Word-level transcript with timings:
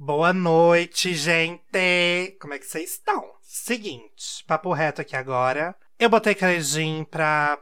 Boa 0.00 0.32
noite, 0.32 1.12
gente! 1.12 2.36
Como 2.40 2.54
é 2.54 2.58
que 2.60 2.64
vocês 2.64 2.92
estão? 2.92 3.34
Seguinte, 3.42 4.44
papo 4.46 4.72
reto 4.72 5.00
aqui 5.00 5.16
agora. 5.16 5.74
Eu 5.98 6.08
botei 6.08 6.36
Carejim 6.36 7.02
pra, 7.02 7.58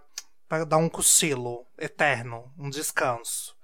pra 0.46 0.64
dar 0.64 0.76
um 0.76 0.86
cochilo 0.86 1.66
eterno, 1.78 2.52
um 2.58 2.68
descanso. 2.68 3.56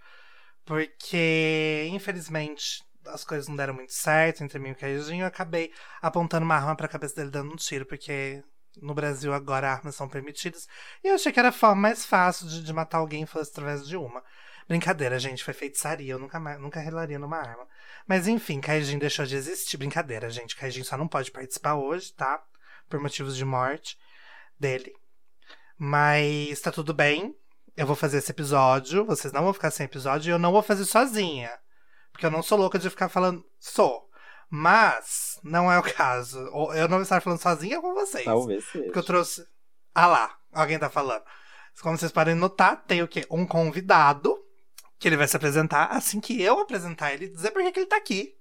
Porque, 0.64 1.86
infelizmente, 1.92 2.82
as 3.04 3.24
coisas 3.24 3.46
não 3.46 3.56
deram 3.56 3.74
muito 3.74 3.92
certo 3.92 4.42
entre 4.42 4.58
mim 4.58 4.70
e 4.70 4.72
o 4.72 4.76
Carejim. 4.76 5.20
Eu 5.20 5.26
acabei 5.26 5.70
apontando 6.00 6.46
uma 6.46 6.56
arma 6.56 6.74
pra 6.74 6.88
cabeça 6.88 7.16
dele 7.16 7.30
dando 7.30 7.52
um 7.52 7.56
tiro, 7.56 7.84
porque 7.84 8.42
no 8.80 8.94
Brasil 8.94 9.34
agora 9.34 9.70
armas 9.70 9.94
são 9.94 10.08
permitidas. 10.08 10.66
E 11.04 11.08
eu 11.08 11.16
achei 11.16 11.30
que 11.30 11.38
era 11.38 11.50
a 11.50 11.52
forma 11.52 11.82
mais 11.82 12.06
fácil 12.06 12.48
de, 12.48 12.64
de 12.64 12.72
matar 12.72 12.98
alguém 12.98 13.26
fosse 13.26 13.50
através 13.50 13.86
de 13.86 13.98
uma. 13.98 14.24
Brincadeira, 14.68 15.18
gente, 15.18 15.44
foi 15.44 15.54
feitiçaria, 15.54 16.12
eu 16.12 16.18
nunca, 16.18 16.38
nunca 16.58 16.80
relaria 16.80 17.18
numa 17.18 17.38
arma. 17.38 17.66
Mas 18.06 18.26
enfim, 18.26 18.60
Kaijin 18.60 18.98
deixou 18.98 19.24
de 19.24 19.36
existir. 19.36 19.76
Brincadeira, 19.76 20.30
gente. 20.30 20.56
Kaijin 20.56 20.82
só 20.82 20.96
não 20.96 21.08
pode 21.08 21.30
participar 21.30 21.74
hoje, 21.74 22.12
tá? 22.12 22.42
Por 22.88 23.00
motivos 23.00 23.36
de 23.36 23.44
morte 23.44 23.98
dele. 24.58 24.92
Mas 25.76 26.60
tá 26.60 26.70
tudo 26.70 26.94
bem. 26.94 27.36
Eu 27.76 27.86
vou 27.86 27.96
fazer 27.96 28.18
esse 28.18 28.30
episódio. 28.30 29.04
Vocês 29.04 29.32
não 29.32 29.42
vão 29.42 29.52
ficar 29.52 29.70
sem 29.70 29.84
episódio. 29.84 30.30
E 30.30 30.32
eu 30.32 30.38
não 30.38 30.52
vou 30.52 30.62
fazer 30.62 30.84
sozinha. 30.84 31.50
Porque 32.12 32.26
eu 32.26 32.30
não 32.30 32.42
sou 32.42 32.58
louca 32.58 32.78
de 32.78 32.90
ficar 32.90 33.08
falando. 33.08 33.44
Sou. 33.58 34.08
Mas 34.48 35.40
não 35.42 35.72
é 35.72 35.78
o 35.78 35.82
caso. 35.82 36.38
Eu 36.74 36.88
não 36.88 36.98
vou 36.98 37.02
estar 37.02 37.20
falando 37.20 37.40
sozinha 37.40 37.80
com 37.80 37.94
vocês. 37.94 38.24
Talvez 38.24 38.64
seja. 38.64 38.84
Porque 38.84 38.98
eu 38.98 39.02
trouxe. 39.02 39.46
Ah 39.94 40.06
lá, 40.06 40.38
alguém 40.52 40.78
tá 40.78 40.90
falando. 40.90 41.24
Como 41.80 41.96
vocês 41.96 42.12
podem 42.12 42.34
notar, 42.34 42.84
tem 42.84 43.02
o 43.02 43.08
quê? 43.08 43.26
Um 43.30 43.46
convidado 43.46 44.41
que 45.02 45.08
ele 45.08 45.16
vai 45.16 45.26
se 45.26 45.36
apresentar 45.36 45.86
assim 45.86 46.20
que 46.20 46.40
eu 46.40 46.60
apresentar 46.60 47.12
ele 47.12 47.28
dizer 47.28 47.50
por 47.50 47.60
que 47.72 47.80
ele 47.80 47.86
tá 47.86 47.96
aqui. 47.96 48.36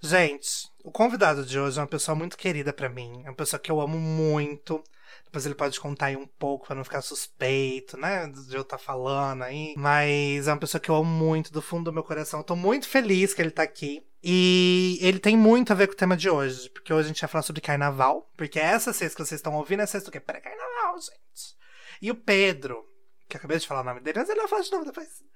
Gente, 0.00 0.68
o 0.82 0.90
convidado 0.90 1.46
de 1.46 1.58
hoje 1.58 1.78
é 1.78 1.82
uma 1.82 1.88
pessoa 1.88 2.16
muito 2.16 2.36
querida 2.36 2.72
para 2.72 2.88
mim, 2.88 3.22
é 3.24 3.30
uma 3.30 3.36
pessoa 3.36 3.60
que 3.60 3.70
eu 3.70 3.80
amo 3.80 3.96
muito. 3.98 4.82
Depois 5.24 5.46
ele 5.46 5.54
pode 5.54 5.78
contar 5.78 6.06
aí 6.06 6.16
um 6.16 6.26
pouco 6.26 6.66
para 6.66 6.74
não 6.74 6.84
ficar 6.84 7.00
suspeito, 7.00 7.96
né, 7.96 8.26
de 8.26 8.54
eu 8.54 8.62
estar 8.62 8.76
tá 8.76 8.82
falando 8.82 9.42
aí. 9.42 9.74
Mas 9.76 10.48
é 10.48 10.52
uma 10.52 10.58
pessoa 10.58 10.80
que 10.80 10.90
eu 10.90 10.96
amo 10.96 11.08
muito 11.08 11.52
do 11.52 11.62
fundo 11.62 11.84
do 11.84 11.92
meu 11.92 12.02
coração. 12.02 12.40
Eu 12.40 12.44
tô 12.44 12.56
muito 12.56 12.88
feliz 12.88 13.32
que 13.32 13.40
ele 13.40 13.50
tá 13.50 13.62
aqui. 13.62 14.04
E 14.22 14.98
ele 15.00 15.20
tem 15.20 15.36
muito 15.36 15.72
a 15.72 15.76
ver 15.76 15.86
com 15.86 15.92
o 15.92 15.96
tema 15.96 16.16
de 16.16 16.28
hoje, 16.28 16.70
porque 16.70 16.92
hoje 16.92 17.06
a 17.06 17.08
gente 17.08 17.20
vai 17.20 17.28
falar 17.28 17.42
sobre 17.42 17.60
carnaval, 17.60 18.30
porque 18.36 18.58
essa 18.58 18.92
sexta 18.92 19.16
que 19.16 19.28
vocês 19.28 19.38
estão 19.38 19.54
ouvindo 19.54 19.82
é 19.82 19.86
sexta 19.86 20.08
o 20.08 20.12
quê? 20.12 20.18
Pré-carnaval, 20.18 20.98
gente. 20.98 21.56
E 22.00 22.10
o 22.10 22.14
Pedro, 22.14 22.84
que 23.28 23.36
eu 23.36 23.38
acabei 23.38 23.58
de 23.58 23.66
falar 23.66 23.82
o 23.82 23.84
nome 23.84 24.00
dele, 24.00 24.18
mas 24.18 24.28
ele 24.28 24.40
vai 24.40 24.48
falar 24.48 24.62
de 24.62 24.72
novo 24.72 24.84
depois. 24.86 25.33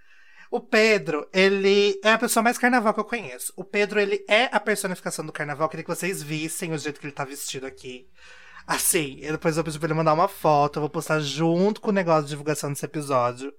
O 0.51 0.61
Pedro, 0.61 1.29
ele 1.33 2.01
é 2.03 2.13
a 2.13 2.19
pessoa 2.19 2.43
mais 2.43 2.57
carnaval 2.57 2.95
que 2.95 3.01
eu 3.01 3.05
conheço. 3.05 3.53
O 3.55 3.63
Pedro, 3.63 4.01
ele 4.01 4.25
é 4.27 4.49
a 4.51 4.59
personificação 4.59 5.25
do 5.25 5.33
carnaval. 5.33 5.69
Queria 5.69 5.85
que 5.85 5.95
vocês 5.95 6.23
vissem 6.23 6.73
o 6.73 6.79
jeito 6.79 6.99
que 6.99 7.07
ele 7.07 7.13
tá 7.13 7.25
vestido 7.25 7.67
aqui. 7.67 8.09
Assim, 8.67 9.21
depois 9.21 9.57
eu 9.57 9.65
pedi 9.65 9.79
pra 9.79 9.87
ele 9.87 9.95
mandar 9.95 10.15
uma 10.15 10.29
foto. 10.29 10.77
Eu 10.77 10.83
vou 10.83 10.91
postar 10.91 11.21
junto 11.21 11.81
com 11.81 11.91
o 11.91 11.93
negócio 11.93 12.25
de 12.25 12.31
divulgação 12.31 12.71
desse 12.71 12.85
episódio. 12.85 13.53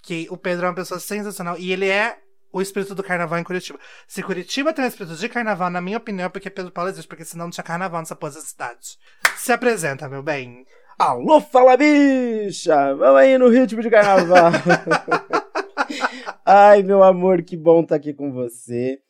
Que 0.00 0.28
o 0.30 0.36
Pedro 0.36 0.66
é 0.66 0.68
uma 0.68 0.74
pessoa 0.74 1.00
sensacional. 1.00 1.58
E 1.58 1.72
ele 1.72 1.88
é 1.88 2.18
o 2.52 2.62
espírito 2.62 2.94
do 2.94 3.02
carnaval 3.02 3.38
em 3.40 3.44
Curitiba. 3.44 3.78
Se 4.06 4.22
Curitiba 4.22 4.72
tem 4.72 4.84
um 4.84 4.88
espírito 4.88 5.16
de 5.16 5.28
carnaval, 5.28 5.70
na 5.70 5.80
minha 5.80 5.98
opinião, 5.98 6.26
é 6.26 6.28
porque 6.28 6.50
Pedro 6.50 6.70
Paulo 6.70 6.90
existe. 6.90 7.08
Porque 7.08 7.24
senão 7.24 7.46
não 7.46 7.50
tinha 7.50 7.64
carnaval 7.64 8.00
nessa 8.00 8.14
porra 8.14 8.32
cidade. 8.32 8.96
Se 9.36 9.50
apresenta, 9.50 10.08
meu 10.08 10.22
bem. 10.22 10.64
Alô, 10.96 11.40
fala 11.40 11.76
bicha! 11.76 12.94
Vamos 12.94 13.20
aí 13.20 13.38
no 13.38 13.48
ritmo 13.48 13.82
de 13.82 13.90
carnaval. 13.90 14.50
Ai, 16.50 16.82
meu 16.82 17.02
amor, 17.02 17.42
que 17.42 17.58
bom 17.58 17.82
estar 17.82 17.88
tá 17.88 17.96
aqui 17.96 18.14
com 18.14 18.32
você. 18.32 19.02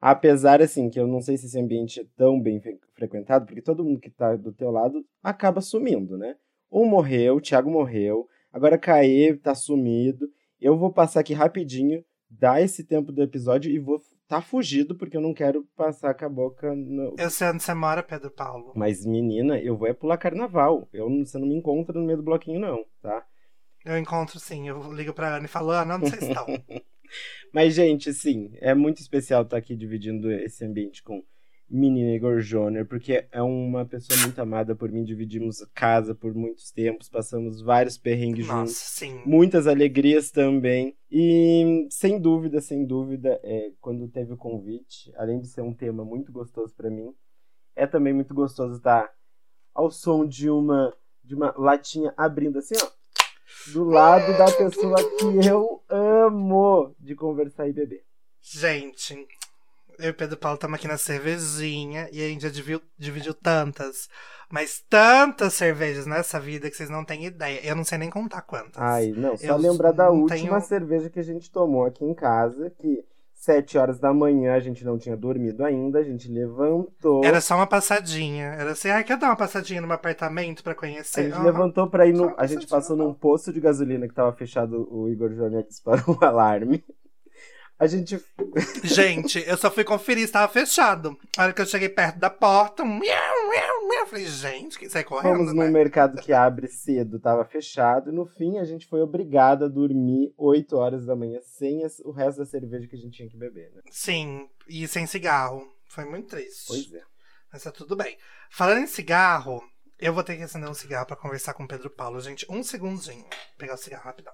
Apesar, 0.00 0.62
assim, 0.62 0.88
que 0.88 0.98
eu 0.98 1.06
não 1.06 1.20
sei 1.20 1.36
se 1.36 1.44
esse 1.44 1.60
ambiente 1.60 2.00
é 2.00 2.06
tão 2.16 2.40
bem 2.40 2.58
frequentado, 2.94 3.44
porque 3.44 3.60
todo 3.60 3.84
mundo 3.84 4.00
que 4.00 4.08
tá 4.08 4.34
do 4.34 4.50
teu 4.50 4.70
lado 4.70 5.04
acaba 5.22 5.60
sumindo, 5.60 6.16
né? 6.16 6.36
Um 6.72 6.86
morreu, 6.86 7.36
o 7.36 7.40
Thiago 7.42 7.70
morreu, 7.70 8.26
agora 8.50 8.78
Caê 8.78 9.36
tá 9.36 9.54
sumido. 9.54 10.26
Eu 10.58 10.78
vou 10.78 10.90
passar 10.90 11.20
aqui 11.20 11.34
rapidinho, 11.34 12.02
dar 12.30 12.62
esse 12.62 12.82
tempo 12.82 13.12
do 13.12 13.22
episódio 13.22 13.70
e 13.70 13.78
vou 13.78 14.00
tá 14.26 14.40
fugido 14.40 14.96
porque 14.96 15.18
eu 15.18 15.20
não 15.20 15.34
quero 15.34 15.68
passar 15.76 16.14
com 16.14 16.24
a 16.24 16.30
boca 16.30 16.74
no... 16.74 17.14
Eu 17.18 17.28
sei 17.28 17.48
onde 17.48 17.62
você 17.62 17.74
mora, 17.74 18.02
Pedro 18.02 18.30
Paulo. 18.30 18.72
Mas, 18.74 19.04
menina, 19.04 19.60
eu 19.60 19.76
vou 19.76 19.86
é 19.86 19.92
pular 19.92 20.16
carnaval. 20.16 20.88
Eu, 20.94 21.10
você 21.10 21.38
não 21.38 21.46
me 21.46 21.56
encontra 21.56 22.00
no 22.00 22.06
meio 22.06 22.16
do 22.16 22.24
bloquinho, 22.24 22.58
não, 22.58 22.86
tá? 23.02 23.22
Eu 23.86 23.96
encontro 23.96 24.40
sim, 24.40 24.68
eu 24.68 24.92
ligo 24.92 25.14
pra 25.14 25.36
Ana 25.36 25.44
e 25.44 25.48
falo, 25.48 25.70
Ana, 25.70 25.94
onde 25.94 26.10
vocês 26.10 26.22
estão? 26.22 26.44
Mas, 27.54 27.72
gente, 27.72 28.12
sim, 28.12 28.50
é 28.54 28.74
muito 28.74 29.00
especial 29.00 29.42
estar 29.42 29.56
aqui 29.56 29.76
dividindo 29.76 30.28
esse 30.32 30.64
ambiente 30.64 31.04
com 31.04 31.22
menina 31.70 32.10
Igor 32.10 32.40
Joner, 32.40 32.84
porque 32.84 33.28
é 33.30 33.40
uma 33.40 33.86
pessoa 33.86 34.18
muito 34.22 34.40
amada 34.40 34.74
por 34.74 34.90
mim, 34.90 35.04
dividimos 35.04 35.64
casa 35.72 36.16
por 36.16 36.34
muitos 36.34 36.72
tempos, 36.72 37.08
passamos 37.08 37.60
vários 37.60 37.96
perrengues 37.96 38.48
Nossa, 38.48 38.58
juntos, 38.58 38.76
sim. 38.76 39.22
muitas 39.24 39.68
alegrias 39.68 40.32
também, 40.32 40.96
e 41.08 41.86
sem 41.88 42.20
dúvida, 42.20 42.60
sem 42.60 42.84
dúvida, 42.84 43.40
é, 43.44 43.70
quando 43.80 44.08
teve 44.08 44.32
o 44.32 44.36
convite, 44.36 45.12
além 45.16 45.40
de 45.40 45.46
ser 45.46 45.60
um 45.60 45.72
tema 45.72 46.04
muito 46.04 46.32
gostoso 46.32 46.74
para 46.74 46.90
mim, 46.90 47.14
é 47.76 47.86
também 47.86 48.12
muito 48.12 48.34
gostoso 48.34 48.76
estar 48.76 49.08
ao 49.72 49.92
som 49.92 50.26
de 50.26 50.50
uma 50.50 50.92
de 51.22 51.34
uma 51.34 51.52
latinha 51.58 52.14
abrindo 52.16 52.56
assim, 52.60 52.76
ó, 52.80 52.88
do 53.72 53.84
lado 53.84 54.36
da 54.36 54.46
pessoa 54.46 54.96
que 54.96 55.46
eu 55.46 55.82
amo 55.88 56.94
de 56.98 57.14
conversar 57.14 57.68
e 57.68 57.72
beber. 57.72 58.04
Gente, 58.40 59.26
eu 59.98 60.10
e 60.10 60.12
Pedro 60.12 60.36
Paulo 60.36 60.56
estamos 60.56 60.78
aqui 60.78 60.86
na 60.86 60.98
cervejinha 60.98 62.08
e 62.12 62.22
a 62.22 62.28
gente 62.28 62.42
já 62.42 62.48
dividiu, 62.48 62.80
dividiu 62.98 63.34
tantas, 63.34 64.08
mas 64.50 64.84
tantas 64.88 65.54
cervejas 65.54 66.06
nessa 66.06 66.38
vida 66.38 66.70
que 66.70 66.76
vocês 66.76 66.90
não 66.90 67.04
têm 67.04 67.24
ideia. 67.24 67.60
Eu 67.64 67.74
não 67.74 67.84
sei 67.84 67.98
nem 67.98 68.10
contar 68.10 68.42
quantas. 68.42 68.80
Ai, 68.80 69.12
não, 69.16 69.36
só 69.36 69.46
eu 69.46 69.56
lembrar 69.56 69.92
da 69.92 70.10
última 70.10 70.36
tenho... 70.36 70.60
cerveja 70.60 71.10
que 71.10 71.18
a 71.18 71.24
gente 71.24 71.50
tomou 71.50 71.84
aqui 71.84 72.04
em 72.04 72.14
casa, 72.14 72.70
que 72.70 73.04
Sete 73.46 73.78
horas 73.78 74.00
da 74.00 74.12
manhã, 74.12 74.54
a 74.54 74.58
gente 74.58 74.84
não 74.84 74.98
tinha 74.98 75.16
dormido 75.16 75.64
ainda, 75.64 76.00
a 76.00 76.02
gente 76.02 76.28
levantou. 76.28 77.24
Era 77.24 77.40
só 77.40 77.54
uma 77.54 77.66
passadinha. 77.68 78.46
Era 78.46 78.72
assim, 78.72 78.88
ah, 78.90 79.00
quer 79.04 79.16
dar 79.16 79.28
uma 79.28 79.36
passadinha 79.36 79.80
no 79.80 79.86
meu 79.86 79.94
apartamento 79.94 80.64
para 80.64 80.74
conhecer? 80.74 81.20
A 81.20 81.22
gente 81.22 81.44
levantou 81.44 81.88
pra 81.88 82.08
ir 82.08 82.12
no. 82.12 82.34
A 82.36 82.44
gente 82.44 82.66
passou 82.66 82.96
num 82.96 83.14
posto 83.14 83.52
de 83.52 83.60
gasolina 83.60 84.08
que 84.08 84.14
tava 84.14 84.32
fechado, 84.32 84.88
o 84.90 85.08
Igor 85.08 85.32
Júnior 85.32 85.62
disparou 85.62 86.18
o 86.20 86.24
alarme. 86.26 86.84
A 87.78 87.86
gente. 87.86 88.18
Gente, 88.84 89.44
eu 89.46 89.56
só 89.56 89.70
fui 89.70 89.84
conferir 89.84 90.26
se 90.26 90.32
tava 90.32 90.50
fechado. 90.50 91.18
A 91.36 91.42
hora 91.42 91.52
que 91.52 91.60
eu 91.60 91.66
cheguei 91.66 91.90
perto 91.90 92.18
da 92.18 92.30
porta, 92.30 92.84
miau, 92.84 93.00
miau, 93.00 93.88
miau. 93.88 94.00
Eu 94.00 94.06
falei, 94.06 94.26
gente, 94.26 94.78
que 94.78 94.88
sai 94.88 95.04
correndo. 95.04 95.36
Fomos 95.36 95.52
né? 95.52 95.66
no 95.66 95.72
mercado 95.72 96.20
que 96.20 96.32
abre 96.32 96.68
cedo, 96.68 97.18
tava 97.18 97.44
fechado. 97.44 98.10
E 98.10 98.14
no 98.14 98.24
fim, 98.24 98.58
a 98.58 98.64
gente 98.64 98.86
foi 98.86 99.00
obrigado 99.00 99.64
a 99.64 99.68
dormir 99.68 100.32
8 100.38 100.76
horas 100.76 101.04
da 101.04 101.14
manhã 101.14 101.40
sem 101.42 101.82
o 102.04 102.12
resto 102.12 102.38
da 102.38 102.46
cerveja 102.46 102.86
que 102.86 102.96
a 102.96 102.98
gente 102.98 103.16
tinha 103.16 103.28
que 103.28 103.36
beber, 103.36 103.70
né? 103.74 103.82
Sim, 103.90 104.48
e 104.68 104.86
sem 104.88 105.06
cigarro. 105.06 105.62
Foi 105.88 106.04
muito 106.04 106.28
triste. 106.28 106.68
Pois 106.68 106.92
é. 106.94 107.02
Mas 107.52 107.62
tá 107.62 107.72
tudo 107.72 107.96
bem. 107.96 108.16
Falando 108.50 108.82
em 108.82 108.86
cigarro, 108.86 109.62
eu 109.98 110.14
vou 110.14 110.22
ter 110.22 110.36
que 110.36 110.42
acender 110.42 110.68
um 110.68 110.74
cigarro 110.74 111.06
para 111.06 111.16
conversar 111.16 111.52
com 111.54 111.64
o 111.64 111.68
Pedro 111.68 111.90
Paulo. 111.90 112.20
Gente, 112.20 112.46
um 112.48 112.62
segundinho. 112.62 113.22
Vou 113.22 113.58
pegar 113.58 113.74
o 113.74 113.78
cigarro 113.78 114.04
rapidão. 114.04 114.32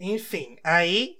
Enfim, 0.00 0.56
aí 0.62 1.16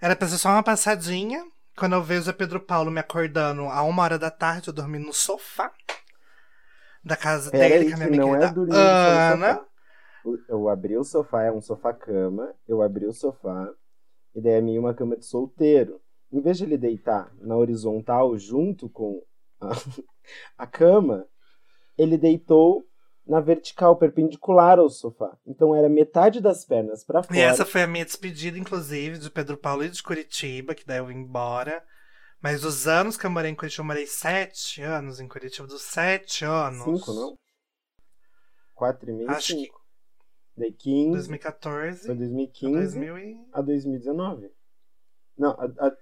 era 0.00 0.14
pra 0.14 0.28
ser 0.28 0.38
só 0.38 0.50
uma 0.50 0.62
passadinha. 0.62 1.44
Quando 1.76 1.94
eu 1.94 2.02
vejo 2.02 2.30
a 2.30 2.34
Pedro 2.34 2.60
Paulo 2.60 2.90
me 2.90 3.00
acordando 3.00 3.62
a 3.62 3.82
uma 3.82 4.02
hora 4.02 4.18
da 4.18 4.30
tarde, 4.30 4.68
eu 4.68 4.74
dormi 4.74 4.98
no 4.98 5.12
sofá 5.12 5.72
da 7.02 7.16
casa 7.16 7.50
Pera 7.50 7.68
dele, 7.68 7.84
aí, 7.84 7.90
com 7.90 7.94
a 7.94 7.96
minha 7.96 8.08
amiga 8.08 8.24
não 8.24 8.36
é 8.36 8.52
dormir 8.52 8.76
Ana. 8.76 9.66
Eu 10.48 10.68
abri 10.68 10.96
o 10.96 11.04
sofá, 11.04 11.44
é 11.44 11.52
um 11.52 11.60
sofá-cama. 11.60 12.54
Eu 12.68 12.82
abri 12.82 13.06
o 13.06 13.12
sofá. 13.12 13.72
E 14.34 14.40
daí 14.40 14.54
é 14.54 14.60
meio 14.60 14.80
uma 14.80 14.94
cama 14.94 15.16
de 15.16 15.24
solteiro. 15.24 16.00
Em 16.30 16.40
vez 16.40 16.58
de 16.58 16.64
ele 16.64 16.76
deitar 16.76 17.32
na 17.40 17.56
horizontal 17.56 18.36
junto 18.38 18.88
com 18.88 19.22
a, 19.60 19.70
a 20.58 20.66
cama, 20.66 21.26
ele 21.96 22.16
deitou 22.18 22.86
na 23.26 23.40
vertical, 23.40 23.96
perpendicular 23.96 24.78
ao 24.78 24.88
sofá. 24.88 25.36
Então 25.46 25.74
era 25.74 25.88
metade 25.88 26.40
das 26.40 26.64
pernas 26.64 27.04
para 27.04 27.22
fora. 27.22 27.38
E 27.38 27.42
essa 27.42 27.64
foi 27.64 27.82
a 27.82 27.86
minha 27.86 28.04
despedida, 28.04 28.58
inclusive, 28.58 29.18
de 29.18 29.30
Pedro 29.30 29.56
Paulo 29.56 29.84
e 29.84 29.88
de 29.88 30.02
Curitiba, 30.02 30.74
que 30.74 30.86
daí 30.86 30.98
eu 30.98 31.06
vim 31.06 31.18
embora. 31.18 31.82
Mas 32.42 32.64
os 32.64 32.88
anos 32.88 33.16
que 33.16 33.26
eu 33.26 33.30
morei 33.30 33.50
em 33.50 33.54
Curitiba, 33.54 33.82
eu 33.82 33.86
morei 33.86 34.06
sete 34.06 34.82
anos 34.82 35.20
em 35.20 35.28
Curitiba, 35.28 35.68
dos 35.68 35.82
sete 35.82 36.44
anos. 36.44 36.84
Cinco, 36.84 37.12
não? 37.12 37.36
Quatro 38.74 39.10
e 39.10 39.12
meio, 39.12 39.30
Acho 39.30 39.48
cinco. 39.48 39.74
Que... 39.74 39.80
Daí 40.60 40.72
15. 40.72 41.10
2014. 41.12 42.06
Foi 42.06 42.14
2015 42.14 42.76
a, 42.76 42.80
2000 42.80 43.18
e... 43.18 43.46
a 43.52 43.60
2019. 43.60 44.50
Não, 45.38 45.50
a, 45.50 45.64
a 45.64 45.96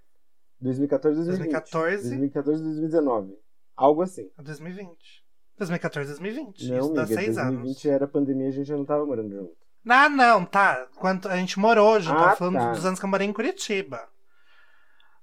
2014 0.61 1.17
2020. 1.17 1.53
2014. 1.53 2.09
2014 2.09 2.63
2019. 2.63 3.39
Algo 3.77 4.03
assim. 4.03 4.31
A 4.37 4.43
2020. 4.43 5.28
2014, 5.59 6.09
2020. 6.11 6.69
Não, 6.69 6.77
Isso 6.79 6.87
amiga, 6.89 7.01
dá 7.03 7.07
seis 7.07 7.35
2020 7.37 7.67
anos. 7.67 7.85
era 7.87 8.09
pandemia, 8.09 8.49
a 8.49 8.53
gente 8.53 8.67
já 8.67 8.77
não 8.77 8.85
tava 8.85 9.05
morando 9.05 9.31
junto. 9.35 9.53
Ah, 9.89 10.09
não, 10.09 10.45
tá. 10.45 10.87
Quanto 10.97 11.29
a 11.29 11.37
gente 11.37 11.59
morou 11.59 11.99
junto, 12.01 12.19
ah, 12.19 12.25
tava 12.25 12.37
falando 12.37 12.59
tá. 12.59 12.73
dos 12.73 12.85
anos 12.85 12.99
que 12.99 13.05
eu 13.05 13.11
morei 13.11 13.27
em 13.27 13.33
Curitiba. 13.33 14.09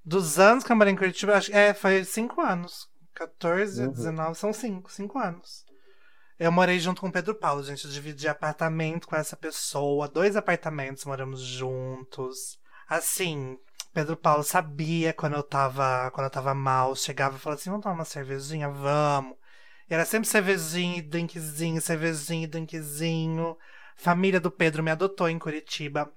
Dos 0.03 0.39
anos 0.39 0.63
que 0.63 0.71
eu 0.71 0.75
morei 0.75 0.93
em 0.93 0.95
Curitiba, 0.95 1.35
acho, 1.35 1.51
é, 1.53 1.73
foi 1.73 2.03
cinco 2.03 2.41
anos. 2.41 2.89
14, 3.13 3.83
Uhum. 3.83 3.91
19, 3.91 4.35
são 4.37 4.51
cinco, 4.53 4.91
cinco 4.91 5.17
anos. 5.17 5.63
Eu 6.38 6.51
morei 6.51 6.79
junto 6.79 6.99
com 6.99 7.07
o 7.07 7.11
Pedro 7.11 7.33
Paulo, 7.33 7.63
gente. 7.63 7.85
Eu 7.85 7.91
dividi 7.91 8.27
apartamento 8.27 9.07
com 9.07 9.15
essa 9.15 9.38
pessoa. 9.38 10.07
Dois 10.07 10.35
apartamentos 10.35 11.05
moramos 11.05 11.39
juntos. 11.41 12.59
Assim, 12.89 13.57
Pedro 13.93 14.17
Paulo 14.17 14.43
sabia 14.43 15.13
quando 15.13 15.35
eu 15.38 15.43
tava, 15.43 16.11
quando 16.11 16.25
eu 16.25 16.31
tava 16.31 16.53
mal. 16.53 16.93
Chegava 16.95 17.38
e 17.38 17.39
falava 17.39 17.59
assim: 17.59 17.69
vamos 17.69 17.83
tomar 17.83 17.95
uma 17.95 18.05
cervejinha? 18.05 18.69
Vamos. 18.69 19.38
E 19.89 19.93
era 19.93 20.05
sempre 20.05 20.27
cervejinha 20.27 20.97
e 20.97 21.01
drinkzinho, 21.01 21.79
cervejinha 21.79 22.45
e 22.45 22.47
drinkzinho. 22.47 23.55
Família 23.95 24.39
do 24.39 24.51
Pedro 24.51 24.83
me 24.83 24.91
adotou 24.91 25.29
em 25.29 25.37
Curitiba. 25.39 26.11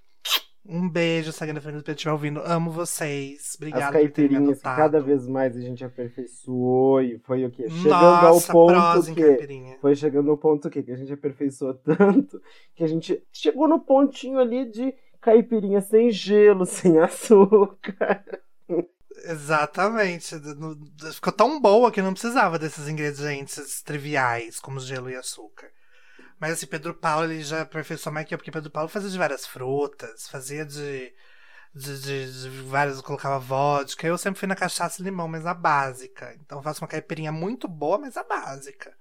Um 0.66 0.88
beijo, 0.88 1.32
se 1.32 1.42
alguém 1.42 1.54
da 1.54 1.60
família 1.60 1.80
do 1.80 1.84
Pedro 1.84 1.96
estiver 1.96 2.12
ouvindo. 2.12 2.42
Amo 2.44 2.70
vocês. 2.70 3.54
Obrigada 3.56 3.98
por 3.98 4.10
ter 4.10 4.30
me 4.30 4.36
adotado. 4.36 4.76
cada 4.76 5.00
vez 5.00 5.26
mais 5.26 5.56
a 5.56 5.60
gente 5.60 5.82
aperfeiçoou 5.84 7.00
e 7.00 7.18
foi 7.20 7.44
o 7.44 7.50
quê? 7.50 7.70
Chegando 7.70 7.94
ao 7.94 8.34
Nossa, 8.34 8.52
ponto 8.52 8.72
prosa 8.72 9.10
em 9.10 9.14
que 9.14 9.78
foi 9.80 9.94
chegando 9.94 10.30
ao 10.30 10.36
ponto 10.36 10.68
que, 10.68 10.82
que 10.82 10.92
a 10.92 10.96
gente 10.96 11.12
aperfeiçoou 11.12 11.74
tanto 11.84 12.40
que 12.74 12.84
a 12.84 12.86
gente 12.86 13.22
chegou 13.32 13.66
no 13.66 13.80
pontinho 13.80 14.38
ali 14.38 14.70
de 14.70 14.94
caipirinha 15.20 15.80
sem 15.80 16.10
gelo, 16.10 16.64
sem 16.66 16.98
açúcar. 16.98 18.24
Exatamente. 19.24 20.34
Ficou 21.14 21.32
tão 21.32 21.60
boa 21.60 21.90
que 21.90 22.02
não 22.02 22.12
precisava 22.12 22.58
desses 22.58 22.88
ingredientes 22.88 23.82
triviais, 23.82 24.60
como 24.60 24.80
gelo 24.80 25.10
e 25.10 25.16
açúcar. 25.16 25.70
Mas 26.40 26.52
assim, 26.52 26.66
Pedro 26.66 26.94
Paulo 26.94 27.26
ele 27.32 27.42
já 27.42 27.62
aperfeiçoou 27.62 28.12
mais 28.14 28.26
que 28.26 28.36
porque 28.36 28.50
Pedro 28.50 28.70
Paulo 28.70 28.88
fazia 28.88 29.10
de 29.10 29.18
várias 29.18 29.46
frutas, 29.46 30.28
fazia 30.28 30.64
de, 30.64 31.12
de, 31.74 32.00
de, 32.00 32.42
de 32.42 32.50
várias, 32.64 33.00
colocava 33.00 33.38
vodka. 33.38 34.06
Eu 34.06 34.18
sempre 34.18 34.40
fui 34.40 34.48
na 34.48 34.56
cachaça 34.56 35.02
e 35.02 35.04
limão, 35.04 35.28
mas 35.28 35.46
a 35.46 35.54
básica. 35.54 36.34
Então 36.40 36.58
eu 36.58 36.62
faço 36.62 36.82
uma 36.82 36.88
caipirinha 36.88 37.32
muito 37.32 37.68
boa, 37.68 37.98
mas 37.98 38.16
a 38.16 38.24
básica. 38.24 38.94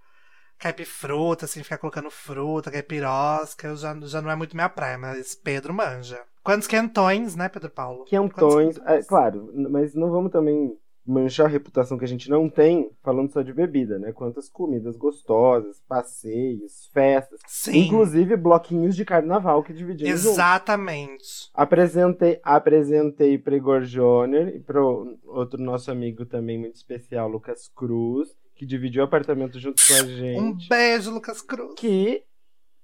Caipifruta, 0.59 1.45
assim, 1.45 1.63
ficar 1.63 1.77
colocando 1.79 2.09
fruta, 2.11 2.71
caipirosca, 2.71 3.67
eu 3.67 3.77
já, 3.77 3.95
já 4.03 4.21
não 4.21 4.31
é 4.31 4.35
muito 4.35 4.55
minha 4.55 4.69
praia, 4.69 4.97
mas 4.97 5.35
Pedro 5.35 5.73
manja. 5.73 6.23
Quantos 6.47 6.65
quentões, 6.65 7.35
né, 7.35 7.49
Pedro 7.49 7.69
Paulo? 7.69 8.05
Quentões, 8.05 8.79
é, 8.85 9.03
claro, 9.03 9.51
mas 9.69 9.93
não 9.93 10.09
vamos 10.09 10.31
também 10.31 10.73
manchar 11.05 11.45
a 11.45 11.49
reputação 11.49 11.97
que 11.97 12.05
a 12.05 12.07
gente 12.07 12.29
não 12.29 12.49
tem 12.49 12.89
falando 13.03 13.33
só 13.33 13.41
de 13.41 13.51
bebida, 13.51 13.99
né? 13.99 14.13
Quantas 14.13 14.47
comidas 14.47 14.95
gostosas, 14.95 15.83
passeios, 15.89 16.89
festas, 16.93 17.41
Sim. 17.45 17.79
inclusive 17.79 18.37
bloquinhos 18.37 18.95
de 18.95 19.03
carnaval 19.03 19.61
que 19.61 19.73
dividimos 19.73 20.21
juntos. 20.21 20.35
Exatamente. 20.37 21.49
Apresentei, 21.53 22.39
apresentei 22.41 23.37
para 23.37 23.57
Igor 23.57 23.83
Joner 23.83 24.55
e 24.55 24.61
para 24.61 24.81
outro 24.81 25.61
nosso 25.61 25.91
amigo 25.91 26.25
também 26.25 26.57
muito 26.57 26.75
especial, 26.75 27.27
Lucas 27.27 27.69
Cruz, 27.75 28.29
que 28.55 28.65
dividiu 28.65 29.03
apartamento 29.03 29.59
junto 29.59 29.85
com 29.85 29.93
a 29.95 30.05
gente. 30.05 30.39
Um 30.39 30.57
beijo, 30.69 31.11
Lucas 31.11 31.41
Cruz. 31.41 31.73
Que 31.75 32.23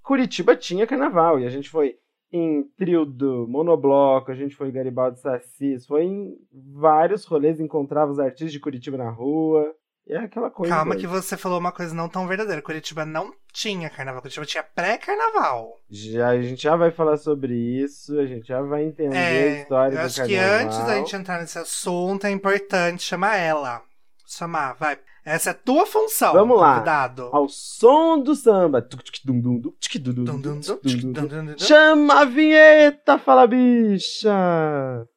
Curitiba 0.01 0.53
tinha 0.53 0.85
carnaval 0.85 1.39
e 1.39 1.45
a 1.45 1.49
gente 1.49 1.69
foi 1.69 1.95
em 2.33 2.63
trio 2.77 3.05
do 3.05 3.47
Monobloco, 3.47 4.31
a 4.31 4.35
gente 4.35 4.55
foi 4.55 4.69
em 4.69 4.73
Garibaldi 4.73 5.19
Sassis, 5.19 5.85
foi 5.85 6.03
em 6.03 6.35
vários 6.51 7.23
rolês, 7.25 7.59
encontrava 7.59 8.11
os 8.11 8.19
artistas 8.19 8.51
de 8.51 8.59
Curitiba 8.59 8.97
na 8.97 9.09
rua. 9.11 9.71
E 10.05 10.11
é 10.13 10.17
aquela 10.17 10.49
coisa. 10.51 10.73
Calma 10.75 10.97
que 10.97 11.07
você 11.07 11.37
falou 11.37 11.57
uma 11.59 11.71
coisa 11.71 11.95
não 11.95 12.09
tão 12.09 12.27
verdadeira. 12.27 12.61
Curitiba 12.61 13.05
não 13.05 13.31
tinha 13.53 13.89
carnaval. 13.89 14.21
Curitiba 14.21 14.45
tinha 14.45 14.61
pré-carnaval. 14.63 15.79
Já, 15.89 16.29
a 16.29 16.41
gente 16.41 16.61
já 16.63 16.75
vai 16.75 16.91
falar 16.91 17.15
sobre 17.17 17.53
isso, 17.55 18.19
a 18.19 18.25
gente 18.25 18.47
já 18.47 18.61
vai 18.61 18.83
entender 18.83 19.15
a 19.15 19.21
É, 19.21 19.61
história 19.61 19.95
eu 19.95 19.99
do 20.01 20.05
acho 20.05 20.17
carnaval. 20.17 20.39
que 20.59 20.63
antes 20.65 20.77
da 20.85 20.95
gente 20.97 21.15
entrar 21.15 21.39
nesse 21.39 21.57
assunto, 21.57 22.25
é 22.27 22.31
importante 22.31 23.01
chamar 23.03 23.37
ela. 23.37 23.81
Chamar, 24.27 24.73
vai. 24.73 24.97
Essa 25.25 25.49
é 25.49 25.51
a 25.51 25.55
tua 25.55 25.85
função, 25.85 26.33
Vamos 26.33 26.59
lá. 26.59 26.73
convidado. 26.75 27.29
Ao 27.31 27.47
som 27.47 28.19
do 28.19 28.35
samba. 28.35 28.85
Chama 31.57 32.21
a 32.21 32.25
vinheta, 32.25 33.17
fala 33.17 33.47
bicha! 33.47 35.07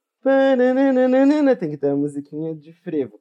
Tem 1.58 1.70
que 1.70 1.76
ter 1.76 1.91
a 1.91 1.97
musiquinha 1.97 2.55
de 2.55 2.73
frevo. 2.73 3.19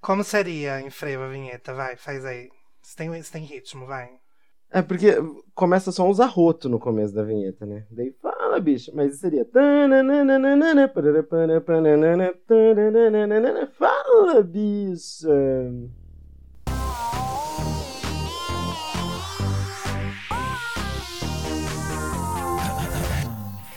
Como 0.00 0.24
seria 0.24 0.80
em 0.80 0.90
frevo 0.90 1.22
a 1.24 1.28
vinheta? 1.28 1.72
Vai, 1.74 1.96
faz 1.96 2.24
aí. 2.24 2.48
Você 2.82 2.96
tem, 2.96 3.08
você 3.10 3.32
tem 3.32 3.44
ritmo, 3.44 3.86
vai. 3.86 4.08
É 4.70 4.80
porque 4.80 5.14
começa 5.54 5.92
só 5.92 6.08
uns 6.08 6.18
arrotos 6.18 6.70
no 6.70 6.78
começo 6.78 7.14
da 7.14 7.22
vinheta, 7.22 7.66
né? 7.66 7.84
Daí 7.90 8.10
fala, 8.22 8.58
bicha. 8.58 8.90
Mas 8.94 9.20
seria. 9.20 9.44
tananana, 9.44 10.88
para. 14.12 14.32
Fala, 14.32 14.42
bicha! 14.42 15.28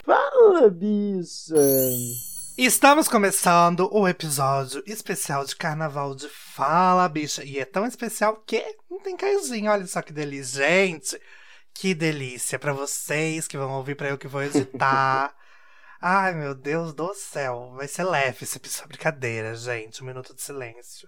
Fala, 0.04 0.70
bicha! 0.70 1.56
Estamos 2.58 3.08
começando 3.08 3.90
o 3.92 4.08
episódio 4.08 4.82
especial 4.86 5.46
de 5.46 5.56
Carnaval 5.56 6.16
de 6.16 6.30
Fala, 6.30 7.08
bicha. 7.10 7.44
E 7.44 7.60
é 7.60 7.66
tão 7.66 7.86
especial 7.86 8.42
que 8.46 8.64
não 8.90 9.00
tem 9.00 9.18
caizinho. 9.18 9.72
Olha 9.72 9.86
só 9.88 10.02
que 10.02 10.14
delícia. 10.14 10.66
Gente, 10.66 11.20
que 11.74 11.94
delícia 11.94 12.58
pra 12.58 12.72
vocês 12.72 13.48
que 13.48 13.58
vão 13.58 13.72
ouvir, 13.74 13.96
pra 13.96 14.10
eu 14.10 14.18
que 14.18 14.28
vou 14.28 14.44
editar. 14.44 15.36
Ai, 16.02 16.34
meu 16.36 16.54
Deus 16.54 16.94
do 16.94 17.14
céu. 17.14 17.72
Vai 17.76 17.88
ser 17.88 18.04
leve 18.04 18.44
esse 18.44 18.58
episódio. 18.58 18.90
Brincadeira, 18.90 19.56
gente. 19.56 20.04
Um 20.04 20.08
minuto 20.08 20.36
de 20.36 20.42
silêncio. 20.42 21.08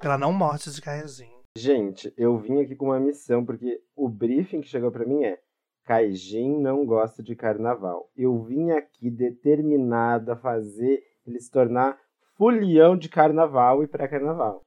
Pela 0.00 0.16
não 0.16 0.32
morte 0.32 0.70
de 0.70 0.80
caizinho. 0.80 1.42
Gente, 1.56 2.12
eu 2.16 2.38
vim 2.38 2.62
aqui 2.62 2.74
com 2.74 2.86
uma 2.86 2.98
missão, 2.98 3.44
porque 3.44 3.80
o 3.94 4.08
briefing 4.08 4.62
que 4.62 4.68
chegou 4.68 4.90
pra 4.90 5.04
mim 5.04 5.22
é 5.22 5.38
Kaijin 5.84 6.60
não 6.60 6.86
gosta 6.86 7.22
de 7.22 7.36
carnaval. 7.36 8.10
Eu 8.16 8.42
vim 8.42 8.70
aqui 8.70 9.10
determinado 9.10 10.32
a 10.32 10.36
fazer 10.36 11.02
ele 11.26 11.38
se 11.38 11.50
tornar 11.50 11.98
fulião 12.36 12.96
de 12.96 13.08
carnaval 13.08 13.82
e 13.82 13.86
pré-carnaval. 13.86 14.62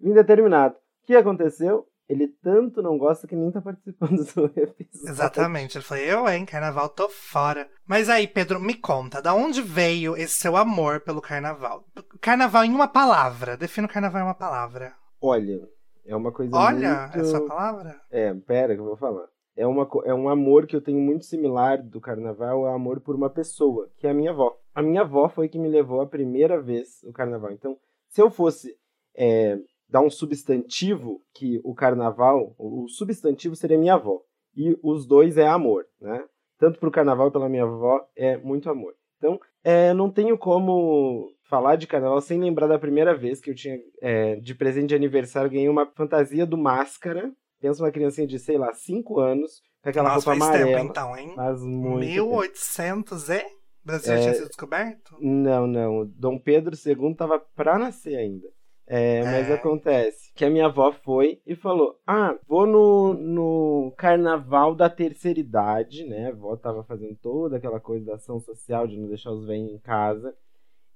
Vim 0.00 0.12
determinado. 0.14 0.76
O 0.76 1.06
que 1.06 1.14
aconteceu? 1.14 1.86
Ele 2.08 2.28
tanto 2.28 2.82
não 2.82 2.98
gosta 2.98 3.26
que 3.26 3.34
nem 3.34 3.50
tá 3.50 3.62
participando 3.62 4.24
do 4.34 4.44
episódio. 4.60 5.08
Exatamente. 5.08 5.78
Ele 5.78 5.84
falou, 5.84 6.04
eu, 6.04 6.28
hein, 6.28 6.44
carnaval, 6.44 6.88
tô 6.88 7.08
fora. 7.08 7.68
Mas 7.86 8.08
aí, 8.08 8.28
Pedro, 8.28 8.60
me 8.60 8.74
conta, 8.74 9.22
da 9.22 9.34
onde 9.34 9.62
veio 9.62 10.16
esse 10.16 10.34
seu 10.34 10.56
amor 10.56 11.00
pelo 11.00 11.22
carnaval? 11.22 11.84
Carnaval 12.20 12.64
em 12.64 12.74
uma 12.74 12.88
palavra. 12.88 13.56
Defina 13.56 13.86
o 13.86 13.90
carnaval 13.90 14.20
em 14.20 14.24
uma 14.24 14.34
palavra. 14.34 14.92
Olha, 15.20 15.66
é 16.04 16.14
uma 16.14 16.30
coisa 16.30 16.54
Olha, 16.54 17.02
muito... 17.02 17.18
é 17.18 17.24
sua 17.24 17.46
palavra? 17.46 18.00
É, 18.10 18.34
pera 18.34 18.74
que 18.74 18.80
eu 18.80 18.84
vou 18.84 18.96
falar. 18.96 19.26
É, 19.56 19.66
uma, 19.66 19.88
é 20.04 20.12
um 20.12 20.28
amor 20.28 20.66
que 20.66 20.74
eu 20.74 20.82
tenho 20.82 21.00
muito 21.00 21.24
similar 21.24 21.80
do 21.80 22.00
carnaval, 22.00 22.66
é 22.66 22.70
o 22.70 22.74
amor 22.74 23.00
por 23.00 23.14
uma 23.14 23.30
pessoa, 23.30 23.88
que 23.96 24.06
é 24.06 24.10
a 24.10 24.14
minha 24.14 24.32
avó. 24.32 24.58
A 24.74 24.82
minha 24.82 25.02
avó 25.02 25.28
foi 25.28 25.48
que 25.48 25.58
me 25.58 25.68
levou 25.68 26.00
a 26.00 26.06
primeira 26.06 26.60
vez 26.60 27.02
o 27.04 27.12
carnaval. 27.12 27.52
Então, 27.52 27.78
se 28.08 28.20
eu 28.20 28.30
fosse 28.30 28.76
é, 29.16 29.58
dar 29.94 30.00
um 30.00 30.10
substantivo, 30.10 31.20
que 31.32 31.60
o 31.62 31.72
carnaval, 31.72 32.52
o 32.58 32.84
o 32.84 32.88
substantivo 32.88 33.54
seria 33.54 33.78
minha 33.78 33.94
avó. 33.94 34.20
E 34.56 34.76
os 34.82 35.06
dois 35.06 35.38
é 35.38 35.46
amor, 35.46 35.84
né? 36.00 36.24
Tanto 36.58 36.80
pro 36.80 36.90
carnaval 36.90 37.30
pela 37.30 37.48
minha 37.48 37.62
avó 37.62 38.00
é 38.16 38.36
muito 38.38 38.68
amor. 38.68 38.92
Então, 39.18 39.38
é, 39.62 39.94
não 39.94 40.10
tenho 40.10 40.36
como 40.36 41.30
falar 41.48 41.76
de 41.76 41.86
carnaval 41.86 42.20
sem 42.20 42.40
lembrar 42.40 42.66
da 42.66 42.78
primeira 42.78 43.14
vez 43.16 43.40
que 43.40 43.50
eu 43.50 43.54
tinha, 43.54 43.78
é, 44.02 44.34
de 44.36 44.52
presente 44.54 44.88
de 44.88 44.94
aniversário, 44.96 45.48
ganhei 45.50 45.68
uma 45.68 45.86
fantasia 45.94 46.44
do 46.44 46.58
Máscara. 46.58 47.32
Pensa 47.60 47.82
uma 47.82 47.92
criancinha 47.92 48.26
de, 48.26 48.38
sei 48.38 48.58
lá, 48.58 48.72
5 48.74 49.20
anos, 49.20 49.62
com 49.82 49.88
aquela 49.90 50.10
Nossa, 50.14 50.30
roupa 50.30 50.44
faz 50.44 50.56
amarela. 50.60 50.78
tempo 50.78 50.90
então, 50.90 51.16
hein? 51.16 51.32
Faz 51.36 51.60
muito 51.62 52.00
tempo. 52.00 52.30
1800 52.30 53.28
e? 53.30 53.38
O 53.38 53.86
Brasil 53.86 54.12
É. 54.12 54.20
tinha 54.20 54.34
sido 54.34 54.48
descoberto? 54.48 55.16
Não, 55.20 55.66
não. 55.66 56.04
Dom 56.16 56.38
Pedro 56.38 56.74
II 56.74 57.14
tava 57.14 57.38
pra 57.54 57.78
nascer 57.78 58.16
ainda. 58.16 58.48
É, 58.86 59.24
mas 59.24 59.48
É. 59.48 59.54
acontece 59.54 60.30
que 60.34 60.44
a 60.44 60.50
minha 60.50 60.66
avó 60.66 60.92
foi 60.92 61.40
e 61.46 61.56
falou: 61.56 61.98
Ah, 62.06 62.36
vou 62.46 62.66
no, 62.66 63.14
no 63.14 63.92
carnaval 63.96 64.74
da 64.74 64.90
terceira 64.90 65.40
idade, 65.40 66.04
né? 66.04 66.26
A 66.26 66.30
avó 66.30 66.56
tava 66.56 66.84
fazendo 66.84 67.16
toda 67.16 67.56
aquela 67.56 67.80
coisa 67.80 68.04
da 68.04 68.14
ação 68.14 68.38
social 68.40 68.86
de 68.86 68.98
não 68.98 69.08
deixar 69.08 69.30
os 69.30 69.46
velhos 69.46 69.70
em 69.72 69.78
casa. 69.78 70.34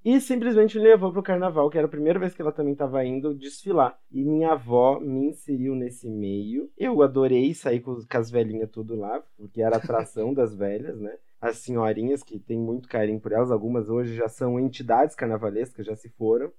E 0.05 0.21
simplesmente 0.21 0.79
me 0.79 0.85
levou 0.85 1.13
pro 1.13 1.23
carnaval, 1.23 1.69
que 1.69 1.77
era 1.77 1.87
a 1.87 1.91
primeira 1.91 2.19
vez 2.19 2.33
que 2.33 2.41
ela 2.41 2.53
também 2.53 2.75
tava 2.75 3.05
indo 3.05 3.35
desfilar. 3.35 3.99
E 4.13 4.23
minha 4.25 4.53
avó 4.53 5.01
me 5.01 5.27
inseriu 5.27 5.75
nesse 5.75 6.09
meio. 6.09 6.71
Eu 6.79 7.03
adorei 7.03 7.53
sair 7.53 7.81
com, 7.81 7.97
com 7.97 8.19
as 8.19 8.31
velhinhas 8.31 8.71
tudo 8.71 8.95
lá, 8.95 9.21
porque 9.37 9.61
era 9.61 9.77
a 9.77 9.79
atração 9.79 10.33
das 10.35 10.55
velhas, 10.55 11.01
né? 11.01 11.17
As 11.41 11.59
senhorinhas 11.59 12.23
que 12.23 12.39
tem 12.39 12.59
muito 12.59 12.89
carinho 12.89 13.21
por 13.21 13.33
elas, 13.33 13.51
algumas 13.51 13.89
hoje 13.89 14.15
já 14.15 14.29
são 14.29 14.59
entidades 14.59 15.17
carnavalescas, 15.17 15.85
já 15.85 15.97
se 15.97 16.09
foram. 16.11 16.51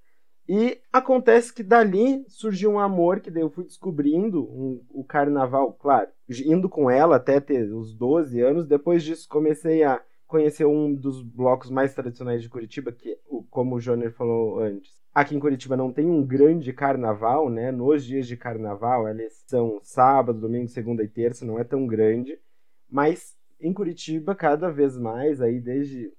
E 0.52 0.82
acontece 0.92 1.54
que 1.54 1.62
dali 1.62 2.26
surgiu 2.28 2.72
um 2.72 2.80
amor 2.80 3.20
que 3.20 3.30
daí 3.30 3.44
eu 3.44 3.52
fui 3.52 3.64
descobrindo 3.66 4.44
um- 4.46 4.84
o 4.90 5.04
carnaval, 5.04 5.74
claro, 5.74 6.10
indo 6.44 6.68
com 6.68 6.90
ela 6.90 7.18
até 7.18 7.40
ter 7.40 7.72
os 7.72 7.94
12 7.94 8.42
anos. 8.42 8.66
Depois 8.66 9.04
disso 9.04 9.30
comecei 9.30 9.84
a 9.84 10.02
conheceu 10.26 10.72
um 10.72 10.94
dos 10.94 11.22
blocos 11.22 11.70
mais 11.70 11.94
tradicionais 11.94 12.42
de 12.42 12.50
Curitiba, 12.50 12.92
que, 12.92 13.18
como 13.50 13.76
o 13.76 13.80
Joner 13.80 14.12
falou 14.12 14.60
antes, 14.60 14.92
aqui 15.14 15.36
em 15.36 15.40
Curitiba 15.40 15.76
não 15.78 15.92
tem 15.92 16.06
um 16.06 16.24
grande 16.26 16.72
carnaval, 16.74 17.50
né? 17.50 17.72
Nos 17.72 18.04
dias 18.04 18.28
de 18.28 18.38
carnaval, 18.38 19.08
eles 19.08 19.44
são 19.48 19.80
sábado, 19.84 20.40
domingo, 20.40 20.68
segunda 20.68 21.04
e 21.04 21.08
terça, 21.08 21.46
não 21.46 21.60
é 21.60 21.64
tão 21.64 21.86
grande, 21.86 22.40
mas 22.90 23.36
em 23.60 23.74
Curitiba, 23.74 24.36
cada 24.36 24.72
vez 24.72 24.98
mais, 24.98 25.42
aí 25.42 25.60
desde 25.60 26.12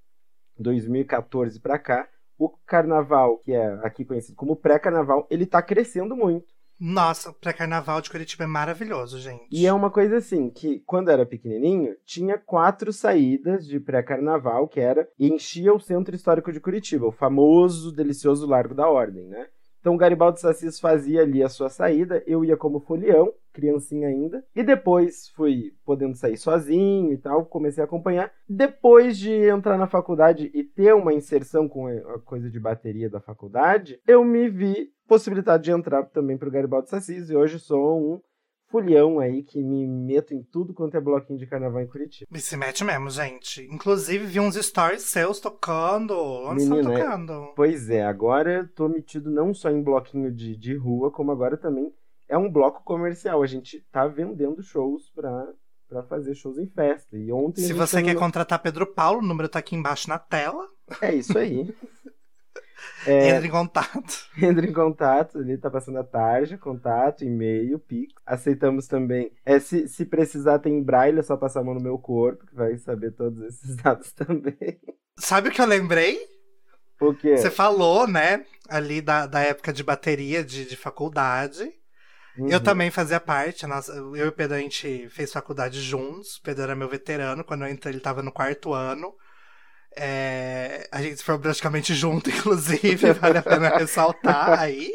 2014 0.59 1.61
para 1.61 1.79
cá, 1.79 2.09
o 2.41 2.49
carnaval, 2.67 3.37
que 3.39 3.53
é 3.53 3.79
aqui 3.83 4.03
conhecido 4.03 4.35
como 4.35 4.57
pré-carnaval, 4.57 5.27
ele 5.31 5.45
tá 5.45 5.61
crescendo 5.61 6.17
muito. 6.17 6.47
Nossa, 6.81 7.29
o 7.29 7.35
pré-carnaval 7.35 8.01
de 8.01 8.09
Curitiba 8.09 8.45
é 8.45 8.47
maravilhoso, 8.47 9.19
gente. 9.19 9.47
E 9.53 9.67
é 9.67 9.73
uma 9.73 9.91
coisa 9.91 10.17
assim, 10.17 10.49
que 10.49 10.81
quando 10.87 11.11
era 11.11 11.27
pequenininho, 11.27 11.95
tinha 12.07 12.39
quatro 12.39 12.91
saídas 12.91 13.67
de 13.67 13.79
pré-carnaval, 13.79 14.67
que 14.67 14.81
era 14.81 15.07
enchia 15.19 15.75
o 15.75 15.79
centro 15.79 16.17
histórico 16.17 16.51
de 16.51 16.59
Curitiba, 16.59 17.07
o 17.07 17.13
famoso, 17.13 17.93
delicioso 17.93 18.47
Largo 18.47 18.75
da 18.75 18.89
Ordem, 18.89 19.27
né? 19.27 19.47
Então 19.81 19.97
Garibaldi 19.97 20.41
Sassis 20.41 20.79
fazia 20.79 21.23
ali 21.23 21.43
a 21.43 21.49
sua 21.49 21.69
saída, 21.69 22.23
eu 22.27 22.45
ia 22.45 22.57
como 22.57 22.81
folião, 22.81 23.33
criancinha 23.53 24.09
ainda, 24.09 24.45
e 24.55 24.63
depois 24.63 25.29
fui 25.31 25.73
podendo 25.85 26.15
sair 26.15 26.37
sozinho 26.37 27.13
e 27.13 27.19
tal, 27.19 27.47
comecei 27.47 27.83
a 27.83 27.87
acompanhar. 27.87 28.31
Depois 28.49 29.19
de 29.19 29.33
entrar 29.33 29.79
na 29.79 29.87
faculdade 29.87 30.51
e 30.55 30.63
ter 30.63 30.95
uma 30.95 31.15
inserção 31.15 31.69
com 31.69 31.87
a 31.87 32.19
coisa 32.21 32.51
de 32.51 32.61
bateria 32.61 33.09
da 33.09 33.21
faculdade, 33.21 33.99
eu 34.07 34.25
me 34.25 34.49
vi 34.49 34.91
possibilidade 35.09 35.65
de 35.65 35.73
entrar 35.73 36.05
também 36.05 36.39
para 36.39 36.49
o 36.49 36.53
Garibaldi 36.53 36.89
Sassis 36.89 37.31
e 37.31 37.37
hoje 37.37 37.59
sou 37.59 37.99
um 37.99 38.21
folião 38.71 39.19
aí 39.19 39.43
que 39.43 39.63
me 39.63 39.87
meto 39.87 40.33
em 40.33 40.43
tudo 40.43 40.73
quanto 40.73 40.97
é 40.97 41.01
bloquinho 41.01 41.39
de 41.39 41.47
carnaval 41.47 41.83
em 41.83 41.87
Curitiba. 41.87 42.29
Me 42.31 42.41
se 42.41 42.57
mete 42.57 42.85
mesmo, 42.85 43.11
gente. 43.11 43.63
Inclusive, 43.71 44.27
vi 44.27 44.41
uns 44.41 44.55
stories 44.55 45.03
seus 45.03 45.41
tocando. 45.41 46.17
Onde 46.17 46.65
Menina, 46.65 46.81
estão 46.81 46.95
tocando? 46.95 47.53
Pois 47.57 47.91
é, 47.91 48.05
agora 48.05 48.71
tô 48.75 48.89
metido 48.89 49.31
não 49.31 49.53
só 49.53 49.71
em 49.71 49.83
bloquinho 49.83 50.33
de, 50.33 50.57
de 50.57 50.75
rua, 50.77 51.11
como 51.11 51.33
agora 51.33 51.57
também 51.57 51.93
é 52.29 52.39
um 52.39 52.51
bloco 52.51 52.83
comercial. 52.85 53.43
A 53.43 53.47
gente 53.47 53.85
tá 53.91 54.07
vendendo 54.07 54.63
shows 54.63 55.11
pra, 55.11 55.49
pra 55.89 56.03
fazer 56.05 56.35
shows 56.35 56.57
em 56.57 56.67
festa. 56.67 57.19
E 57.19 57.33
ontem. 57.33 57.63
Se 57.63 57.73
você 57.73 58.03
quer 58.03 58.15
contratar 58.15 58.63
Pedro 58.63 58.87
Paulo, 58.87 59.19
o 59.19 59.27
número 59.27 59.49
tá 59.49 59.59
aqui 59.59 59.75
embaixo 59.75 60.09
na 60.09 60.19
tela. 60.19 60.67
É 61.03 61.15
isso 61.15 61.37
aí. 61.37 61.75
É, 63.07 63.31
entra 63.37 63.47
em 63.47 63.51
contato. 63.51 64.31
Entra 64.41 64.67
em 64.67 64.73
contato, 64.73 65.39
ele 65.39 65.59
tá 65.59 65.71
passando 65.71 65.99
a 65.99 66.05
tarja, 66.05 66.59
contato, 66.59 67.25
e-mail, 67.25 67.79
pix. 67.79 68.15
Aceitamos 68.25 68.87
também. 68.87 69.33
É, 69.45 69.59
se, 69.59 69.89
se 69.89 70.05
precisar, 70.05 70.59
tem 70.59 70.83
braille, 70.83 71.19
é 71.19 71.23
só 71.23 71.37
passar 71.37 71.61
a 71.61 71.65
mão 71.65 71.75
no 71.75 71.83
meu 71.83 71.99
corpo, 71.99 72.47
que 72.47 72.55
vai 72.55 72.77
saber 72.79 73.13
todos 73.13 73.41
esses 73.43 73.77
dados 73.83 74.13
também. 74.13 74.81
Sabe 75.19 75.49
o 75.49 75.53
que 75.53 75.61
eu 75.61 75.67
lembrei? 75.67 76.19
O 77.01 77.15
quê? 77.15 77.37
Você 77.37 77.51
falou, 77.51 78.07
né, 78.07 78.45
ali 78.69 79.01
da, 79.01 79.27
da 79.27 79.41
época 79.41 79.73
de 79.73 79.83
bateria 79.83 80.45
de, 80.45 80.67
de 80.67 80.77
faculdade. 80.77 81.71
Uhum. 82.39 82.49
Eu 82.49 82.61
também 82.61 82.91
fazia 82.91 83.19
parte, 83.19 83.67
nossa, 83.67 83.93
eu 83.93 84.17
e 84.17 84.23
o 84.29 84.33
Pedro 84.33 84.57
a 84.57 84.61
gente 84.61 85.09
fez 85.09 85.33
faculdade 85.33 85.81
juntos. 85.81 86.37
O 86.37 86.43
Pedro 86.43 86.63
era 86.63 86.77
meu 86.77 86.89
veterano, 86.89 87.45
quando 87.45 87.65
eu 87.65 87.71
entrei 87.71 87.95
ele 87.95 88.01
tava 88.01 88.23
no 88.23 88.33
quarto 88.33 88.73
ano. 88.73 89.13
É, 89.97 90.89
a 90.93 91.03
gente 91.03 91.23
foi 91.23 91.39
praticamente 91.39 91.95
junto, 91.95 92.31
inclusive, 92.31 93.13
vale 93.13 93.39
a 93.39 93.43
pena 93.43 93.77
ressaltar 93.77 94.59
aí. 94.59 94.93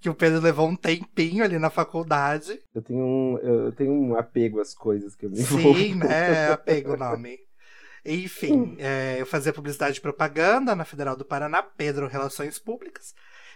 Que 0.00 0.08
o 0.08 0.14
Pedro 0.14 0.40
levou 0.40 0.68
um 0.68 0.76
tempinho 0.76 1.42
ali 1.42 1.58
na 1.58 1.70
faculdade. 1.70 2.60
Eu 2.74 2.82
tenho 2.82 3.00
um, 3.00 3.38
eu 3.38 3.72
tenho 3.72 3.92
um 3.92 4.16
apego 4.16 4.60
às 4.60 4.72
coisas 4.74 5.14
que 5.16 5.26
eu 5.26 5.30
me 5.30 5.40
envolvo. 5.40 5.78
Sim, 5.78 5.94
né? 5.96 6.52
Apego 6.52 6.92
o 6.92 6.96
nome. 6.96 7.38
Enfim, 8.04 8.76
é, 8.78 9.16
eu 9.18 9.26
fazia 9.26 9.52
publicidade 9.52 9.98
e 9.98 10.00
propaganda 10.00 10.74
na 10.74 10.84
Federal 10.84 11.16
do 11.16 11.24
Paraná, 11.24 11.62
Pedro 11.62 12.06
Relações 12.06 12.58
Públicas. 12.58 13.12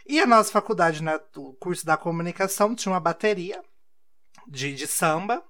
E 0.07 0.21
a 0.21 0.27
nossa 0.27 0.51
faculdade, 0.51 1.03
né, 1.03 1.19
o 1.37 1.53
curso 1.55 1.87
da 1.87 1.97
comunicação, 1.97 2.75
tinha 2.75 2.93
uma 2.93 3.01
bateria 3.01 3.63
de, 4.47 4.75
de 4.75 4.87
samba. 4.87 5.43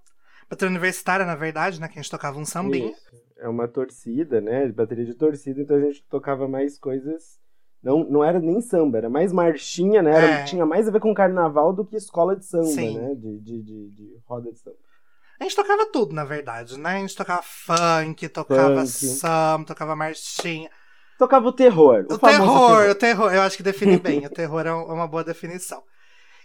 Bateria 0.48 0.70
universitária, 0.70 1.24
na 1.24 1.34
verdade, 1.34 1.80
né? 1.80 1.88
Que 1.88 1.98
a 1.98 2.02
gente 2.02 2.10
tocava 2.10 2.38
um 2.38 2.44
sambinho. 2.44 2.90
Isso 2.90 3.22
é 3.38 3.48
uma 3.48 3.68
torcida, 3.68 4.40
né? 4.40 4.68
Bateria 4.68 5.04
de 5.04 5.14
torcida, 5.14 5.60
então 5.60 5.76
a 5.76 5.80
gente 5.80 6.04
tocava 6.08 6.48
mais 6.48 6.78
coisas. 6.78 7.40
Não, 7.82 8.04
não 8.04 8.22
era 8.22 8.38
nem 8.38 8.60
samba, 8.60 8.98
era 8.98 9.10
mais 9.10 9.32
marchinha, 9.32 10.00
né? 10.02 10.10
Era, 10.10 10.26
é. 10.26 10.44
Tinha 10.44 10.64
mais 10.64 10.86
a 10.86 10.90
ver 10.92 11.00
com 11.00 11.12
carnaval 11.12 11.72
do 11.72 11.84
que 11.84 11.96
escola 11.96 12.36
de 12.36 12.44
samba, 12.44 12.66
Sim. 12.66 12.98
né? 12.98 13.14
De, 13.14 13.40
de, 13.40 13.62
de, 13.62 13.90
de, 13.90 14.18
roda 14.24 14.52
de 14.52 14.58
samba. 14.58 14.76
A 15.40 15.42
gente 15.42 15.56
tocava 15.56 15.86
tudo, 15.86 16.14
na 16.14 16.24
verdade, 16.24 16.78
né? 16.78 16.90
A 16.90 16.98
gente 16.98 17.16
tocava 17.16 17.42
funk, 17.42 18.28
tocava 18.28 18.76
funk. 18.76 18.86
samba, 18.86 19.66
tocava 19.66 19.96
marchinha. 19.96 20.70
Tocava 21.18 21.48
o 21.48 21.52
terror. 21.52 22.06
O, 22.08 22.14
o 22.14 22.18
terror, 22.18 22.36
terror, 22.38 22.90
o 22.90 22.94
terror. 22.94 23.34
Eu 23.34 23.42
acho 23.42 23.56
que 23.56 23.62
define 23.62 23.96
bem. 23.98 24.24
o 24.26 24.30
terror 24.30 24.66
é 24.66 24.72
uma 24.72 25.08
boa 25.08 25.24
definição. 25.24 25.82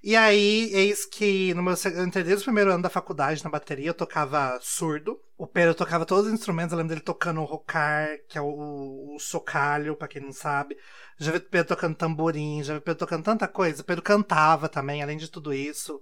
E 0.07 0.15
aí, 0.15 0.71
eis 0.73 1.05
que 1.05 1.53
no 1.53 1.61
meu, 1.61 1.73
o 1.73 2.41
primeiro 2.41 2.71
ano 2.71 2.81
da 2.81 2.89
faculdade 2.89 3.43
na 3.43 3.49
bateria, 3.49 3.89
eu 3.89 3.93
tocava 3.93 4.57
surdo. 4.61 5.19
O 5.37 5.45
Pedro 5.45 5.75
tocava 5.75 6.05
todos 6.05 6.27
os 6.27 6.33
instrumentos, 6.33 6.71
eu 6.71 6.77
lembro 6.77 6.91
dele 6.91 7.01
tocando 7.01 7.41
o 7.41 7.43
rocar, 7.43 8.17
que 8.29 8.37
é 8.37 8.41
o, 8.41 9.15
o 9.15 9.19
socalho, 9.19 9.97
pra 9.97 10.07
quem 10.07 10.21
não 10.21 10.31
sabe. 10.31 10.77
Já 11.17 11.33
vi 11.33 11.39
o 11.39 11.41
Pedro 11.41 11.67
tocando 11.75 11.93
tamborim, 11.93 12.63
já 12.63 12.71
vi 12.71 12.79
o 12.79 12.81
Pedro 12.81 12.99
tocando 12.99 13.25
tanta 13.25 13.49
coisa. 13.49 13.81
O 13.81 13.85
Pedro 13.85 14.01
cantava 14.01 14.69
também, 14.69 15.03
além 15.03 15.17
de 15.17 15.29
tudo 15.29 15.53
isso. 15.53 16.01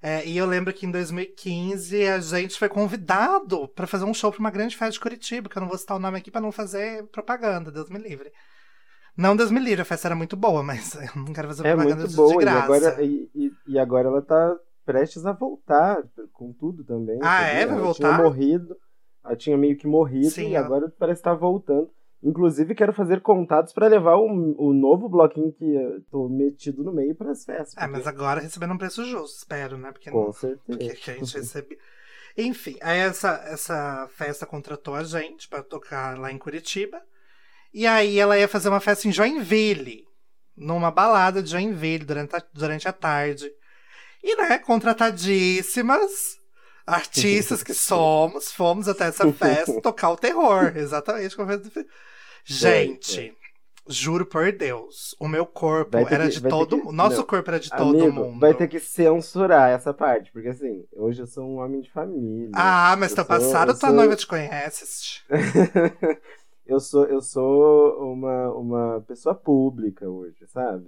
É, 0.00 0.24
e 0.24 0.36
eu 0.36 0.46
lembro 0.46 0.72
que 0.72 0.86
em 0.86 0.90
2015 0.92 2.06
a 2.06 2.20
gente 2.20 2.56
foi 2.56 2.68
convidado 2.68 3.66
para 3.70 3.88
fazer 3.88 4.04
um 4.04 4.14
show 4.14 4.30
para 4.30 4.38
uma 4.38 4.52
grande 4.52 4.76
festa 4.76 4.92
de 4.92 5.00
Curitiba, 5.00 5.48
que 5.48 5.58
eu 5.58 5.62
não 5.62 5.68
vou 5.68 5.76
citar 5.76 5.96
o 5.96 6.00
nome 6.00 6.18
aqui 6.18 6.30
para 6.30 6.40
não 6.40 6.52
fazer 6.52 7.04
propaganda, 7.08 7.72
Deus 7.72 7.90
me 7.90 7.98
livre. 7.98 8.32
Não 9.16 9.34
Deus 9.34 9.50
me 9.50 9.60
livre, 9.60 9.82
a 9.82 9.84
festa 9.84 10.08
era 10.08 10.14
muito 10.14 10.36
boa, 10.36 10.62
mas 10.62 10.94
eu 11.00 11.22
não 11.22 11.32
quero 11.32 11.48
fazer 11.48 11.66
é 11.66 11.74
propaganda 11.74 12.02
muito 12.02 12.16
boa, 12.16 12.32
de 12.32 12.38
graça. 12.38 12.58
E 12.58 12.62
agora, 12.62 13.02
e, 13.02 13.52
e, 13.66 13.78
agora 13.78 14.08
ela 14.08 14.22
tá 14.22 14.56
prestes 14.84 15.24
a 15.24 15.32
voltar 15.32 16.02
com 16.32 16.52
tudo 16.52 16.84
também. 16.84 17.18
Ah, 17.22 17.42
é? 17.42 17.66
Vai 17.66 17.74
ela 17.74 17.82
voltar? 17.82 18.14
Tinha 18.14 18.22
morrido, 18.22 18.76
ela 19.24 19.36
tinha 19.36 19.56
meio 19.56 19.76
que 19.76 19.86
morrido 19.86 20.30
Sim, 20.30 20.50
e 20.50 20.56
agora 20.56 20.92
parece 20.98 21.20
estar 21.20 21.32
tá 21.32 21.36
voltando. 21.36 21.90
Inclusive, 22.22 22.74
quero 22.74 22.92
fazer 22.92 23.20
contatos 23.20 23.72
para 23.72 23.86
levar 23.86 24.16
o, 24.16 24.26
o 24.58 24.72
novo 24.72 25.08
bloquinho 25.08 25.52
que 25.52 25.64
eu 25.64 26.02
tô 26.10 26.28
metido 26.28 26.82
no 26.82 26.92
meio 26.92 27.14
para 27.14 27.30
as 27.30 27.44
festas. 27.44 27.76
É, 27.76 27.80
porque... 27.80 27.92
mas 27.92 28.06
agora 28.06 28.40
recebendo 28.40 28.72
um 28.72 28.78
preço 28.78 29.04
justo, 29.04 29.38
espero, 29.38 29.76
né? 29.76 29.92
Porque 29.92 30.10
Com 30.10 30.24
não, 30.24 30.32
certeza. 30.32 30.78
Porque 30.78 31.10
a 31.10 31.14
gente 31.14 31.36
recebe. 31.36 31.78
Enfim, 32.36 32.76
aí 32.80 32.98
essa, 32.98 33.34
essa 33.46 34.08
festa 34.08 34.44
contratou 34.44 34.94
a 34.94 35.04
gente 35.04 35.48
para 35.48 35.62
tocar 35.62 36.18
lá 36.18 36.32
em 36.32 36.38
Curitiba. 36.38 37.00
E 37.72 37.86
aí 37.86 38.18
ela 38.18 38.38
ia 38.38 38.48
fazer 38.48 38.68
uma 38.68 38.80
festa 38.80 39.06
em 39.08 39.12
Joinville, 39.12 40.04
numa 40.56 40.90
balada 40.90 41.42
de 41.42 41.50
Joinville 41.50 42.04
durante 42.04 42.34
a, 42.36 42.42
durante 42.52 42.88
a 42.88 42.92
tarde. 42.92 43.50
E, 44.22 44.36
né, 44.36 44.58
contratadíssimas, 44.58 46.38
artistas 46.86 47.62
que 47.62 47.72
somos, 47.74 48.50
fomos 48.52 48.88
até 48.88 49.06
essa 49.06 49.30
festa 49.32 49.80
tocar 49.80 50.10
o 50.10 50.16
terror. 50.16 50.72
Exatamente 50.76 51.36
Gente, 52.44 53.36
juro 53.88 54.26
por 54.26 54.52
Deus, 54.52 55.14
o 55.18 55.28
meu 55.28 55.46
corpo 55.46 55.96
era 55.96 56.28
que, 56.28 56.40
de 56.40 56.48
todo 56.48 56.76
mundo. 56.76 56.92
Nosso 56.92 57.18
não, 57.18 57.24
corpo 57.24 57.50
era 57.50 57.60
de 57.60 57.70
todo 57.70 58.02
amigo, 58.02 58.12
mundo. 58.12 58.40
Vai 58.40 58.54
ter 58.54 58.68
que 58.68 58.78
censurar 58.78 59.70
essa 59.70 59.92
parte, 59.92 60.30
porque 60.32 60.48
assim, 60.48 60.84
hoje 60.92 61.22
eu 61.22 61.26
sou 61.26 61.44
um 61.44 61.58
homem 61.58 61.80
de 61.80 61.90
família. 61.90 62.50
Ah, 62.54 62.96
mas 62.98 63.14
teu 63.14 63.24
passado 63.24 63.76
tua 63.78 63.88
sou... 63.88 63.92
noiva 63.92 64.16
te 64.16 64.26
conhece. 64.26 65.22
eu 66.66 66.80
sou, 66.80 67.04
eu 67.06 67.20
sou 67.20 68.12
uma, 68.12 68.52
uma 68.52 69.00
pessoa 69.06 69.34
pública 69.34 70.08
hoje, 70.08 70.46
sabe? 70.46 70.86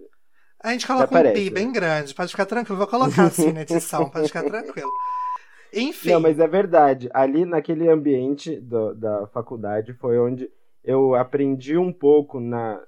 A 0.61 0.73
gente 0.73 0.87
coloca 0.87 1.16
um 1.16 1.32
pi 1.32 1.50
bem 1.50 1.73
grande, 1.73 2.14
pode 2.14 2.32
ficar 2.32 2.47
tranquilo. 2.47 2.78
Vou 2.78 2.87
colocar 2.88 3.25
assim 3.26 3.52
na 3.52 3.62
edição, 3.62 4.11
pode 4.11 4.26
ficar 4.26 4.42
tranquilo. 4.44 4.90
Enfim. 5.73 6.11
Não, 6.11 6.20
mas 6.20 6.40
é 6.40 6.49
verdade. 6.49 7.08
Ali 7.12 7.44
naquele 7.44 7.88
ambiente 7.88 8.58
do, 8.61 8.94
da 8.94 9.26
faculdade 9.28 9.92
foi 9.94 10.18
onde 10.18 10.50
eu 10.82 11.14
aprendi 11.14 11.76
um 11.76 11.92
pouco 11.92 12.40
na 12.40 12.80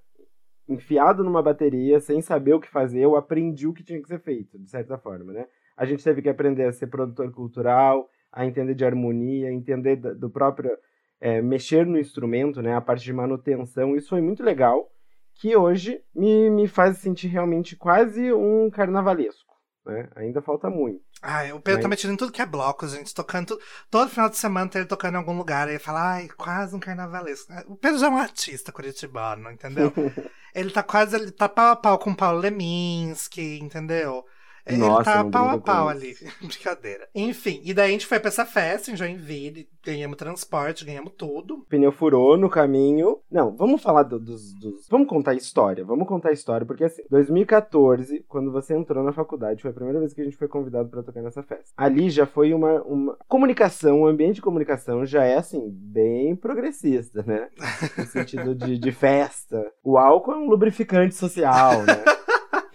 enfiado 0.68 1.24
numa 1.24 1.42
bateria, 1.42 1.98
sem 1.98 2.22
saber 2.22 2.54
o 2.54 2.60
que 2.60 2.68
fazer, 2.68 3.00
eu 3.00 3.16
aprendi 3.16 3.66
o 3.66 3.72
que 3.72 3.82
tinha 3.82 4.00
que 4.00 4.06
ser 4.06 4.20
feito, 4.20 4.56
de 4.56 4.70
certa 4.70 4.96
forma, 4.96 5.32
né? 5.32 5.46
A 5.76 5.84
gente 5.84 6.04
teve 6.04 6.22
que 6.22 6.28
aprender 6.28 6.64
a 6.64 6.72
ser 6.72 6.86
produtor 6.86 7.32
cultural, 7.32 8.08
a 8.32 8.46
entender 8.46 8.74
de 8.74 8.84
harmonia, 8.84 9.50
entender 9.50 9.96
do 9.96 10.30
próprio 10.30 10.70
é, 11.20 11.42
mexer 11.42 11.86
no 11.86 11.98
instrumento, 11.98 12.62
né, 12.62 12.74
a 12.74 12.80
parte 12.80 13.04
de 13.04 13.12
manutenção, 13.12 13.94
isso 13.94 14.08
foi 14.08 14.20
muito 14.20 14.42
legal, 14.42 14.90
que 15.34 15.56
hoje 15.56 16.02
me, 16.14 16.50
me 16.50 16.66
faz 16.66 16.98
sentir 16.98 17.28
realmente 17.28 17.76
quase 17.76 18.32
um 18.32 18.70
carnavalesco. 18.70 19.50
Né? 19.84 20.08
Ainda 20.16 20.42
falta 20.42 20.68
muito. 20.68 21.00
Ah, 21.22 21.42
o 21.54 21.60
Pedro 21.60 21.78
mas... 21.78 21.82
tá 21.82 21.88
metido 21.88 22.12
em 22.12 22.16
tudo 22.16 22.32
que 22.32 22.42
é 22.42 22.46
bloco, 22.46 22.86
gente, 22.86 23.14
tocando. 23.14 23.58
Todo 23.90 24.10
final 24.10 24.28
de 24.28 24.36
semana 24.36 24.68
tem 24.68 24.80
ele 24.80 24.88
tocando 24.88 25.14
em 25.14 25.18
algum 25.18 25.36
lugar. 25.36 25.68
Aí 25.68 25.74
ele 25.74 25.82
fala, 25.82 26.14
ai, 26.14 26.28
quase 26.28 26.74
um 26.74 26.80
carnavalesco. 26.80 27.52
O 27.66 27.76
Pedro 27.76 27.98
já 27.98 28.06
é 28.06 28.10
um 28.10 28.18
artista 28.18 28.72
curitibano, 28.72 29.50
entendeu? 29.50 29.92
ele 30.54 30.70
tá 30.70 30.82
quase. 30.82 31.16
Ele 31.16 31.30
tá 31.30 31.48
pau 31.48 31.72
a 31.72 31.76
pau 31.76 31.98
com 31.98 32.10
o 32.10 32.16
Paulo 32.16 32.38
Leminski, 32.38 33.58
entendeu? 33.58 34.24
Ele 34.72 34.78
Nossa, 34.78 35.04
tá 35.04 35.22
não 35.24 35.30
pau 35.30 35.48
a 35.48 35.58
pau 35.58 35.88
ali. 35.88 36.14
Brincadeira. 36.40 37.08
Enfim, 37.14 37.60
e 37.64 37.72
daí 37.74 37.88
a 37.88 37.92
gente 37.92 38.06
foi 38.06 38.18
pra 38.20 38.28
essa 38.28 38.44
festa 38.46 38.90
em 38.90 38.96
Joinville, 38.96 39.68
ganhamos 39.84 40.16
transporte, 40.16 40.84
ganhamos 40.84 41.12
tudo. 41.16 41.54
O 41.56 41.64
pneu 41.64 41.92
furou 41.92 42.36
no 42.36 42.48
caminho. 42.50 43.18
Não, 43.30 43.54
vamos 43.56 43.82
falar 43.82 44.02
do- 44.04 44.18
dos, 44.18 44.52
dos. 44.54 44.86
Vamos 44.88 45.08
contar 45.08 45.32
a 45.32 45.34
história. 45.34 45.84
Vamos 45.84 46.06
contar 46.06 46.30
a 46.30 46.32
história, 46.32 46.66
porque 46.66 46.84
assim, 46.84 47.02
2014, 47.10 48.24
quando 48.28 48.52
você 48.52 48.74
entrou 48.74 49.02
na 49.04 49.12
faculdade, 49.12 49.62
foi 49.62 49.70
a 49.70 49.74
primeira 49.74 49.98
vez 49.98 50.12
que 50.12 50.20
a 50.20 50.24
gente 50.24 50.36
foi 50.36 50.48
convidado 50.48 50.88
pra 50.88 51.02
tocar 51.02 51.22
nessa 51.22 51.42
festa. 51.42 51.70
Ali 51.76 52.10
já 52.10 52.26
foi 52.26 52.52
uma, 52.54 52.82
uma. 52.82 53.16
Comunicação, 53.28 54.02
o 54.02 54.06
ambiente 54.06 54.36
de 54.36 54.42
comunicação 54.42 55.04
já 55.04 55.24
é 55.24 55.36
assim, 55.36 55.68
bem 55.70 56.36
progressista, 56.36 57.22
né? 57.26 57.48
No 57.96 58.06
sentido 58.06 58.54
de, 58.54 58.78
de 58.78 58.92
festa. 58.92 59.64
O 59.82 59.96
álcool 59.98 60.32
é 60.32 60.36
um 60.36 60.48
lubrificante 60.48 61.14
social, 61.14 61.82
né? 61.82 62.04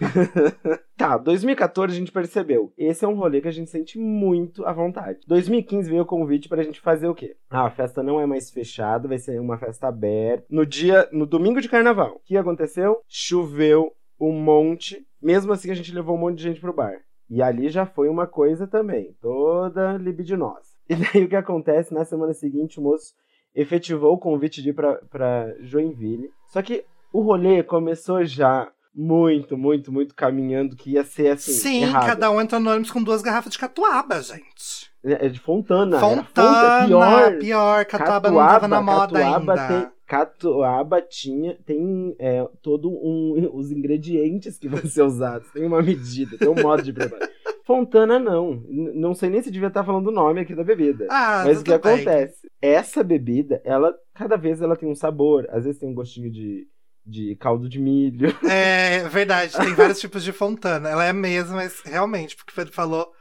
Tá, 0.98 1.18
2014 1.18 1.94
a 1.94 2.00
gente 2.00 2.12
percebeu. 2.12 2.72
Esse 2.78 3.04
é 3.04 3.08
um 3.08 3.16
rolê 3.16 3.42
que 3.42 3.50
a 3.50 3.52
gente 3.52 3.70
sente 3.70 4.00
muito 4.00 4.66
à 4.66 4.72
vontade. 4.72 5.20
2015 5.28 5.90
veio 5.90 6.04
o 6.04 6.06
convite 6.06 6.48
pra 6.48 6.64
gente 6.64 6.80
fazer 6.80 7.10
o 7.10 7.14
quê? 7.14 7.36
Ah, 7.50 7.66
a 7.66 7.72
festa 7.72 8.02
não 8.02 8.20
é 8.20 8.26
mais 8.26 8.50
fechada, 8.50 9.08
vai 9.08 9.18
ser 9.18 9.40
uma 9.42 9.58
festa 9.58 9.90
aberta. 9.90 10.46
No 10.50 10.66
dia, 10.66 11.08
no 11.12 11.26
domingo 11.26 11.60
de 11.60 11.68
carnaval. 11.68 12.16
O 12.16 12.20
que 12.24 12.38
aconteceu? 12.38 13.02
Choveu 13.10 13.92
um 14.20 14.32
monte. 14.32 15.06
Mesmo 15.22 15.52
assim, 15.52 15.70
a 15.70 15.76
gente 15.76 15.94
levou 15.94 16.16
um 16.16 16.20
monte 16.20 16.38
de 16.38 16.44
gente 16.44 16.62
pro 16.62 16.74
bar. 16.74 16.96
E 17.30 17.42
ali 17.42 17.70
já 17.70 17.86
foi 17.86 18.08
uma 18.08 18.28
coisa 18.28 18.66
também, 18.68 19.16
toda 19.22 19.98
libidinosa. 19.98 20.76
E 20.88 20.96
daí 20.96 21.26
o 21.26 21.28
que 21.28 21.36
acontece? 21.36 21.92
Na 21.92 22.06
semana 22.06 22.32
seguinte, 22.32 22.80
o 22.80 22.84
moço 22.84 23.12
efetivou 23.56 24.14
o 24.14 24.20
convite 24.20 24.62
de 24.62 24.70
ir 24.70 24.74
pra, 24.74 24.98
pra 25.10 25.56
Joinville. 25.60 26.30
Só 26.46 26.62
que 26.62 26.86
o 27.12 27.22
rolê 27.22 27.64
começou 27.64 28.24
já 28.24 28.72
muito, 28.96 29.58
muito, 29.58 29.92
muito 29.92 30.16
caminhando 30.16 30.76
que 30.76 30.92
ia 30.92 31.04
ser 31.04 31.34
assim. 31.34 31.52
Sim, 31.52 31.84
errado. 31.84 32.06
cada 32.06 32.32
um 32.32 32.40
entrou 32.40 32.62
no 32.62 32.72
ônibus 32.72 32.92
com 32.92 33.04
duas 33.04 33.22
garrafas 33.22 33.52
de 33.52 33.60
catuaba, 33.60 34.22
gente. 34.22 34.90
É 35.04 35.28
de 35.28 35.40
Fontana. 35.40 35.98
era 35.98 36.08
Fontana, 36.08 36.82
Fonta, 36.82 36.88
pior. 36.88 37.40
pior, 37.40 37.86
catuaba 37.86 38.32
não 38.32 38.38
tava 38.38 38.68
na 38.68 38.82
moda 38.82 39.20
Catuaba 39.20 39.54
ainda. 39.54 39.68
Tem, 39.68 39.92
catuaba 40.08 41.02
tinha, 41.02 41.58
tem 41.66 42.16
é, 42.18 42.48
todo 42.62 42.90
um. 42.90 43.50
Os 43.54 43.72
ingredientes 43.72 44.58
que 44.58 44.68
vão 44.68 44.84
ser 44.86 45.04
usados. 45.04 45.52
Tem 45.52 45.66
uma 45.66 45.82
medida, 45.82 46.38
tem 46.38 46.48
um 46.48 46.56
modo 46.56 46.82
de 46.82 46.94
preparar. 46.94 47.30
Fontana 47.66 48.18
não. 48.18 48.64
Não 48.70 49.14
sei 49.14 49.30
nem 49.30 49.42
se 49.42 49.52
devia 49.52 49.68
estar 49.68 49.84
falando 49.84 50.08
o 50.08 50.12
nome 50.12 50.42
aqui 50.42 50.56
da 50.56 50.64
bebida. 50.64 51.08
Ah, 51.10 51.44
Mas 51.46 51.62
o 51.62 51.64
que 51.64 51.78
bem. 51.78 51.94
acontece? 51.94 52.48
Essa 52.62 53.04
bebida, 53.04 53.62
ela, 53.66 53.94
cada 54.14 54.38
vez 54.38 54.62
ela 54.62 54.76
tem 54.76 54.90
um 54.90 54.96
sabor. 54.96 55.48
Às 55.50 55.66
vezes 55.66 55.80
tem 55.80 55.90
um 55.90 55.94
gostinho 55.94 56.32
de, 56.32 56.68
de 57.06 57.36
caldo 57.38 57.70
de 57.70 57.80
milho. 57.80 58.30
É 58.44 59.08
verdade, 59.10 59.58
tem 59.58 59.74
vários 59.74 60.00
tipos 60.00 60.24
de 60.24 60.32
Fontana. 60.32 60.90
Ela 60.90 61.06
é 61.06 61.10
a 61.10 61.14
mesma, 61.14 61.56
mas 61.58 61.82
realmente, 61.84 62.36
porque 62.36 62.52
o 62.52 62.56
Pedro 62.56 62.74
falou. 62.74 63.12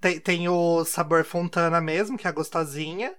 Tem, 0.00 0.20
tem 0.20 0.48
o 0.48 0.84
sabor 0.84 1.24
Fontana 1.24 1.80
mesmo, 1.80 2.18
que 2.18 2.26
é 2.26 2.30
a 2.30 2.32
gostosinha. 2.32 3.14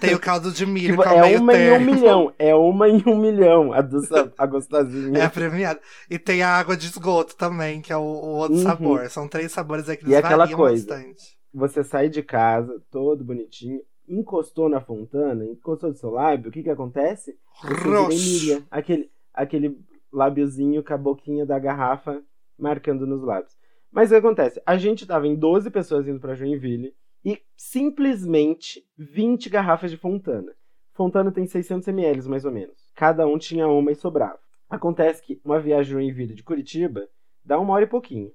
Tem 0.00 0.14
o 0.14 0.20
caldo 0.20 0.52
de 0.52 0.64
milho, 0.64 0.96
que 1.00 1.08
é 1.08 1.12
o 1.12 1.18
é 1.18 1.22
meio 1.22 1.38
uma 1.40 1.56
em 1.56 1.70
um 1.72 1.80
termo. 1.80 1.84
milhão. 1.84 2.34
É 2.38 2.54
uma 2.54 2.88
em 2.88 3.02
um 3.06 3.18
milhão. 3.18 3.72
A, 3.72 3.80
do, 3.82 3.98
a 4.38 4.46
gostosinha. 4.46 5.18
É 5.18 5.24
a 5.24 5.30
premiada. 5.30 5.80
E 6.08 6.18
tem 6.18 6.42
a 6.42 6.50
água 6.56 6.76
de 6.76 6.86
esgoto 6.86 7.36
também, 7.36 7.80
que 7.82 7.92
é 7.92 7.96
o, 7.96 8.00
o 8.00 8.36
outro 8.36 8.56
Uhum. 8.56 8.62
sabor. 8.62 9.10
São 9.10 9.28
três 9.28 9.50
sabores 9.52 9.88
aí 9.88 9.96
que 9.96 10.04
eles 10.04 10.12
E 10.12 10.16
aquela 10.16 10.46
coisa, 10.48 10.86
bastante. 10.86 11.36
você 11.52 11.82
sai 11.84 12.08
de 12.08 12.22
casa, 12.22 12.80
todo 12.90 13.24
bonitinho, 13.24 13.80
encostou 14.08 14.68
na 14.68 14.80
fontana, 14.80 15.44
encostou 15.44 15.90
do 15.92 15.98
seu 15.98 16.10
lábio, 16.10 16.48
o 16.48 16.52
que 16.52 16.62
que 16.62 16.70
acontece? 16.70 17.36
Roxo. 17.62 18.64
Aquele, 18.70 19.10
aquele 19.32 19.78
lábiozinho 20.12 20.82
com 20.82 20.94
a 20.94 20.98
boquinha 20.98 21.46
da 21.46 21.58
garrafa 21.58 22.22
marcando 22.58 23.06
nos 23.06 23.22
lábios. 23.22 23.56
Mas 23.90 24.08
o 24.08 24.12
que 24.12 24.18
acontece? 24.18 24.62
A 24.64 24.76
gente 24.76 25.06
tava 25.06 25.26
em 25.26 25.34
12 25.34 25.70
pessoas 25.70 26.06
indo 26.06 26.20
pra 26.20 26.34
Joinville 26.34 26.94
e 27.24 27.40
simplesmente 27.56 28.84
20 28.96 29.48
garrafas 29.48 29.90
de 29.90 29.96
Fontana. 29.96 30.52
Fontana 30.92 31.32
tem 31.32 31.46
600 31.46 31.88
ml, 31.88 32.28
mais 32.28 32.44
ou 32.44 32.52
menos. 32.52 32.76
Cada 32.94 33.26
um 33.26 33.38
tinha 33.38 33.66
uma 33.66 33.90
e 33.90 33.94
sobrava. 33.94 34.38
Acontece 34.68 35.22
que 35.22 35.40
uma 35.44 35.58
viagem 35.58 35.86
de 35.86 35.92
Joinville 35.92 36.34
de 36.34 36.42
Curitiba 36.42 37.08
dá 37.44 37.58
uma 37.58 37.74
hora 37.74 37.84
e 37.84 37.88
pouquinho. 37.88 38.30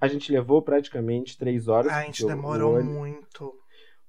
A 0.00 0.06
gente 0.06 0.30
levou 0.30 0.62
praticamente 0.62 1.38
três 1.38 1.68
horas. 1.68 1.92
A 1.92 2.02
gente 2.04 2.26
demorou 2.26 2.82
muito. 2.82 3.54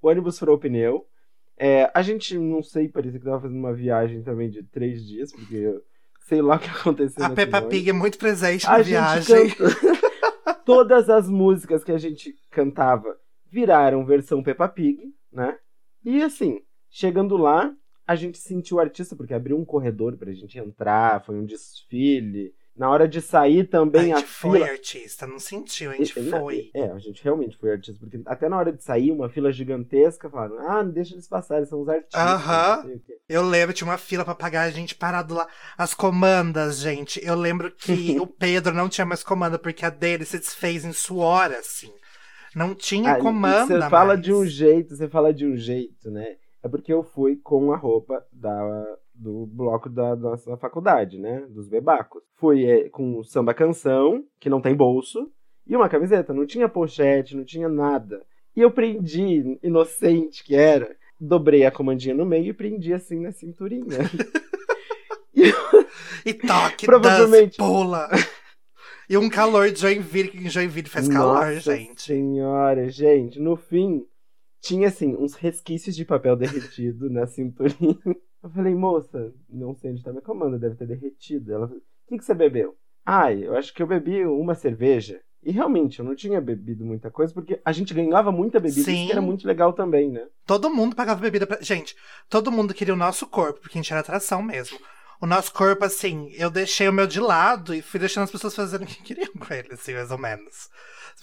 o 0.02 0.08
ônibus 0.08 0.38
furou 0.38 0.56
o 0.56 0.60
pneu. 0.60 1.06
É, 1.58 1.90
a 1.94 2.02
gente, 2.02 2.38
não 2.38 2.62
sei, 2.64 2.90
parecia 2.90 3.20
que 3.20 3.26
tava 3.26 3.42
fazendo 3.42 3.58
uma 3.58 3.74
viagem 3.74 4.24
também 4.24 4.50
de 4.50 4.64
três 4.64 5.06
dias, 5.06 5.32
porque 5.32 5.80
sei 6.28 6.42
lá 6.42 6.56
o 6.56 6.60
que 6.60 6.70
aconteceu 6.70 7.24
A 7.26 7.30
Peppa 7.30 7.58
ônibus. 7.58 7.78
Pig 7.78 7.90
é 7.90 7.94
muito 7.94 8.18
presente 8.18 8.66
A 8.68 8.72
na 8.72 8.78
gente 8.84 8.90
viagem. 8.90 9.50
canta- 9.50 10.04
Todas 10.66 11.10
as 11.10 11.30
músicas 11.30 11.84
que 11.84 11.92
a 11.92 11.98
gente 11.98 12.34
cantava 12.50 13.16
viraram 13.52 14.06
versão 14.06 14.42
Peppa 14.42 14.68
Pig, 14.68 15.14
né? 15.32 15.58
E 16.04 16.22
assim, 16.22 16.60
chegando 16.90 17.38
lá, 17.38 17.74
a 18.08 18.16
gente 18.16 18.38
sentiu 18.38 18.78
o 18.78 18.80
artista, 18.80 19.16
porque 19.16 19.34
abriu 19.34 19.58
um 19.58 19.66
corredor 19.66 20.18
pra 20.18 20.32
gente 20.34 20.58
entrar, 20.58 21.24
foi 21.26 21.36
um 21.36 21.46
desfile. 21.46 22.54
Na 22.76 22.90
hora 22.90 23.08
de 23.08 23.22
sair 23.22 23.66
também 23.70 24.12
a 24.14 24.18
a, 24.18 24.20
gente 24.20 24.28
foi 24.28 24.60
fila. 24.60 24.66
artista, 24.66 25.28
não 25.28 25.38
sentiu, 25.38 25.92
a 25.92 25.96
gente 25.96 26.20
e- 26.20 26.30
foi. 26.30 26.72
É, 26.74 26.90
a 26.90 26.98
gente 26.98 27.24
realmente 27.24 27.56
foi 27.58 27.72
artista, 27.72 28.00
porque 28.00 28.20
até 28.26 28.50
na 28.50 28.58
hora 28.58 28.74
de 28.74 28.84
sair, 28.84 29.12
uma 29.12 29.30
fila 29.30 29.52
gigantesca, 29.52 30.28
falaram, 30.30 30.58
ah, 30.60 30.84
não 30.84 30.92
deixa 30.92 31.14
eles 31.14 31.28
passarem, 31.28 31.66
são 31.68 31.82
os 31.82 31.88
artistas. 31.88 32.20
Aham. 32.20 33.00
Eu 33.30 33.44
lembro, 33.44 33.74
tinha 33.76 33.88
uma 33.88 33.98
fila 34.00 34.26
pra 34.26 34.34
pagar, 34.34 34.64
a 34.64 34.72
gente 34.72 34.96
parado 34.96 35.36
lá. 35.36 35.48
As 35.78 35.94
comandas, 35.94 36.80
gente. 36.80 37.24
Eu 37.24 37.36
lembro 37.36 37.70
que 37.72 38.18
o 38.20 38.26
Pedro 38.26 38.74
não 38.74 38.90
tinha 38.90 39.06
mais 39.06 39.24
comanda, 39.24 39.60
porque 39.60 39.86
a 39.86 39.90
dele 39.92 40.26
se 40.26 40.40
desfez 40.40 40.84
em 40.84 40.94
suor, 40.94 41.52
assim. 41.52 41.94
Não 42.56 42.74
tinha 42.74 43.14
Ah, 43.14 43.20
comanda. 43.20 43.68
Você 43.84 43.90
fala 43.90 44.08
mais. 44.14 44.22
de 44.22 44.34
um 44.34 44.46
jeito, 44.46 44.96
você 44.96 45.08
fala 45.08 45.34
de 45.34 45.46
um 45.46 45.56
jeito, 45.56 46.10
né? 46.10 46.38
É 46.64 46.68
porque 46.68 46.92
eu 46.94 47.04
fui 47.04 47.36
com 47.38 47.72
a 47.72 47.78
roupa 47.78 48.26
da, 48.32 48.86
do 49.14 49.46
bloco 49.46 49.90
da 49.90 50.16
nossa 50.16 50.58
faculdade, 50.58 51.18
né? 51.20 51.46
Dos 51.50 51.68
bebacos. 51.68 52.22
Fui 52.36 52.66
é, 52.66 52.90
com 52.90 53.24
samba 53.24 53.54
canção, 53.54 54.24
que 54.40 54.50
não 54.50 54.60
tem 54.62 54.76
bolso, 54.76 55.32
e 55.68 55.76
uma 55.76 55.90
camiseta. 55.90 56.34
Não 56.34 56.46
tinha 56.46 56.68
pochete, 56.68 57.36
não 57.36 57.44
tinha 57.44 57.70
nada. 57.70 58.26
E 58.56 58.62
eu 58.62 58.72
prendi, 58.72 59.58
inocente 59.64 60.44
que 60.44 60.56
era, 60.56 60.96
dobrei 61.20 61.66
a 61.66 61.72
comandinha 61.72 62.14
no 62.16 62.26
meio 62.26 62.48
e 62.48 62.54
prendi 62.54 62.94
assim 62.94 63.20
na 63.20 63.32
cinturinha. 63.32 64.00
E 66.26 66.34
toque, 66.34 66.86
Provavelmente- 66.86 67.58
dança, 67.58 67.70
pula. 67.72 68.10
E 69.10 69.18
um 69.18 69.30
calor 69.30 69.70
de 69.70 69.82
Joinville, 69.82 70.30
que 70.30 70.38
em 70.38 70.50
Joinville 70.50 70.88
faz 70.88 71.08
calor, 71.10 71.54
Nossa 71.54 71.76
gente. 71.76 72.02
senhora, 72.02 72.90
gente. 72.90 73.40
No 73.40 73.58
fim, 73.58 74.06
tinha 74.62 74.88
assim, 74.88 75.16
uns 75.18 75.34
resquícios 75.36 75.96
de 75.96 76.06
papel 76.06 76.36
derretido 76.38 77.10
na 77.10 77.28
cinturinha. 77.28 77.98
Eu 78.44 78.50
falei, 78.50 78.76
moça, 78.76 79.34
não 79.50 79.74
sei 79.74 79.92
onde 79.92 80.04
tá 80.04 80.12
minha 80.12 80.22
comanda, 80.22 80.60
deve 80.60 80.76
ter 80.76 80.86
derretido. 80.86 81.54
Ela 81.54 81.66
falou, 81.66 81.82
o 81.82 82.10
que, 82.10 82.18
que 82.18 82.26
você 82.26 82.34
bebeu? 82.34 82.76
Ai, 83.06 83.46
eu 83.46 83.56
acho 83.56 83.74
que 83.74 83.82
eu 83.82 83.88
bebi 83.88 84.26
uma 84.26 84.54
cerveja. 84.54 85.22
E 85.42 85.52
realmente, 85.52 86.00
eu 86.00 86.06
não 86.06 86.16
tinha 86.16 86.40
bebido 86.40 86.86
muita 86.86 87.12
coisa, 87.12 87.34
porque 87.34 87.60
a 87.64 87.72
gente 87.72 87.94
ganhava 87.94 88.32
muita 88.32 88.60
bebida, 88.60 88.80
isso 88.80 88.90
Sim. 88.90 89.08
que 89.08 89.12
era 89.12 89.22
muito 89.22 89.46
legal 89.46 89.74
também, 89.74 90.10
né? 90.10 90.26
Todo 90.46 90.70
mundo 90.70 90.96
pagava 90.96 91.20
bebida 91.20 91.46
pra. 91.46 91.62
Gente, 91.62 91.96
todo 92.30 92.52
mundo 92.52 92.74
queria 92.74 92.94
o 92.94 92.98
nosso 92.98 93.28
corpo, 93.28 93.60
porque 93.60 93.78
a 93.78 93.82
gente 93.82 93.92
era 93.92 94.00
atração 94.02 94.42
mesmo. 94.42 94.78
O 95.20 95.26
nosso 95.26 95.54
corpo, 95.54 95.84
assim, 95.84 96.30
eu 96.34 96.50
deixei 96.50 96.88
o 96.88 96.94
meu 96.94 97.08
de 97.08 97.20
lado 97.20 97.74
e 97.74 97.82
fui 97.82 98.00
deixando 98.00 98.24
as 98.24 98.32
pessoas 98.32 98.56
fazendo 98.56 98.84
o 98.84 98.86
que 98.86 99.04
queriam 99.04 99.34
com 99.34 99.54
ele, 99.54 99.74
assim, 99.74 99.94
mais 99.94 100.12
ou 100.12 100.18
menos. 100.18 100.70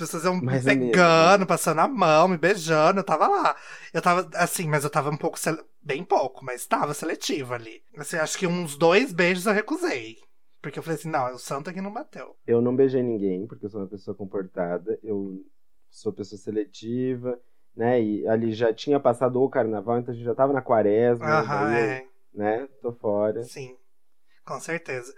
As 0.03 0.09
pessoas 0.09 0.25
iam 0.25 0.37
me 0.37 0.47
Mais 0.47 0.67
ou 0.67 0.75
menos, 0.75 0.91
pegando, 0.91 1.47
passando 1.47 1.81
a 1.81 1.89
mão, 1.89 2.29
me 2.29 2.39
beijando, 2.39 3.01
eu 3.01 3.05
tava 3.05 3.29
lá. 3.29 3.57
Eu 3.93 4.01
tava, 4.01 4.29
assim, 4.35 4.67
mas 4.67 4.85
eu 4.85 4.91
tava 4.91 5.11
um 5.11 5.17
pouco, 5.17 5.39
bem 5.83 6.03
pouco, 6.03 6.45
mas 6.45 6.67
tava 6.67 6.95
seletivo 6.95 7.53
ali. 7.55 7.83
Assim, 7.97 8.17
acho 8.17 8.39
que 8.39 8.47
uns 8.47 8.77
dois 8.77 9.13
beijos 9.13 9.47
eu 9.47 9.53
recusei. 9.53 10.17
Porque 10.63 10.79
eu 10.79 10.83
falei 10.83 10.99
assim, 10.99 11.11
não, 11.11 11.35
o 11.35 11.39
santo 11.39 11.71
aqui 11.71 11.81
não 11.81 11.93
bateu. 11.93 12.37
Eu 12.47 12.61
não 12.61 12.75
beijei 12.75 13.03
ninguém, 13.03 13.47
porque 13.47 13.67
eu 13.67 13.71
sou 13.71 13.81
uma 13.81 13.89
pessoa 13.89 14.15
comportada. 14.15 14.99
Eu 15.03 15.45
sou 15.91 16.13
pessoa 16.13 16.39
seletiva, 16.39 17.39
né? 17.77 18.03
E 18.03 18.27
ali 18.27 18.53
já 18.53 18.73
tinha 18.73 19.01
passado 19.01 19.41
o 19.41 19.49
carnaval, 19.49 19.99
então 19.99 20.13
a 20.13 20.17
gente 20.17 20.25
já 20.25 20.35
tava 20.35 20.53
na 20.53 20.63
quaresma. 20.63 21.27
Aham, 21.27 21.75
é. 21.75 22.07
né? 22.33 22.69
Tô 22.81 22.93
fora. 22.93 23.43
Sim, 23.45 23.77
com 24.45 24.61
certeza. 24.61 25.15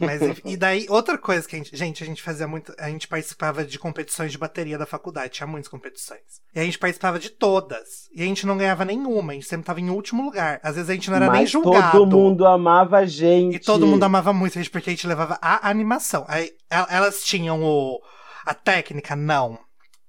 Mas, 0.00 0.20
enfim, 0.22 0.42
e 0.44 0.56
daí, 0.56 0.86
outra 0.88 1.16
coisa 1.16 1.46
que 1.46 1.54
a 1.54 1.58
gente. 1.58 1.76
Gente, 1.76 2.02
a 2.02 2.06
gente 2.06 2.22
fazia 2.22 2.48
muito. 2.48 2.74
A 2.78 2.88
gente 2.88 3.06
participava 3.06 3.64
de 3.64 3.78
competições 3.78 4.32
de 4.32 4.38
bateria 4.38 4.76
da 4.76 4.86
faculdade, 4.86 5.34
tinha 5.34 5.46
muitas 5.46 5.68
competições. 5.68 6.20
E 6.54 6.58
a 6.60 6.64
gente 6.64 6.78
participava 6.78 7.18
de 7.18 7.30
todas. 7.30 8.08
E 8.12 8.22
a 8.22 8.24
gente 8.24 8.46
não 8.46 8.56
ganhava 8.56 8.84
nenhuma, 8.84 9.32
a 9.32 9.34
gente 9.34 9.46
sempre 9.46 9.66
tava 9.66 9.80
em 9.80 9.90
último 9.90 10.24
lugar. 10.24 10.58
Às 10.62 10.74
vezes 10.76 10.90
a 10.90 10.94
gente 10.94 11.08
não 11.10 11.16
era 11.16 11.30
nem 11.30 11.42
Mas 11.42 11.50
julgado. 11.50 11.92
todo 11.98 12.16
mundo 12.16 12.46
amava 12.46 12.98
a 12.98 13.06
gente. 13.06 13.56
E 13.56 13.58
todo 13.60 13.86
mundo 13.86 14.02
amava 14.02 14.32
muito 14.32 14.58
a 14.58 14.62
gente, 14.62 14.70
porque 14.70 14.90
a 14.90 14.92
gente 14.92 15.06
levava 15.06 15.38
a 15.40 15.68
animação. 15.70 16.24
Aí, 16.28 16.50
el- 16.70 16.86
elas 16.90 17.22
tinham 17.24 17.62
o, 17.62 18.00
a 18.44 18.52
técnica? 18.54 19.14
Não. 19.14 19.58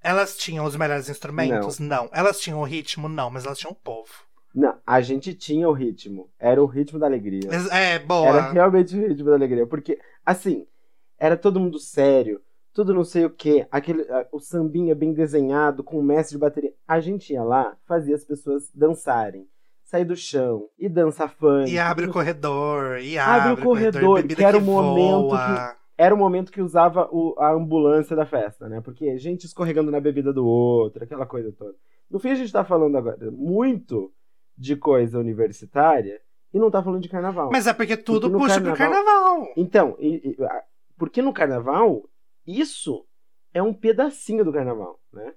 Elas 0.02 0.38
tinham 0.38 0.65
os 0.65 0.76
melhores 0.76 1.10
instrumentos? 1.10 1.80
Não. 1.80 2.10
Elas 2.13 2.39
tinham 2.39 2.60
o 2.60 2.63
ritmo? 2.63 3.10
Não, 3.10 3.30
mas 3.30 3.45
elas 3.45 3.58
tinham 3.58 3.71
o 3.71 3.76
povo. 3.76 4.10
Não, 4.56 4.78
a 4.88 5.02
gente 5.02 5.34
tinha 5.34 5.68
o 5.68 5.74
ritmo. 5.74 6.30
Era 6.39 6.63
o 6.63 6.65
ritmo 6.65 6.98
da 6.98 7.06
alegria. 7.06 7.50
É, 7.72 8.00
boa. 8.00 8.28
Era 8.28 8.52
realmente 8.52 8.98
o 8.98 9.08
ritmo 9.08 9.30
da 9.30 9.36
alegria. 9.36 9.68
Porque, 9.68 10.00
assim, 10.26 10.65
era 11.20 11.36
todo 11.36 11.60
mundo 11.60 11.78
sério, 11.78 12.41
tudo 12.74 12.94
não 12.94 13.04
sei 13.04 13.26
o 13.26 13.30
que, 13.30 13.68
aquele, 13.70 14.06
o 14.32 14.39
sambinha 14.39 14.96
bem 14.96 15.13
desenhado, 15.13 15.84
com 15.84 16.00
o 16.00 16.04
mestre 16.04 16.36
de 16.36 16.39
bateria. 16.39 16.74
A 16.88 17.00
gente 17.02 17.34
ia 17.34 17.44
lá, 17.44 17.76
fazia 17.86 18.15
as 18.15 18.24
pessoas 18.24 18.72
dançarem. 18.74 19.46
Sair 19.84 20.06
do 20.06 20.15
chão 20.15 20.68
e 20.80 20.89
dançar 20.89 21.30
funk. 21.30 21.72
E 21.72 21.78
abre 21.78 22.06
o 22.06 22.12
corredor, 22.12 23.00
e 23.00 23.18
abre, 23.20 23.50
abre 23.52 23.62
o 23.62 23.63
corredor, 23.63 24.24
que 24.24 24.44
era 24.44 24.58
o 24.58 24.62
momento 24.62 25.30
que 25.30 25.86
era 25.98 26.13
o 26.13 26.18
momento 26.18 26.52
que 26.52 26.62
usava 26.62 27.08
o, 27.12 27.36
a 27.38 27.54
ambulância 27.54 28.15
da 28.15 28.26
festa, 28.26 28.68
né? 28.68 28.82
Porque 28.82 29.18
gente 29.18 29.46
escorregando 29.46 29.91
na 29.91 30.00
bebida 30.00 30.34
do 30.34 30.46
outro, 30.46 31.04
aquela 31.04 31.26
coisa 31.26 31.54
toda. 31.54 31.76
No 32.10 32.20
fim, 32.20 32.30
a 32.30 32.36
gente 32.36 32.52
tá 32.52 32.65
falando 32.65 32.98
agora 32.98 33.32
muito 33.32 34.12
de 34.58 34.76
coisa 34.76 35.20
universitária 35.20 36.22
e 36.54 36.60
não 36.60 36.72
tá 36.72 36.82
falando 36.82 37.02
de 37.02 37.10
carnaval. 37.10 37.50
Mas 37.52 37.68
é 37.68 37.74
porque 37.74 37.98
tudo 37.98 38.30
porque 38.30 38.46
puxa 38.46 38.62
carnaval... 38.62 38.76
pro 38.76 39.06
carnaval. 39.06 39.54
Então, 39.58 39.96
e, 40.00 40.30
e, 40.30 40.38
porque 40.98 41.22
no 41.22 41.34
carnaval 41.34 42.10
isso 42.46 43.06
é 43.54 43.62
um 43.62 43.74
pedacinho 43.74 44.46
do 44.46 44.54
carnaval, 44.54 45.00
né? 45.12 45.34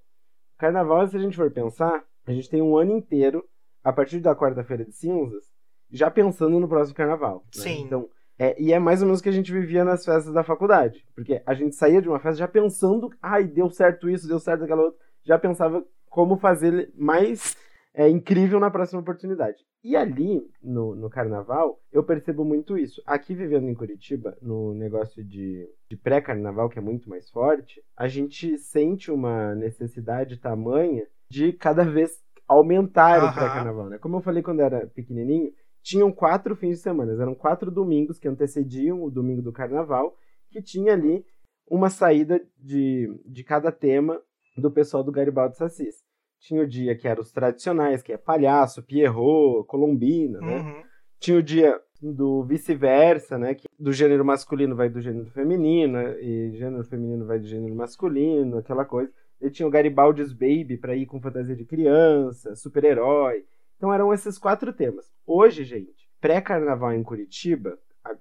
Carnaval, 0.59 1.07
se 1.07 1.17
a 1.17 1.21
gente 1.21 1.37
for 1.37 1.51
pensar, 1.51 2.05
a 2.27 2.33
gente 2.33 2.51
tem 2.51 2.61
um 2.61 2.77
ano 2.77 2.97
inteiro, 2.97 3.45
a 3.83 3.93
partir 3.93 4.21
da 4.21 4.35
quarta-feira 4.35 4.85
de 4.85 4.93
cinzas, 4.93 5.45
já 5.91 6.11
pensando 6.11 6.59
no 6.59 6.69
próximo 6.69 6.97
carnaval. 6.97 7.45
Né? 7.57 7.63
Sim. 7.63 7.83
Então, 7.83 8.09
é, 8.39 8.61
e 8.61 8.73
é 8.73 8.79
mais 8.79 9.01
ou 9.01 9.07
menos 9.07 9.21
o 9.21 9.23
que 9.23 9.29
a 9.29 9.33
gente 9.33 9.53
vivia 9.53 9.85
nas 9.85 10.05
festas 10.05 10.33
da 10.33 10.45
faculdade. 10.45 11.05
Porque 11.15 11.43
a 11.45 11.55
gente 11.55 11.75
saía 11.75 12.03
de 12.03 12.09
uma 12.09 12.19
festa 12.19 12.39
já 12.39 12.49
pensando, 12.49 13.11
ai, 13.23 13.45
deu 13.45 13.71
certo 13.71 14.09
isso, 14.09 14.29
deu 14.29 14.39
certo 14.39 14.65
aquela 14.65 14.83
outra. 14.83 15.01
Já 15.25 15.39
pensava 15.39 15.85
como 16.09 16.37
fazer 16.37 16.93
mais 16.97 17.57
é, 17.95 18.09
incrível 18.09 18.61
na 18.61 18.71
próxima 18.71 19.01
oportunidade. 19.01 19.59
E 19.83 19.97
ali, 19.97 20.43
no, 20.63 20.95
no 20.95 21.09
carnaval, 21.09 21.81
eu 21.93 22.03
percebo 22.05 22.45
muito 22.45 22.77
isso. 22.77 23.03
Aqui, 23.07 23.35
vivendo 23.35 23.69
em 23.69 23.75
Curitiba, 23.75 24.37
no 24.43 24.75
negócio 24.75 25.25
de, 25.25 25.69
de 25.89 25.97
pré-carnaval, 25.97 26.69
que 26.69 26.79
é 26.79 26.83
muito 26.83 27.09
mais 27.09 27.31
forte, 27.31 27.83
a 27.97 28.09
gente 28.09 28.59
sente 28.59 29.11
uma 29.11 29.55
necessidade 29.55 30.39
tamanha 30.39 31.07
de 31.31 31.53
cada 31.53 31.85
vez 31.85 32.11
aumentar 32.47 33.23
uhum. 33.23 33.29
o 33.29 33.35
pré-carnaval, 33.35 33.89
né? 33.89 33.99
Como 33.99 34.17
eu 34.17 34.21
falei 34.21 34.43
quando 34.43 34.61
eu 34.61 34.67
era 34.67 34.87
pequenininho, 34.87 35.53
tinham 35.83 36.11
quatro 36.13 36.57
fins 36.57 36.77
de 36.77 36.83
semana, 36.83 37.13
eram 37.13 37.35
quatro 37.35 37.71
domingos 37.71 38.19
que 38.19 38.29
antecediam 38.29 39.03
o 39.03 39.11
domingo 39.11 39.43
do 39.43 39.53
carnaval, 39.53 40.15
que 40.51 40.63
tinha 40.63 40.93
ali 40.93 41.25
uma 41.71 41.91
saída 41.91 42.41
de, 42.57 43.09
de 43.27 43.45
cada 43.45 43.71
tema 43.71 44.21
do 44.57 44.71
pessoal 44.71 45.05
do 45.05 45.13
Garibaldi 45.13 45.57
Sassis. 45.57 45.97
Tinha 46.41 46.63
o 46.63 46.67
dia 46.67 46.97
que 46.97 47.09
eram 47.09 47.23
os 47.23 47.33
tradicionais, 47.33 48.03
que 48.03 48.13
é 48.13 48.17
palhaço, 48.17 48.83
Pierrot, 48.83 49.67
Colombina, 49.67 50.41
né? 50.41 50.59
Uhum. 50.59 50.83
Tinha 51.19 51.39
o 51.39 51.43
dia 51.43 51.81
do 52.01 52.45
vice-versa, 52.45 53.37
né? 53.37 53.55
Que 53.55 53.67
do 53.79 53.93
gênero 53.93 54.25
masculino 54.25 54.77
vai 54.77 54.89
do 54.89 55.01
gênero 55.01 55.31
feminino, 55.31 55.99
e 56.21 56.53
gênero 56.57 56.85
feminino 56.85 57.27
vai 57.27 57.39
do 57.39 57.47
gênero 57.47 57.75
masculino, 57.75 58.59
aquela 58.59 58.85
coisa. 58.85 59.13
E 59.41 59.51
tinha 59.51 59.67
o 59.67 59.71
Garibaldi's 59.71 60.33
Baby 60.33 60.77
para 60.77 60.97
ir 60.97 61.07
com 61.07 61.21
fantasia 61.21 61.55
de 61.55 61.65
criança, 61.65 62.55
super-herói. 62.55 63.45
Então 63.77 63.93
eram 63.93 64.13
esses 64.13 64.39
quatro 64.39 64.73
temas. 64.73 65.07
Hoje, 65.27 65.65
gente, 65.65 66.09
pré-carnaval 66.21 66.93
em 66.93 67.03
Curitiba, 67.03 67.79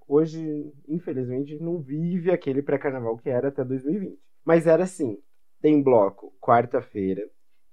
hoje, 0.08 0.71
infelizmente, 0.88 1.58
não 1.60 1.80
vive 1.80 2.32
aquele 2.32 2.62
pré-carnaval 2.62 3.17
que 3.17 3.30
era 3.30 3.47
até 3.47 3.63
2020. 3.63 4.17
Mas 4.45 4.67
era 4.67 4.84
assim: 4.84 5.17
tem 5.62 5.82
bloco 5.82 6.34
quarta-feira, 6.39 7.23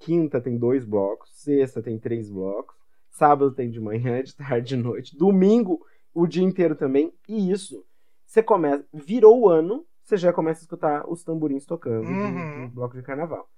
Quinta 0.05 0.39
tem 0.39 0.59
dois 0.59 0.85
blocos, 0.85 1.31
sexta 1.33 1.83
tem 1.83 1.99
três 1.99 2.29
blocos, 2.31 2.77
sábado 3.09 3.53
tem 3.53 3.71
de 3.71 3.81
manhã, 3.81 4.21
de 4.23 4.37
tarde, 4.37 4.77
de 4.77 4.77
noite, 4.77 5.17
domingo 5.17 5.81
o 6.13 6.27
dia 6.27 6.45
inteiro 6.45 6.77
também. 6.77 7.11
E 7.27 7.51
isso, 7.51 7.83
você 8.27 8.43
começa, 8.43 8.87
virou 8.93 9.41
o 9.41 9.49
ano, 9.49 9.87
você 10.03 10.19
já 10.19 10.31
começa 10.31 10.61
a 10.61 10.65
escutar 10.65 11.11
os 11.11 11.25
tamborins 11.25 11.65
tocando 11.65 12.07
uhum. 12.07 12.67
no 12.67 12.69
bloco 12.69 12.95
de 12.95 13.03
carnaval. 13.03 13.49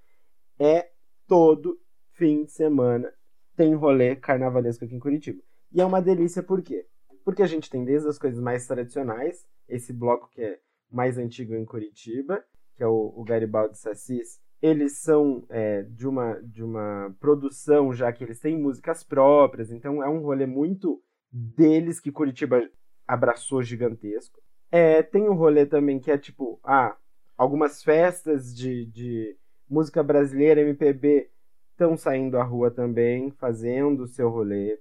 É 0.57 0.89
todo 1.27 1.81
fim 2.13 2.45
de 2.45 2.53
semana 2.53 3.13
tem 3.57 3.75
rolê 3.75 4.15
carnavalesco 4.15 4.85
aqui 4.85 4.95
em 4.95 5.01
Curitiba. 5.01 5.43
E 5.73 5.81
é 5.81 5.85
uma 5.85 6.01
delícia 6.01 6.45
por 6.45 6.63
quê? 6.63 6.87
Porque 7.25 7.43
a 7.43 7.47
gente 7.47 7.69
tem 7.69 7.85
desde 7.85 8.09
as 8.09 8.19
coisas 8.19 8.41
mais 8.41 8.69
tradicionais, 8.69 9.45
esse 9.69 9.93
bloco 9.93 10.31
que 10.31 10.41
é 10.41 10.61
mais 10.93 11.19
antigo 11.19 11.57
em 11.57 11.65
Curitiba, 11.65 12.45
que 12.77 12.85
é 12.85 12.87
o, 12.87 13.13
o 13.17 13.25
Garibaldi 13.25 13.77
Sassis, 13.77 14.41
eles 14.61 14.99
são 14.99 15.45
é, 15.49 15.83
de, 15.83 16.07
uma, 16.07 16.35
de 16.43 16.63
uma 16.63 17.15
produção 17.21 17.93
já 17.93 18.13
que 18.13 18.25
eles 18.25 18.41
têm 18.41 18.59
músicas 18.59 19.03
próprias, 19.05 19.71
então 19.71 20.03
é 20.03 20.09
um 20.09 20.21
rolê 20.21 20.47
muito 20.47 21.03
deles 21.31 22.01
que 22.01 22.13
Curitiba 22.13 22.63
abraçou 23.07 23.63
gigantesco. 23.63 24.41
É, 24.71 25.03
tem 25.03 25.29
um 25.29 25.35
rolê 25.35 25.67
também 25.67 25.99
que 25.99 26.11
é 26.11 26.19
tipo, 26.19 26.59
ah, 26.65 26.97
algumas 27.37 27.83
festas 27.83 28.55
de, 28.55 28.87
de 28.87 29.37
música 29.69 30.03
brasileira, 30.03 30.61
MPB, 30.61 31.31
estão 31.71 31.97
saindo 31.97 32.39
à 32.39 32.43
rua 32.43 32.71
também, 32.71 33.31
fazendo 33.33 34.05
o 34.05 34.09
seu 34.09 34.31
rolê. 34.31 34.81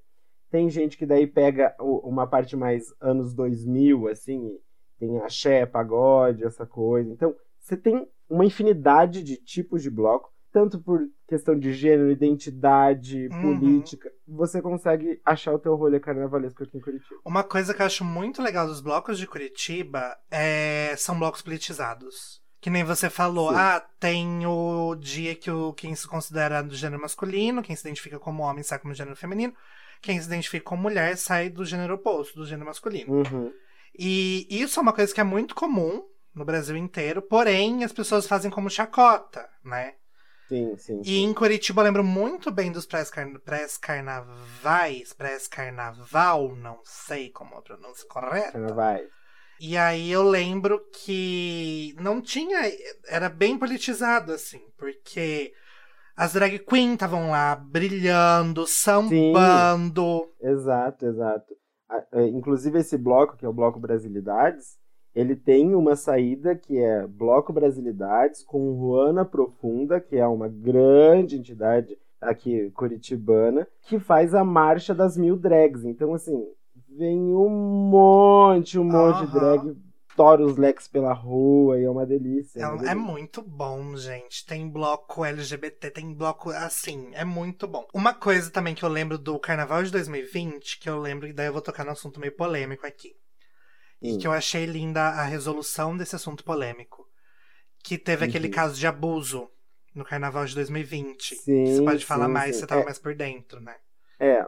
Tem 0.49 0.69
gente 0.69 0.97
que 0.97 1.05
daí 1.05 1.27
pega 1.27 1.75
uma 1.79 2.25
parte 2.25 2.55
mais 2.55 2.93
anos 3.01 3.33
2000, 3.33 4.07
assim, 4.07 4.57
tem 4.97 5.19
axé, 5.19 5.65
pagode, 5.65 6.45
essa 6.45 6.65
coisa. 6.65 7.11
Então, 7.11 7.35
você 7.59 7.75
tem 7.75 8.07
uma 8.29 8.45
infinidade 8.45 9.23
de 9.23 9.37
tipos 9.37 9.81
de 9.81 9.89
bloco, 9.89 10.33
tanto 10.51 10.79
por 10.79 11.01
questão 11.27 11.57
de 11.57 11.73
gênero, 11.73 12.11
identidade, 12.11 13.27
uhum. 13.27 13.59
política, 13.59 14.09
você 14.27 14.61
consegue 14.61 15.19
achar 15.25 15.53
o 15.53 15.59
teu 15.59 15.75
rolê 15.75 15.99
carnavalesco 15.99 16.63
aqui 16.63 16.77
em 16.77 16.81
Curitiba. 16.81 17.19
Uma 17.25 17.43
coisa 17.43 17.73
que 17.73 17.81
eu 17.81 17.85
acho 17.85 18.05
muito 18.05 18.41
legal 18.41 18.65
dos 18.65 18.79
blocos 18.79 19.17
de 19.17 19.27
Curitiba 19.27 20.15
é... 20.31 20.95
são 20.97 21.17
blocos 21.17 21.41
politizados. 21.41 22.41
Que 22.61 22.69
nem 22.69 22.83
você 22.83 23.09
falou, 23.09 23.49
Sim. 23.49 23.57
ah, 23.57 23.85
tem 23.99 24.47
o 24.47 24.95
dia 24.95 25.35
que 25.35 25.51
o, 25.51 25.73
quem 25.73 25.93
se 25.93 26.07
considera 26.07 26.63
do 26.63 26.73
gênero 26.73 27.01
masculino, 27.01 27.61
quem 27.61 27.75
se 27.75 27.85
identifica 27.85 28.17
como 28.17 28.41
homem 28.41 28.63
sai 28.63 28.79
como 28.79 28.93
gênero 28.93 29.15
feminino, 29.15 29.53
quem 30.01 30.19
se 30.19 30.25
identifica 30.25 30.63
como 30.63 30.81
mulher 30.81 31.15
sai 31.17 31.49
do 31.49 31.63
gênero 31.63 31.95
oposto, 31.95 32.39
do 32.39 32.45
gênero 32.45 32.65
masculino. 32.65 33.13
Uhum. 33.13 33.51
E 33.97 34.47
isso 34.49 34.79
é 34.79 34.81
uma 34.81 34.93
coisa 34.93 35.13
que 35.13 35.21
é 35.21 35.23
muito 35.23 35.53
comum 35.53 36.03
no 36.35 36.45
Brasil 36.45 36.75
inteiro, 36.75 37.21
porém 37.21 37.83
as 37.83 37.93
pessoas 37.93 38.27
fazem 38.27 38.51
como 38.51 38.69
chacota, 38.69 39.47
né? 39.63 39.93
Sim, 40.47 40.77
sim. 40.77 41.01
E 41.03 41.23
em 41.23 41.33
Curitiba 41.33 41.81
eu 41.81 41.85
lembro 41.85 42.03
muito 42.03 42.51
bem 42.51 42.71
dos 42.71 42.85
pré-carnavais, 42.85 45.13
pré-carnaval, 45.13 46.55
não 46.55 46.79
sei 46.83 47.31
como 47.31 47.55
a 47.55 47.61
pronúncia 47.61 48.07
correta. 48.07 48.51
Carnavais. 48.51 49.09
E 49.59 49.77
aí 49.77 50.11
eu 50.11 50.23
lembro 50.23 50.81
que 50.91 51.95
não 51.99 52.21
tinha. 52.21 52.59
Era 53.07 53.29
bem 53.29 53.57
politizado, 53.57 54.33
assim, 54.33 54.61
porque 54.77 55.53
as 56.15 56.33
drag 56.33 56.59
queens 56.59 56.93
estavam 56.93 57.31
lá 57.31 57.55
brilhando, 57.55 58.67
sambando. 58.67 60.29
Sim, 60.39 60.49
exato, 60.49 61.05
exato. 61.05 61.55
É, 62.11 62.27
inclusive 62.27 62.79
esse 62.79 62.97
bloco, 62.97 63.37
que 63.37 63.45
é 63.45 63.49
o 63.49 63.53
Bloco 63.53 63.79
Brasilidades, 63.79 64.77
ele 65.15 65.35
tem 65.35 65.73
uma 65.73 65.95
saída 65.95 66.55
que 66.55 66.77
é 66.77 67.07
Bloco 67.07 67.53
Brasilidades 67.53 68.43
com 68.43 68.73
Ruana 68.73 69.23
Profunda, 69.23 70.01
que 70.01 70.17
é 70.17 70.27
uma 70.27 70.49
grande 70.49 71.37
entidade 71.37 71.97
aqui 72.19 72.69
curitibana, 72.71 73.65
que 73.83 73.97
faz 73.97 74.35
a 74.35 74.43
marcha 74.43 74.93
das 74.93 75.15
mil 75.15 75.37
drags. 75.37 75.85
Então, 75.85 76.13
assim, 76.13 76.45
vem 76.89 77.17
um 77.17 77.49
monte, 77.49 78.77
um 78.77 78.83
monte 78.83 79.19
uhum. 79.19 79.25
de 79.25 79.31
drag, 79.31 79.77
tora 80.17 80.43
os 80.43 80.57
leques 80.57 80.87
pela 80.87 81.13
rua 81.13 81.79
e 81.79 81.85
é 81.85 81.89
uma 81.89 82.05
delícia. 82.05 82.59
É, 82.59 82.67
uma 82.67 82.91
é, 82.91 82.95
muito 82.95 83.41
bom, 83.41 83.95
gente. 83.95 84.45
Tem 84.45 84.67
bloco 84.67 85.23
LGBT, 85.23 85.91
tem 85.91 86.13
bloco 86.13 86.49
assim, 86.49 87.09
é 87.13 87.23
muito 87.23 87.67
bom. 87.67 87.87
Uma 87.93 88.13
coisa 88.13 88.51
também 88.51 88.75
que 88.75 88.83
eu 88.83 88.89
lembro 88.89 89.17
do 89.17 89.39
Carnaval 89.39 89.81
de 89.81 89.91
2020, 89.91 90.79
que 90.79 90.89
eu 90.89 90.99
lembro, 90.99 91.25
e 91.25 91.31
daí 91.31 91.47
eu 91.47 91.53
vou 91.53 91.61
tocar 91.61 91.85
no 91.85 91.91
assunto 91.91 92.19
meio 92.19 92.35
polêmico 92.35 92.85
aqui 92.85 93.15
e 94.01 94.17
que 94.17 94.27
eu 94.27 94.31
achei 94.31 94.65
linda 94.65 95.01
a 95.01 95.23
resolução 95.23 95.95
desse 95.95 96.15
assunto 96.15 96.43
polêmico. 96.43 97.07
Que 97.83 97.97
teve 97.97 98.23
uhum. 98.23 98.29
aquele 98.29 98.49
caso 98.49 98.79
de 98.79 98.87
abuso 98.87 99.49
no 99.93 100.03
carnaval 100.03 100.45
de 100.45 100.55
2020. 100.55 101.35
Sim, 101.35 101.65
você 101.65 101.83
pode 101.83 102.05
falar 102.05 102.25
sim, 102.25 102.31
mais, 102.31 102.55
sim. 102.55 102.61
você 102.61 102.67
tava 102.67 102.81
é, 102.81 102.85
mais 102.85 102.99
por 102.99 103.15
dentro, 103.15 103.61
né? 103.61 103.75
É, 104.19 104.45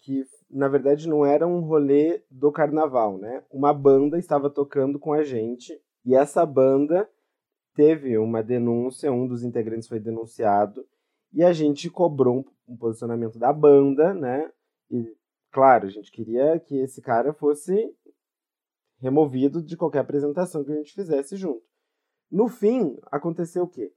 que 0.00 0.24
na 0.50 0.68
verdade 0.68 1.08
não 1.08 1.24
era 1.24 1.46
um 1.46 1.60
rolê 1.60 2.22
do 2.30 2.52
carnaval, 2.52 3.18
né? 3.18 3.42
Uma 3.50 3.72
banda 3.72 4.18
estava 4.18 4.48
tocando 4.48 4.98
com 4.98 5.12
a 5.12 5.22
gente 5.22 5.78
e 6.04 6.14
essa 6.14 6.44
banda 6.46 7.08
teve 7.74 8.16
uma 8.16 8.42
denúncia, 8.42 9.12
um 9.12 9.26
dos 9.26 9.42
integrantes 9.42 9.88
foi 9.88 10.00
denunciado 10.00 10.86
e 11.32 11.42
a 11.42 11.52
gente 11.52 11.90
cobrou 11.90 12.38
um, 12.38 12.72
um 12.72 12.76
posicionamento 12.76 13.38
da 13.38 13.52
banda, 13.52 14.14
né? 14.14 14.50
E 14.90 15.14
claro, 15.50 15.86
a 15.86 15.90
gente 15.90 16.10
queria 16.10 16.58
que 16.60 16.76
esse 16.78 17.00
cara 17.00 17.32
fosse 17.32 17.92
removido 18.98 19.62
de 19.62 19.76
qualquer 19.76 20.00
apresentação 20.00 20.64
que 20.64 20.72
a 20.72 20.76
gente 20.76 20.92
fizesse 20.92 21.36
junto. 21.36 21.62
No 22.30 22.48
fim, 22.48 22.96
aconteceu 23.10 23.64
o 23.64 23.68
quê? 23.68 23.92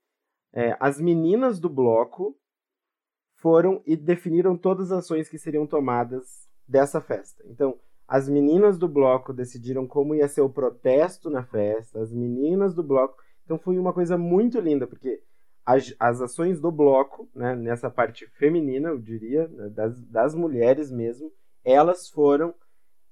É, 0.53 0.75
as 0.79 0.99
meninas 0.99 1.59
do 1.59 1.69
bloco 1.69 2.37
foram 3.35 3.81
e 3.85 3.95
definiram 3.95 4.57
todas 4.57 4.91
as 4.91 5.05
ações 5.05 5.29
que 5.29 5.37
seriam 5.37 5.65
tomadas 5.65 6.47
dessa 6.67 6.99
festa. 6.99 7.43
Então, 7.47 7.79
as 8.09 8.27
meninas 8.27 8.77
do 8.77 8.87
bloco 8.87 9.31
decidiram 9.31 9.87
como 9.87 10.15
ia 10.15 10.27
ser 10.27 10.41
o 10.41 10.49
protesto 10.49 11.29
na 11.29 11.43
festa, 11.43 12.01
as 12.01 12.11
meninas 12.11 12.73
do 12.73 12.83
bloco. 12.83 13.15
Então 13.45 13.57
foi 13.59 13.77
uma 13.77 13.93
coisa 13.93 14.17
muito 14.17 14.59
linda, 14.59 14.87
porque 14.87 15.21
as, 15.63 15.93
as 15.99 16.19
ações 16.19 16.59
do 16.59 16.71
bloco, 16.71 17.29
né, 17.35 17.55
nessa 17.55 17.89
parte 17.89 18.25
feminina, 18.31 18.89
eu 18.89 18.97
diria, 18.97 19.47
né, 19.47 19.69
das, 19.69 20.01
das 20.05 20.33
mulheres 20.33 20.89
mesmo, 20.91 21.31
elas 21.63 22.09
foram 22.09 22.53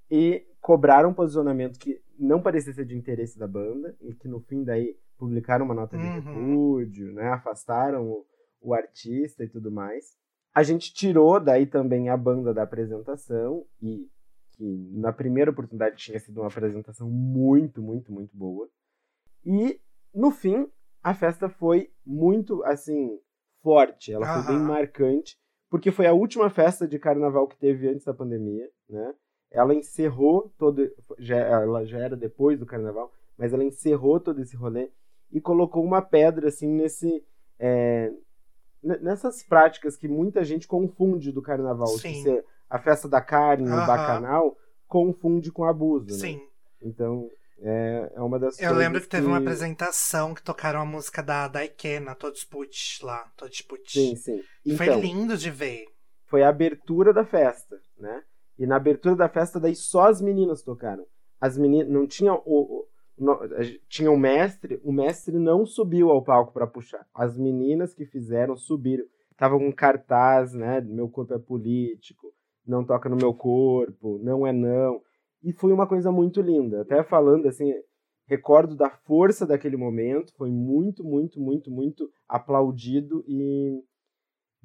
e 0.10 0.47
cobraram 0.68 1.12
um 1.12 1.14
posicionamento 1.14 1.80
que 1.80 2.02
não 2.20 2.42
parecia 2.42 2.74
ser 2.74 2.84
de 2.84 2.94
interesse 2.94 3.40
da 3.40 3.48
banda, 3.48 3.96
e 4.02 4.14
que 4.14 4.28
no 4.28 4.42
fim 4.42 4.66
daí 4.66 4.98
publicaram 5.18 5.64
uma 5.64 5.74
nota 5.74 5.98
de 5.98 6.04
Uhum. 6.04 6.12
repúdio, 6.12 7.14
né, 7.14 7.30
afastaram 7.30 8.06
o, 8.06 8.26
o 8.60 8.74
artista 8.74 9.46
e 9.46 9.48
tudo 9.48 9.72
mais. 9.72 10.18
A 10.54 10.64
gente 10.64 10.94
tirou 10.94 11.40
daí 11.40 11.66
também 11.66 12.10
a 12.10 12.18
banda 12.18 12.54
da 12.54 12.64
apresentação, 12.64 13.66
e 13.82 14.10
que 14.58 14.92
na 14.92 15.14
primeira 15.14 15.52
oportunidade 15.52 15.96
tinha 15.96 16.20
sido 16.20 16.42
uma 16.42 16.48
apresentação 16.48 17.10
muito, 17.10 17.82
muito, 17.82 18.12
muito 18.12 18.36
boa. 18.36 18.68
E 19.46 19.80
no 20.14 20.32
fim, 20.32 20.70
a 21.02 21.14
festa 21.14 21.48
foi 21.48 21.90
muito 22.06 22.62
assim 22.66 23.18
forte, 23.64 24.12
ela 24.12 24.26
foi 24.34 24.54
bem 24.54 24.60
marcante, 24.60 25.38
porque 25.70 25.92
foi 25.94 26.08
a 26.08 26.14
última 26.14 26.50
festa 26.50 26.86
de 26.86 27.00
carnaval 27.00 27.48
que 27.48 27.58
teve 27.58 27.88
antes 27.88 28.04
da 28.04 28.14
pandemia, 28.14 28.70
né? 28.90 29.14
Ela 29.52 29.74
encerrou 29.74 30.52
todo, 30.58 30.90
já, 31.18 31.38
ela 31.38 31.86
já 31.86 32.00
era 32.00 32.16
depois 32.16 32.60
do 32.60 32.66
carnaval, 32.66 33.12
mas 33.38 33.54
ela 33.54 33.64
encerrou 33.64 34.20
todo 34.20 34.42
esse 34.42 34.56
rolê 34.56 34.90
e 35.32 35.40
colocou 35.40 35.84
uma 35.84 36.02
pedra 36.02 36.50
assim 36.50 36.68
nesse 36.68 37.24
é, 37.60 38.12
nessas 38.82 39.44
práticas 39.44 39.98
que 39.98 40.08
muita 40.08 40.44
gente 40.44 40.68
confunde 40.68 41.32
do 41.32 41.42
carnaval, 41.42 41.98
de 41.98 42.02
Sim. 42.02 42.44
a 42.70 42.80
festa 42.80 43.08
da 43.08 43.22
carne, 43.22 43.68
o 43.68 43.72
Aham. 43.72 43.88
bacanal, 43.88 44.58
confunde 44.88 45.52
com 45.52 45.64
abuso, 45.64 46.10
né? 46.10 46.18
Sim. 46.18 46.42
Então, 46.82 47.30
é, 47.60 48.12
é 48.16 48.22
uma 48.22 48.38
das 48.40 48.62
Eu 48.62 48.74
lembro 48.76 49.02
que 49.02 49.08
teve 49.08 49.26
uma 49.26 49.38
apresentação 49.38 50.34
que 50.34 50.44
tocaram 50.44 50.82
a 50.82 50.86
música 50.86 51.24
da, 51.24 51.48
da 51.48 51.66
Ikena, 51.66 52.16
Todsput 52.16 53.04
lá, 53.04 53.30
Todsput. 53.36 53.92
Sim, 53.92 54.16
sim. 54.16 54.42
Foi 54.78 54.86
Então, 54.86 55.02
lindo 55.02 55.36
de 55.38 55.50
ver. 55.50 55.86
foi 56.28 56.44
a 56.44 56.50
abertura 56.50 57.12
da 57.12 57.26
festa, 57.26 57.80
né? 57.98 58.24
E 58.58 58.66
na 58.66 58.76
abertura 58.78 59.16
da 59.16 59.30
festa, 59.30 59.60
daí 59.60 59.76
só 59.76 60.08
as 60.08 60.22
meninas 60.22 60.62
tocaram. 60.62 61.06
As 61.40 61.58
meninas 61.58 61.90
não 61.90 62.08
tinha 62.08 62.34
o, 62.34 62.40
o 62.46 62.88
tinha 63.90 64.12
o 64.12 64.18
mestre, 64.18 64.80
o 64.84 64.92
mestre 64.92 65.38
não 65.40 65.66
subiu 65.66 66.12
ao 66.12 66.24
palco 66.24 66.54
para 66.54 66.68
puxar. 66.68 67.06
As 67.14 67.38
meninas 67.38 67.94
que 67.94 68.06
fizeram 68.06 68.56
subiram, 68.56 69.06
estavam 69.32 69.60
com 69.60 69.72
cartaz, 69.74 70.54
né? 70.54 70.82
Meu 70.82 71.10
corpo 71.10 71.34
é 71.34 71.40
político, 71.40 72.32
não 72.66 72.84
toca 72.86 73.10
no 73.10 73.16
meu 73.16 73.34
corpo, 73.34 74.20
não 74.22 74.46
é 74.46 74.54
não. 74.54 75.02
E 75.44 75.52
foi 75.52 75.72
uma 75.72 75.88
coisa 75.88 76.12
muito 76.12 76.42
linda. 76.42 76.82
Até 76.82 77.04
falando 77.04 77.48
assim, 77.48 77.74
recordo 78.28 78.76
da 78.76 78.90
força 78.90 79.48
daquele 79.48 79.78
momento, 79.78 80.34
foi 80.36 80.52
muito, 80.52 81.04
muito, 81.04 81.40
muito, 81.40 81.72
muito 81.72 82.10
aplaudido 82.28 83.24
e 83.28 83.82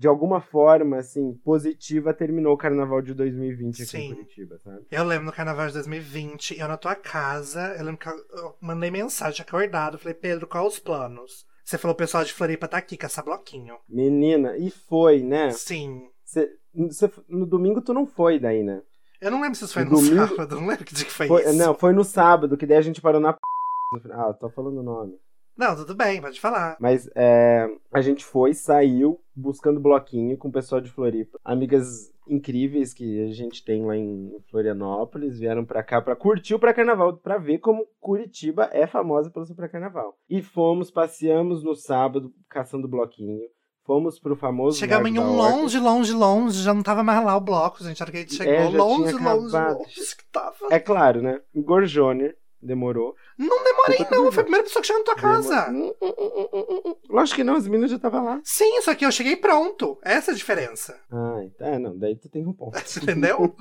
de 0.02 0.08
alguma 0.08 0.40
forma, 0.40 0.96
assim, 0.98 1.32
positiva, 1.44 2.12
terminou 2.12 2.54
o 2.54 2.56
carnaval 2.58 3.00
de 3.00 3.14
2020 3.14 3.82
aqui 3.82 3.86
Sim. 3.92 3.98
em 3.98 4.14
Curitiba, 4.16 4.58
sabe? 4.58 4.84
Eu 4.90 5.04
lembro 5.04 5.26
no 5.26 5.32
carnaval 5.32 5.68
de 5.68 5.74
2020, 5.74 6.58
eu 6.58 6.66
na 6.66 6.76
tua 6.76 6.96
casa, 6.96 7.76
eu 7.78 7.84
lembro 7.84 7.98
que 8.00 8.08
eu, 8.08 8.56
mandei 8.60 8.90
mensagem 8.90 9.40
acordado, 9.46 10.00
falei, 10.00 10.14
Pedro, 10.14 10.48
qual 10.48 10.66
os 10.66 10.80
planos? 10.80 11.46
Você 11.64 11.78
falou, 11.78 11.94
o 11.94 11.96
pessoal 11.96 12.24
de 12.24 12.32
Floripa 12.32 12.66
tá 12.66 12.78
aqui, 12.78 12.96
caçar 12.96 13.24
bloquinho. 13.24 13.76
Menina, 13.88 14.56
e 14.56 14.70
foi, 14.72 15.22
né? 15.22 15.52
Sim. 15.52 16.02
Cê- 16.24 16.50
cê- 16.90 17.08
no 17.28 17.46
domingo 17.46 17.80
tu 17.80 17.94
não 17.94 18.04
foi 18.04 18.40
daí, 18.40 18.64
né? 18.64 18.82
Eu 19.20 19.30
não 19.30 19.40
lembro 19.40 19.54
se 19.56 19.64
isso 19.64 19.74
foi 19.74 19.84
No 19.84 19.90
no 19.92 19.96
domingo- 19.98 20.26
sábado, 20.26 20.56
não 20.60 20.66
lembro 20.66 20.84
que 20.84 20.94
dia 20.96 21.04
que 21.04 21.12
foi, 21.12 21.28
Foi- 21.28 21.42
isso. 21.44 21.52
não, 21.56 21.74
foi 21.76 21.92
no 21.92 22.02
sábado, 22.02 22.56
que 22.56 22.66
daí 22.66 22.78
a 22.78 22.82
gente 22.82 23.00
parou 23.00 23.20
na 23.20 23.34
p... 23.34 23.38
Ah, 24.10 24.32
tô 24.32 24.50
falando 24.50 24.80
o 24.80 24.82
nome. 24.82 25.12
Não, 25.56 25.76
tudo 25.76 25.94
bem, 25.94 26.20
pode 26.20 26.40
falar. 26.40 26.76
Mas 26.80 27.08
é, 27.14 27.68
a 27.92 28.00
gente 28.00 28.24
foi, 28.24 28.54
saiu, 28.54 29.20
buscando 29.34 29.80
bloquinho 29.80 30.36
com 30.36 30.48
o 30.48 30.52
pessoal 30.52 30.80
de 30.80 30.90
Floripa. 30.90 31.38
Amigas 31.44 32.10
incríveis 32.26 32.94
que 32.94 33.24
a 33.24 33.32
gente 33.32 33.64
tem 33.64 33.84
lá 33.84 33.96
em 33.96 34.32
Florianópolis 34.50 35.38
vieram 35.38 35.64
pra 35.64 35.82
cá 35.82 36.00
pra 36.00 36.16
curtir 36.16 36.54
o 36.54 36.58
pré-carnaval, 36.58 37.16
pra 37.16 37.36
ver 37.36 37.58
como 37.58 37.86
Curitiba 38.00 38.70
é 38.72 38.86
famosa 38.86 39.30
pelo 39.30 39.44
seu 39.44 39.56
pré-carnaval. 39.56 40.16
E 40.28 40.40
fomos, 40.40 40.90
passeamos 40.90 41.62
no 41.62 41.74
sábado, 41.74 42.32
caçando 42.48 42.88
bloquinho. 42.88 43.48
Fomos 43.84 44.16
pro 44.20 44.36
famoso. 44.36 44.78
Chegamos 44.78 45.10
em 45.10 45.18
um 45.18 45.36
longe, 45.36 45.76
longe, 45.80 46.12
longe, 46.12 46.62
já 46.62 46.72
não 46.72 46.84
tava 46.84 47.02
mais 47.02 47.24
lá 47.24 47.36
o 47.36 47.40
bloco, 47.40 47.82
gente. 47.82 48.00
A 48.00 48.04
hora 48.04 48.12
que 48.12 48.18
a 48.18 48.20
gente 48.20 48.34
chegou, 48.36 48.54
É, 48.54 48.68
longe, 48.68 49.12
longe, 49.12 49.56
longe 49.56 50.16
que 50.16 50.24
tava. 50.30 50.68
É 50.70 50.78
claro, 50.78 51.20
né? 51.20 51.40
Gorjoner 51.52 52.36
demorou. 52.62 53.16
Não 53.36 53.64
demorei, 53.64 54.06
não. 54.10 54.24
do 54.24 54.32
Foi 54.32 54.42
a 54.42 54.44
primeira 54.44 54.64
pessoa 54.64 54.80
que 54.80 54.86
chegou 54.86 55.00
na 55.00 55.04
tua 55.04 55.16
casa. 55.16 55.70
Hum, 55.70 55.92
hum, 56.00 56.14
hum, 56.18 56.82
hum. 56.86 56.96
Lógico 57.10 57.36
que 57.36 57.44
não, 57.44 57.56
as 57.56 57.66
meninas 57.66 57.90
já 57.90 57.96
estavam 57.96 58.24
lá. 58.24 58.40
Sim, 58.44 58.80
só 58.82 58.94
que 58.94 59.04
eu 59.04 59.12
cheguei 59.12 59.36
pronto. 59.36 59.98
Essa 60.02 60.30
é 60.30 60.34
a 60.34 60.36
diferença. 60.36 61.00
Ah, 61.10 61.44
é, 61.60 61.78
não, 61.78 61.98
daí 61.98 62.16
tu 62.16 62.28
tem 62.28 62.46
um 62.46 62.52
ponto. 62.52 62.78
Entendeu? 63.02 63.54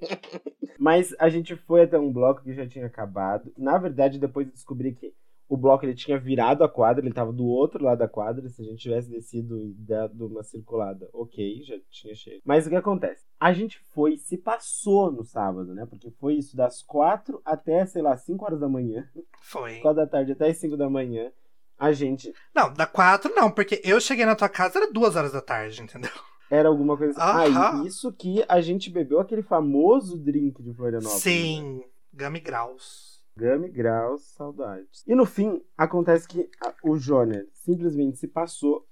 Mas 0.78 1.14
a 1.18 1.28
gente 1.28 1.56
foi 1.56 1.82
até 1.82 1.98
um 1.98 2.12
bloco 2.12 2.42
que 2.42 2.52
já 2.52 2.66
tinha 2.66 2.86
acabado. 2.86 3.52
Na 3.56 3.78
verdade, 3.78 4.18
depois 4.18 4.46
eu 4.46 4.52
descobri 4.52 4.92
que 4.92 5.14
o 5.48 5.56
bloco 5.56 5.84
ele 5.84 5.94
tinha 5.94 6.18
virado 6.18 6.64
a 6.64 6.68
quadra, 6.68 7.04
ele 7.04 7.12
tava 7.14 7.32
do 7.32 7.44
outro 7.46 7.84
lado 7.84 7.98
da 7.98 8.08
quadra. 8.08 8.48
Se 8.48 8.62
a 8.62 8.64
gente 8.64 8.78
tivesse 8.82 9.10
descido 9.10 9.60
e 9.60 9.74
dado 9.74 10.26
uma 10.26 10.42
circulada, 10.42 11.08
ok, 11.12 11.62
já 11.62 11.76
tinha 11.90 12.14
chego. 12.14 12.40
Mas 12.44 12.66
o 12.66 12.70
que 12.70 12.76
acontece? 12.76 13.24
A 13.38 13.52
gente 13.52 13.78
foi, 13.92 14.16
se 14.16 14.38
passou 14.38 15.12
no 15.12 15.22
sábado, 15.24 15.74
né? 15.74 15.86
Porque 15.86 16.10
foi 16.12 16.34
isso 16.34 16.56
das 16.56 16.82
quatro 16.82 17.40
até, 17.44 17.84
sei 17.86 18.00
lá, 18.02 18.16
5 18.16 18.44
horas 18.44 18.60
da 18.60 18.68
manhã. 18.68 19.08
Foi. 19.42 19.80
quatro 19.82 20.02
da 20.02 20.06
tarde 20.06 20.32
até 20.32 20.48
as 20.48 20.56
5 20.58 20.76
da 20.76 20.88
manhã. 20.88 21.30
A 21.78 21.92
gente 21.92 22.32
Não, 22.54 22.72
da 22.72 22.86
quatro 22.86 23.34
não, 23.34 23.50
porque 23.50 23.80
eu 23.84 24.00
cheguei 24.00 24.24
na 24.24 24.36
tua 24.36 24.48
casa 24.48 24.78
era 24.78 24.92
duas 24.92 25.16
horas 25.16 25.32
da 25.32 25.40
tarde, 25.40 25.82
entendeu? 25.82 26.10
era 26.48 26.68
alguma 26.68 26.96
coisa. 26.96 27.18
Ah, 27.20 27.44
Aham. 27.46 27.82
e 27.84 27.88
isso 27.88 28.12
que 28.12 28.44
a 28.48 28.60
gente 28.60 28.88
bebeu 28.90 29.18
aquele 29.18 29.42
famoso 29.42 30.16
drink 30.16 30.62
de 30.62 30.72
Florianópolis. 30.72 31.24
né? 31.24 31.30
Sim, 31.32 31.84
Gummy 32.12 32.38
Graus. 32.38 33.13
Gami 33.36 33.68
Graus, 33.68 34.22
saudades. 34.34 35.02
E 35.06 35.14
no 35.14 35.26
fim, 35.26 35.60
acontece 35.76 36.26
que 36.28 36.48
o 36.84 36.96
Joner 36.96 37.46
simplesmente 37.52 38.18
se 38.18 38.28
passou. 38.28 38.86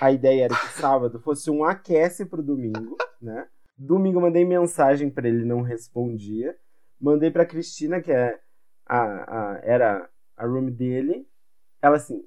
A 0.00 0.10
ideia 0.12 0.44
era 0.46 0.54
que 0.54 0.68
sábado 0.80 1.20
fosse 1.20 1.50
um 1.50 1.64
aquece 1.64 2.26
pro 2.26 2.42
domingo, 2.42 2.96
né? 3.22 3.48
Domingo 3.78 4.20
mandei 4.20 4.44
mensagem 4.44 5.08
pra 5.10 5.28
ele, 5.28 5.44
não 5.44 5.62
respondia. 5.62 6.56
Mandei 7.00 7.30
pra 7.30 7.46
Cristina, 7.46 8.00
que 8.00 8.10
é 8.12 8.38
a, 8.86 8.98
a- 9.54 9.60
era 9.62 10.10
a 10.36 10.46
room 10.46 10.70
dele. 10.70 11.26
Ela 11.80 11.96
assim, 11.96 12.26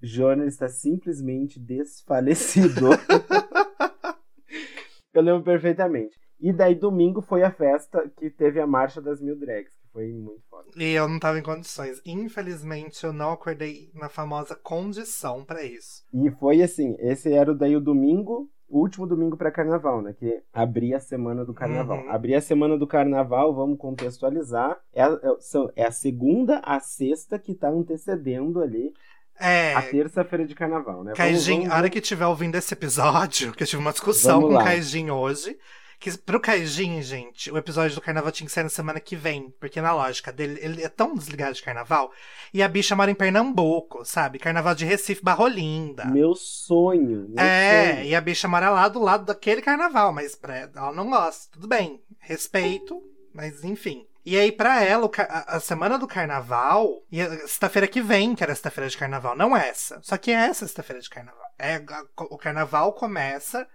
Joner 0.00 0.46
está 0.46 0.68
simplesmente 0.68 1.60
desfalecido. 1.60 2.90
eu 5.12 5.22
lembro 5.22 5.42
perfeitamente. 5.44 6.18
E 6.40 6.52
daí 6.52 6.74
domingo 6.74 7.20
foi 7.22 7.42
a 7.42 7.50
festa 7.50 8.08
que 8.16 8.30
teve 8.30 8.60
a 8.60 8.66
marcha 8.66 9.00
das 9.00 9.20
mil 9.20 9.38
drags, 9.38 9.72
foi 9.94 10.12
muito 10.12 10.42
foda. 10.50 10.68
E 10.76 10.90
eu 10.92 11.08
não 11.08 11.18
tava 11.18 11.38
em 11.38 11.42
condições. 11.42 12.02
Infelizmente, 12.04 13.04
eu 13.04 13.12
não 13.12 13.32
acordei 13.32 13.90
na 13.94 14.08
famosa 14.10 14.54
condição 14.54 15.44
pra 15.44 15.62
isso. 15.62 16.04
E 16.12 16.30
foi 16.32 16.60
assim, 16.62 16.96
esse 16.98 17.32
era 17.32 17.50
o 17.50 17.54
daí 17.54 17.74
o 17.76 17.80
domingo, 17.80 18.50
o 18.68 18.80
último 18.80 19.06
domingo 19.06 19.36
para 19.36 19.50
carnaval, 19.52 20.02
né? 20.02 20.12
Que 20.18 20.42
abria 20.52 20.96
a 20.96 21.00
semana 21.00 21.44
do 21.44 21.54
carnaval. 21.54 21.98
Uhum. 22.00 22.10
Abria 22.10 22.38
a 22.38 22.42
semana 22.42 22.76
do 22.76 22.86
carnaval, 22.86 23.54
vamos 23.54 23.78
contextualizar. 23.78 24.76
É, 24.92 25.02
a- 25.02 25.20
é- 25.22 25.82
é 25.82 25.86
a 25.86 25.92
segunda 25.92 26.58
a 26.64 26.80
sexta 26.80 27.38
que 27.38 27.54
tá 27.54 27.68
antecedendo 27.70 28.60
ali 28.60 28.92
É. 29.38 29.74
a 29.74 29.82
terça-feira 29.82 30.44
de 30.46 30.54
carnaval, 30.54 31.04
né? 31.04 31.12
Vamos- 31.16 31.18
Kaijin, 31.18 31.58
vamos- 31.60 31.70
a 31.72 31.76
hora 31.76 31.90
que 31.90 31.98
estiver 31.98 32.26
ouvindo 32.26 32.56
esse 32.56 32.74
episódio, 32.74 33.52
que 33.56 33.62
eu 33.62 33.66
tive 33.66 33.80
uma 33.80 33.92
discussão 33.92 34.40
Vamos 34.40 34.48
com 34.48 34.54
o 34.56 34.58
lá. 34.58 34.64
Kaijin 34.64 35.10
hoje. 35.10 35.56
Que 36.04 36.18
pro 36.18 36.38
Kaijin, 36.38 37.00
gente, 37.00 37.50
o 37.50 37.56
episódio 37.56 37.94
do 37.94 38.00
carnaval 38.02 38.30
tinha 38.30 38.46
que 38.46 38.52
sair 38.52 38.64
na 38.64 38.68
semana 38.68 39.00
que 39.00 39.16
vem. 39.16 39.48
Porque 39.58 39.80
na 39.80 39.94
lógica 39.94 40.30
dele, 40.30 40.60
ele 40.62 40.82
é 40.84 40.88
tão 40.90 41.14
desligado 41.14 41.54
de 41.54 41.62
carnaval. 41.62 42.12
E 42.52 42.62
a 42.62 42.68
bicha 42.68 42.94
mora 42.94 43.10
em 43.10 43.14
Pernambuco, 43.14 44.04
sabe? 44.04 44.38
Carnaval 44.38 44.74
de 44.74 44.84
Recife, 44.84 45.24
Barrolinda. 45.24 46.04
Meu 46.04 46.34
sonho. 46.34 47.26
Meu 47.30 47.42
É, 47.42 47.94
sonho. 47.94 48.04
e 48.04 48.14
a 48.14 48.20
bicha 48.20 48.46
mora 48.46 48.68
lá 48.68 48.86
do 48.86 49.00
lado 49.00 49.24
daquele 49.24 49.62
carnaval, 49.62 50.12
mas 50.12 50.34
pra 50.34 50.54
ela 50.54 50.92
não 50.92 51.08
gosta. 51.08 51.50
Tudo 51.52 51.66
bem, 51.66 52.02
respeito, 52.18 53.02
mas 53.32 53.64
enfim. 53.64 54.06
E 54.26 54.36
aí, 54.36 54.52
pra 54.52 54.84
ela, 54.84 55.10
a, 55.46 55.58
semana 55.58 55.98
do 55.98 56.06
carnaval, 56.06 57.02
e 57.10 57.24
sexta-feira 57.48 57.88
que 57.88 58.02
vem, 58.02 58.34
que 58.34 58.42
era 58.42 58.52
a 58.52 58.54
sexta-feira 58.54 58.90
de 58.90 58.98
carnaval, 58.98 59.34
não 59.34 59.56
essa. 59.56 60.00
Só 60.02 60.18
que 60.18 60.30
é 60.30 60.34
essa 60.34 60.66
sexta-feira 60.66 61.00
de 61.00 61.08
carnaval. 61.08 61.46
É, 61.58 61.82
o 62.30 62.36
carnaval 62.36 62.92
começa 62.92 63.66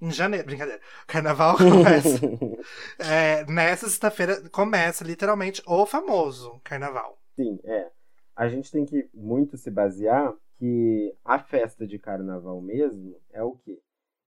em 0.00 0.10
janeiro. 0.10 0.46
Brincadeira. 0.46 0.80
Carnaval 1.06 1.56
começa. 1.58 2.18
é, 2.98 3.44
nessa 3.46 3.88
sexta-feira 3.88 4.48
começa 4.50 5.04
literalmente 5.04 5.62
o 5.66 5.84
famoso 5.86 6.60
carnaval. 6.64 7.18
Sim, 7.36 7.58
é. 7.64 7.90
A 8.36 8.48
gente 8.48 8.70
tem 8.70 8.84
que 8.84 9.08
muito 9.14 9.56
se 9.56 9.70
basear 9.70 10.32
que 10.58 11.14
a 11.24 11.38
festa 11.38 11.86
de 11.86 11.98
carnaval 11.98 12.60
mesmo 12.60 13.16
é 13.32 13.42
o 13.42 13.52
quê? 13.56 13.78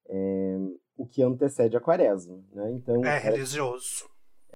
É 0.07 0.57
o 0.97 1.05
que 1.05 1.23
antecede 1.23 1.75
a 1.77 1.79
quaresma, 1.81 2.39
né? 2.51 2.71
Então, 2.71 3.03
É 3.05 3.15
é 3.15 3.19
religioso. 3.19 4.09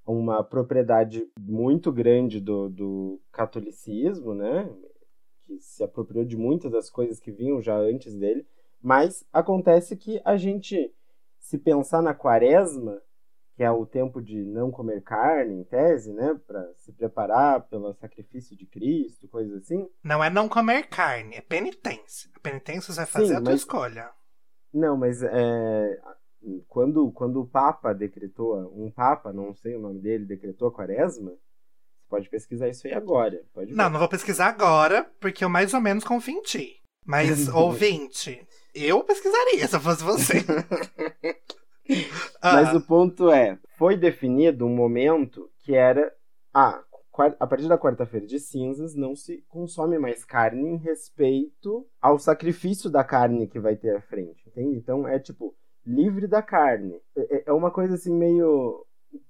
uma 0.06 0.42
propriedade 0.44 1.26
muito 1.38 1.90
grande 1.92 2.40
do, 2.40 2.68
do 2.68 3.20
catolicismo, 3.32 4.34
né? 4.34 4.68
que 5.46 5.58
se 5.60 5.82
apropriou 5.82 6.24
de 6.26 6.36
muitas 6.36 6.70
das 6.70 6.90
coisas 6.90 7.18
que 7.18 7.32
vinham 7.32 7.62
já 7.62 7.74
antes 7.76 8.14
dele, 8.14 8.46
mas 8.82 9.24
acontece 9.32 9.96
que 9.96 10.20
a 10.24 10.36
gente, 10.36 10.92
se 11.48 11.56
pensar 11.56 12.02
na 12.02 12.12
quaresma, 12.12 13.00
que 13.56 13.62
é 13.62 13.70
o 13.70 13.86
tempo 13.86 14.20
de 14.20 14.44
não 14.44 14.70
comer 14.70 15.02
carne, 15.02 15.54
em 15.54 15.64
tese, 15.64 16.12
né, 16.12 16.38
para 16.46 16.62
se 16.74 16.92
preparar 16.92 17.62
pelo 17.68 17.94
sacrifício 17.94 18.54
de 18.54 18.66
Cristo, 18.66 19.26
coisa 19.28 19.56
assim. 19.56 19.88
Não 20.04 20.22
é 20.22 20.28
não 20.28 20.46
comer 20.46 20.88
carne, 20.88 21.36
é 21.36 21.40
penitência. 21.40 22.30
A 22.36 22.40
penitência 22.40 22.92
você 22.92 23.00
vai 23.00 23.06
fazer 23.06 23.26
Sim, 23.28 23.32
a 23.32 23.40
tua 23.40 23.52
mas... 23.52 23.60
escolha. 23.60 24.10
Não, 24.74 24.94
mas 24.94 25.22
é, 25.22 25.98
quando, 26.68 27.10
quando 27.12 27.40
o 27.40 27.46
Papa 27.46 27.94
decretou, 27.94 28.70
um 28.76 28.90
Papa, 28.90 29.32
não 29.32 29.54
sei 29.54 29.74
o 29.74 29.80
nome 29.80 30.00
dele, 30.00 30.26
decretou 30.26 30.68
a 30.68 30.72
quaresma, 30.72 31.30
você 31.30 32.08
pode 32.10 32.28
pesquisar 32.28 32.68
isso 32.68 32.86
aí 32.86 32.92
agora. 32.92 33.42
Não, 33.70 33.88
não 33.88 33.98
vou 33.98 34.08
pesquisar 34.08 34.48
agora, 34.48 35.10
porque 35.18 35.42
eu 35.42 35.48
mais 35.48 35.72
ou 35.72 35.80
menos 35.80 36.04
confio 36.04 36.36
em 36.36 36.42
ti. 36.42 36.82
Mas, 37.06 37.48
ouvinte, 37.48 38.46
eu 38.84 39.02
pesquisaria 39.04 39.66
se 39.66 39.76
eu 39.76 39.80
fosse 39.80 40.04
você. 40.04 40.44
Mas 42.42 42.68
ah. 42.68 42.76
o 42.76 42.80
ponto 42.80 43.30
é, 43.30 43.58
foi 43.76 43.96
definido 43.96 44.66
um 44.66 44.74
momento 44.74 45.50
que 45.64 45.74
era 45.74 46.12
ah, 46.52 46.82
a 47.40 47.46
partir 47.46 47.66
da 47.66 47.78
quarta-feira 47.78 48.26
de 48.26 48.38
cinzas 48.38 48.94
não 48.94 49.16
se 49.16 49.44
consome 49.48 49.98
mais 49.98 50.24
carne 50.24 50.68
em 50.68 50.76
respeito 50.76 51.86
ao 52.00 52.18
sacrifício 52.18 52.88
da 52.88 53.02
carne 53.02 53.48
que 53.48 53.58
vai 53.58 53.74
ter 53.74 53.96
à 53.96 54.00
frente, 54.00 54.48
entende? 54.48 54.76
Então 54.76 55.08
é 55.08 55.18
tipo 55.18 55.54
livre 55.84 56.26
da 56.26 56.42
carne. 56.42 57.00
É, 57.16 57.44
é 57.46 57.52
uma 57.52 57.70
coisa 57.70 57.94
assim 57.94 58.14
meio 58.14 58.84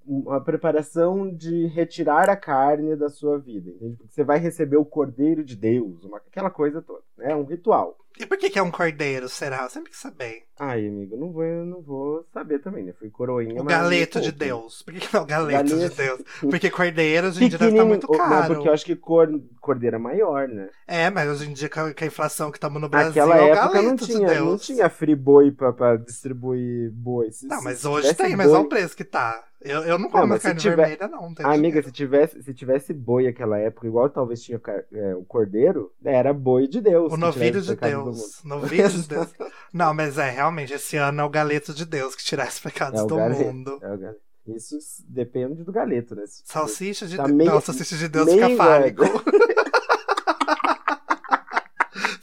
uma 0.04 0.42
preparação 0.42 1.32
de 1.32 1.66
retirar 1.66 2.28
a 2.28 2.36
carne 2.36 2.96
da 2.96 3.08
sua 3.08 3.38
vida, 3.38 3.70
entende? 3.70 3.96
Porque 3.96 4.12
você 4.12 4.24
vai 4.24 4.38
receber 4.38 4.76
o 4.76 4.84
Cordeiro 4.84 5.44
de 5.44 5.54
Deus, 5.54 6.02
uma, 6.02 6.18
aquela 6.18 6.50
coisa 6.50 6.82
toda, 6.82 7.04
né? 7.16 7.32
É 7.32 7.36
um 7.36 7.44
ritual. 7.44 7.96
E 8.18 8.26
por 8.26 8.36
que, 8.36 8.50
que 8.50 8.58
é 8.58 8.62
um 8.62 8.70
cordeiro, 8.70 9.28
será? 9.28 9.62
Eu 9.62 9.70
sempre 9.70 9.90
quis 9.90 10.00
saber. 10.00 10.44
Ai, 10.58 10.88
amigo, 10.88 11.16
não 11.16 11.30
vou, 11.30 11.44
eu 11.44 11.64
não 11.64 11.80
vou 11.80 12.26
saber 12.32 12.58
também, 12.58 12.84
né? 12.84 12.92
Fui 12.98 13.08
coroinha, 13.08 13.60
O 13.60 13.64
galeto 13.64 14.20
de 14.20 14.32
Deus. 14.32 14.82
Por 14.82 14.92
que, 14.92 15.08
não 15.12 15.20
é 15.20 15.22
o 15.22 15.26
galeto, 15.26 15.70
galeto, 15.70 15.88
de 15.88 15.96
Deus? 15.96 16.20
Porque 16.50 16.68
cordeiro 16.68 17.28
hoje 17.28 17.44
em 17.44 17.48
dia 17.48 17.58
deve 17.58 17.70
estar 17.72 17.84
muito 17.84 18.08
caro. 18.08 18.48
Não, 18.48 18.54
porque 18.54 18.68
eu 18.68 18.72
acho 18.72 18.84
que 18.84 18.96
cor, 18.96 19.28
cordeiro 19.60 19.96
é 19.96 19.98
maior, 19.98 20.48
né? 20.48 20.68
É, 20.86 21.08
mas 21.10 21.28
hoje 21.28 21.48
em 21.48 21.52
dia 21.52 21.68
com 21.68 21.80
a 21.80 22.06
inflação 22.06 22.50
que 22.50 22.56
estamos 22.56 22.80
no 22.80 22.88
Brasil, 22.88 23.24
Naquela 23.24 23.38
é 23.38 23.50
época 23.50 23.82
não 23.82 23.96
tinha, 23.96 24.28
de 24.28 24.40
não 24.40 24.58
tinha 24.58 24.90
free 24.90 25.14
boi 25.14 25.52
pra, 25.52 25.72
pra 25.72 25.96
distribuir 25.96 26.90
boi. 26.92 27.30
Se, 27.30 27.46
não, 27.46 27.62
mas 27.62 27.84
hoje 27.84 28.12
tem, 28.14 28.28
boi... 28.28 28.36
mas 28.36 28.48
olha 28.48 28.60
o 28.60 28.68
preço 28.68 28.96
que 28.96 29.04
tá. 29.04 29.44
Eu, 29.60 29.82
eu 29.82 29.98
não 29.98 30.08
como 30.08 30.26
não, 30.28 30.38
carne 30.38 30.60
tiver... 30.60 30.76
vermelha, 30.76 31.08
não. 31.08 31.34
não 31.36 31.50
Amiga, 31.50 31.82
se 31.82 31.90
tivesse, 31.90 32.42
se 32.42 32.54
tivesse 32.54 32.94
boi 32.94 33.24
naquela 33.24 33.58
época, 33.58 33.88
igual 33.88 34.08
talvez 34.08 34.40
tinha 34.42 34.60
é, 34.92 35.14
o 35.16 35.24
cordeiro, 35.24 35.92
era 36.04 36.32
boi 36.32 36.68
de 36.68 36.80
Deus. 36.80 37.12
O 37.12 37.16
novilho 37.16 37.60
de 37.60 37.74
Deus. 37.74 38.44
Novilho 38.44 38.88
de 38.88 39.02
Deus. 39.08 39.28
Não, 39.72 39.92
mas 39.92 40.16
é, 40.16 40.30
realmente, 40.30 40.72
esse 40.72 40.96
ano 40.96 41.22
é 41.22 41.24
o 41.24 41.28
galeto 41.28 41.74
de 41.74 41.84
Deus 41.84 42.14
que 42.14 42.24
tirar 42.24 42.46
os 42.46 42.60
pecados 42.60 43.00
é 43.00 43.06
do 43.06 43.16
galeto, 43.16 43.44
mundo. 43.44 43.78
É 43.82 43.92
o 43.92 43.98
galeto. 43.98 44.20
Isso 44.46 44.78
depende 45.06 45.64
do 45.64 45.72
galeto, 45.72 46.14
né? 46.14 46.22
Salsicha 46.26 47.06
de 47.06 47.16
tá 47.16 47.24
Deus. 47.24 47.36
Meio, 47.36 47.50
não, 47.50 47.60
salsicha 47.60 47.96
de 47.96 48.08
Deus 48.08 48.32
fica 48.32 48.56
fálico. 48.56 49.02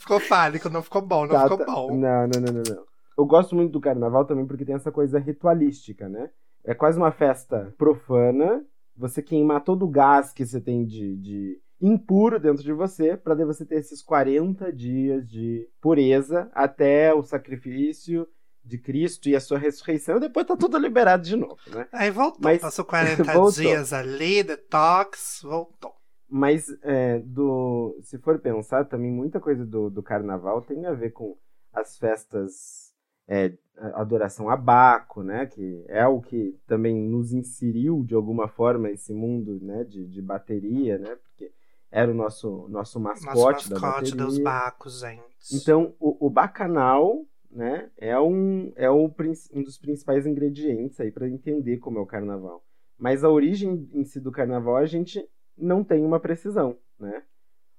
ficou 0.00 0.20
fálico, 0.20 0.68
não 0.70 0.82
ficou 0.82 1.02
bom, 1.02 1.26
não 1.26 1.34
tá, 1.34 1.42
ficou 1.42 1.58
tá. 1.58 1.66
bom. 1.66 1.96
Não, 1.96 2.26
não, 2.26 2.40
não, 2.40 2.52
não, 2.52 2.62
não. 2.62 2.84
Eu 3.16 3.24
gosto 3.24 3.54
muito 3.54 3.72
do 3.72 3.80
carnaval 3.80 4.24
também 4.24 4.46
porque 4.46 4.64
tem 4.64 4.74
essa 4.74 4.90
coisa 4.90 5.18
ritualística, 5.18 6.08
né? 6.08 6.30
É 6.66 6.74
quase 6.74 6.98
uma 6.98 7.12
festa 7.12 7.72
profana. 7.78 8.62
Você 8.96 9.22
queimar 9.22 9.62
todo 9.62 9.84
o 9.84 9.88
gás 9.88 10.32
que 10.32 10.44
você 10.44 10.60
tem 10.60 10.84
de, 10.84 11.16
de 11.16 11.60
impuro 11.80 12.40
dentro 12.40 12.62
de 12.62 12.72
você, 12.72 13.16
para 13.16 13.34
você 13.44 13.64
ter 13.64 13.76
esses 13.76 14.02
40 14.02 14.72
dias 14.72 15.28
de 15.28 15.68
pureza 15.80 16.50
até 16.52 17.14
o 17.14 17.22
sacrifício 17.22 18.26
de 18.64 18.78
Cristo 18.78 19.28
e 19.28 19.36
a 19.36 19.40
sua 19.40 19.58
ressurreição, 19.58 20.16
e 20.16 20.20
depois 20.20 20.44
tá 20.44 20.56
tudo 20.56 20.76
liberado 20.76 21.22
de 21.22 21.36
novo, 21.36 21.56
né? 21.68 21.86
Aí 21.92 22.10
voltou, 22.10 22.40
Mas, 22.42 22.60
passou 22.60 22.84
40 22.84 23.22
voltou. 23.32 23.52
dias 23.52 23.92
ali, 23.92 24.42
detox, 24.42 25.40
voltou. 25.44 25.94
Mas 26.28 26.66
é, 26.82 27.20
do, 27.20 27.96
se 28.02 28.18
for 28.18 28.40
pensar, 28.40 28.84
também 28.86 29.12
muita 29.12 29.38
coisa 29.38 29.64
do, 29.64 29.88
do 29.88 30.02
carnaval 30.02 30.60
tem 30.62 30.84
a 30.84 30.92
ver 30.92 31.10
com 31.10 31.36
as 31.72 31.96
festas 31.96 32.85
é, 33.28 33.52
adoração 33.94 34.48
a 34.48 34.56
Baco, 34.56 35.22
né, 35.22 35.46
que 35.46 35.84
é 35.88 36.06
o 36.06 36.20
que 36.20 36.58
também 36.66 36.96
nos 36.96 37.32
inseriu 37.32 38.02
de 38.04 38.14
alguma 38.14 38.48
forma 38.48 38.90
esse 38.90 39.12
mundo, 39.12 39.58
né, 39.60 39.84
de, 39.84 40.06
de 40.06 40.22
bateria, 40.22 40.98
né, 40.98 41.16
porque 41.16 41.52
era 41.90 42.10
o 42.10 42.14
nosso 42.14 42.66
nosso 42.68 42.98
mascote, 42.98 43.26
nosso 43.26 43.70
mascote 43.70 43.70
da 43.70 43.80
bateria. 43.80 44.24
dos 44.24 44.38
Bacos, 44.38 45.00
gente. 45.00 45.22
Então, 45.52 45.94
o, 46.00 46.26
o 46.26 46.30
bacanal, 46.30 47.24
né, 47.50 47.90
é 47.96 48.18
um 48.18 48.72
é 48.76 48.90
o, 48.90 49.10
um 49.52 49.62
dos 49.62 49.78
principais 49.78 50.26
ingredientes 50.26 50.98
aí 51.00 51.10
para 51.10 51.28
entender 51.28 51.78
como 51.78 51.98
é 51.98 52.02
o 52.02 52.06
carnaval. 52.06 52.64
Mas 52.98 53.22
a 53.22 53.28
origem 53.28 53.88
em 53.92 54.04
si 54.04 54.18
do 54.18 54.32
carnaval 54.32 54.76
a 54.76 54.86
gente 54.86 55.26
não 55.56 55.84
tem 55.84 56.04
uma 56.04 56.18
precisão, 56.18 56.78
né? 56.98 57.22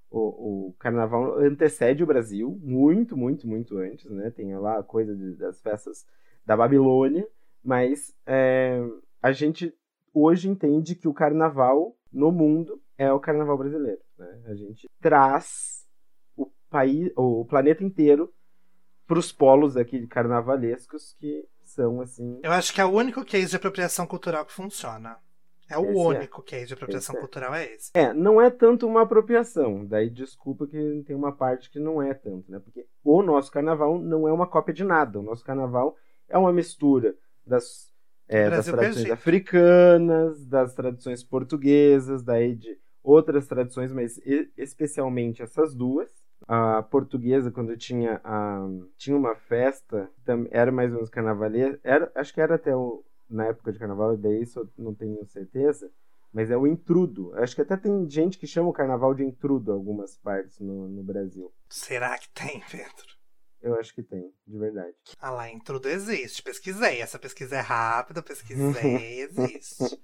O, 0.10 0.68
o 0.70 0.74
carnaval 0.80 1.38
antecede 1.40 2.04
o 2.04 2.08
Brasil, 2.08 2.58
muito, 2.62 3.18
muito, 3.18 3.48
muito 3.48 3.78
antes, 3.78 4.10
né? 4.10 4.30
Tem 4.32 4.56
lá 4.58 4.80
a 4.80 4.84
coisa 4.84 5.16
de, 5.16 5.36
das 5.36 5.62
festas 5.62 6.06
da 6.46 6.56
Babilônia, 6.56 7.28
mas 7.64 8.16
é, 8.26 8.82
a 9.22 9.32
gente 9.32 9.74
hoje 10.14 10.50
entende 10.50 10.96
que 10.96 11.08
o 11.08 11.14
carnaval 11.14 11.96
no 12.12 12.32
mundo 12.32 12.82
é 12.98 13.12
o 13.12 13.20
carnaval 13.20 13.58
brasileiro. 13.58 14.02
Né? 14.18 14.44
A 14.46 14.56
gente 14.56 14.90
traz 15.00 15.86
o 16.36 16.50
país, 16.70 17.12
o 17.16 17.46
planeta 17.46 17.84
inteiro 17.84 18.34
para 19.06 19.20
os 19.20 19.32
polos 19.32 19.78
aqui 19.78 20.06
carnavalescos 20.08 21.16
que 21.20 21.48
são 21.64 22.02
assim. 22.02 22.40
Eu 22.44 22.52
acho 22.52 22.74
que 22.74 22.82
é 22.82 22.86
o 22.86 22.92
único 22.92 23.24
case 23.24 23.52
de 23.52 23.56
apropriação 23.56 24.08
cultural 24.08 24.46
que 24.46 24.54
funciona. 24.54 25.18
É 25.70 25.78
o 25.78 25.86
esse 25.86 26.00
é. 26.00 26.04
único 26.04 26.42
é. 26.42 26.44
case 26.44 26.66
de 26.68 26.74
apropriação 26.74 27.14
esse 27.14 27.22
cultural, 27.22 27.54
é. 27.54 27.66
é 27.66 27.76
esse. 27.76 27.92
É, 27.94 28.14
não 28.14 28.42
é 28.42 28.50
tanto 28.50 28.88
uma 28.88 29.02
apropriação. 29.02 29.86
Daí 29.86 30.10
desculpa 30.10 30.66
que 30.66 31.04
tem 31.06 31.16
uma 31.16 31.32
parte 31.32 31.70
que 31.70 31.80
não 31.80 32.02
é 32.02 32.14
tanto, 32.14 32.50
né? 32.52 32.60
Porque 32.60 32.86
o 33.04 33.22
nosso 33.22 33.52
carnaval 33.52 34.00
não 34.00 34.28
é 34.28 34.32
uma 34.32 34.48
cópia 34.48 34.74
de 34.74 34.84
nada. 34.84 35.20
O 35.20 35.24
nosso 35.24 35.44
carnaval 35.44 35.96
é 36.30 36.38
uma 36.38 36.54
mistura 36.54 37.16
das, 37.46 37.94
é, 38.28 38.50
das 38.50 38.66
tradições 38.66 39.12
africanas, 39.12 40.46
das 40.46 40.74
tradições 40.74 41.24
portuguesas, 41.24 42.24
daí 42.24 42.56
de 42.56 42.78
outras 43.04 43.48
tradições, 43.48 43.92
mas 43.92 44.20
especialmente 44.58 45.42
essas 45.42 45.74
duas. 45.74 46.10
A 46.48 46.84
portuguesa, 46.84 47.52
quando 47.52 47.76
tinha, 47.76 48.22
a, 48.24 48.66
tinha 48.96 49.18
uma 49.18 49.36
festa, 49.36 50.10
era 50.52 50.72
mais 50.72 50.92
ou 50.92 50.96
menos 50.96 51.10
carnavalesca, 51.10 51.80
era, 51.84 52.12
acho 52.16 52.34
que 52.34 52.40
era 52.40 52.56
até 52.56 52.76
o, 52.76 53.04
na 53.30 53.46
época 53.46 53.72
de 53.72 53.80
carnaval, 53.80 54.14
e 54.14 54.18
daí 54.18 54.42
isso 54.42 54.60
eu 54.60 54.70
não 54.78 54.94
tenho 54.94 55.26
certeza, 55.26 55.92
mas 56.32 56.52
é 56.52 56.58
o 56.58 56.68
intrudo. 56.68 57.34
Acho 57.36 57.56
que 57.56 57.62
até 57.62 57.76
tem 57.78 58.10
gente 58.10 58.38
que 58.38 58.48
chama 58.48 58.70
o 58.70 58.74
carnaval 58.74 59.14
de 59.14 59.24
intrudo 59.24 59.72
algumas 59.72 60.18
partes 60.18 60.60
no, 60.60 60.88
no 60.88 61.04
Brasil. 61.04 61.52
Será 61.70 62.18
que 62.18 62.30
tem, 62.30 62.62
Pedro? 62.70 63.18
Eu 63.62 63.76
acho 63.76 63.94
que 63.94 64.04
tem, 64.04 64.32
de 64.46 64.58
verdade. 64.58 64.96
Ah 65.20 65.32
lá, 65.32 65.50
intrudo 65.50 65.90
existe. 65.90 66.44
Pesquisei. 66.44 67.02
Essa 67.02 67.18
pesquisa 67.18 67.56
é 67.56 67.60
rápida, 67.60 68.22
pesquisei, 68.22 69.22
existe. 69.28 70.00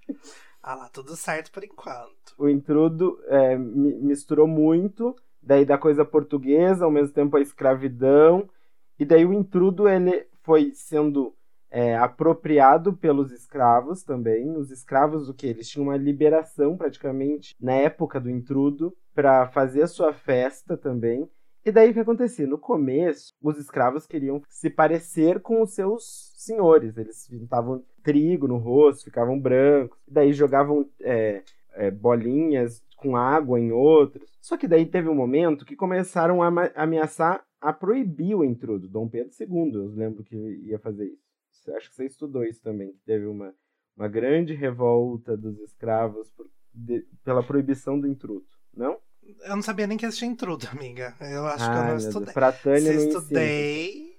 Ah 0.61 0.75
lá, 0.75 0.89
tudo 0.89 1.15
certo 1.15 1.51
por 1.51 1.63
enquanto. 1.63 2.33
O 2.37 2.49
intrudo 2.49 3.21
é, 3.27 3.55
misturou 3.57 4.47
muito, 4.47 5.15
daí 5.41 5.65
da 5.65 5.77
coisa 5.77 6.03
portuguesa, 6.03 6.85
ao 6.85 6.91
mesmo 6.91 7.13
tempo 7.13 7.37
a 7.37 7.41
escravidão. 7.41 8.49
E 8.97 9.05
daí 9.05 9.25
o 9.25 9.33
intrudo 9.33 9.87
ele 9.87 10.27
foi 10.41 10.71
sendo 10.73 11.35
é, 11.73 11.97
apropriado 11.97 12.93
pelos 12.93 13.31
escravos 13.31 14.03
também. 14.03 14.55
Os 14.55 14.69
escravos, 14.69 15.27
o 15.27 15.33
que? 15.33 15.47
Eles 15.47 15.67
tinham 15.67 15.87
uma 15.87 15.97
liberação 15.97 16.77
praticamente 16.77 17.55
na 17.59 17.73
época 17.73 18.19
do 18.19 18.29
intrudo 18.29 18.95
para 19.15 19.47
fazer 19.47 19.81
a 19.81 19.87
sua 19.87 20.13
festa 20.13 20.77
também. 20.77 21.27
E 21.65 21.71
daí 21.71 21.89
o 21.89 21.93
que 21.93 21.99
acontecia? 21.99 22.45
No 22.45 22.59
começo, 22.59 23.33
os 23.41 23.57
escravos 23.57 24.05
queriam 24.05 24.43
se 24.47 24.69
parecer 24.69 25.39
com 25.39 25.63
os 25.63 25.73
seus 25.73 26.31
senhores. 26.37 26.95
Eles 26.95 27.27
pintavam 27.27 27.83
trigo 28.03 28.47
no 28.47 28.57
rosto, 28.57 29.05
ficavam 29.05 29.39
brancos. 29.39 29.97
Daí 30.07 30.31
jogavam 30.31 30.87
é, 31.01 31.41
é, 31.73 31.89
bolinhas 31.89 32.83
com 32.97 33.17
água 33.17 33.59
em 33.59 33.71
outros. 33.71 34.29
Só 34.39 34.57
que 34.57 34.67
daí 34.67 34.85
teve 34.85 35.09
um 35.09 35.15
momento 35.15 35.65
que 35.65 35.75
começaram 35.75 36.43
a 36.43 36.51
ameaçar 36.75 37.43
a 37.59 37.73
proibir 37.73 38.35
o 38.35 38.43
intrudo. 38.43 38.87
Dom 38.87 39.07
Pedro 39.07 39.31
II, 39.39 39.73
eu 39.73 39.87
lembro 39.95 40.23
que 40.23 40.35
ia 40.35 40.77
fazer 40.77 41.05
isso 41.05 41.32
acho 41.71 41.89
que 41.89 41.95
você 41.95 42.05
estudou 42.05 42.43
isso 42.43 42.61
também, 42.61 42.91
que 42.91 42.99
teve 43.05 43.25
uma, 43.25 43.53
uma 43.95 44.07
grande 44.07 44.53
revolta 44.53 45.37
dos 45.37 45.59
escravos 45.59 46.29
por, 46.31 46.47
de, 46.73 47.05
pela 47.23 47.43
proibição 47.43 47.99
do 47.99 48.07
intrudo, 48.07 48.45
não? 48.75 48.97
Eu 49.45 49.55
não 49.55 49.63
sabia 49.63 49.87
nem 49.87 49.97
que 49.97 50.05
existia 50.05 50.27
intrudo, 50.27 50.67
amiga. 50.71 51.15
Eu 51.21 51.45
acho 51.47 51.63
Ai, 51.63 51.71
que 51.71 51.77
eu 51.77 51.83
não 51.85 51.97
estudei. 51.97 52.33
Pra 52.33 52.51
Tânia 52.51 52.99
Se 52.99 53.07
estudei, 53.07 54.17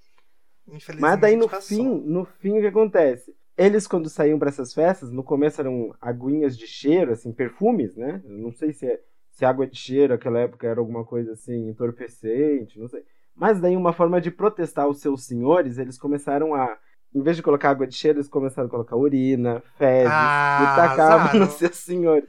infelizmente 0.66 1.00
Mas 1.00 1.20
daí 1.20 1.36
no 1.36 1.48
passou. 1.48 1.76
fim, 1.76 2.00
no 2.06 2.24
fim 2.24 2.58
o 2.58 2.60
que 2.60 2.68
acontece? 2.68 3.36
Eles 3.56 3.86
quando 3.86 4.08
saíam 4.08 4.38
para 4.38 4.48
essas 4.48 4.72
festas, 4.72 5.10
no 5.10 5.22
começo 5.22 5.60
eram 5.60 5.94
aguinhas 6.00 6.56
de 6.56 6.66
cheiro, 6.66 7.12
assim, 7.12 7.32
perfumes, 7.32 7.94
né? 7.96 8.22
Eu 8.24 8.38
não 8.38 8.50
sei 8.50 8.72
se 8.72 8.86
é 8.86 9.00
se 9.34 9.44
água 9.44 9.66
de 9.66 9.76
cheiro 9.76 10.12
naquela 10.12 10.38
época 10.38 10.66
era 10.66 10.78
alguma 10.78 11.04
coisa 11.04 11.32
assim, 11.32 11.68
entorpecente, 11.68 12.78
não 12.78 12.88
sei. 12.88 13.04
Mas 13.34 13.60
daí, 13.60 13.76
uma 13.76 13.92
forma 13.92 14.20
de 14.20 14.30
protestar 14.30 14.88
os 14.88 15.00
seus 15.00 15.24
senhores, 15.24 15.76
eles 15.78 15.98
começaram 15.98 16.54
a. 16.54 16.78
Em 17.14 17.22
vez 17.22 17.36
de 17.36 17.42
colocar 17.42 17.70
água 17.70 17.86
de 17.86 17.94
cheiro, 17.94 18.18
eles 18.18 18.28
começaram 18.28 18.66
a 18.66 18.70
colocar 18.70 18.96
urina, 18.96 19.62
fezes, 19.78 20.10
Ah, 20.10 20.58
e 20.62 20.76
tacavam 20.76 21.20
azaram. 21.26 21.40
nos 21.46 21.52
seus 21.54 21.76
senhores. 21.76 22.28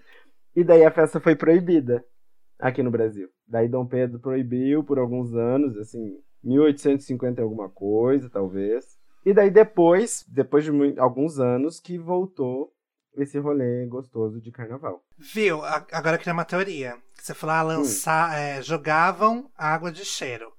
E 0.56 0.64
daí 0.64 0.86
a 0.86 0.92
festa 0.92 1.20
foi 1.20 1.36
proibida 1.36 2.04
aqui 2.60 2.84
no 2.84 2.92
Brasil. 2.92 3.28
Daí 3.48 3.68
Dom 3.68 3.86
Pedro 3.86 4.20
proibiu 4.20 4.84
por 4.84 5.00
alguns 5.00 5.34
anos, 5.34 5.76
assim, 5.78 6.14
1850 6.44 7.42
e 7.42 7.44
alguma 7.44 7.68
coisa, 7.70 8.30
talvez. 8.30 8.86
E 9.26 9.34
daí 9.34 9.50
depois, 9.50 10.24
depois 10.28 10.64
de 10.64 10.72
alguns 11.00 11.40
anos, 11.40 11.80
que 11.80 11.98
voltou 11.98 12.72
esse 13.18 13.40
rolê 13.40 13.86
gostoso 13.88 14.40
de 14.42 14.52
carnaval. 14.52 15.02
Viu? 15.18 15.64
Agora 15.92 16.16
eu 16.16 16.20
queria 16.20 16.34
uma 16.34 16.46
teoria. 16.46 16.96
Você 17.16 17.34
falou, 17.34 17.56
ah, 17.56 17.64
Hum. 17.64 17.68
lançar, 17.80 18.38
é, 18.38 18.62
jogavam 18.62 19.50
água 19.58 19.92
de 19.92 20.06
cheiro. 20.06 20.52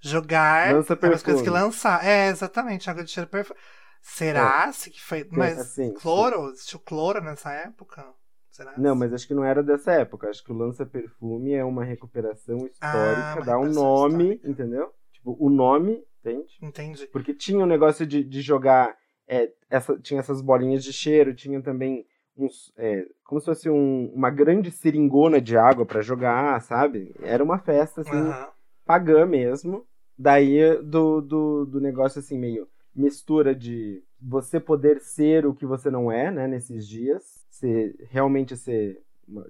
Jogar 0.00 0.72
Lança 0.74 0.94
é 0.94 1.06
umas 1.06 1.22
coisas 1.22 1.42
que 1.42 1.50
perfume. 1.50 1.50
lançar. 1.50 2.04
É, 2.06 2.28
exatamente, 2.28 2.88
água 2.90 3.04
de 3.04 3.10
cheiro 3.10 3.28
perfume. 3.28 3.58
Será 4.02 4.72
se 4.72 4.90
que 4.90 5.02
foi. 5.02 5.28
Mas 5.30 5.58
assim, 5.58 5.92
cloro? 5.92 6.50
Existiu 6.50 6.78
cloro 6.80 7.20
nessa 7.22 7.52
época? 7.52 8.04
Será? 8.50 8.74
Não, 8.78 8.94
mas 8.96 9.12
acho 9.12 9.26
que 9.28 9.34
não 9.34 9.44
era 9.44 9.62
dessa 9.62 9.92
época. 9.92 10.28
Acho 10.28 10.42
que 10.42 10.52
o 10.52 10.56
lança-perfume 10.56 11.52
é 11.52 11.64
uma 11.64 11.84
recuperação 11.84 12.66
histórica, 12.66 13.34
uma 13.36 13.44
dá 13.44 13.58
um 13.58 13.66
nome, 13.72 14.24
histórica. 14.34 14.48
entendeu? 14.48 14.90
Tipo, 15.12 15.36
o 15.38 15.50
nome, 15.50 16.02
entende? 16.20 16.58
Entendi. 16.62 17.06
Porque 17.08 17.34
tinha 17.34 17.62
o 17.62 17.66
negócio 17.66 18.06
de, 18.06 18.24
de 18.24 18.40
jogar. 18.40 18.96
é, 19.28 19.52
essa, 19.68 19.96
tinha 19.98 20.18
essas 20.20 20.40
bolinhas 20.40 20.82
de 20.82 20.92
cheiro, 20.92 21.34
tinha 21.34 21.62
também 21.62 22.04
uns. 22.36 22.72
é, 22.76 23.04
como 23.24 23.38
se 23.40 23.46
fosse 23.46 23.68
um- 23.70 24.10
uma 24.14 24.30
grande 24.30 24.70
seringona 24.70 25.40
de 25.40 25.56
água 25.56 25.84
pra 25.86 26.00
jogar, 26.00 26.60
sabe? 26.62 27.14
Era 27.22 27.44
uma 27.44 27.58
festa, 27.58 28.00
assim, 28.00 28.10
Aham. 28.10 28.48
pagã 28.84 29.24
mesmo. 29.26 29.86
Daí 30.20 30.76
do, 30.82 31.22
do, 31.22 31.64
do 31.64 31.80
negócio 31.80 32.18
assim, 32.18 32.38
meio 32.38 32.68
mistura 32.94 33.54
de 33.54 34.02
você 34.20 34.60
poder 34.60 35.00
ser 35.00 35.46
o 35.46 35.54
que 35.54 35.64
você 35.64 35.90
não 35.90 36.12
é, 36.12 36.30
né, 36.30 36.46
nesses 36.46 36.86
dias. 36.86 37.46
Ser, 37.48 37.96
realmente 38.10 38.54
ser, 38.54 39.00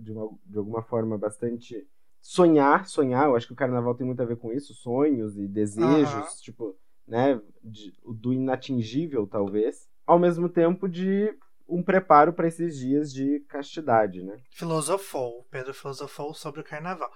de, 0.00 0.12
uma, 0.12 0.30
de 0.46 0.58
alguma 0.58 0.80
forma, 0.80 1.18
bastante. 1.18 1.84
Sonhar, 2.20 2.86
sonhar. 2.86 3.26
Eu 3.26 3.34
acho 3.34 3.48
que 3.48 3.52
o 3.52 3.56
carnaval 3.56 3.96
tem 3.96 4.06
muito 4.06 4.22
a 4.22 4.26
ver 4.26 4.36
com 4.36 4.52
isso, 4.52 4.72
sonhos 4.72 5.36
e 5.36 5.48
desejos, 5.48 6.12
Aham. 6.12 6.36
tipo, 6.42 6.76
né, 7.08 7.40
de- 7.64 7.92
do 8.04 8.32
inatingível, 8.32 9.26
talvez. 9.26 9.88
Ao 10.06 10.20
mesmo 10.20 10.48
tempo 10.48 10.88
de 10.88 11.34
um 11.68 11.82
preparo 11.82 12.32
para 12.32 12.46
esses 12.46 12.78
dias 12.78 13.12
de 13.12 13.40
castidade, 13.48 14.22
né? 14.22 14.38
Filosofou. 14.52 15.44
Pedro 15.50 15.74
filosofou 15.74 16.32
sobre 16.32 16.60
o 16.60 16.64
carnaval. 16.64 17.10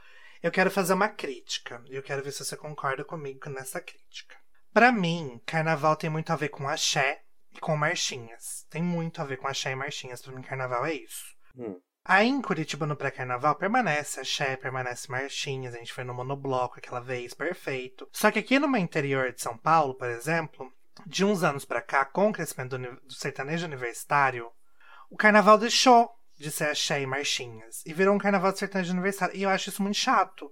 Eu 0.45 0.53
quero 0.53 0.71
fazer 0.71 0.93
uma 0.93 1.09
crítica. 1.09 1.83
E 1.87 1.97
eu 1.97 2.03
quero 2.03 2.23
ver 2.23 2.31
se 2.31 2.45
você 2.45 2.55
concorda 2.55 3.03
comigo 3.03 3.49
nessa 3.49 3.81
crítica. 3.81 4.37
Pra 4.75 4.93
mim, 4.93 5.41
carnaval 5.47 5.97
tem 5.97 6.11
muito 6.11 6.31
a 6.31 6.37
ver 6.37 6.51
com 6.51 6.69
axé 6.69 7.23
e 7.51 7.59
com 7.59 7.75
marchinhas. 7.75 8.67
Tem 8.69 8.83
muito 8.83 9.23
a 9.23 9.25
ver 9.25 9.39
com 9.39 9.49
axé 9.49 9.71
e 9.71 9.75
marchinhas. 9.75 10.21
Pra 10.21 10.35
mim, 10.35 10.43
carnaval 10.43 10.85
é 10.85 10.93
isso. 10.93 11.35
Hum. 11.57 11.81
Aí 12.05 12.29
em 12.29 12.43
Curitiba, 12.43 12.85
no 12.85 12.95
pré-carnaval, 12.95 13.55
permanece 13.55 14.21
axé, 14.21 14.55
permanece 14.59 15.11
marchinhas. 15.11 15.75
A 15.75 15.79
gente 15.79 15.95
foi 15.95 16.05
no 16.05 16.13
monobloco 16.13 16.79
aquela 16.79 17.01
vez, 17.01 17.33
perfeito. 17.33 18.07
Só 18.13 18.31
que 18.31 18.41
aqui 18.41 18.59
no 18.59 18.69
meu 18.69 18.83
interior 18.83 19.33
de 19.33 19.41
São 19.41 19.57
Paulo, 19.57 19.95
por 19.95 20.11
exemplo, 20.11 20.71
de 21.07 21.25
uns 21.25 21.43
anos 21.43 21.65
pra 21.65 21.81
cá, 21.81 22.05
com 22.05 22.29
o 22.29 22.33
crescimento 22.35 22.77
do, 22.77 23.01
do 23.01 23.15
sertanejo 23.15 23.65
universitário, 23.65 24.53
o 25.09 25.17
carnaval 25.17 25.57
deixou 25.57 26.15
de 26.37 26.51
ser 26.51 26.65
axé 26.65 27.01
e 27.01 27.07
marchinhas 27.07 27.83
e 27.87 27.93
virou 27.93 28.15
um 28.15 28.19
carnaval 28.19 28.53
de 28.53 28.59
sertanejo 28.59 28.93
universitário. 28.93 29.37
E 29.37 29.43
eu 29.43 29.51
acho 29.51 29.69
isso 29.71 29.83
muito 29.83 29.97
chato. 29.97 30.51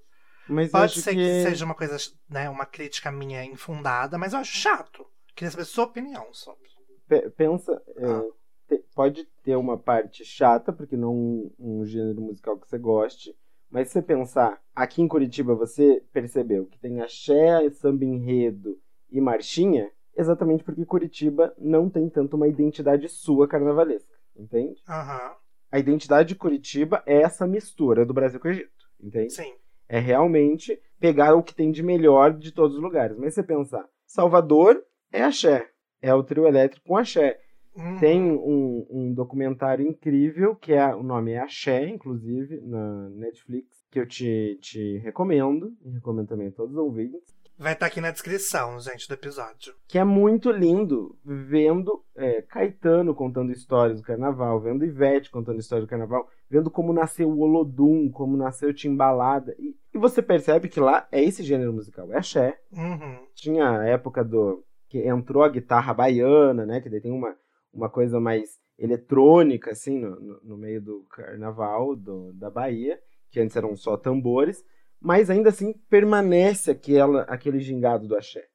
Mas 0.49 0.71
Pode 0.71 1.01
ser 1.01 1.15
que... 1.15 1.17
que 1.17 1.43
seja 1.43 1.65
uma 1.65 1.75
coisa, 1.75 1.97
né, 2.29 2.49
uma 2.51 2.67
crítica 2.67 3.11
minha 3.13 3.45
infundada, 3.45 4.19
mas 4.19 4.33
eu 4.33 4.41
acho 4.41 4.55
chato. 4.57 5.07
Queria 5.35 5.51
saber 5.51 5.65
sua 5.65 5.85
opinião 5.85 6.33
sobre. 6.33 6.63
Pe- 7.09 7.31
pensa, 7.31 7.81
é, 7.97 8.07
Ah. 8.07 8.23
te- 8.69 8.85
pode 8.95 9.25
ter 9.45 9.57
uma 9.57 9.79
parte 9.79 10.25
chata, 10.25 10.73
porque 10.73 10.97
não 10.97 11.15
um, 11.15 11.55
um 11.59 11.87
gênero 11.87 12.21
musical 12.21 12.59
que 12.59 12.69
você 12.69 12.79
goste, 12.79 13.37
mas 13.71 13.89
se 13.89 13.95
você 13.95 14.03
pensar, 14.03 14.61
aqui 14.75 15.01
em 15.01 15.09
Curitiba 15.09 15.55
você 15.55 16.03
percebeu 16.13 16.67
que 16.67 16.79
tem 16.79 17.01
axé, 17.01 17.71
samba 17.71 18.05
enredo 18.05 18.79
e 19.11 19.21
marchinha, 19.21 19.91
exatamente 20.17 20.65
porque 20.65 20.85
Curitiba 20.85 21.55
não 21.59 21.89
tem 21.89 22.09
tanto 22.09 22.37
uma 22.37 22.49
identidade 22.49 23.09
sua 23.09 23.49
carnavalesca, 23.49 24.13
entende? 24.37 24.83
Aham, 24.89 25.37
A 25.73 25.79
identidade 25.79 26.29
de 26.29 26.35
Curitiba 26.35 27.03
é 27.07 27.23
essa 27.23 27.47
mistura 27.47 28.05
do 28.05 28.13
Brasil 28.13 28.39
com 28.39 28.47
o 28.47 28.51
Egito, 28.51 28.91
entende? 29.03 29.33
sim. 29.33 29.55
É 29.89 29.99
realmente 29.99 30.81
pegar 31.01 31.35
o 31.35 31.43
que 31.43 31.55
tem 31.55 31.71
de 31.71 31.83
melhor 31.83 32.33
de 32.33 32.53
todos 32.53 32.77
os 32.77 32.83
lugares. 32.83 33.17
Mas 33.19 33.35
se 33.35 33.41
você 33.41 33.43
pensar, 33.43 33.87
Salvador 34.07 34.83
é 35.13 35.23
axé, 35.23 35.69
é 36.01 36.15
o 36.15 36.23
trio 36.23 36.47
elétrico 36.47 36.87
com 36.87 36.97
axé. 36.97 37.39
Uhum. 37.77 37.99
Tem 37.99 38.23
um, 38.23 38.87
um 38.91 39.15
documentário 39.15 39.87
incrível, 39.87 40.55
que 40.55 40.73
é 40.75 40.95
o 40.95 41.03
nome 41.03 41.33
é 41.33 41.39
Axé, 41.39 41.89
inclusive, 41.89 42.61
na 42.61 43.09
Netflix, 43.11 43.83
que 43.91 43.99
eu 43.99 44.07
te, 44.07 44.59
te 44.61 44.99
recomendo, 44.99 45.75
e 45.83 45.91
recomendo 45.91 46.29
também 46.29 46.49
a 46.49 46.53
todos 46.53 46.73
os 46.73 46.79
ouvintes, 46.79 47.21
Vai 47.63 47.75
estar 47.75 47.87
aqui 47.87 48.01
na 48.01 48.11
descrição, 48.11 48.81
gente, 48.81 49.07
do 49.07 49.15
episódio. 49.15 49.73
que 49.87 49.97
é 49.97 50.03
muito 50.03 50.51
lindo 50.51 51.17
vendo 51.25 52.05
é, 52.17 52.43
Caetano 52.43 53.15
contando 53.15 53.53
histórias 53.53 54.01
do 54.01 54.05
carnaval, 54.05 54.61
vendo 54.61 54.85
Ivete 54.85 55.31
contando 55.31 55.61
histórias 55.61 55.87
do 55.87 55.89
carnaval, 55.89 56.29
vendo 56.51 56.69
como 56.69 56.93
nasceu 56.93 57.31
o 57.31 57.39
Olodum, 57.39 58.11
como 58.11 58.37
nasceu 58.37 58.71
o 58.71 58.75
Timbalada. 58.75 59.55
E, 59.61 59.77
e 59.95 59.97
você 59.97 60.21
percebe 60.21 60.69
que 60.69 60.81
lá 60.81 61.07
é 61.13 61.23
esse 61.23 61.45
gênero 61.45 61.73
musical, 61.73 62.13
é 62.13 62.19
axé. 62.19 62.59
Uhum. 62.73 63.29
tinha 63.33 63.79
a 63.79 63.85
época 63.85 64.25
do 64.25 64.65
que 64.89 64.99
entrou 65.07 65.45
a 65.45 65.49
guitarra 65.49 65.95
baiana, 65.95 66.67
né? 66.67 66.81
Que 66.81 66.91
daí 66.91 67.01
tem 67.01 67.13
uma, 67.13 67.37
uma 67.73 67.89
coisa 67.89 68.19
mais 68.19 68.59
eletrônica, 68.77 69.71
assim, 69.71 70.01
no, 70.01 70.19
no, 70.19 70.41
no 70.43 70.59
meio 70.59 70.83
do 70.83 71.07
carnaval 71.09 71.95
do, 71.95 72.33
da 72.33 72.51
Bahia, 72.51 72.99
que 73.31 73.39
antes 73.39 73.55
eram 73.55 73.77
só 73.77 73.97
tambores, 73.97 74.65
mas 75.03 75.29
ainda 75.29 75.49
assim 75.49 75.73
permanece 75.91 76.71
aquela, 76.71 77.23
aquele 77.23 77.61
gingado 77.61 78.07
do 78.07 78.17
axé. 78.17 78.47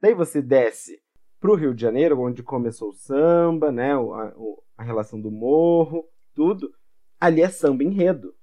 Daí 0.00 0.14
você 0.14 0.40
desce 0.40 0.98
pro 1.38 1.54
Rio 1.54 1.74
de 1.74 1.82
Janeiro, 1.82 2.18
onde 2.20 2.42
começou 2.42 2.90
o 2.90 2.94
samba, 2.94 3.70
né? 3.70 3.96
o- 3.96 4.14
A, 4.14 4.32
o- 4.36 4.62
a 4.76 4.82
relação 4.82 5.20
do 5.20 5.30
morro, 5.30 6.08
tudo. 6.34 6.72
Ali 7.20 7.42
é 7.42 7.48
samba 7.48 7.84
enredo, 7.84 8.34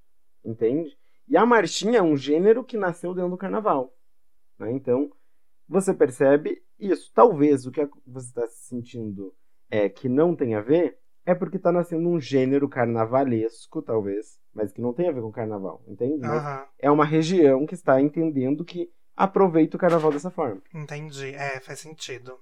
entende? 0.46 0.98
E 1.28 1.36
a 1.36 1.46
marchinha 1.46 2.00
é 2.00 2.02
um 2.02 2.16
gênero 2.16 2.64
que 2.64 2.78
nasceu 2.78 3.14
dentro 3.14 3.32
do 3.32 3.38
carnaval. 3.38 3.94
Né? 4.58 4.72
Então, 4.72 5.12
você 5.68 5.94
percebe 5.94 6.62
isso. 6.80 7.12
Talvez 7.14 7.66
o 7.66 7.72
que 7.72 7.88
você 8.08 8.28
está 8.28 8.48
sentindo 8.48 9.34
é 9.70 9.90
que 9.90 10.08
não 10.10 10.36
tem 10.36 10.56
a 10.56 10.62
ver 10.62 10.98
é 11.26 11.36
porque 11.36 11.58
está 11.58 11.72
nascendo 11.72 12.10
um 12.10 12.20
gênero 12.20 12.68
carnavalesco, 12.70 13.82
talvez, 13.82 14.39
mas 14.54 14.72
que 14.72 14.82
não 14.82 14.94
tem 14.94 15.08
a 15.08 15.12
ver 15.12 15.22
com 15.22 15.32
carnaval, 15.32 15.82
entende? 15.88 16.26
Aham, 16.26 16.66
é 16.80 16.90
uma 16.92 17.06
região 17.06 17.66
que 17.66 17.74
está 17.74 18.02
entendendo 18.02 18.64
que 18.66 18.90
aproveita 19.16 19.76
o 19.78 19.80
carnaval 19.80 20.12
dessa 20.12 20.30
forma. 20.32 20.62
entendi. 20.74 21.34
É, 21.36 21.60
faz 21.60 21.80
sentido. 21.80 22.38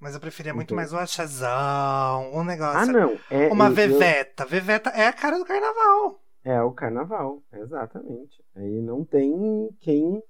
Mas 0.00 0.14
eu 0.14 0.20
preferia 0.20 0.52
muito 0.52 0.74
Entendi. 0.74 0.76
mais 0.76 0.92
o 0.92 0.96
axézão, 0.98 2.32
um 2.34 2.42
negócio. 2.42 2.78
Ah, 2.80 2.86
não. 2.86 3.16
É, 3.30 3.48
Uma 3.52 3.66
eu- 3.66 3.68
eu- 3.70 3.74
veveta. 3.74 4.44
Veveta 4.44 4.90
é 4.90 5.06
a 5.06 5.12
cara 5.12 5.38
do 5.38 5.44
carnaval. 5.44 6.20
É 6.44 6.60
o 6.60 6.72
carnaval, 6.72 7.40
exatamente. 7.52 8.42
Aí 8.56 8.80
não 8.80 9.04
tem 9.04 9.32
quem 9.80 10.20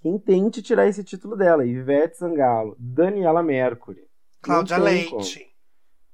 quem 0.00 0.16
tente 0.18 0.62
tirar 0.62 0.86
esse 0.86 1.02
título 1.04 1.36
dela. 1.36 1.66
Ivete 1.66 2.16
Sangalo, 2.16 2.74
Daniela 2.78 3.42
Mercury. 3.42 4.06
Cláudia 4.40 4.78
Leite. 4.78 5.10
como. 5.10 5.48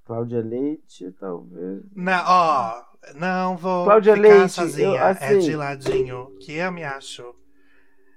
Cláudia 0.06 0.40
Leite, 0.40 1.12
talvez. 1.12 1.82
Não, 1.94 2.24
ó, 2.26 2.82
não 3.14 3.56
vou 3.56 3.84
Cláudia 3.84 4.14
ficar 4.14 4.28
Leite, 4.28 4.52
sozinha. 4.52 4.88
eu, 4.88 4.94
É 4.96 5.10
assim- 5.10 5.38
de 5.40 5.56
ladinho, 5.56 6.36
que 6.40 6.52
eu 6.54 6.72
me 6.72 6.84
acho. 6.84 7.34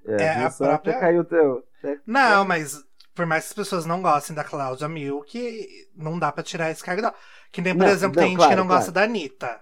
É, 0.06 0.24
É 0.24 0.44
a 0.46 0.50
própria- 0.50 1.00
caiu 1.00 1.24
teu. 1.26 1.64
até- 1.80 2.00
Não, 2.06 2.46
mas 2.46 2.84
por 3.14 3.26
mais 3.26 3.44
que 3.46 3.50
as 3.50 3.54
pessoas 3.56 3.86
não 3.86 4.02
gostem 4.02 4.36
da 4.36 4.44
Cláudia 4.44 4.88
Milk, 4.88 5.68
não 5.96 6.18
dá 6.18 6.32
pra 6.32 6.44
tirar 6.44 6.72
esse 6.72 6.84
cargo. 6.84 7.12
Que 7.52 7.62
nem, 7.62 7.74
por 7.76 7.86
Não, 7.86 7.92
exemplo, 7.92 8.16
não, 8.16 8.24
tem 8.24 8.30
gente 8.32 8.38
claro, 8.38 8.52
que 8.52 8.56
não 8.58 8.68
claro. 8.68 8.80
gosta 8.80 8.92
da 8.92 9.04
Anitta. 9.04 9.62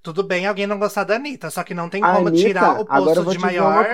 Tudo 0.00 0.22
bem 0.22 0.46
alguém 0.46 0.66
não 0.66 0.78
gostar 0.78 1.02
da 1.04 1.16
Anitta, 1.16 1.50
só 1.50 1.64
que 1.64 1.74
não 1.74 1.88
tem 1.88 2.02
A 2.02 2.14
como 2.14 2.28
Anitta, 2.28 2.46
tirar 2.46 2.80
o 2.80 2.86
posto 2.86 3.24
de 3.32 3.38
maior 3.38 3.84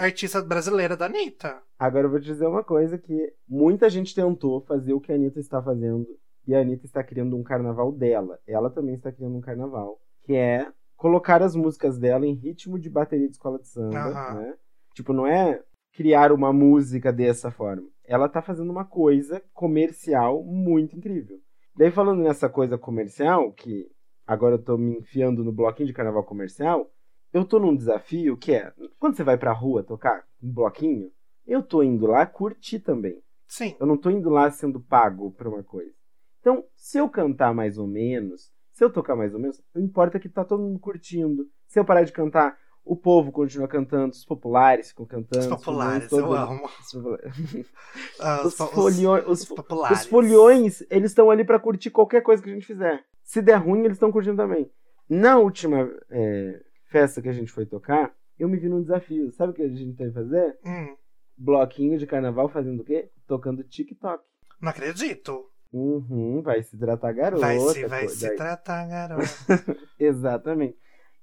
artista 0.00 0.40
brasileira 0.42 0.96
da 0.96 1.04
Anitta. 1.06 1.58
Agora 1.78 2.06
eu 2.06 2.10
vou 2.10 2.18
te 2.18 2.24
dizer 2.26 2.46
uma 2.46 2.64
coisa 2.64 2.96
que 2.96 3.32
muita 3.46 3.88
gente 3.90 4.14
tentou 4.14 4.62
fazer 4.62 4.94
o 4.94 5.00
que 5.00 5.12
a 5.12 5.14
Anitta 5.14 5.38
está 5.38 5.62
fazendo. 5.62 6.06
E 6.46 6.54
a 6.54 6.60
Anitta 6.60 6.86
está 6.86 7.02
criando 7.02 7.36
um 7.36 7.42
carnaval 7.42 7.92
dela. 7.92 8.38
Ela 8.46 8.70
também 8.70 8.94
está 8.94 9.12
criando 9.12 9.36
um 9.36 9.40
carnaval. 9.40 10.00
Que 10.22 10.34
é 10.34 10.66
colocar 10.96 11.42
as 11.42 11.54
músicas 11.54 11.98
dela 11.98 12.26
em 12.26 12.34
ritmo 12.34 12.78
de 12.78 12.90
bateria 12.90 13.26
de 13.26 13.32
escola 13.32 13.58
de 13.58 13.68
samba. 13.68 13.98
Aham. 13.98 14.40
Né? 14.40 14.54
Tipo, 14.94 15.12
não 15.12 15.26
é 15.26 15.62
criar 15.92 16.32
uma 16.32 16.52
música 16.52 17.12
dessa 17.12 17.50
forma. 17.50 17.88
Ela 18.04 18.26
está 18.26 18.42
fazendo 18.42 18.70
uma 18.70 18.84
coisa 18.84 19.42
comercial 19.52 20.42
muito 20.42 20.96
incrível. 20.96 21.38
Daí 21.76 21.90
falando 21.90 22.22
nessa 22.22 22.48
coisa 22.48 22.76
comercial, 22.76 23.52
que 23.52 23.86
agora 24.26 24.56
eu 24.56 24.62
tô 24.62 24.76
me 24.76 24.98
enfiando 24.98 25.44
no 25.44 25.52
bloquinho 25.52 25.86
de 25.86 25.92
carnaval 25.92 26.24
comercial, 26.24 26.90
eu 27.32 27.44
tô 27.44 27.58
num 27.58 27.76
desafio 27.76 28.36
que 28.36 28.52
é, 28.52 28.72
quando 28.98 29.16
você 29.16 29.22
vai 29.22 29.38
pra 29.38 29.52
rua 29.52 29.84
tocar 29.84 30.24
um 30.42 30.52
bloquinho, 30.52 31.10
eu 31.46 31.62
tô 31.62 31.82
indo 31.82 32.06
lá 32.06 32.26
curtir 32.26 32.80
também. 32.80 33.22
Sim. 33.46 33.76
Eu 33.80 33.86
não 33.86 33.96
tô 33.96 34.10
indo 34.10 34.28
lá 34.28 34.50
sendo 34.50 34.80
pago 34.80 35.30
pra 35.32 35.48
uma 35.48 35.62
coisa. 35.62 35.92
Então, 36.40 36.64
se 36.74 36.98
eu 36.98 37.08
cantar 37.08 37.54
mais 37.54 37.76
ou 37.78 37.86
menos, 37.86 38.50
se 38.72 38.82
eu 38.84 38.90
tocar 38.90 39.14
mais 39.16 39.34
ou 39.34 39.40
menos, 39.40 39.62
não 39.74 39.82
importa 39.82 40.18
que 40.18 40.28
tá 40.28 40.44
todo 40.44 40.62
mundo 40.62 40.78
curtindo. 40.78 41.46
Se 41.66 41.78
eu 41.78 41.84
parar 41.84 42.02
de 42.02 42.12
cantar, 42.12 42.56
o 42.84 42.96
povo 42.96 43.30
continua 43.30 43.68
cantando, 43.68 44.12
os 44.12 44.24
populares 44.24 44.88
ficam 44.88 45.04
cantando. 45.06 45.40
Os 45.44 45.46
populares, 45.46 46.10
eu 46.10 46.32
amo. 46.32 46.64
Os, 46.64 46.92
populares. 46.92 47.70
Ah, 48.18 48.42
Os 48.46 48.54
fo- 48.56 48.66
folhões- 48.68 49.24
os 49.26 49.44
populares. 49.44 50.00
os 50.00 50.06
folhões, 50.06 50.82
eles 50.90 51.10
estão 51.10 51.30
ali 51.30 51.44
pra 51.44 51.58
curtir 51.58 51.90
qualquer 51.90 52.22
coisa 52.22 52.42
que 52.42 52.50
a 52.50 52.52
gente 52.54 52.66
fizer. 52.66 53.04
Se 53.22 53.40
der 53.42 53.56
ruim, 53.56 53.80
eles 53.80 53.92
estão 53.96 54.10
curtindo 54.10 54.36
também. 54.36 54.70
Na 55.08 55.38
última 55.38 55.90
é, 56.10 56.62
festa 56.86 57.20
que 57.20 57.28
a 57.28 57.32
gente 57.32 57.52
foi 57.52 57.66
tocar, 57.66 58.14
eu 58.38 58.48
me 58.48 58.56
vi 58.56 58.68
num 58.68 58.80
desafio. 58.80 59.30
Sabe 59.32 59.52
o 59.52 59.54
que 59.54 59.62
a 59.62 59.68
gente 59.68 59.96
tem 59.96 60.08
que 60.08 60.14
fazer? 60.14 60.58
Hum, 60.64 60.96
Bloquinho 61.36 61.98
de 61.98 62.06
carnaval 62.06 62.48
fazendo 62.48 62.80
o 62.80 62.84
quê? 62.84 63.10
Tocando 63.26 63.62
TikTok. 63.64 64.22
não 64.60 64.70
acredito. 64.70 65.49
Uhum, 65.72 66.42
vai 66.42 66.62
se 66.62 66.74
hidratar 66.74 67.12
garota. 67.14 67.40
Vai 67.40 67.58
se, 67.58 67.86
vai 67.86 68.08
se 68.08 68.26
daí- 68.26 68.36
tratar, 68.36 68.88
garoto. 68.88 69.22
Exatamente. 69.98 70.76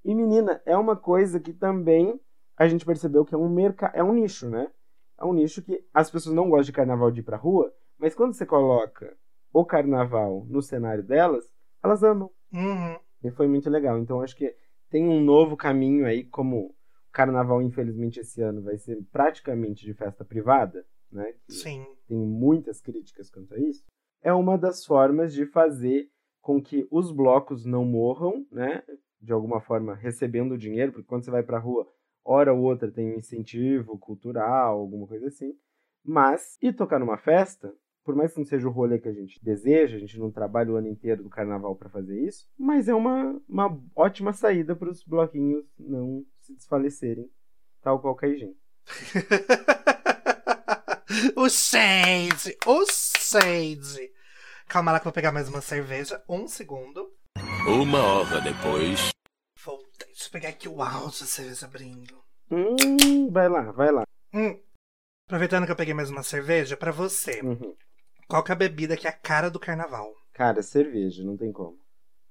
E 0.05 0.15
menina, 0.15 0.61
é 0.65 0.77
uma 0.77 0.95
coisa 0.95 1.39
que 1.39 1.53
também 1.53 2.19
a 2.55 2.67
gente 2.67 2.85
percebeu 2.85 3.25
que 3.25 3.35
é 3.35 3.37
um 3.37 3.49
mercado, 3.49 3.95
é 3.95 4.03
um 4.03 4.13
nicho, 4.13 4.49
né? 4.49 4.71
É 5.19 5.25
um 5.25 5.33
nicho 5.33 5.61
que 5.61 5.83
as 5.93 6.09
pessoas 6.09 6.35
não 6.35 6.49
gostam 6.49 6.65
de 6.65 6.71
carnaval 6.71 7.11
de 7.11 7.19
ir 7.19 7.23
pra 7.23 7.37
rua, 7.37 7.73
mas 7.97 8.15
quando 8.15 8.33
você 8.33 8.45
coloca 8.45 9.17
o 9.51 9.65
carnaval 9.65 10.45
no 10.49 10.61
cenário 10.61 11.03
delas, 11.03 11.51
elas 11.83 12.03
amam. 12.03 12.29
Uhum. 12.53 12.97
E 13.23 13.31
foi 13.31 13.47
muito 13.47 13.69
legal. 13.69 13.97
Então 13.97 14.21
acho 14.21 14.35
que 14.35 14.55
tem 14.89 15.07
um 15.07 15.19
novo 15.21 15.57
caminho 15.57 16.05
aí, 16.05 16.23
como 16.23 16.67
o 16.67 16.75
carnaval, 17.11 17.61
infelizmente, 17.61 18.19
esse 18.19 18.41
ano 18.41 18.61
vai 18.61 18.77
ser 18.77 18.97
praticamente 19.11 19.83
de 19.85 19.93
festa 19.93 20.23
privada, 20.23 20.85
né? 21.11 21.33
Que 21.45 21.53
Sim. 21.53 21.85
tem 22.07 22.17
muitas 22.17 22.79
críticas 22.79 23.29
quanto 23.29 23.53
a 23.55 23.59
isso, 23.59 23.83
é 24.21 24.33
uma 24.33 24.57
das 24.57 24.85
formas 24.85 25.33
de 25.33 25.45
fazer 25.45 26.09
com 26.41 26.61
que 26.61 26.87
os 26.89 27.11
blocos 27.11 27.65
não 27.65 27.83
morram, 27.85 28.45
né? 28.51 28.83
De 29.21 29.33
alguma 29.33 29.59
forma 29.59 29.95
recebendo 29.95 30.57
dinheiro, 30.57 30.91
porque 30.91 31.07
quando 31.07 31.25
você 31.25 31.31
vai 31.31 31.43
pra 31.43 31.59
rua, 31.59 31.87
hora 32.23 32.53
ou 32.53 32.61
outra 32.61 32.91
tem 32.91 33.13
um 33.13 33.17
incentivo 33.17 33.97
cultural, 33.97 34.79
alguma 34.79 35.07
coisa 35.07 35.27
assim. 35.27 35.53
Mas, 36.03 36.57
e 36.61 36.71
tocar 36.71 36.99
numa 36.99 37.17
festa, 37.17 37.73
por 38.03 38.15
mais 38.15 38.31
que 38.31 38.39
não 38.39 38.45
seja 38.45 38.67
o 38.67 38.71
rolê 38.71 38.99
que 38.99 39.09
a 39.09 39.13
gente 39.13 39.43
deseja, 39.43 39.97
a 39.97 39.99
gente 39.99 40.17
não 40.17 40.31
trabalha 40.31 40.71
o 40.71 40.77
ano 40.77 40.87
inteiro 40.87 41.23
do 41.23 41.29
carnaval 41.29 41.75
para 41.75 41.89
fazer 41.89 42.17
isso, 42.25 42.49
mas 42.57 42.87
é 42.87 42.95
uma, 42.95 43.41
uma 43.49 43.77
ótima 43.93 44.31
saída 44.31 44.73
para 44.73 44.89
os 44.89 45.03
bloquinhos 45.03 45.65
não 45.77 46.25
se 46.39 46.53
desfalecerem, 46.53 47.29
tal 47.81 47.99
qual 47.99 48.17
gente. 48.23 48.57
o 51.35 51.49
shade! 51.49 52.57
O 52.65 52.85
shade! 52.85 54.11
Calma 54.67 54.91
lá 54.91 54.99
que 54.99 55.03
eu 55.07 55.11
vou 55.11 55.13
pegar 55.13 55.31
mais 55.31 55.47
uma 55.49 55.61
cerveja. 55.61 56.21
Um 56.27 56.47
segundo. 56.47 57.11
Uma 57.67 58.03
hora 58.03 58.41
depois. 58.41 59.09
Voltei. 59.63 60.07
Deixa 60.07 60.27
eu 60.27 60.31
pegar 60.31 60.49
aqui 60.49 60.67
o 60.67 60.81
áudio 60.81 61.21
da 61.21 61.25
cerveja 61.25 61.65
abrindo. 61.65 62.17
Hum, 62.51 63.29
vai 63.31 63.47
lá, 63.49 63.71
vai 63.71 63.91
lá. 63.91 64.03
Hum. 64.33 64.59
Aproveitando 65.27 65.65
que 65.65 65.71
eu 65.71 65.75
peguei 65.75 65.93
mais 65.93 66.09
uma 66.09 66.23
cerveja, 66.23 66.77
pra 66.77 66.91
você, 66.91 67.41
Uhum. 67.41 67.75
qual 68.27 68.43
que 68.43 68.51
é 68.51 68.55
a 68.55 68.57
bebida 68.57 68.95
que 68.95 69.07
é 69.07 69.09
a 69.09 69.13
cara 69.13 69.49
do 69.49 69.59
carnaval? 69.59 70.13
Cara, 70.33 70.61
cerveja, 70.61 71.23
não 71.23 71.35
tem 71.35 71.51
como. 71.51 71.77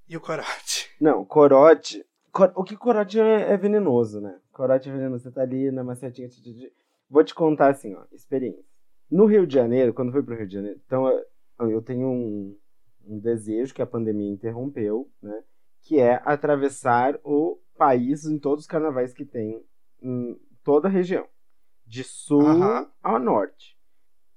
E 0.07 0.15
o 0.15 0.21
corote? 0.21 0.89
Não, 1.01 1.23
corote. 1.25 2.03
cor- 2.31 2.53
O 2.55 2.63
que 2.63 2.75
corote 2.77 3.19
é, 3.19 3.51
é 3.53 3.57
venenoso, 3.57 4.19
né? 4.21 4.39
Corote 4.51 4.89
é 4.89 4.91
venenoso. 4.91 5.23
Você 5.23 5.31
tá 5.31 5.41
ali 5.41 5.69
na 5.71 5.83
macetinha. 5.83 6.27
Vou 7.09 7.23
te 7.23 7.35
contar 7.35 7.69
assim, 7.71 7.93
ó, 7.93 8.03
experiência. 8.11 8.63
No 9.09 9.25
Rio 9.25 9.47
de 9.47 9.53
Janeiro, 9.53 9.93
quando 9.93 10.09
eu 10.09 10.13
fui 10.13 10.23
pro 10.23 10.35
Rio 10.35 10.47
de 10.47 10.53
Janeiro, 10.53 10.79
então 10.85 11.07
eu- 11.59 11.69
eu 11.71 11.81
tenho 11.81 12.07
um, 12.07 12.57
um 13.05 13.19
desejo 13.19 13.73
que 13.73 13.81
a 13.81 13.85
pandemia 13.87 14.31
interrompeu, 14.31 15.09
né? 15.21 15.43
Que 15.81 15.99
é 15.99 16.21
atravessar 16.25 17.17
o 17.23 17.57
país 17.77 18.25
em 18.25 18.37
todos 18.37 18.65
os 18.65 18.67
carnavais 18.69 19.13
que 19.13 19.25
tem 19.25 19.63
em 20.01 20.37
toda 20.63 20.87
a 20.87 20.91
região. 20.91 21.25
De 21.85 22.03
sul 22.03 22.41
ao 23.01 23.17
norte. 23.19 23.77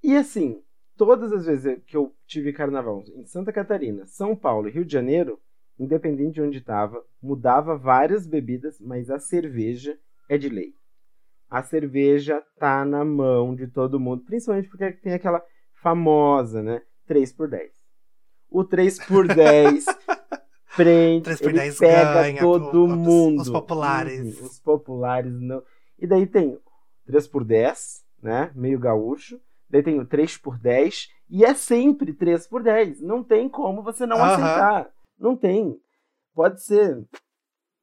E 0.03 0.16
assim, 0.16 0.62
todas 0.97 1.33
as 1.33 1.47
vezes 1.47 1.83
que 1.85 1.97
eu 1.97 2.14
tive 2.27 2.53
carnaval 2.53 3.03
em 3.16 3.27
Santa 3.27 3.53
Catarina, 3.53 4.07
São 4.07 4.37
Paulo 4.37 4.68
e 4.68 4.71
Rio 4.71 4.85
de 4.85 4.93
Janeiro, 4.93 5.41
independente 5.79 6.35
de 6.35 6.43
onde 6.43 6.59
estava, 6.59 7.05
mudava 7.21 7.77
várias 7.77 8.27
bebidas, 8.27 8.79
mas 8.81 9.11
a 9.11 9.18
cerveja 9.18 9.99
é 10.29 10.39
de 10.39 10.49
lei. 10.49 10.75
A 11.51 11.62
cerveja 11.62 12.42
tá 12.59 12.84
na 12.84 13.05
mão 13.05 13.55
de 13.57 13.66
todo 13.66 13.98
mundo, 13.98 14.22
principalmente 14.24 14.68
porque 14.68 14.92
tem 14.92 15.12
aquela 15.14 15.42
famosa, 15.82 16.62
né? 16.62 16.82
3 17.07 17.32
por 17.32 17.48
10. 17.48 17.72
O 18.48 18.62
3 18.64 19.05
por 19.07 19.26
10 19.26 19.84
prende, 20.76 21.24
3 21.24 21.40
por 21.40 21.48
ele 21.51 21.59
10 21.59 21.78
pega 21.78 22.12
ganha, 22.14 22.40
todo 22.40 22.84
os- 22.84 22.90
mundo. 22.96 23.40
os 23.42 23.51
populares. 23.51 24.38
Uhum, 24.40 24.46
os 24.46 24.61
populares 24.61 25.32
não. 25.40 25.62
E 25.98 26.07
daí 26.07 26.26
tem 26.26 26.59
3 27.07 27.26
por 27.26 27.44
10, 27.44 28.05
né? 28.22 28.51
Meio 28.55 28.78
gaúcho. 28.78 29.40
Daí 29.68 29.82
tem 29.82 29.98
o 30.01 30.07
3 30.07 30.36
por 30.36 30.59
10 30.59 31.09
e 31.28 31.44
é 31.44 31.55
sempre 31.55 32.12
3 32.12 32.46
por 32.46 32.62
10. 32.62 33.01
Não 33.01 33.22
tem 33.24 33.48
como 33.48 33.82
você 33.82 34.05
não 34.07 34.16
Aham. 34.18 34.32
aceitar. 34.34 34.90
Não 35.18 35.36
tem. 35.36 35.76
Pode 36.34 36.62
ser. 36.62 37.05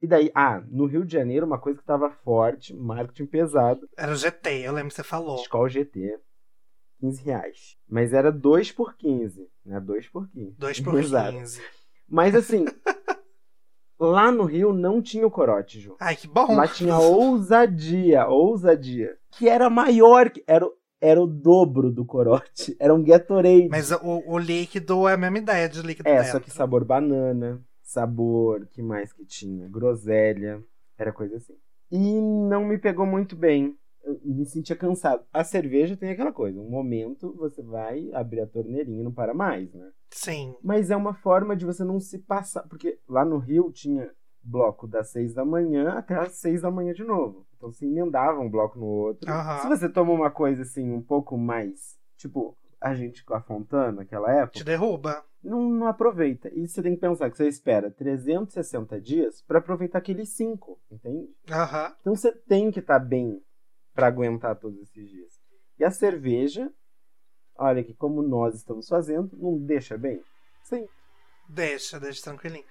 E 0.01 0.07
daí, 0.07 0.31
ah, 0.35 0.61
no 0.69 0.85
Rio 0.85 1.03
de 1.03 1.13
Janeiro, 1.13 1.45
uma 1.45 1.57
coisa 1.59 1.79
que 1.79 1.85
tava 1.85 2.09
forte, 2.23 2.73
marketing 2.75 3.25
pesado, 3.25 3.89
Era 3.97 4.11
o 4.11 4.15
GT, 4.15 4.49
eu 4.63 4.71
lembro 4.73 4.89
que 4.89 4.95
você 4.95 5.03
falou. 5.03 5.37
Skol 5.41 5.67
GT, 5.67 6.19
15 6.99 7.23
reais. 7.23 7.77
Mas 7.89 8.13
era 8.13 8.31
2 8.31 8.71
por 8.71 8.95
15, 8.95 9.47
né? 9.65 9.79
2 9.79 10.07
por 10.09 10.27
15. 10.29 10.55
2 10.57 10.79
por 10.81 10.99
Exato. 10.99 11.31
15. 11.37 11.61
Mas 12.07 12.35
assim, 12.35 12.65
lá 13.99 14.31
no 14.31 14.43
Rio 14.45 14.71
não 14.71 15.01
tinha 15.01 15.25
o 15.25 15.31
corote, 15.31 15.79
Ju. 15.79 15.95
Ai, 15.99 16.15
que 16.15 16.27
bom. 16.27 16.55
Lá 16.55 16.67
tinha 16.67 16.97
ousadia, 16.97 18.27
ousadia. 18.27 19.17
Que 19.31 19.49
era 19.49 19.69
maior, 19.69 20.29
que 20.29 20.43
era, 20.47 20.65
o- 20.65 20.73
era 21.01 21.19
o 21.21 21.27
dobro 21.27 21.91
do 21.91 22.05
corote. 22.05 22.75
Era 22.79 22.93
um 22.93 23.03
Gatorade. 23.03 23.67
Mas 23.69 23.91
o, 23.91 24.23
o 24.27 24.37
líquido 24.37 25.07
é 25.07 25.13
a 25.13 25.17
mesma 25.17 25.39
ideia 25.39 25.67
de 25.67 25.81
líquido 25.81 26.07
É, 26.07 26.17
dentro. 26.17 26.31
só 26.33 26.39
que 26.39 26.51
sabor 26.51 26.85
banana, 26.85 27.61
sabor, 27.87 28.67
que 28.67 28.81
mais 28.81 29.13
que 29.13 29.25
tinha? 29.25 29.67
Groselha, 29.69 30.61
era 30.97 31.13
coisa 31.13 31.37
assim. 31.37 31.55
E 31.89 32.19
não 32.19 32.65
me 32.65 32.77
pegou 32.77 33.05
muito 33.05 33.35
bem. 33.35 33.77
Eu 34.03 34.19
me 34.23 34.45
sentia 34.45 34.75
cansado. 34.75 35.23
A 35.33 35.43
cerveja 35.43 35.95
tem 35.95 36.11
aquela 36.11 36.31
coisa, 36.31 36.59
um 36.59 36.69
momento 36.69 37.33
você 37.37 37.61
vai 37.61 38.09
abrir 38.13 38.41
a 38.41 38.47
torneirinha 38.47 38.99
e 38.99 39.03
não 39.03 39.11
para 39.11 39.33
mais, 39.33 39.73
né? 39.73 39.89
Sim. 40.11 40.55
Mas 40.61 40.91
é 40.91 40.95
uma 40.95 41.13
forma 41.13 41.55
de 41.55 41.65
você 41.65 41.83
não 41.83 41.99
se 41.99 42.19
passar. 42.19 42.63
Porque 42.67 42.99
lá 43.07 43.23
no 43.23 43.37
Rio 43.37 43.71
tinha 43.71 44.11
bloco 44.43 44.87
das 44.87 45.09
seis 45.09 45.33
da 45.33 45.43
manhã 45.43 45.91
até 45.91 46.15
as 46.15 46.33
seis 46.33 46.61
da 46.61 46.71
manhã 46.71 46.93
de 46.93 47.03
novo. 47.03 47.45
Então 47.55 47.71
se 47.71 47.85
emendava 47.85 48.39
um 48.39 48.49
bloco 48.49 48.77
no 48.77 48.85
outro. 48.85 49.29
Aham. 49.29 49.59
Se 49.59 49.67
você 49.67 49.89
toma 49.89 50.11
uma 50.11 50.29
coisa 50.31 50.61
assim, 50.61 50.91
um 50.91 51.01
pouco 51.01 51.37
mais. 51.37 51.97
Tipo, 52.17 52.55
a 52.79 52.93
gente 52.93 53.23
com 53.25 53.33
a 53.33 53.41
Fontana 53.41 53.91
naquela 53.91 54.31
época 54.31 54.59
Te 54.59 54.63
derruba. 54.63 55.23
Não, 55.47 55.69
não 55.69 55.87
aproveita. 55.87 56.49
E 56.53 56.67
você 56.67 56.81
tem 56.81 56.95
que 56.95 57.01
pensar 57.01 57.29
que 57.29 57.37
você 57.37 57.47
espera 57.47 57.89
360 57.91 58.99
dias 58.99 59.41
para 59.41 59.59
aproveitar 59.59 59.99
aqueles 59.99 60.29
5, 60.29 60.79
entende? 60.91 61.29
Aham. 61.49 61.95
Então 62.01 62.15
você 62.15 62.31
tem 62.31 62.69
que 62.71 62.79
estar 62.79 62.99
bem 62.99 63.41
para 63.93 64.07
aguentar 64.07 64.55
todos 64.55 64.79
esses 64.81 65.09
dias. 65.09 65.33
E 65.79 65.83
a 65.83 65.91
cerveja, 65.91 66.71
olha 67.55 67.83
que 67.83 67.93
como 67.93 68.21
nós 68.21 68.55
estamos 68.55 68.87
fazendo, 68.87 69.35
não 69.37 69.57
deixa 69.57 69.97
bem? 69.97 70.21
Sim. 70.63 70.87
Deixa, 71.47 71.99
deixa 71.99 72.23
tranquilinho. 72.23 72.65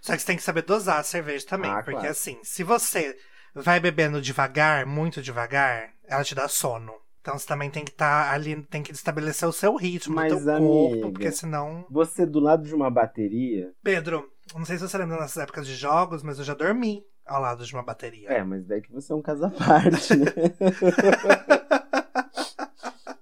Só 0.00 0.12
que 0.12 0.20
você 0.20 0.26
tem 0.26 0.36
que 0.36 0.42
saber 0.42 0.62
dosar 0.62 1.00
a 1.00 1.02
cerveja 1.02 1.46
também. 1.46 1.70
Ah, 1.70 1.82
porque 1.82 1.92
claro. 1.98 2.10
assim, 2.10 2.38
se 2.42 2.62
você 2.62 3.16
vai 3.54 3.80
bebendo 3.80 4.20
devagar, 4.20 4.86
muito 4.86 5.20
devagar, 5.20 5.92
ela 6.04 6.24
te 6.24 6.34
dá 6.34 6.48
sono. 6.48 6.94
Então 7.20 7.38
você 7.38 7.46
também 7.46 7.70
tem 7.70 7.84
que 7.84 7.90
estar 7.90 8.32
ali, 8.32 8.62
tem 8.62 8.82
que 8.82 8.92
estabelecer 8.92 9.46
o 9.46 9.52
seu 9.52 9.76
ritmo, 9.76 10.14
Mas, 10.14 10.32
o 10.32 10.44
teu 10.44 10.58
corpo, 10.58 11.12
porque 11.12 11.30
senão. 11.30 11.84
Você 11.90 12.24
do 12.24 12.40
lado 12.40 12.64
de 12.64 12.74
uma 12.74 12.90
bateria. 12.90 13.72
Pedro, 13.82 14.26
não 14.54 14.64
sei 14.64 14.78
se 14.78 14.88
você 14.88 14.96
lembra 14.96 15.20
nessas 15.20 15.42
épocas 15.42 15.66
de 15.66 15.74
jogos, 15.74 16.22
mas 16.22 16.38
eu 16.38 16.44
já 16.44 16.54
dormi 16.54 17.04
ao 17.26 17.42
lado 17.42 17.64
de 17.64 17.74
uma 17.74 17.82
bateria. 17.82 18.30
É, 18.30 18.42
mas 18.42 18.66
daí 18.66 18.80
que 18.80 18.90
você 18.90 19.12
é 19.12 19.16
um 19.16 19.22
caso 19.22 19.44
à 19.44 19.50
parte, 19.50 20.16
né? 20.16 20.26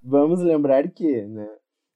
Vamos 0.03 0.41
lembrar 0.41 0.89
que, 0.89 1.23
né? 1.23 1.49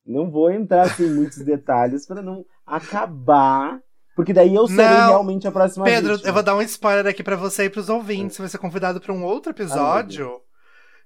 Não 0.05 0.31
vou 0.31 0.51
entrar 0.51 0.83
assim, 0.83 1.07
em 1.07 1.15
muitos 1.15 1.39
detalhes 1.39 2.05
para 2.05 2.21
não 2.21 2.45
acabar. 2.67 3.81
Porque 4.15 4.33
daí 4.33 4.55
eu 4.55 4.67
serei 4.67 4.85
Não, 4.85 5.09
realmente 5.09 5.49
a 5.49 5.53
próxima 5.53 5.87
Pedro, 5.87 6.13
vítima. 6.13 6.29
eu 6.29 6.35
vou 6.35 6.43
dar 6.43 6.55
um 6.55 6.63
spoiler 6.63 7.07
aqui 7.07 7.23
pra 7.23 7.37
você 7.37 7.65
e 7.65 7.71
pros 7.71 7.89
ouvintes. 7.89 8.37
Você 8.37 8.43
vai 8.43 8.49
ser 8.51 8.59
convidado 8.59 9.01
pra 9.01 9.13
um 9.13 9.25
outro 9.25 9.53
episódio. 9.53 10.41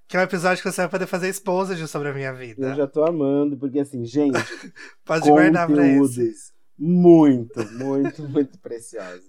Que 0.07 0.15
é 0.15 0.19
um 0.19 0.23
episódio 0.23 0.63
que 0.63 0.71
você 0.71 0.81
vai 0.81 0.89
poder 0.89 1.07
fazer 1.07 1.27
exposed 1.27 1.85
sobre 1.87 2.09
a 2.09 2.13
minha 2.13 2.33
vida. 2.33 2.69
Eu 2.69 2.75
já 2.75 2.87
tô 2.87 3.03
amando, 3.03 3.57
porque 3.57 3.79
assim, 3.79 4.05
gente, 4.05 4.37
Pode 5.05 5.29
guardar 5.29 5.67
pra 5.67 5.85
esse. 5.85 5.99
conteúdos 5.99 6.57
muito, 6.77 7.59
muito, 7.73 8.23
muito 8.23 8.59
preciosos. 8.59 9.25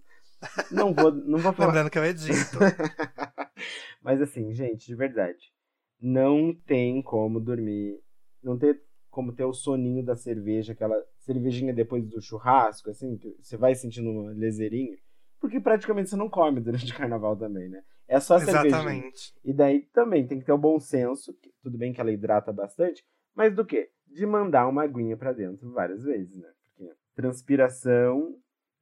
Não 0.71 0.93
vou, 0.95 1.11
não 1.11 1.39
vou 1.39 1.53
falar. 1.53 1.69
Lembrando 1.69 1.91
que 1.91 1.99
eu 1.99 2.05
edito. 2.05 2.59
Mas 4.03 4.21
assim, 4.21 4.53
gente, 4.53 4.87
de 4.87 4.95
verdade. 4.95 5.53
Não 6.01 6.55
tem 6.55 7.03
como 7.03 7.41
dormir. 7.41 7.99
Não 8.43 8.57
tem 8.57 8.75
como 9.11 9.33
ter 9.33 9.45
o 9.45 9.53
soninho 9.53 10.05
da 10.05 10.15
cerveja, 10.15 10.73
aquela 10.73 10.95
cervejinha 11.19 11.75
depois 11.75 12.07
do 12.07 12.21
churrasco, 12.21 12.91
assim, 12.91 13.17
que 13.17 13.35
você 13.41 13.57
vai 13.57 13.75
sentindo 13.75 14.11
uma 14.11 14.31
lezeirinha. 14.31 14.97
Porque 15.41 15.61
praticamente 15.61 16.11
você 16.11 16.17
não 16.17 16.29
come 16.29 16.61
durante 16.61 16.93
o 16.93 16.97
carnaval 16.97 17.37
também, 17.37 17.69
né? 17.69 17.83
É 18.09 18.19
só 18.19 18.37
a 18.37 18.41
cervejinha. 18.41 18.69
Exatamente. 18.69 19.35
E 19.45 19.53
daí 19.53 19.83
também 19.93 20.27
tem 20.27 20.39
que 20.39 20.45
ter 20.45 20.53
o 20.53 20.59
bom 20.59 20.81
senso, 20.81 21.33
que 21.35 21.53
tudo 21.63 21.79
bem 21.79 21.93
que 21.93 22.01
ela 22.01 22.11
hidrata 22.11 22.53
bastante, 22.53 23.05
mas 23.35 23.55
do 23.55 23.65
quê? 23.65 23.91
De 24.07 24.27
mandar 24.27 24.67
uma 24.67 24.83
aguinha 24.83 25.17
pra 25.17 25.33
dentro 25.33 25.71
várias 25.73 26.03
vezes, 26.03 26.37
né? 26.37 26.49
Porque 26.65 26.93
transpiração 27.15 28.35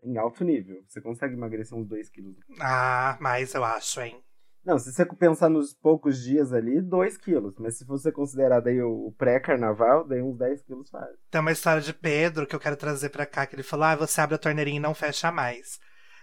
em 0.03 0.17
alto 0.17 0.45
nível. 0.45 0.83
Você 0.87 1.01
consegue 1.01 1.35
emagrecer 1.35 1.77
uns 1.77 1.87
2 1.89 2.09
quilos. 2.09 2.37
Ah, 2.61 3.19
mas 3.21 3.55
eu 3.55 3.65
acho, 3.65 4.01
hein? 4.01 4.23
Não, 4.65 4.79
se 4.79 4.93
você 4.93 5.05
pensar 5.05 5.49
nos 5.49 5.75
poucos 5.75 6.23
dias 6.23 6.53
ali, 6.53 6.81
2 6.81 7.17
quilos. 7.17 7.57
Mas 7.59 7.79
se 7.79 7.85
você 7.85 8.11
considerar 8.11 8.61
daí 8.61 8.83
o 8.83 9.13
pré-carnaval, 9.17 10.07
daí 10.07 10.23
uns 10.23 10.37
10 10.37 10.63
quilos 10.63 10.91
faz. 10.91 11.17
Tem 11.31 11.41
uma 11.41 11.53
história 11.53 11.81
de 11.81 11.93
Pedro 11.93 12.47
que 12.47 12.55
eu 12.55 12.61
quero 12.61 12.77
trazer 12.77 13.11
pra 13.11 13.27
cá, 13.27 13.47
que 13.47 13.55
ele 13.55 13.63
falou: 13.63 13.85
ah, 13.85 13.97
você 13.97 14.21
abre 14.21 14.35
a 14.35 14.39
torneirinha 14.39 14.79
e 14.79 14.81
não 14.81 14.95
fecha 14.95 15.31
mais. 15.31 15.79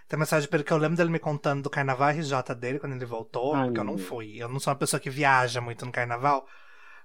Tem 0.08 0.18
uma 0.18 0.24
história 0.24 0.42
de 0.42 0.48
Pedro 0.48 0.66
que 0.66 0.72
eu 0.72 0.76
lembro 0.76 0.96
dele 0.96 1.10
me 1.10 1.18
contando 1.18 1.62
do 1.62 1.70
carnaval 1.70 2.10
RJ 2.10 2.54
dele 2.54 2.78
quando 2.78 2.94
ele 2.94 3.04
voltou, 3.04 3.54
Ai, 3.54 3.66
porque 3.66 3.80
eu 3.80 3.84
não 3.84 3.98
fui. 3.98 4.36
Eu 4.42 4.48
não 4.48 4.60
sou 4.60 4.72
uma 4.72 4.78
pessoa 4.78 5.00
que 5.00 5.10
viaja 5.10 5.60
muito 5.60 5.84
no 5.86 5.92
carnaval, 5.92 6.46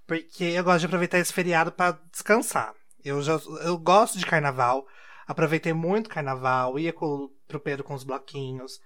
porque 0.08 0.43
eu 0.43 0.64
gosto 0.64 0.82
de 0.82 0.86
aproveitar 0.88 1.20
esse 1.20 1.34
feriado 1.34 1.72
pra 1.72 1.97
descansar. 2.12 2.74
Eu, 3.04 3.22
já, 3.22 3.34
eu 3.64 3.78
gosto 3.78 4.18
de 4.18 4.26
carnaval, 4.26 4.86
aproveitei 5.28 5.74
muito 5.74 6.10
carnaval, 6.10 6.78
ia 6.80 6.91
com, 6.93 7.30
pro 7.47 7.60
Pedro 7.60 7.84
com 7.84 7.93
os 7.93 8.04
bloquinhos. 8.04 8.80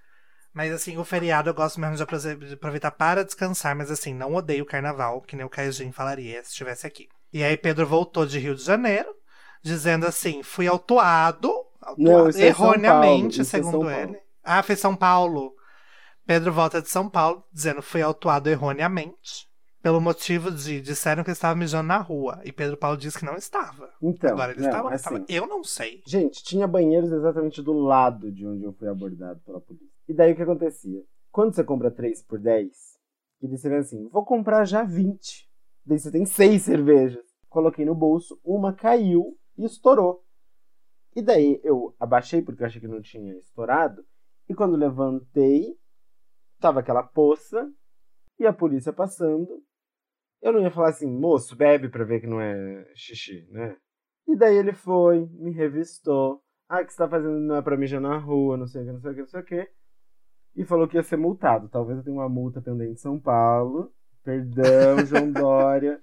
Mas 0.52 0.72
assim, 0.72 0.96
o 0.98 1.04
feriado 1.04 1.50
eu 1.50 1.54
gosto 1.54 1.80
mesmo 1.80 1.96
de 1.96 2.02
aprove- 2.02 2.36
de 2.36 2.54
aproveitar 2.54 2.92
para 2.92 3.24
descansar, 3.24 3.74
mas 3.74 3.90
assim, 3.90 4.14
não 4.14 4.34
odeio 4.34 4.64
o 4.64 4.66
carnaval, 4.66 5.20
que 5.22 5.36
nem 5.36 5.44
o 5.44 5.50
Caijin 5.50 5.90
falaria 5.92 6.42
se 6.44 6.50
estivesse 6.50 6.86
aqui. 6.86 7.08
E 7.32 7.42
aí 7.42 7.56
Pedro 7.56 7.86
voltou 7.86 8.24
de 8.24 8.38
Rio 8.38 8.54
de 8.54 8.62
Janeiro, 8.62 9.08
dizendo 9.62 10.06
assim, 10.06 10.42
fui 10.42 10.68
autuado 10.68 11.52
Não, 11.98 12.28
isso 12.28 12.38
é 12.40 12.46
erroneamente, 12.46 13.40
é 13.40 13.44
segundo 13.44 13.86
Paulo. 13.86 13.90
ele. 13.90 14.18
Ah, 14.42 14.62
foi 14.62 14.76
São 14.76 14.94
Paulo. 14.94 15.54
Pedro 16.26 16.52
volta 16.52 16.80
de 16.80 16.88
São 16.88 17.08
Paulo, 17.08 17.44
dizendo 17.52 17.82
fui 17.82 18.00
autuado 18.00 18.48
erroneamente, 18.48 19.46
pelo 19.82 20.00
motivo 20.00 20.50
de 20.50 20.80
disseram 20.80 21.22
que 21.22 21.30
estava 21.30 21.54
mijando 21.54 21.88
na 21.88 21.98
rua. 21.98 22.40
E 22.44 22.50
Pedro 22.50 22.76
Paulo 22.76 22.96
disse 22.96 23.18
que 23.18 23.26
não 23.26 23.36
estava. 23.36 23.90
Então, 24.02 24.30
Agora 24.30 24.52
ele 24.52 24.62
não, 24.62 24.68
estava, 24.68 24.88
assim, 24.88 24.96
estava. 24.96 25.24
Eu 25.28 25.46
não 25.46 25.62
sei. 25.62 26.02
Gente, 26.06 26.42
tinha 26.42 26.66
banheiros 26.66 27.12
exatamente 27.12 27.60
do 27.60 27.74
lado 27.74 28.32
de 28.32 28.46
onde 28.46 28.64
eu 28.64 28.72
fui 28.72 28.88
abordado 28.88 29.40
pela 29.40 29.60
polícia. 29.60 29.86
E 30.08 30.14
daí 30.14 30.32
o 30.32 30.36
que 30.36 30.42
acontecia? 30.42 31.02
Quando 31.30 31.54
você 31.54 31.62
compra 31.62 31.90
3 31.90 32.22
por 32.22 32.38
10, 32.38 32.68
e 33.42 33.48
daí 33.48 33.58
você 33.58 33.68
vê 33.68 33.76
assim, 33.76 34.08
vou 34.08 34.24
comprar 34.24 34.64
já 34.64 34.82
20. 34.82 35.46
Daí 35.84 35.98
você 35.98 36.10
tem 36.10 36.24
6 36.24 36.62
cervejas. 36.62 37.24
Coloquei 37.50 37.84
no 37.84 37.94
bolso, 37.94 38.40
uma 38.42 38.72
caiu 38.72 39.36
e 39.58 39.66
estourou. 39.66 40.23
E 41.14 41.22
daí 41.22 41.60
eu 41.62 41.94
abaixei 41.98 42.42
porque 42.42 42.62
eu 42.62 42.66
achei 42.66 42.80
que 42.80 42.88
não 42.88 43.00
tinha 43.00 43.36
estourado. 43.36 44.04
E 44.48 44.54
quando 44.54 44.76
levantei, 44.76 45.76
tava 46.58 46.80
aquela 46.80 47.02
poça 47.02 47.70
e 48.38 48.46
a 48.46 48.52
polícia 48.52 48.92
passando. 48.92 49.62
Eu 50.42 50.52
não 50.52 50.60
ia 50.60 50.70
falar 50.70 50.90
assim, 50.90 51.10
moço, 51.10 51.56
bebe 51.56 51.88
pra 51.88 52.04
ver 52.04 52.20
que 52.20 52.26
não 52.26 52.40
é 52.40 52.86
xixi, 52.94 53.46
né? 53.50 53.76
E 54.26 54.36
daí 54.36 54.56
ele 54.56 54.72
foi, 54.72 55.26
me 55.32 55.52
revistou. 55.52 56.42
Ah, 56.68 56.80
o 56.80 56.84
que 56.86 56.92
você 56.92 56.98
tá 56.98 57.08
fazendo 57.08 57.38
não 57.38 57.56
é 57.56 57.62
pra 57.62 57.76
mijar 57.76 58.00
na 58.00 58.18
rua, 58.18 58.56
não 58.56 58.66
sei 58.66 58.82
o 58.82 58.86
que, 58.86 58.92
não 58.92 59.00
sei 59.00 59.10
o 59.10 59.14
que, 59.14 59.20
não 59.20 59.28
sei 59.28 59.40
o 59.40 59.44
que. 59.44 59.70
E 60.56 60.64
falou 60.64 60.88
que 60.88 60.96
ia 60.96 61.02
ser 61.02 61.16
multado. 61.16 61.68
Talvez 61.68 61.98
eu 61.98 62.04
tenha 62.04 62.16
uma 62.16 62.28
multa 62.28 62.60
pendente 62.60 62.92
em 62.92 62.96
São 62.96 63.18
Paulo. 63.18 63.92
Perdão, 64.22 65.04
João 65.04 65.30
Dória. 65.32 66.00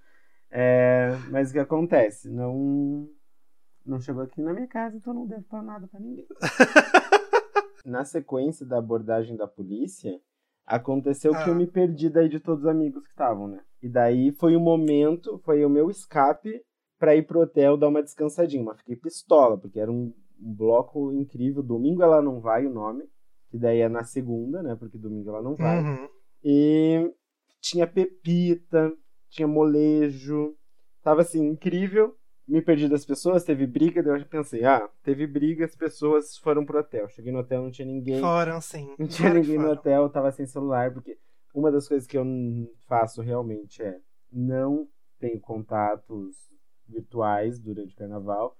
É, 0.50 1.10
mas 1.30 1.50
o 1.50 1.54
que 1.54 1.60
acontece? 1.60 2.30
Não, 2.30 3.08
não 3.86 4.00
chegou 4.00 4.24
aqui 4.24 4.42
na 4.42 4.54
minha 4.54 4.68
casa, 4.68 4.98
então 4.98 5.14
não 5.14 5.26
devo 5.26 5.44
pra 5.44 5.62
nada 5.62 5.88
pra 5.88 6.00
ninguém. 6.00 6.28
na 7.86 8.06
sequência 8.06 8.66
da 8.66 8.78
abordagem 8.78 9.36
da 9.36 9.48
polícia, 9.48 10.20
aconteceu 10.66 11.32
que 11.32 11.50
eu 11.50 11.54
Ah. 11.54 11.58
me 11.58 11.68
perdi 11.68 12.10
daí 12.10 12.30
de 12.30 12.40
todos 12.40 12.64
os 12.64 12.70
amigos 12.70 13.04
que 13.04 13.10
estavam, 13.10 13.48
né? 13.48 13.62
E 13.82 13.90
daí 13.90 14.32
foi 14.32 14.56
o 14.56 14.60
momento, 14.60 15.40
foi 15.44 15.66
o 15.66 15.70
meu 15.70 15.90
escape 15.90 16.62
pra 17.00 17.16
ir 17.16 17.26
pro 17.26 17.42
hotel 17.42 17.76
dar 17.78 17.88
uma 17.88 18.04
descansadinha. 18.04 18.64
Mas 18.64 18.78
fiquei 18.78 18.96
pistola, 18.96 19.58
porque 19.58 19.80
era 19.80 19.92
um, 19.92 20.14
um 20.40 20.54
bloco 20.54 21.12
incrível. 21.14 21.64
Domingo 21.64 22.04
ela 22.04 22.22
não 22.22 22.40
vai, 22.40 22.66
o 22.68 22.70
nome. 22.74 23.04
Que 23.50 23.58
daí 23.58 23.80
é 23.80 23.90
na 23.90 24.04
segunda, 24.04 24.62
né? 24.62 24.76
Porque 24.76 24.98
domingo 25.00 25.30
ela 25.30 25.42
não 25.42 25.56
vai. 25.56 25.82
Uhum. 25.84 26.08
E 26.44 27.12
tinha 27.60 27.88
pepita, 27.88 28.94
tinha 29.30 29.48
molejo. 29.48 30.56
Tava 31.04 31.22
assim, 31.22 31.44
incrível. 31.48 32.16
Me 32.48 32.62
perdi 32.62 32.88
das 32.88 33.06
pessoas, 33.06 33.44
teve 33.44 33.66
briga, 33.66 34.04
daí 34.04 34.20
eu 34.20 34.26
pensei, 34.26 34.66
ah, 34.66 34.90
teve 35.04 35.26
briga, 35.26 35.66
as 35.66 35.76
pessoas 35.76 36.38
foram 36.38 36.66
pro 36.66 36.80
hotel. 36.80 37.08
Cheguei 37.10 37.32
no 37.32 37.40
hotel, 37.40 37.64
não 37.64 37.72
tinha 37.72 37.86
ninguém. 37.86 38.20
Foram, 38.20 38.60
sim. 38.60 38.94
Não 38.98 39.08
tinha 39.08 39.30
Claro 39.30 39.40
ninguém 39.40 39.58
no 39.58 39.72
hotel, 39.72 40.10
tava 40.10 40.32
sem 40.32 40.46
celular, 40.46 40.92
porque 40.92 41.18
uma 41.54 41.72
das 41.72 41.88
coisas 41.88 42.08
que 42.08 42.18
eu 42.18 42.26
faço 42.88 43.22
realmente 43.22 43.82
é 43.82 44.00
não 44.32 44.88
tenho 45.20 45.40
contatos 45.40 46.36
virtuais 46.88 47.60
durante 47.60 47.94
o 47.94 47.98
carnaval, 47.98 48.58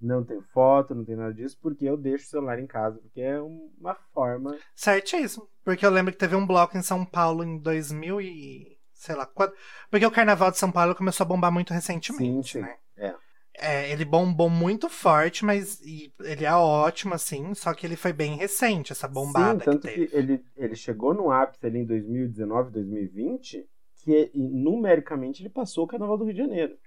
não 0.00 0.24
tenho 0.24 0.42
foto, 0.42 0.94
não 0.94 1.04
tenho 1.04 1.18
nada 1.18 1.32
disso, 1.32 1.56
porque 1.60 1.84
eu 1.84 1.96
deixo 1.96 2.26
o 2.26 2.28
celular 2.28 2.58
em 2.58 2.66
casa, 2.66 2.98
porque 2.98 3.20
é 3.20 3.40
uma 3.40 3.94
forma. 4.12 4.56
Certíssimo. 4.74 5.48
Porque 5.64 5.86
eu 5.86 5.90
lembro 5.90 6.12
que 6.12 6.18
teve 6.18 6.34
um 6.34 6.46
bloco 6.46 6.76
em 6.76 6.82
São 6.82 7.04
Paulo 7.04 7.44
em 7.44 7.58
2000 7.58 8.20
e... 8.20 8.78
Sei 8.92 9.14
lá, 9.14 9.26
quando... 9.26 9.52
Porque 9.90 10.06
o 10.06 10.10
Carnaval 10.10 10.50
de 10.50 10.58
São 10.58 10.70
Paulo 10.70 10.94
começou 10.94 11.24
a 11.24 11.28
bombar 11.28 11.50
muito 11.50 11.72
recentemente, 11.72 12.52
Sim, 12.52 12.60
sim. 12.60 12.60
né? 12.60 12.76
É. 12.96 13.14
É, 13.58 13.92
ele 13.92 14.04
bombou 14.04 14.48
muito 14.48 14.88
forte, 14.88 15.44
mas 15.44 15.80
ele 16.20 16.44
é 16.44 16.54
ótimo, 16.54 17.12
assim, 17.12 17.52
só 17.54 17.74
que 17.74 17.86
ele 17.86 17.96
foi 17.96 18.12
bem 18.12 18.36
recente, 18.36 18.92
essa 18.92 19.06
bombada 19.06 19.58
Sim, 19.58 19.64
tanto 19.64 19.88
que 19.88 20.06
que, 20.06 20.16
ele, 20.16 20.42
ele 20.56 20.74
chegou 20.74 21.12
no 21.12 21.30
ápice 21.30 21.66
ali 21.66 21.80
em 21.80 21.84
2019, 21.84 22.70
2020, 22.70 23.68
que 23.96 24.30
e, 24.32 24.48
numericamente 24.48 25.42
ele 25.42 25.50
passou 25.50 25.84
o 25.84 25.86
Carnaval 25.86 26.16
do 26.16 26.24
Rio 26.24 26.32
de 26.32 26.40
Janeiro. 26.40 26.78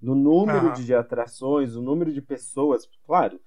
No 0.00 0.14
número 0.14 0.68
Aham. 0.68 0.74
de 0.74 0.94
atrações, 0.94 1.74
o 1.74 1.82
número 1.82 2.12
de 2.12 2.20
pessoas, 2.20 2.86
claro, 3.06 3.40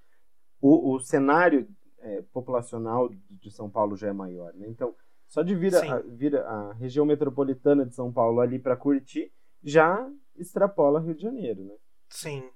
o, 0.60 0.96
o 0.96 1.00
cenário 1.00 1.68
é, 2.00 2.24
populacional 2.34 3.10
de 3.30 3.52
São 3.52 3.70
Paulo 3.70 3.96
já 3.96 4.08
é 4.08 4.14
maior, 4.14 4.54
né? 4.56 4.68
Então, 4.68 4.96
só 5.28 5.42
de 5.42 5.56
vir, 5.56 5.76
a, 5.76 6.00
vir 6.00 6.36
a 6.38 6.74
região 6.74 7.06
metropolitana 7.06 7.86
de 7.86 7.96
São 7.96 8.12
Paulo 8.12 8.40
ali 8.40 8.60
para 8.60 8.76
curtir, 8.76 9.32
já 9.64 10.08
extrapola 10.36 11.00
Rio 11.00 11.16
de 11.16 11.22
Janeiro, 11.22 11.64
né? 11.64 11.74
Sim. 12.14 12.50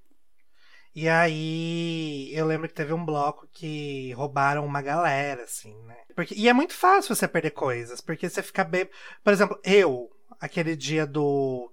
E 0.96 1.08
aí, 1.08 2.32
eu 2.34 2.46
lembro 2.46 2.68
que 2.68 2.74
teve 2.74 2.92
um 2.92 3.06
bloco 3.06 3.48
que 3.52 4.12
roubaram 4.14 4.66
uma 4.66 4.82
galera, 4.82 5.44
assim, 5.44 5.76
né? 5.84 5.96
Porque, 6.16 6.34
e 6.36 6.50
é 6.50 6.54
muito 6.54 6.74
fácil 6.74 7.16
você 7.16 7.28
perder 7.28 7.52
coisas, 7.52 8.02
porque 8.02 8.28
você 8.28 8.42
fica 8.42 8.64
bem. 8.64 8.90
Por 9.24 9.32
exemplo, 9.32 9.60
eu, 9.64 10.10
aquele 10.40 10.76
dia 10.76 11.06
do, 11.06 11.72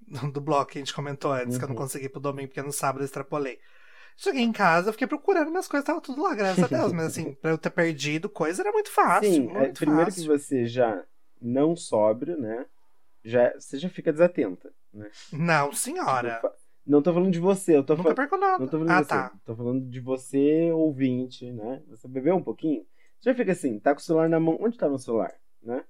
do 0.32 0.40
bloco 0.40 0.72
que 0.72 0.78
a 0.78 0.80
gente 0.80 0.94
comentou 0.94 1.32
antes, 1.32 1.56
que 1.56 1.62
eu 1.64 1.68
não 1.68 1.76
Uhum. 1.76 1.82
consegui 1.82 2.08
pro 2.08 2.20
domingo, 2.20 2.48
porque 2.48 2.62
no 2.62 2.72
sábado 2.72 3.02
eu 3.02 3.04
extrapolei. 3.04 3.60
Cheguei 4.16 4.42
em 4.42 4.52
casa, 4.52 4.88
eu 4.88 4.92
fiquei 4.92 5.06
procurando 5.08 5.50
minhas 5.50 5.68
coisas, 5.68 5.86
tava 5.86 6.00
tudo 6.00 6.22
lá, 6.22 6.34
graças 6.34 6.64
a 6.64 6.66
Deus. 6.66 6.92
Mas 6.92 7.06
assim, 7.06 7.32
pra 7.40 7.50
eu 7.52 7.58
ter 7.58 7.70
perdido 7.70 8.28
coisa 8.28 8.62
era 8.62 8.72
muito 8.72 8.90
fácil. 8.90 9.30
Sim, 9.30 9.50
é, 9.50 9.58
muito 9.60 9.78
primeiro 9.78 10.06
fácil. 10.06 10.22
que 10.22 10.28
você 10.28 10.66
já 10.66 11.04
não 11.40 11.76
sóbrio, 11.76 12.36
né? 12.40 12.66
Já, 13.24 13.52
você 13.54 13.78
já 13.78 13.88
fica 13.88 14.12
desatenta, 14.12 14.72
né? 14.92 15.10
Não, 15.32 15.72
senhora. 15.72 16.36
Tipo, 16.36 16.63
Não 16.86 17.00
tô 17.02 17.12
falando 17.14 17.30
de 17.32 17.40
você, 17.40 17.76
eu 17.76 17.84
tô 17.84 17.94
Nunca 17.94 18.02
falando. 18.02 18.16
perco 18.16 18.36
nada. 18.36 18.58
Não 18.58 18.66
tô 18.66 18.78
falando 18.78 18.90
ah, 18.90 19.00
de 19.00 19.06
você. 19.06 19.14
tá. 19.14 19.32
Tô 19.44 19.56
falando 19.56 19.88
de 19.88 20.00
você, 20.00 20.70
ouvinte, 20.72 21.50
né? 21.52 21.82
Você 21.88 22.06
bebeu 22.06 22.36
um 22.36 22.42
pouquinho? 22.42 22.82
Você 23.18 23.30
já 23.30 23.34
fica 23.34 23.52
assim, 23.52 23.78
tá 23.80 23.94
com 23.94 24.00
o 24.00 24.02
celular 24.02 24.28
na 24.28 24.38
mão. 24.38 24.58
Onde 24.60 24.76
tá 24.76 24.88
meu 24.88 24.98
celular? 24.98 25.32
Né? 25.62 25.82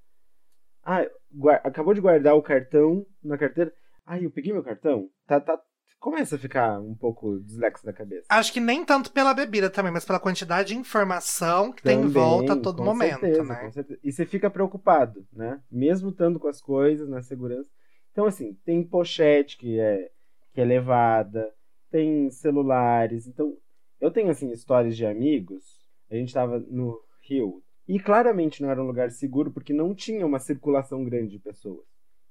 Ah, 0.84 1.04
gua- 1.32 1.60
acabou 1.64 1.94
de 1.94 2.00
guardar 2.00 2.34
o 2.36 2.42
cartão 2.42 3.04
na 3.22 3.36
carteira. 3.36 3.72
Ah, 4.06 4.20
eu 4.20 4.30
peguei 4.30 4.52
meu 4.52 4.62
cartão? 4.62 5.08
Tá, 5.26 5.40
tá. 5.40 5.58
Começa 5.98 6.36
a 6.36 6.38
ficar 6.38 6.78
um 6.80 6.94
pouco 6.94 7.40
deslexo 7.40 7.84
da 7.84 7.92
cabeça. 7.92 8.26
Acho 8.28 8.52
que 8.52 8.60
nem 8.60 8.84
tanto 8.84 9.10
pela 9.10 9.32
bebida 9.32 9.70
também, 9.70 9.90
mas 9.90 10.04
pela 10.04 10.20
quantidade 10.20 10.68
de 10.68 10.76
informação 10.78 11.72
que 11.72 11.82
tem 11.82 11.96
em 11.98 12.02
Também, 12.02 12.12
volta 12.12 12.52
a 12.52 12.60
todo 12.60 12.84
momento, 12.84 13.20
certeza, 13.20 13.42
né? 13.42 13.54
com 13.56 13.72
certeza. 13.72 14.00
E 14.04 14.12
você 14.12 14.26
fica 14.26 14.50
preocupado, 14.50 15.26
né? 15.32 15.60
Mesmo 15.70 16.10
estando 16.10 16.38
com 16.38 16.46
as 16.46 16.60
coisas 16.60 17.08
na 17.08 17.22
segurança. 17.22 17.70
Então, 18.12 18.26
assim, 18.26 18.52
tem 18.66 18.84
pochete 18.86 19.56
que 19.56 19.80
é, 19.80 20.10
que 20.54 20.60
é 20.60 20.64
levada, 20.64 21.52
tem 21.90 22.30
celulares. 22.30 23.26
Então, 23.26 23.56
eu 24.00 24.10
tenho, 24.10 24.30
assim, 24.30 24.50
histórias 24.50 24.96
de 24.96 25.04
amigos. 25.04 25.62
A 26.10 26.14
gente 26.14 26.32
tava 26.32 26.58
no 26.60 26.98
Rio. 27.28 27.62
E 27.86 27.98
claramente 28.00 28.62
não 28.62 28.70
era 28.70 28.82
um 28.82 28.86
lugar 28.86 29.10
seguro 29.10 29.50
porque 29.52 29.72
não 29.72 29.94
tinha 29.94 30.24
uma 30.24 30.38
circulação 30.38 31.04
grande 31.04 31.32
de 31.32 31.38
pessoas. 31.38 31.84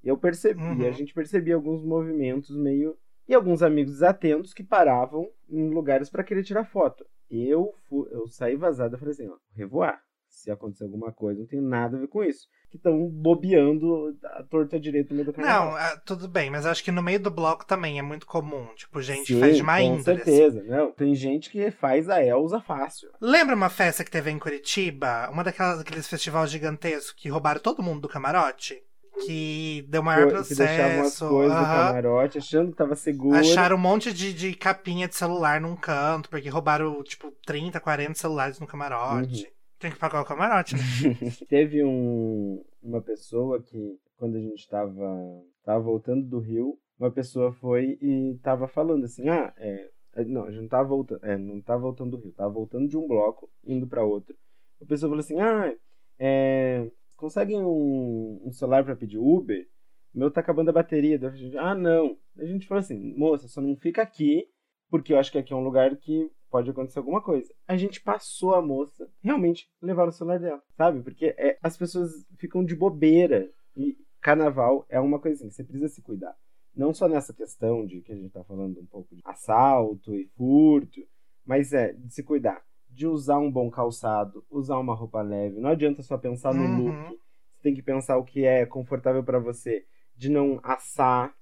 E 0.04 0.08
eu 0.08 0.18
percebi, 0.18 0.62
Uhum. 0.62 0.88
a 0.88 0.92
gente 0.92 1.14
percebia 1.14 1.56
alguns 1.56 1.84
movimentos 1.84 2.56
meio. 2.58 2.98
E 3.28 3.34
alguns 3.34 3.62
amigos 3.64 3.94
desatentos 3.94 4.54
que 4.54 4.64
paravam 4.64 5.30
em 5.50 5.70
lugares 5.70 6.10
para 6.10 6.24
querer 6.26 6.44
tirar 6.44 6.66
foto. 6.66 7.06
Eu, 7.30 7.74
fu- 7.88 8.06
eu 8.12 8.28
saí 8.28 8.56
vazado 8.58 8.96
e 8.96 9.00
falei 9.00 9.14
assim: 9.14 9.28
ó, 9.30 9.38
revoar. 9.56 10.02
se 10.28 10.52
acontecer 10.52 10.84
alguma 10.84 11.12
coisa, 11.14 11.40
não 11.40 11.48
tem 11.48 11.62
nada 11.62 11.96
a 11.96 12.00
ver 12.02 12.08
com 12.08 12.22
isso. 12.24 12.48
Que 12.74 12.78
estão 12.78 13.08
bobeando 13.08 14.18
a 14.24 14.42
torta 14.42 14.80
direita 14.80 15.10
no 15.12 15.18
meio 15.18 15.28
do 15.28 15.32
carnaval. 15.34 15.72
Não, 15.74 15.78
é, 15.78 15.96
tudo 16.04 16.28
bem, 16.28 16.50
mas 16.50 16.66
acho 16.66 16.84
que 16.84 16.92
no 16.92 17.04
meio 17.04 17.20
do 17.20 17.30
bloco 17.30 17.64
também 17.68 18.00
é 18.00 18.02
muito 18.02 18.26
comum. 18.26 18.66
Tipo, 18.76 19.00
gente 19.00 19.32
Sim, 19.32 19.40
faz 19.40 19.56
de 19.58 19.62
má 19.62 19.78
com 19.78 19.84
índole. 19.84 20.00
assim. 20.00 20.32
certeza. 20.32 20.64
Não, 20.64 20.92
tem 20.92 21.14
gente 21.14 21.52
que 21.52 21.70
faz 21.70 22.10
a 22.10 22.26
Elsa 22.26 22.60
fácil. 22.62 23.10
Lembra 23.22 23.56
uma 23.56 23.70
festa 23.70 24.04
que 24.04 24.10
teve 24.10 24.32
em 24.32 24.40
Curitiba? 24.40 25.30
Uma 25.32 25.44
daquelas 25.44 25.78
daqueles 25.78 26.08
festivais 26.08 26.50
gigantescos 26.50 27.12
que 27.12 27.30
roubaram 27.30 27.62
todo 27.62 27.84
mundo 27.84 28.02
do 28.02 28.10
camarote? 28.10 28.82
Que 29.24 29.86
deu 29.90 30.02
maior 30.02 30.32
Foi- 30.32 30.44
que 30.44 30.56
deixavam 30.56 30.86
as 30.94 30.98
processo. 31.02 31.30
coisas 31.30 31.56
no 31.56 31.64
camarote, 31.64 32.38
achando 32.40 32.72
que 32.72 32.78
tava 32.78 32.96
seguro. 32.96 33.38
Acharam 33.38 33.76
um 33.76 33.80
monte 33.80 34.12
de, 34.12 34.34
de 34.34 34.56
capinha 34.56 35.08
de 35.08 35.16
celular 35.16 35.62
num 35.62 35.76
canto, 35.76 36.28
porque 36.28 36.50
roubaram, 36.50 37.04
tipo, 37.04 37.32
30, 37.46 37.80
40 37.80 38.16
celulares 38.16 38.60
no 38.60 38.66
camarote. 38.66 39.44
Uhum. 39.44 39.52
Tem 39.84 39.92
que 39.92 40.00
pagar 40.00 40.22
o 40.22 40.26
camarote, 40.26 40.76
né? 40.76 40.82
Teve 41.50 41.84
um, 41.84 42.64
uma 42.82 43.02
pessoa 43.02 43.62
que, 43.62 44.00
quando 44.16 44.38
a 44.38 44.40
gente 44.40 44.66
tava, 44.70 45.44
tava 45.62 45.82
voltando 45.82 46.26
do 46.26 46.40
Rio, 46.40 46.80
uma 46.98 47.12
pessoa 47.12 47.52
foi 47.52 47.98
e 48.02 48.40
tava 48.42 48.66
falando 48.66 49.04
assim, 49.04 49.28
ah, 49.28 49.54
é, 49.58 49.90
é, 50.16 50.24
não, 50.24 50.46
a 50.46 50.52
gente 50.52 50.62
não 50.62 50.70
tava 50.70 50.88
voltando, 50.88 51.26
é, 51.26 51.38
não 51.38 51.62
tava 51.62 51.82
voltando 51.82 52.12
do 52.12 52.24
Rio, 52.24 52.32
tava 52.32 52.54
voltando 52.54 52.88
de 52.88 52.98
um 52.98 53.06
bloco, 53.06 53.52
indo 53.62 53.86
pra 53.86 54.06
outro. 54.06 54.34
A 54.82 54.86
pessoa 54.86 55.10
falou 55.10 55.20
assim, 55.20 55.42
ah, 55.42 55.76
é, 56.18 56.90
conseguem 57.18 57.62
um, 57.62 58.42
um 58.42 58.54
celular 58.54 58.86
pra 58.86 58.96
pedir 58.96 59.18
Uber? 59.18 59.68
Meu 60.16 60.32
tá 60.32 60.40
acabando 60.40 60.70
a 60.70 60.74
bateria. 60.74 61.20
Ah, 61.60 61.76
não. 61.76 62.18
A 62.40 62.46
gente 62.46 62.68
falou 62.68 62.80
assim, 62.80 63.14
moça, 63.18 63.50
só 63.50 63.60
não 63.60 63.76
fica 63.76 64.02
aqui, 64.02 64.48
porque 64.90 65.12
eu 65.12 65.20
acho 65.20 65.30
que 65.30 65.40
aqui 65.40 65.52
é 65.52 65.56
um 65.58 65.64
lugar 65.66 65.94
que 65.98 66.32
pode 66.54 66.70
acontecer 66.70 66.99
alguma 66.99 67.20
coisa. 67.20 67.51
A 67.68 67.76
gente 67.76 67.99
passou 67.99 68.54
a 68.54 68.62
moça, 68.62 69.10
realmente 69.24 69.68
levaram 69.82 70.10
o 70.10 70.14
celular 70.14 70.38
dela, 70.39 70.62
sabe? 70.78 71.01
Porque 71.01 71.34
é, 71.36 71.58
as 71.64 71.76
pessoas 71.76 72.12
ficam 72.38 72.64
de 72.64 72.76
bobeira. 72.76 73.49
E 73.76 73.97
carnaval 74.22 74.86
é 74.88 74.99
uma 74.99 75.18
coisa 75.20 75.36
assim, 75.38 75.49
você 75.49 75.64
precisa 75.64 75.88
se 75.91 75.99
cuidar. 76.04 76.36
Não 76.76 76.93
só 76.93 77.08
nessa 77.08 77.34
questão 77.34 77.88
de 77.88 78.01
que 78.01 78.12
a 78.12 78.16
gente 78.16 78.30
tá 78.32 78.43
falando 78.43 78.80
um 78.80 78.86
pouco 78.86 79.16
de 79.16 79.22
assalto 79.26 80.14
e 80.14 80.28
furto, 80.38 81.01
mas 81.43 81.74
é 81.74 81.91
de 81.93 82.14
se 82.14 82.22
cuidar. 82.22 82.62
De 82.88 83.08
usar 83.08 83.39
um 83.39 83.51
bom 83.51 83.72
calçado, 83.72 84.45
usar 84.51 84.78
uma 84.78 84.93
roupa 84.93 85.24
leve. 85.24 85.60
Não 85.60 85.72
adianta 85.72 86.04
só 86.04 86.20
pensar 86.20 86.54
no 86.54 86.66
Uhum. 86.66 86.86
look. 86.86 87.18
Você 87.56 87.64
tem 87.64 87.74
que 87.74 87.82
pensar 87.82 88.18
o 88.20 88.24
que 88.24 88.45
é 88.45 88.64
confortável 88.68 89.24
pra 89.24 89.39
você. 89.39 89.84
De 90.16 90.30
não 90.30 90.60
assar. 90.62 91.34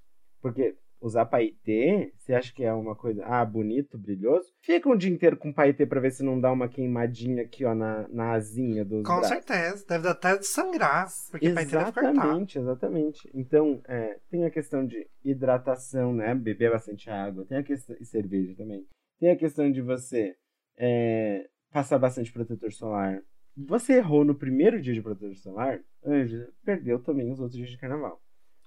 Porque 0.41 0.77
usar 1.01 1.25
paetê, 1.25 2.13
você 2.15 2.33
acha 2.33 2.53
que 2.53 2.63
é 2.63 2.71
uma 2.71 2.95
coisa, 2.95 3.25
ah, 3.25 3.43
bonito, 3.43 3.97
brilhoso? 3.97 4.53
Fica 4.61 4.87
um 4.87 4.95
dia 4.95 5.09
inteiro 5.11 5.35
com 5.35 5.51
paetê 5.51 5.85
pra 5.85 5.99
ver 5.99 6.11
se 6.11 6.23
não 6.23 6.39
dá 6.39 6.51
uma 6.51 6.69
queimadinha 6.69 7.41
aqui, 7.41 7.65
ó, 7.65 7.73
na, 7.73 8.07
na 8.09 8.33
asinha 8.33 8.85
dos 8.85 9.03
Com 9.03 9.19
braços. 9.19 9.29
certeza. 9.29 9.85
Deve 9.87 10.03
dar 10.03 10.11
até 10.11 10.37
de 10.37 10.45
sangrar, 10.45 11.07
porque 11.31 11.51
ter 11.51 11.65
que 11.65 11.71
cortar. 11.71 12.03
Exatamente, 12.03 12.59
exatamente. 12.59 13.31
Então, 13.33 13.81
é, 13.87 14.19
tem 14.29 14.45
a 14.45 14.51
questão 14.51 14.85
de 14.85 15.07
hidratação, 15.23 16.13
né? 16.13 16.35
Beber 16.35 16.71
bastante 16.71 17.09
água. 17.09 17.45
Tem 17.45 17.57
a 17.57 17.63
questão. 17.63 17.95
E 17.99 18.05
cerveja 18.05 18.55
também. 18.55 18.85
Tem 19.19 19.31
a 19.31 19.35
questão 19.37 19.71
de 19.71 19.81
você 19.81 20.35
é, 20.77 21.47
passar 21.71 21.97
bastante 21.97 22.31
protetor 22.31 22.71
solar. 22.71 23.21
Você 23.57 23.93
errou 23.97 24.23
no 24.23 24.33
primeiro 24.35 24.81
dia 24.81 24.93
de 24.93 25.01
protetor 25.01 25.35
solar, 25.35 25.79
Anja, 26.05 26.47
perdeu 26.63 26.99
também 26.99 27.31
os 27.31 27.39
outros 27.39 27.57
dias 27.57 27.69
de 27.69 27.77
carnaval. 27.77 28.19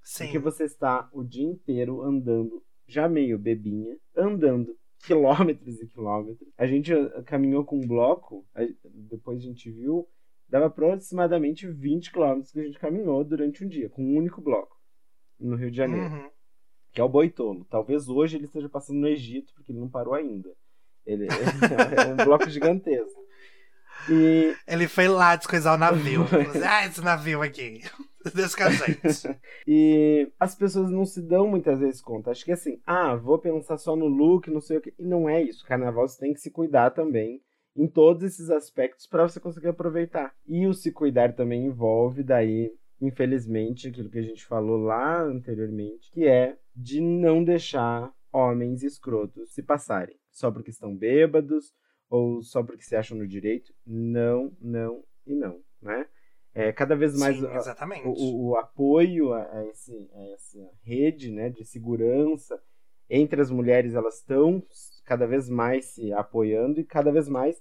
Sim. 0.05 0.25
Porque 0.25 0.39
você 0.39 0.65
está 0.65 1.09
o 1.13 1.25
dia 1.25 1.45
inteiro 1.45 2.03
andando, 2.03 2.63
já 2.87 3.09
meio 3.09 3.39
bebinha, 3.39 3.97
andando 4.15 4.77
quilômetros 5.05 5.81
e 5.81 5.87
quilômetros. 5.87 6.49
A 6.57 6.67
gente 6.67 6.93
ah, 6.93 7.23
caminhou 7.25 7.65
com 7.65 7.79
um 7.79 7.87
bloco, 7.87 8.45
depois 8.85 9.39
a 9.39 9.43
gente 9.43 9.71
viu, 9.71 10.07
dava 10.49 10.67
aproximadamente 10.67 11.67
20 11.67 12.13
quilômetros 12.13 12.53
que 12.53 12.61
a 12.61 12.65
gente 12.65 12.79
caminhou 12.79 13.25
durante 13.25 13.65
um 13.65 13.69
dia, 13.69 13.89
com 13.89 14.05
um 14.05 14.17
único 14.17 14.41
bloco, 14.41 14.79
no 15.41 15.57
Rio 15.57 15.71
de 15.71 15.77
Janeiro, 15.79 16.15
Uhum. 16.15 16.31
que 16.93 17.01
é 17.01 17.05
o 17.05 17.09
Boitolo. 17.09 17.65
Talvez 17.65 18.09
hoje 18.09 18.37
ele 18.37 18.45
esteja 18.45 18.69
passando 18.69 18.99
no 19.01 19.09
Egito, 19.09 19.53
porque 19.55 19.73
ele 19.73 19.81
não 19.81 19.89
parou 19.89 20.15
ainda. 20.15 20.51
Ele, 21.07 21.27
é 22.09 22.13
um 22.13 22.25
bloco 22.25 22.49
gigantesco. 22.49 23.25
E 24.09 24.55
Ele 24.67 24.87
foi 24.87 25.09
lá 25.09 25.35
descoisar 25.37 25.75
o 25.75 25.79
navio. 25.79 26.25
Assim, 26.29 26.63
ah, 26.63 26.87
esse 26.87 27.01
navio 27.01 27.43
aqui. 27.43 27.83
Gente. 28.87 29.41
E 29.67 30.31
as 30.39 30.55
pessoas 30.55 30.91
não 30.91 31.05
se 31.05 31.23
dão 31.23 31.49
muitas 31.49 31.81
vezes 31.81 32.01
conta. 32.01 32.31
Acho 32.31 32.45
que 32.45 32.53
assim, 32.53 32.81
ah, 32.87 33.15
vou 33.15 33.39
pensar 33.39 33.79
só 33.79 33.97
no 33.97 34.07
look, 34.07 34.51
não 34.51 34.61
sei 34.61 34.79
o 34.79 34.81
que. 34.81 34.95
E 34.99 35.05
não 35.05 35.29
é 35.29 35.43
isso. 35.43 35.65
Carnaval 35.67 36.07
você 36.07 36.19
tem 36.21 36.33
que 36.33 36.41
se 36.41 36.51
cuidar 36.51 36.91
também 36.91 37.41
em 37.77 37.89
todos 37.89 38.23
esses 38.23 38.51
aspectos 38.51 39.07
para 39.07 39.27
você 39.27 39.41
conseguir 39.41 39.69
aproveitar. 39.69 40.35
E 40.47 40.67
o 40.67 40.75
se 40.75 40.93
cuidar 40.93 41.35
também 41.35 41.67
envolve 41.67 42.23
daí, 42.23 42.73
infelizmente, 43.01 43.89
aquilo 43.89 44.11
que 44.11 44.19
a 44.19 44.23
gente 44.23 44.45
falou 44.45 44.79
lá 44.79 45.23
anteriormente, 45.23 46.11
que 46.13 46.27
é 46.27 46.57
de 46.75 47.01
não 47.01 47.43
deixar 47.43 48.13
homens 48.33 48.83
escrotos 48.83 49.53
se 49.53 49.63
passarem 49.63 50.17
só 50.35 50.51
porque 50.51 50.71
estão 50.71 50.95
bêbados 50.95 51.73
ou 52.11 52.43
só 52.43 52.63
porque 52.63 52.83
se 52.83 52.97
acham 52.97 53.17
no 53.17 53.27
direito. 53.27 53.73
Não, 53.87 54.53
não 54.61 55.05
e 55.27 55.35
não, 55.35 55.61
né? 55.81 56.07
É, 56.55 56.73
cada 56.73 56.95
vez 56.95 57.19
mais 57.19 57.37
Sim, 57.37 57.47
o, 58.07 58.13
o- 58.13 58.49
o 58.51 58.57
apoio 58.57 59.33
a, 59.33 59.43
a 59.59 59.67
esse- 59.67 60.09
a 60.15 60.23
essa 60.35 60.71
rede 60.83 61.31
né, 61.33 61.51
de 61.51 61.65
segurança 61.65 62.61
entre 63.11 63.41
as 63.41 63.51
mulheres, 63.51 63.95
elas 63.95 64.17
estão 64.19 64.63
cada 65.05 65.27
vez 65.27 65.49
mais 65.49 65.87
se 65.87 66.13
apoiando 66.13 66.81
e 66.81 66.85
cada 66.85 67.11
vez 67.13 67.29
mais 67.29 67.61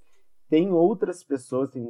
tem 0.49 0.71
outras 0.71 1.23
pessoas, 1.23 1.71
tem 1.71 1.85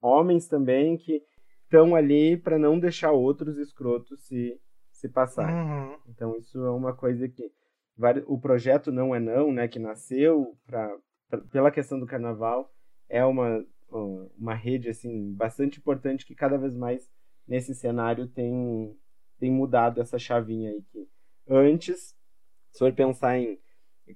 homens 0.00 0.48
também 0.48 0.96
que 0.96 1.22
estão 1.64 1.94
ali 1.94 2.36
para 2.36 2.58
não 2.58 2.78
deixar 2.78 3.12
outros 3.12 3.58
escrotos 3.58 4.26
se, 4.26 4.58
se 4.90 5.08
passarem. 5.08 5.54
Uhum. 5.54 5.96
Então 6.08 6.36
isso 6.36 6.58
é 6.64 6.70
uma 6.70 6.94
coisa 6.94 7.28
que 7.28 7.50
o 8.26 8.38
projeto 8.38 8.90
não 8.92 9.14
é 9.14 9.20
não, 9.20 9.52
né, 9.52 9.68
que 9.68 9.78
nasceu 9.78 10.56
pra, 10.66 10.96
pra- 11.28 11.40
pela 11.52 11.70
questão 11.70 11.98
do 12.00 12.06
carnaval, 12.06 12.70
é 13.08 13.24
uma 13.24 13.64
uma 13.90 14.54
rede 14.54 14.88
assim 14.88 15.32
bastante 15.32 15.78
importante 15.78 16.26
que 16.26 16.34
cada 16.34 16.58
vez 16.58 16.74
mais 16.74 17.08
nesse 17.46 17.74
cenário 17.74 18.26
tem 18.26 18.96
tem 19.38 19.50
mudado 19.50 20.00
essa 20.00 20.18
chavinha 20.18 20.70
aí 20.70 20.82
que 20.82 21.06
antes 21.48 22.14
se 22.72 22.78
for 22.78 22.92
pensar 22.92 23.38
em 23.38 23.58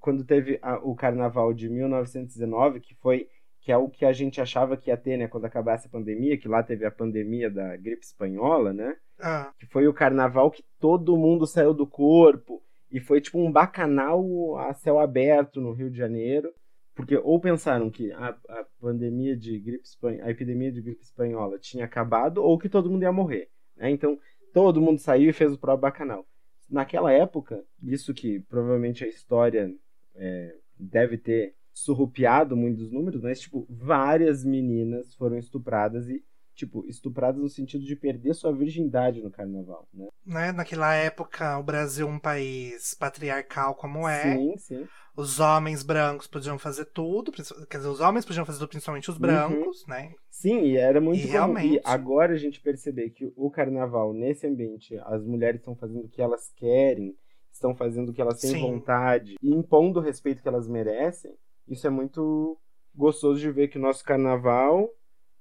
quando 0.01 0.25
teve 0.25 0.59
a- 0.63 0.79
o 0.79 0.95
carnaval 0.95 1.53
de 1.53 1.69
1919 1.69 2.81
que 2.81 2.95
foi 2.97 3.29
que 3.63 3.71
é 3.71 3.77
o 3.77 3.91
que 3.91 4.07
a 4.07 4.13
gente 4.13 4.41
achava 4.41 4.75
que 4.75 4.89
ia 4.89 4.97
ter, 4.97 5.19
né, 5.19 5.29
quando 5.29 5.45
acabasse 5.45 5.87
a 5.87 5.91
pandemia, 5.91 6.39
que 6.39 6.49
lá 6.49 6.63
teve 6.63 6.87
a 6.87 6.91
pandemia 6.91 7.51
da 7.51 7.77
gripe 7.77 8.03
espanhola, 8.03 8.73
né? 8.73 8.97
Ah, 9.19 9.53
que 9.59 9.67
foi 9.67 9.87
o 9.87 9.93
carnaval 9.93 10.51
que 10.51 10.65
todo 10.79 11.15
mundo 11.15 11.47
saiu 11.47 11.75
do 11.75 11.87
corpo 11.87 12.63
e 12.91 12.99
foi 12.99 13.21
tipo 13.21 13.39
um 13.39 13.53
bacanal 13.53 14.57
a 14.57 14.73
céu 14.73 14.99
aberto 14.99 15.61
no 15.61 15.73
Rio 15.75 15.91
de 15.91 15.99
Janeiro, 15.99 16.51
porque 16.95 17.17
ou 17.17 17.41
pensaram 17.41 17.91
que 17.91 18.13
a, 18.13 18.29
a 18.49 18.67
pandemia 18.81 19.37
de 19.37 19.59
gripe 19.59 19.85
espan- 19.85 20.23
a 20.23 20.31
epidemia 20.31 20.71
de 20.73 20.83
gripe 20.83 21.03
espanhola 21.03 21.59
tinha 21.59 21.85
acabado 21.85 22.39
ou 22.43 22.59
que 22.59 22.69
todo 22.69 22.91
mundo 22.91 23.03
ia 23.03 23.13
morrer, 23.13 23.49
né? 23.77 23.91
Então 23.91 24.19
todo 24.53 24.81
mundo 24.81 24.99
saiu 24.99 25.31
e 25.31 25.33
fez 25.33 25.53
o 25.53 25.59
próprio 25.59 25.83
bacanal. 25.83 26.27
Naquela 26.69 27.13
época, 27.13 27.65
isso 27.83 28.15
que 28.15 28.41
provavelmente 28.41 29.05
a 29.05 29.09
história 29.09 29.73
é, 30.15 30.55
deve 30.79 31.19
ter 31.19 31.55
surrupiado 31.73 32.57
muitos 32.57 32.91
números, 32.91 33.23
mas 33.23 33.41
tipo 33.41 33.67
várias 33.69 34.45
meninas 34.45 35.15
foram 35.15 35.39
estupradas 35.39 36.09
e 36.09 36.23
tipo, 36.61 36.85
estupradas 36.87 37.41
no 37.41 37.49
sentido 37.49 37.85
de 37.85 37.97
perder 37.97 38.35
sua 38.35 38.53
virgindade 38.53 39.23
no 39.23 39.31
carnaval, 39.31 39.89
né? 39.95 40.09
né? 40.27 40.53
Naquela 40.53 40.95
época, 40.95 41.59
o 41.59 41.63
Brasil 41.63 42.07
um 42.07 42.19
país 42.19 42.95
patriarcal 42.95 43.75
como 43.75 44.07
é. 44.07 44.37
Sim, 44.37 44.57
sim. 44.59 44.89
Os 45.17 45.41
homens 45.41 45.83
brancos 45.83 46.27
podiam 46.27 46.59
fazer 46.59 46.85
tudo. 46.87 47.33
Quer 47.33 47.79
dizer, 47.79 47.89
os 47.89 48.01
homens 48.01 48.27
podiam 48.27 48.45
fazer 48.45 48.59
tudo, 48.59 48.69
principalmente 48.69 49.11
os 49.11 49.17
brancos, 49.19 49.87
né? 49.87 50.13
Sim, 50.31 50.61
e 50.65 50.77
era 50.77 51.01
muito 51.01 51.19
E 51.19 51.23
comum. 51.23 51.33
realmente. 51.33 51.75
E 51.77 51.81
agora 51.85 52.35
a 52.35 52.39
gente 52.39 52.61
perceber 52.61 53.11
que 53.11 53.33
o 53.35 53.51
carnaval, 53.51 54.13
nesse 54.13 54.47
ambiente, 54.47 54.97
as 54.99 55.25
mulheres 55.25 55.61
estão 55.61 55.75
fazendo 55.75 56.05
o 56.05 56.09
que 56.09 56.23
elas 56.23 56.53
querem, 56.57 57.17
estão 57.51 57.75
fazendo 57.75 58.11
o 58.11 58.13
que 58.13 58.21
elas 58.21 58.41
têm 58.41 58.53
Sim. 58.53 58.61
vontade, 58.61 59.37
e 59.43 59.51
impondo 59.51 59.99
o 59.99 60.03
respeito 60.03 60.43
que 60.43 60.49
elas 60.49 60.69
merecem, 60.69 61.35
isso 61.67 61.87
é 61.87 61.91
muito 61.91 62.59
gostoso 62.95 63.41
de 63.41 63.51
ver 63.51 63.69
que 63.69 63.79
o 63.79 63.81
nosso 63.81 64.05
carnaval 64.05 64.89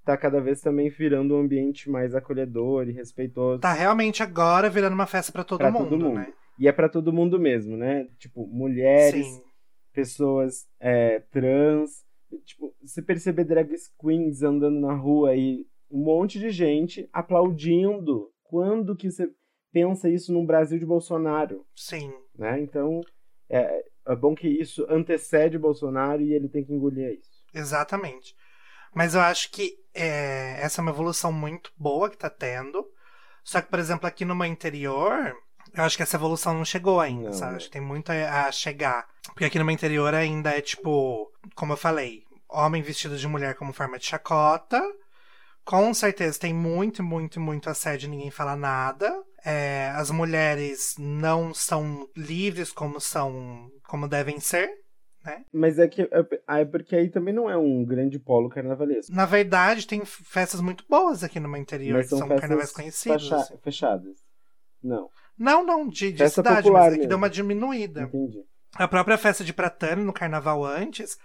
tá 0.10 0.18
cada 0.18 0.42
vez 0.42 0.60
também 0.60 0.90
virando 0.90 1.36
um 1.36 1.40
ambiente 1.42 1.88
mais 1.88 2.16
acolhedor 2.16 2.90
e 2.90 2.92
respeitoso. 2.92 3.62
Tá 3.62 3.74
realmente 3.74 4.24
agora 4.24 4.68
virando 4.68 4.94
uma 4.94 5.06
festa 5.06 5.32
pra 5.32 5.44
todo, 5.44 5.60
Pra 5.60 5.70
mundo, 5.70 5.90
todo 5.90 6.00
mundo. 6.00 6.16
né? 6.16 6.34
E 6.58 6.68
é 6.68 6.72
pra 6.72 6.90
todo 6.90 7.14
mundo 7.14 7.40
mesmo, 7.40 7.78
né? 7.78 8.08
Tipo, 8.18 8.48
mulheres, 8.48 9.28
Sim. 9.28 9.44
pessoas 9.94 10.68
é, 10.80 11.20
trans. 11.32 12.04
Tipo, 12.44 12.74
você 12.82 13.04
perceber 13.04 13.44
drag 13.44 13.72
queens 14.00 14.42
andando 14.42 14.80
na 14.80 14.94
rua 14.94 15.36
e 15.36 15.64
um 15.92 16.04
monte 16.04 16.40
de 16.40 16.50
gente 16.50 17.08
aplaudindo. 17.14 18.32
Quando 18.44 18.96
que 18.96 19.12
você 19.12 19.30
pensa 19.72 20.10
isso 20.10 20.34
num 20.34 20.44
Brasil 20.46 20.80
de 20.80 20.86
Bolsonaro? 20.88 21.64
Sim. 21.76 22.12
Né? 22.36 22.60
Então, 22.62 23.02
é, 23.48 23.86
é 24.08 24.16
bom 24.16 24.34
que 24.34 24.48
isso 24.48 24.88
antecede 24.90 25.60
Bolsonaro 25.60 26.24
e 26.24 26.34
ele 26.34 26.50
tem 26.50 26.64
que 26.64 26.74
engolir 26.74 27.12
isso. 27.20 27.30
Exatamente. 27.54 28.36
Mas 28.94 29.16
eu 29.16 29.22
acho 29.22 29.52
que 29.52 29.76
é, 29.94 30.58
essa 30.62 30.80
é 30.80 30.82
uma 30.82 30.92
evolução 30.92 31.32
muito 31.32 31.72
boa 31.78 32.10
que 32.10 32.18
tá 32.18 32.30
tendo. 32.30 32.86
Só 33.44 33.62
que, 33.62 33.70
por 33.70 33.80
exemplo, 33.80 34.08
aqui 34.08 34.26
no 34.26 34.36
meu 34.36 34.46
interior, 34.46 35.36
eu 35.74 35.84
acho 35.84 35.98
que 35.98 36.04
essa 36.04 36.18
evolução 36.18 36.54
não 36.54 36.66
chegou 36.66 37.00
ainda, 37.00 37.30
Não, 37.30 37.34
sabe? 37.34 37.52
né? 37.52 37.58
Acho 37.58 37.66
que 37.68 37.72
tem 37.72 37.82
muito 37.82 38.12
a 38.12 38.48
a 38.48 38.52
chegar. 38.52 39.08
Porque 39.26 39.46
aqui 39.46 39.60
no 39.60 39.66
meu 39.66 39.74
interior 39.74 40.14
ainda 40.14 40.52
é 40.52 40.62
tipo, 40.62 41.32
como 41.56 41.74
eu 41.74 41.78
falei, 41.78 42.24
homem 42.48 42.82
vestido 42.82 43.18
de 43.18 43.28
mulher 43.28 43.56
como 43.56 43.74
forma 43.74 43.98
de 44.00 44.06
chacota. 44.06 44.82
Com 45.64 45.94
certeza 45.94 46.40
tem 46.40 46.54
muito, 46.54 47.04
muito, 47.04 47.40
muito 47.40 47.70
assédio 47.70 48.08
e 48.08 48.10
ninguém 48.10 48.32
fala 48.32 48.56
nada. 48.56 49.14
É, 49.46 49.92
as 49.96 50.10
mulheres 50.10 50.96
não 50.98 51.54
são 51.54 52.10
livres 52.16 52.72
como 52.72 53.00
são, 53.00 53.70
como 53.88 54.08
devem 54.08 54.40
ser. 54.40 54.70
Mas 55.52 55.80
é 55.80 55.88
que 55.88 56.02
é, 56.04 56.10
é 56.60 56.66
porque 56.66 56.96
aí 56.96 57.10
também 57.10 57.34
não 57.34 57.50
é 57.50 57.58
um 57.58 57.84
grande 57.86 58.20
polo 58.20 58.50
carnavalesco. 58.50 59.14
Na 59.14 59.26
verdade, 59.26 59.88
tem 59.88 60.04
festas 60.06 60.62
muito 60.62 60.86
boas 60.90 61.24
aqui 61.24 61.40
no 61.40 61.50
meu 61.50 61.60
interior, 61.62 61.98
Mas 61.98 62.06
que 62.06 62.10
são 62.10 62.20
são 62.20 62.28
festas 62.28 62.42
carnavais 62.42 62.72
conhecidos. 62.72 63.22
fecha- 63.24 63.36
assim. 63.38 63.58
fechadas. 63.64 64.18
Não, 64.82 65.10
Não, 65.38 65.66
não, 65.66 65.88
de, 65.88 66.12
de 66.12 66.18
Festa 66.20 66.42
cidade, 66.42 66.64
popular 66.64 66.86
mas 66.92 66.94
é 66.94 66.98
que 67.00 67.08
deu 67.08 67.18
uma 67.18 67.30
diminuída. 67.30 68.04
entendi. 68.04 68.44
A 68.76 68.88
própria 68.88 69.18
festa 69.18 69.44
de 69.44 69.52
Pratane 69.54 70.04
no 70.04 70.14
carnaval 70.14 70.64
antes, 70.66 71.18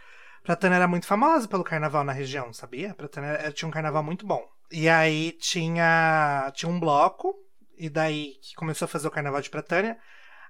Pratane 0.42 0.74
era 0.74 0.88
muito 0.88 1.07
famosa 1.07 1.46
pelo 1.46 1.62
carnaval 1.62 2.02
na 2.05 2.12
região, 2.12 2.52
sabia? 2.52 2.94
Pratane 2.94 3.26
era- 3.26 3.52
tinha 3.52 3.68
um 3.68 3.72
carnaval 3.72 4.02
muito 4.02 4.26
bom. 4.26 4.42
E 4.72 4.88
aí 4.88 5.32
tinha, 5.32 6.50
tinha 6.55 6.70
um 6.70 6.80
bloco, 6.80 7.34
e 7.76 7.88
daí 7.90 8.34
que 8.42 8.55
começou 8.57 8.86
a 8.86 8.88
fazer 8.88 9.07
o 9.07 9.11
carnaval 9.11 9.40
de 9.40 9.50
Pratânia. 9.50 9.96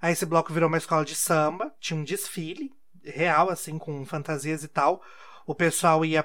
Aí 0.00 0.12
esse 0.12 0.24
bloco 0.26 0.52
virou 0.52 0.68
uma 0.68 0.78
escola 0.78 1.04
de 1.04 1.14
samba, 1.14 1.72
tinha 1.80 1.98
um 1.98 2.04
desfile 2.04 2.70
real, 3.04 3.50
assim, 3.50 3.78
com 3.78 4.04
fantasias 4.04 4.62
e 4.64 4.68
tal. 4.68 5.02
O 5.46 5.54
pessoal 5.54 6.04
ia 6.04 6.22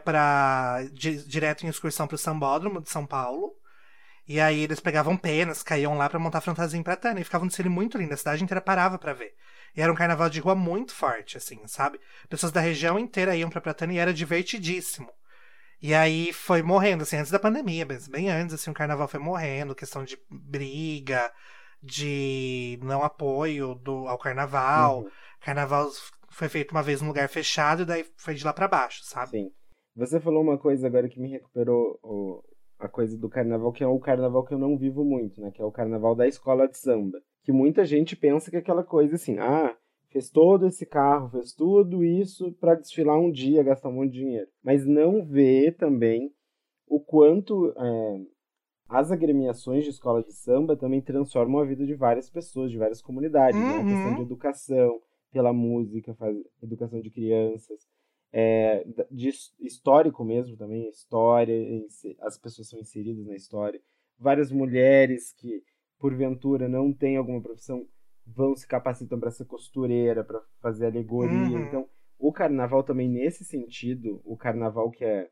di- 0.93 1.23
direto 1.25 1.65
em 1.65 1.69
excursão 1.69 2.07
pro 2.07 2.17
Sambódromo 2.17 2.81
de 2.81 2.89
São 2.89 3.05
Paulo. 3.05 3.53
E 4.27 4.39
aí 4.39 4.61
eles 4.61 4.79
pegavam 4.79 5.17
penas, 5.17 5.63
caíam 5.63 5.97
lá 5.97 6.09
pra 6.09 6.19
montar 6.19 6.41
fantasia 6.41 6.79
em 6.79 6.83
Pratânia. 6.83 7.21
E 7.21 7.23
ficava 7.23 7.45
um 7.45 7.47
desfile 7.47 7.69
muito 7.69 7.97
lindo, 7.97 8.13
a 8.13 8.17
cidade 8.17 8.43
inteira 8.43 8.61
parava 8.61 8.97
pra 8.99 9.13
ver. 9.13 9.35
E 9.75 9.81
era 9.81 9.91
um 9.91 9.95
carnaval 9.95 10.29
de 10.29 10.39
rua 10.39 10.55
muito 10.55 10.93
forte, 10.93 11.37
assim, 11.37 11.59
sabe? 11.67 11.99
Pessoas 12.29 12.51
da 12.51 12.61
região 12.61 12.99
inteira 12.99 13.35
iam 13.35 13.49
pra 13.49 13.61
Pratânia 13.61 13.95
e 13.95 13.99
era 13.99 14.13
divertidíssimo. 14.13 15.11
E 15.81 15.93
aí 15.93 16.33
foi 16.33 16.61
morrendo, 16.61 17.03
assim, 17.03 17.17
antes 17.17 17.31
da 17.31 17.39
pandemia, 17.39 17.85
mas 17.85 18.07
bem 18.07 18.29
antes, 18.29 18.55
assim, 18.55 18.71
o 18.71 18.73
carnaval 18.73 19.07
foi 19.07 19.19
morrendo, 19.19 19.75
questão 19.75 20.03
de 20.03 20.17
briga, 20.29 21.31
de 21.81 22.77
não 22.83 23.03
apoio 23.03 23.75
do, 23.75 24.07
ao 24.07 24.17
carnaval. 24.17 25.01
Uhum, 25.01 25.11
Carnaval 25.41 25.89
foi 26.39 26.49
feito 26.49 26.71
uma 26.71 26.81
vez 26.83 27.01
num 27.01 27.07
lugar 27.09 27.27
fechado 27.29 27.81
e 27.83 27.85
daí 27.85 28.05
foi 28.17 28.33
de 28.33 28.43
lá 28.43 28.53
pra 28.53 28.67
baixo, 28.67 29.01
sabe? 29.03 29.31
sim. 29.31 29.51
Você 29.95 30.19
falou 30.19 30.41
uma 30.41 30.57
coisa 30.57 30.87
agora 30.87 31.09
que 31.09 31.19
me 31.19 31.29
recuperou 31.29 31.99
o- 32.01 32.41
a 32.79 32.87
coisa 32.87 33.17
do 33.17 33.27
carnaval, 33.27 33.73
que 33.73 33.83
é 33.83 33.87
o 33.87 33.99
carnaval 33.99 34.45
que 34.45 34.53
eu 34.53 34.59
não 34.59 34.77
vivo 34.77 35.03
muito, 35.03 35.41
né? 35.41 35.51
Que 35.51 35.61
é 35.61 35.65
o 35.65 35.71
carnaval 35.71 36.15
da 36.15 36.25
escola 36.27 36.67
de 36.67 36.77
samba. 36.77 37.19
Que 37.43 37.51
muita 37.51 37.83
gente 37.83 38.15
pensa 38.15 38.49
que 38.49 38.55
é 38.55 38.59
aquela 38.59 38.83
coisa 38.83 39.15
assim, 39.15 39.37
ah, 39.39 39.75
fez 40.09 40.29
todo 40.29 40.65
esse 40.67 40.85
carro, 40.85 41.29
fez 41.29 41.53
tudo 41.53 42.03
isso 42.05 42.53
pra 42.61 42.75
desfilar 42.75 43.19
um 43.19 43.29
dia, 43.29 43.61
gastar 43.63 43.89
um 43.89 43.93
monte 43.93 44.11
de 44.13 44.19
dinheiro. 44.19 44.47
Mas 44.63 44.85
não 44.85 45.25
vê 45.25 45.69
também 45.77 46.31
o 46.87 46.99
quanto 47.01 47.73
é, 47.77 48.21
as 48.87 49.11
agremiações 49.11 49.83
de 49.83 49.89
escola 49.89 50.23
de 50.23 50.31
samba 50.33 50.77
também 50.77 51.01
transformam 51.01 51.59
a 51.61 51.65
vida 51.65 51.85
de 51.85 51.93
várias 51.95 52.29
pessoas, 52.29 52.71
de 52.71 52.77
várias 52.77 53.01
comunidades, 53.01 53.59
né? 53.59 53.73
A 53.73 53.77
Uhum. 53.79 53.85
questão 53.87 54.15
de 54.15 54.21
educação, 54.21 55.01
pela 55.31 55.53
música, 55.53 56.13
faz, 56.15 56.35
educação 56.61 57.01
de 57.01 57.09
crianças, 57.09 57.87
é, 58.31 58.85
de 59.09 59.29
his- 59.29 59.53
histórico 59.59 60.23
mesmo 60.23 60.55
também, 60.55 60.89
história, 60.89 61.55
as 62.21 62.37
pessoas 62.37 62.69
são 62.69 62.79
inseridas 62.79 63.25
na 63.25 63.35
história. 63.35 63.81
Várias 64.17 64.51
mulheres 64.51 65.33
que, 65.33 65.63
porventura, 65.97 66.67
não 66.67 66.93
têm 66.93 67.17
alguma 67.17 67.41
profissão, 67.41 67.87
vão 68.25 68.55
se 68.55 68.67
capacitam 68.67 69.19
para 69.19 69.31
ser 69.31 69.45
costureira, 69.45 70.23
para 70.23 70.41
fazer 70.61 70.85
alegoria. 70.85 71.57
Uhum. 71.57 71.65
Então, 71.65 71.89
o 72.17 72.31
carnaval 72.31 72.83
também, 72.83 73.09
nesse 73.09 73.43
sentido, 73.43 74.21
o 74.23 74.37
carnaval 74.37 74.91
que 74.91 75.03
é 75.03 75.29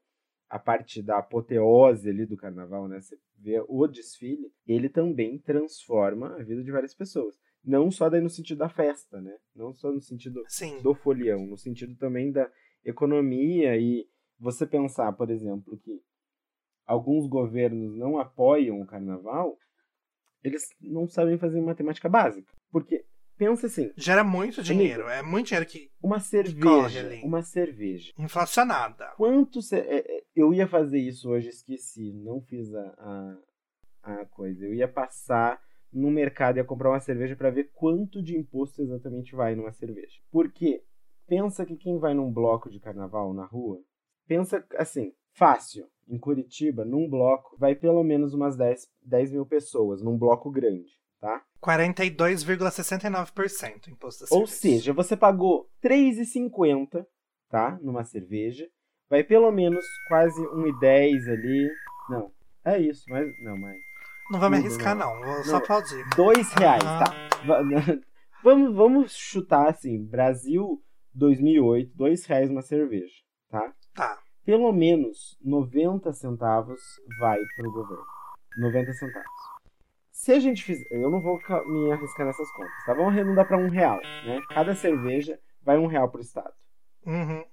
a 0.49 0.57
parte 0.57 1.01
da 1.01 1.17
apoteose 1.17 2.09
ali 2.09 2.25
do 2.25 2.37
carnaval, 2.37 2.87
né? 2.87 3.01
Você 3.01 3.19
vê 3.37 3.63
o 3.67 3.85
desfile, 3.85 4.49
ele 4.65 4.87
também 4.89 5.37
transforma 5.37 6.35
a 6.35 6.43
vida 6.43 6.63
de 6.63 6.71
várias 6.71 6.95
pessoas. 6.95 7.37
Não 7.67 7.91
só 7.91 8.09
daí 8.09 8.21
no 8.21 8.29
sentido 8.29 8.59
da 8.59 8.69
festa, 8.69 9.19
né? 9.21 9.35
Não 9.53 9.73
só 9.73 9.91
no 9.91 9.99
sentido 10.01 10.41
Sim. 10.47 10.81
do 10.81 10.95
folião, 10.95 11.45
no 11.45 11.57
sentido 11.57 11.95
também 11.97 12.31
da 12.31 12.49
economia 12.85 13.75
e 13.77 14.07
você 14.39 14.65
pensar, 14.65 15.11
por 15.13 15.29
exemplo, 15.29 15.77
que 15.77 16.01
alguns 16.85 17.27
governos 17.27 17.95
não 17.97 18.17
apoiam 18.17 18.79
o 18.81 18.85
carnaval, 18.85 19.57
eles 20.43 20.69
não 20.79 21.07
sabem 21.07 21.37
fazer 21.37 21.59
matemática 21.59 22.07
básica. 22.07 22.49
Porque, 22.71 23.03
pensa 23.37 23.67
assim, 23.67 23.91
Gera 23.97 24.23
muito 24.23 24.63
dinheiro. 24.63 25.09
É 25.09 25.21
muito 25.21 25.47
dinheiro 25.47 25.65
que 25.65 25.91
uma 26.01 26.19
cerveja, 26.21 27.01
ali. 27.05 27.21
uma 27.23 27.41
cerveja. 27.41 28.13
inflacionada. 28.17 29.11
Quanto 29.17 29.61
ce- 29.61 29.75
é, 29.75 30.19
é, 30.19 30.23
eu 30.35 30.53
ia 30.53 30.67
fazer 30.67 30.99
isso 30.99 31.29
hoje, 31.29 31.49
esqueci, 31.49 32.13
não 32.13 32.39
fiz 32.41 32.73
a, 32.73 33.37
a, 34.03 34.11
a 34.21 34.25
coisa. 34.27 34.65
Eu 34.65 34.73
ia 34.73 34.87
passar 34.87 35.59
no 35.91 36.11
mercado 36.11 36.57
e 36.57 36.59
ia 36.59 36.65
comprar 36.65 36.89
uma 36.89 36.99
cerveja 36.99 37.35
para 37.35 37.49
ver 37.49 37.71
quanto 37.73 38.21
de 38.21 38.37
imposto 38.37 38.81
exatamente 38.81 39.35
vai 39.35 39.55
numa 39.55 39.71
cerveja. 39.71 40.19
Porque 40.31 40.83
pensa 41.27 41.65
que 41.65 41.75
quem 41.75 41.97
vai 41.99 42.13
num 42.13 42.31
bloco 42.31 42.69
de 42.69 42.79
carnaval 42.79 43.33
na 43.33 43.45
rua, 43.45 43.79
pensa 44.27 44.63
assim, 44.77 45.11
fácil. 45.33 45.87
Em 46.09 46.17
Curitiba, 46.17 46.85
num 46.85 47.09
bloco, 47.09 47.57
vai 47.57 47.75
pelo 47.75 48.01
menos 48.01 48.33
umas 48.33 48.55
10, 48.55 48.87
10 49.01 49.33
mil 49.33 49.45
pessoas, 49.45 50.01
num 50.01 50.17
bloco 50.17 50.49
grande, 50.49 50.89
tá? 51.19 51.43
42,69% 51.61 53.89
imposto 53.89 54.23
da 54.23 54.29
Ou 54.31 54.47
cerveja. 54.47 54.77
seja, 54.79 54.93
você 54.93 55.17
pagou 55.17 55.69
R$3,50, 55.83 57.05
tá? 57.49 57.77
Numa 57.81 58.05
cerveja. 58.05 58.69
Vai 59.09 59.21
pelo 59.23 59.51
menos 59.51 59.83
quase 60.07 60.39
R$1,10 60.41 61.29
ali. 61.29 61.69
Não, 62.09 62.31
é 62.63 62.79
isso, 62.79 63.03
mas. 63.09 63.27
Não, 63.41 63.57
mas. 63.57 63.77
Não 64.31 64.39
vou 64.39 64.49
me 64.49 64.57
arriscar, 64.57 64.95
né? 64.95 65.03
não. 65.05 65.19
Vou 65.21 65.43
só 65.43 65.57
aplaudir. 65.57 66.03
Dois 66.15 66.51
reais, 66.53 66.83
Aham. 66.83 67.03
tá? 67.03 67.13
Va- 67.45 67.61
Vamos, 68.43 68.75
vamos 68.75 69.15
chutar 69.15 69.67
assim: 69.69 70.03
Brasil 70.05 70.81
2008, 71.13 71.91
dois 71.95 72.25
reais 72.25 72.49
uma 72.49 72.61
cerveja, 72.61 73.13
tá? 73.49 73.73
Tá. 73.93 74.19
Pelo 74.45 74.71
menos 74.71 75.37
90 75.43 76.13
centavos 76.13 76.79
vai 77.19 77.37
pro 77.55 77.71
governo. 77.71 78.05
90 78.57 78.93
centavos. 78.93 79.27
Se 80.11 80.31
a 80.31 80.39
gente 80.39 80.63
fizer. 80.63 80.85
Eu 80.91 81.09
não 81.09 81.21
vou 81.21 81.37
me 81.67 81.91
arriscar 81.91 82.25
nessas 82.25 82.49
contas, 82.51 82.71
tá? 82.85 82.93
Vamos 82.93 83.11
arredondar 83.13 83.47
para 83.47 83.57
um 83.57 83.69
real, 83.69 83.99
né? 84.25 84.41
Cada 84.49 84.75
cerveja 84.75 85.39
vai 85.61 85.77
um 85.77 85.87
real 85.87 86.09
pro 86.09 86.21
Estado. 86.21 86.53
Uhum. 87.05 87.43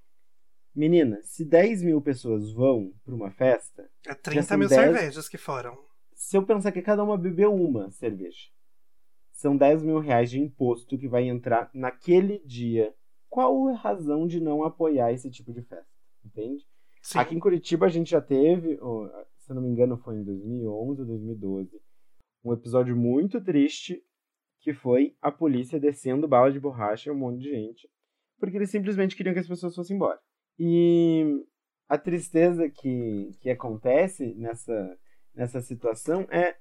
Menina, 0.75 1.19
se 1.23 1.45
10 1.45 1.83
mil 1.83 2.01
pessoas 2.01 2.51
vão 2.53 2.91
pra 3.05 3.15
uma 3.15 3.31
festa, 3.31 3.89
É 4.07 4.13
30 4.13 4.43
são 4.43 4.57
mil 4.57 4.67
10. 4.67 4.81
cervejas 4.81 5.29
que 5.29 5.37
foram. 5.37 5.77
Se 6.15 6.37
eu 6.37 6.45
pensar 6.45 6.71
que 6.71 6.81
cada 6.81 7.03
uma 7.03 7.17
bebeu 7.17 7.53
uma 7.53 7.91
cerveja, 7.91 8.49
são 9.31 9.55
10 9.55 9.83
mil 9.83 9.99
reais 9.99 10.31
de 10.31 10.39
imposto 10.39 10.97
que 10.97 11.07
vai 11.07 11.27
entrar 11.27 11.69
naquele 11.73 12.39
dia. 12.45 12.95
Qual 13.29 13.67
a 13.67 13.75
razão 13.75 14.25
de 14.25 14.39
não 14.39 14.63
apoiar 14.63 15.11
esse 15.11 15.29
tipo 15.29 15.53
de 15.53 15.61
festa? 15.61 15.91
Entende? 16.23 16.65
Sim. 17.01 17.19
Aqui 17.19 17.35
em 17.35 17.39
Curitiba 17.39 17.85
a 17.85 17.89
gente 17.89 18.09
já 18.09 18.21
teve, 18.21 18.77
se 19.37 19.51
eu 19.51 19.55
não 19.55 19.61
me 19.61 19.67
engano 19.69 19.97
foi 19.97 20.15
em 20.15 20.23
2011 20.23 21.01
ou 21.01 21.07
2012, 21.07 21.81
um 22.43 22.53
episódio 22.53 22.95
muito 22.95 23.43
triste 23.43 24.01
que 24.61 24.73
foi 24.73 25.15
a 25.21 25.31
polícia 25.31 25.79
descendo 25.79 26.27
bala 26.27 26.51
de 26.51 26.59
borracha 26.59 27.11
um 27.11 27.17
monte 27.17 27.41
de 27.41 27.51
gente, 27.51 27.89
porque 28.39 28.57
eles 28.57 28.71
simplesmente 28.71 29.15
queriam 29.15 29.33
que 29.33 29.39
as 29.39 29.47
pessoas 29.47 29.75
fossem 29.75 29.95
embora. 29.95 30.19
E 30.57 31.45
a 31.87 31.97
tristeza 31.97 32.69
que, 32.69 33.31
que 33.41 33.49
acontece 33.49 34.33
nessa, 34.35 34.97
nessa 35.35 35.61
situação 35.61 36.27
é 36.29 36.55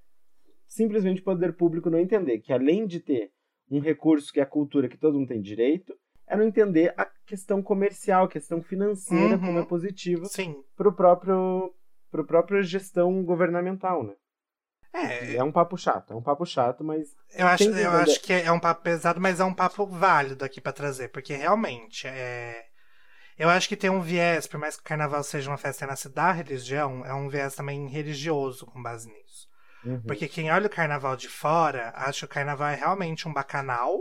simplesmente 0.66 1.20
o 1.20 1.24
poder 1.24 1.54
público 1.56 1.90
não 1.90 1.98
entender 1.98 2.38
que 2.40 2.52
além 2.52 2.86
de 2.86 3.00
ter 3.00 3.30
um 3.70 3.80
recurso 3.80 4.32
que 4.32 4.40
é 4.40 4.42
a 4.42 4.46
cultura 4.46 4.88
que 4.88 4.98
todo 4.98 5.18
mundo 5.18 5.28
tem 5.28 5.40
direito, 5.40 5.94
é 6.26 6.36
não 6.36 6.44
entender 6.44 6.92
a 6.96 7.06
questão 7.26 7.62
comercial, 7.62 8.24
a 8.24 8.28
questão 8.28 8.62
financeira 8.62 9.36
Uhum. 9.36 9.40
como 9.40 9.58
é 9.58 9.64
positiva 9.64 10.24
Sim. 10.26 10.54
para 10.76 10.88
o 10.88 10.92
próprio 10.92 11.74
para 12.10 12.22
própria 12.24 12.62
gestão 12.62 13.24
governamental, 13.24 14.04
né? 14.04 14.14
É, 14.92 15.34
É 15.34 15.42
um 15.42 15.50
papo 15.50 15.76
chato, 15.76 16.12
é 16.12 16.16
um 16.16 16.22
papo 16.22 16.46
chato, 16.46 16.84
mas 16.84 17.08
eu 17.36 17.46
acho, 17.48 17.64
eu 17.64 17.90
acho 17.90 18.22
que 18.22 18.32
é 18.32 18.52
um 18.52 18.60
papo 18.60 18.82
pesado, 18.82 19.20
mas 19.20 19.40
é 19.40 19.44
um 19.44 19.52
papo 19.52 19.84
válido 19.86 20.44
aqui 20.44 20.60
pra 20.60 20.72
trazer, 20.72 21.08
porque 21.08 21.34
realmente 21.34 22.06
é. 22.06 22.64
Eu 23.38 23.48
acho 23.50 23.68
que 23.68 23.76
tem 23.76 23.90
um 23.90 24.00
viés, 24.00 24.46
por 24.46 24.58
mais 24.58 24.76
que 24.76 24.82
o 24.82 24.84
carnaval 24.84 25.22
seja 25.24 25.50
uma 25.50 25.58
festa 25.58 25.86
nasce 25.86 26.08
da 26.08 26.32
religião, 26.32 27.04
é 27.04 27.12
um 27.14 27.28
viés 27.28 27.54
também 27.54 27.88
religioso 27.88 28.66
com 28.66 28.82
base 28.82 29.08
nisso. 29.10 29.48
uhum, 29.84 30.00
Porque 30.06 30.28
quem 30.28 30.50
olha 30.50 30.66
o 30.66 30.70
carnaval 30.70 31.16
de 31.16 31.28
fora 31.28 31.92
acha 31.96 32.20
que 32.20 32.32
o 32.32 32.34
carnaval 32.34 32.68
é 32.68 32.74
realmente 32.76 33.28
um 33.28 33.32
bacanal, 33.32 33.98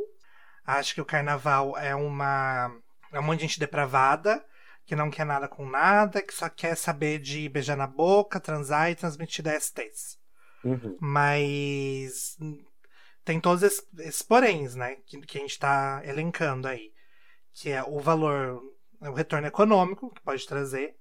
acha 0.66 0.94
que 0.94 1.02
o 1.02 1.06
carnaval 1.06 1.78
é 1.78 1.96
uma. 1.96 2.72
é 3.12 3.20
um 3.20 3.24
monte 3.24 3.40
de 3.40 3.48
gente 3.48 3.60
depravada, 3.60 4.44
que 4.86 4.96
não 4.96 5.10
quer 5.10 5.26
nada 5.26 5.48
com 5.48 5.66
nada, 5.70 6.22
que 6.22 6.34
só 6.34 6.50
quer 6.50 6.76
saber 6.76 7.20
de 7.20 7.50
beijar 7.50 7.78
na 7.78 7.88
boca, 7.88 8.40
transar 8.40 8.92
e 8.92 8.96
transmitir 8.96 9.44
DSTs. 9.44 10.18
Uhum. 10.64 10.98
Mas 11.00 12.38
tem 13.24 13.40
todos 13.40 13.64
esses, 13.64 13.86
esses 14.00 14.22
poréns, 14.22 14.76
né? 14.76 14.98
Que, 15.06 15.20
que 15.22 15.38
a 15.38 15.42
gente 15.42 15.52
está 15.52 16.02
elencando 16.06 16.68
aí. 16.68 16.92
Que 17.54 17.70
é 17.72 17.84
o 17.84 18.00
valor, 18.00 18.62
o 19.10 19.14
retorno 19.14 19.48
econômico 19.48 20.14
que 20.14 20.22
pode 20.22 20.46
trazer, 20.48 20.96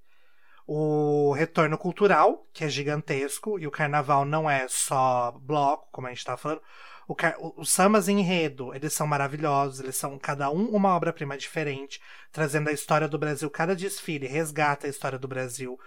o 0.67 1.33
retorno 1.33 1.77
cultural, 1.77 2.47
que 2.53 2.65
é 2.65 2.69
gigantesco, 2.69 3.59
e 3.59 3.67
o 3.67 3.71
carnaval 3.71 4.25
não 4.25 4.49
é 4.49 4.67
só 4.69 5.33
bloco, 5.33 5.89
como 5.91 6.07
a 6.07 6.11
gente 6.11 6.19
está 6.19 6.37
falando. 6.37 6.63
O. 7.09 7.61
Os 7.61 7.71
sambas 7.71 8.09
enredo, 8.09 8.75
eles 8.75 8.93
são 8.93 9.07
maravilhosos, 9.07 9.81
eles 9.81 9.97
são 9.97 10.19
cada 10.19 10.51
um 10.51 10.67
uma 10.71 10.95
obra-prima 10.95 11.37
diferente, 11.37 12.01
trazendo 12.31 12.71
a 12.71 12.73
história 12.73 13.09
do 13.09 13.19
Brasil. 13.19 13.51
Cada 13.51 13.75
desfile 13.75 14.27
resgata 14.27 14.87
a 14.87 14.91
história 14.91 15.19
do 15.19 15.29
Brasil. 15.29 15.79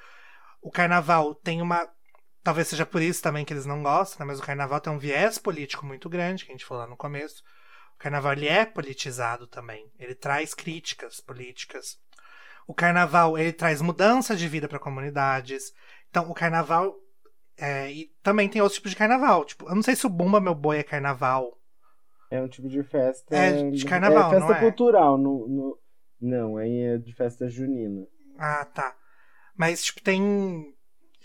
O 0.61 0.69
carnaval 0.69 1.33
tem 1.33 1.61
uma. 1.61 1.89
Talvez 2.43 2.67
seja 2.67 2.85
por 2.85 3.01
isso 3.01 3.23
também 3.23 3.43
que 3.43 3.53
eles 3.53 3.65
não 3.65 3.81
gostam, 3.81 4.19
né? 4.19 4.31
mas 4.31 4.39
o 4.39 4.43
carnaval 4.43 4.79
tem 4.79 4.93
um 4.93 4.99
viés 4.99 5.37
político 5.39 5.85
muito 5.85 6.07
grande, 6.09 6.45
que 6.45 6.51
a 6.51 6.53
gente 6.53 6.65
falou 6.65 6.83
lá 6.83 6.89
no 6.89 6.97
começo. 6.97 7.41
O 7.95 7.97
carnaval 7.97 8.33
ele 8.33 8.47
é 8.47 8.65
politizado 8.65 9.47
também. 9.47 9.89
Ele 9.97 10.13
traz 10.13 10.53
críticas 10.53 11.19
políticas. 11.21 11.97
O 12.67 12.73
carnaval 12.73 13.37
ele 13.37 13.53
traz 13.53 13.81
mudança 13.81 14.35
de 14.35 14.47
vida 14.47 14.67
para 14.67 14.79
comunidades. 14.79 15.71
Então, 16.09 16.29
o 16.29 16.33
carnaval 16.33 16.95
é, 17.57 17.91
e 17.91 18.05
também 18.23 18.49
tem 18.49 18.61
outros 18.61 18.77
tipos 18.77 18.91
de 18.91 18.97
carnaval. 18.97 19.45
Tipo, 19.45 19.67
eu 19.69 19.75
não 19.75 19.83
sei 19.83 19.95
se 19.95 20.05
o 20.05 20.09
Bumba 20.09 20.41
Meu 20.41 20.55
Boi 20.55 20.79
é 20.79 20.83
carnaval. 20.83 21.57
É 22.31 22.41
um 22.41 22.47
tipo 22.47 22.67
de 22.67 22.83
festa. 22.83 23.35
É 23.35 23.69
de 23.69 23.85
carnaval, 23.85 24.29
é 24.31 24.35
festa 24.35 24.49
não 24.49 24.55
é? 24.55 24.59
cultural. 24.59 25.17
No, 25.17 25.47
no... 25.47 25.79
Não, 26.19 26.57
aí 26.57 26.79
é 26.81 26.97
de 26.97 27.13
festa 27.13 27.47
junina. 27.47 28.05
Ah, 28.37 28.65
tá. 28.65 28.95
Mas, 29.55 29.83
tipo, 29.83 30.01
tem. 30.01 30.73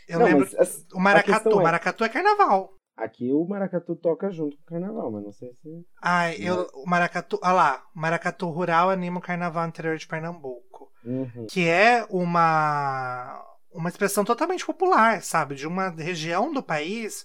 Eu 0.07 0.19
Não, 0.19 0.27
lembro. 0.27 0.49
mas 0.59 0.69
a- 0.69 0.97
o 0.97 1.01
maracatu. 1.01 1.33
questão 1.43 1.61
é- 1.61 1.65
maracatu 1.65 2.05
é 2.05 2.09
carnaval. 2.09 2.73
Aqui 3.01 3.33
o 3.33 3.47
maracatu 3.47 3.97
toca 3.97 4.31
junto 4.31 4.57
com 4.59 4.63
o 4.63 4.67
carnaval, 4.67 5.11
mas 5.11 5.25
não 5.25 5.33
sei 5.33 5.55
se. 5.55 5.87
Ah, 6.03 6.35
eu, 6.37 6.69
o 6.75 6.87
maracatu. 6.87 7.39
Ah 7.43 7.53
lá. 7.53 7.83
O 7.97 7.99
maracatu 7.99 8.47
rural 8.51 8.91
anima 8.91 9.19
o 9.19 9.23
carnaval 9.23 9.65
anterior 9.65 9.97
de 9.97 10.07
Pernambuco. 10.07 10.93
Uhum. 11.05 11.47
Que 11.49 11.67
é 11.67 12.05
uma. 12.11 13.43
Uma 13.73 13.89
expressão 13.89 14.25
totalmente 14.25 14.67
popular, 14.67 15.23
sabe? 15.23 15.55
De 15.55 15.67
uma 15.67 15.91
região 15.91 16.53
do 16.53 16.63
país. 16.63 17.25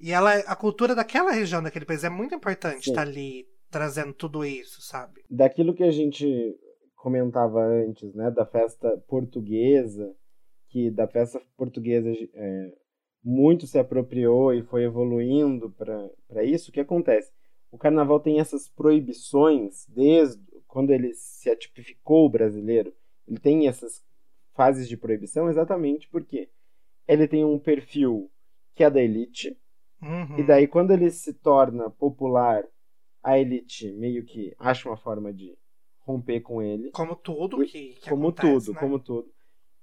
E 0.00 0.12
ela, 0.12 0.32
a 0.32 0.56
cultura 0.56 0.94
daquela 0.94 1.32
região, 1.32 1.62
daquele 1.62 1.84
país, 1.84 2.04
é 2.04 2.08
muito 2.08 2.34
importante 2.34 2.88
estar 2.88 3.02
ali 3.02 3.46
trazendo 3.70 4.14
tudo 4.14 4.44
isso, 4.44 4.80
sabe? 4.80 5.22
Daquilo 5.28 5.74
que 5.74 5.82
a 5.82 5.90
gente 5.90 6.56
comentava 6.96 7.60
antes, 7.60 8.14
né, 8.14 8.30
da 8.30 8.46
festa 8.46 8.96
portuguesa, 9.08 10.14
que 10.68 10.90
da 10.90 11.06
festa 11.08 11.42
portuguesa 11.56 12.10
é, 12.10 12.72
muito 13.22 13.66
se 13.66 13.78
apropriou 13.78 14.52
e 14.52 14.62
foi 14.62 14.84
evoluindo 14.84 15.70
para 15.70 16.44
isso, 16.44 16.70
o 16.70 16.72
que 16.72 16.80
acontece? 16.80 17.32
O 17.70 17.78
carnaval 17.78 18.20
tem 18.20 18.40
essas 18.40 18.68
proibições 18.68 19.86
desde 19.88 20.42
quando 20.66 20.90
ele 20.90 21.12
se 21.14 21.50
atipificou 21.50 22.26
o 22.26 22.30
brasileiro, 22.30 22.92
ele 23.26 23.38
tem 23.38 23.68
essas 23.68 24.02
fases 24.54 24.88
de 24.88 24.96
proibição 24.96 25.48
exatamente 25.48 26.08
porque 26.08 26.48
ele 27.06 27.26
tem 27.28 27.44
um 27.44 27.58
perfil 27.58 28.30
que 28.74 28.84
é 28.84 28.90
da 28.90 29.00
elite, 29.00 29.56
Uhum. 30.02 30.38
e 30.38 30.42
daí, 30.42 30.66
quando 30.66 30.90
ele 30.90 31.08
se 31.12 31.32
torna 31.32 31.88
popular, 31.88 32.64
a 33.22 33.38
elite 33.38 33.92
meio 33.92 34.24
que 34.24 34.52
acha 34.58 34.88
uma 34.88 34.96
forma 34.96 35.32
de 35.32 35.56
romper 36.00 36.40
com 36.40 36.60
ele. 36.60 36.90
Como 36.90 37.14
tudo 37.14 37.64
que, 37.64 37.94
que 37.94 38.10
como 38.10 38.28
acontece, 38.28 38.66
tudo, 38.66 38.74
né? 38.74 38.80
como 38.80 38.98
tudo. 38.98 39.32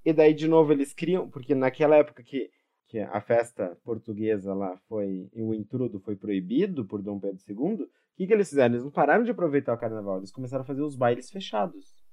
E 0.04 0.12
daí, 0.12 0.34
de 0.34 0.48
novo, 0.48 0.74
eles 0.74 0.94
criam. 0.94 1.30
Porque 1.30 1.56
naquela 1.56 1.96
época 1.96 2.22
que, 2.22 2.50
que 2.90 3.00
a 3.00 3.22
festa 3.22 3.78
portuguesa 3.84 4.54
lá 4.54 4.76
foi. 4.90 5.30
E 5.34 5.42
o 5.42 5.54
intrudo 5.54 6.00
foi 6.00 6.16
proibido 6.16 6.84
por 6.84 7.02
Dom 7.02 7.20
Pedro 7.20 7.40
II, 7.48 7.84
o 7.84 7.88
que, 8.18 8.28
que 8.28 8.34
eles 8.34 8.50
fizeram? 8.50 8.74
Eles 8.76 8.84
não 8.84 8.92
pararam 8.92 9.24
de 9.24 9.32
aproveitar 9.32 9.74
o 9.74 9.78
carnaval, 9.78 10.18
eles 10.18 10.32
começaram 10.32 10.64
a 10.64 10.68
fazer 10.68 10.82
os 10.82 10.96
bailes 10.96 11.30
fechados. 11.32 12.04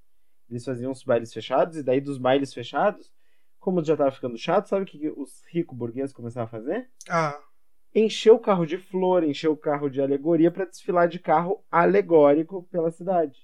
Eles 0.49 0.65
faziam 0.65 0.93
os 0.93 1.03
bailes 1.03 1.33
fechados, 1.33 1.77
e 1.77 1.83
daí 1.83 2.01
dos 2.01 2.19
bailes 2.19 2.55
fechados, 2.55 3.13
como 3.59 3.83
já 3.83 3.97
tava 3.97 4.13
ficando 4.13 4.39
chato, 4.39 4.69
sabe 4.69 4.85
o 4.85 4.87
que, 4.87 4.99
que 4.99 5.09
os 5.09 5.43
ricos 5.51 5.77
burgueses 5.77 6.13
começaram 6.15 6.47
a 6.47 6.51
fazer? 6.51 6.89
Ah, 7.09 7.41
encher 7.95 8.31
o 8.31 8.39
carro 8.39 8.67
de 8.67 8.77
flor, 8.79 9.25
encher 9.25 9.49
o 9.49 9.57
carro 9.57 9.89
de 9.89 10.01
alegoria 10.01 10.51
para 10.51 10.67
desfilar 10.67 11.09
de 11.09 11.19
carro 11.19 11.65
alegórico 11.71 12.63
pela 12.71 12.91
cidade. 12.93 13.41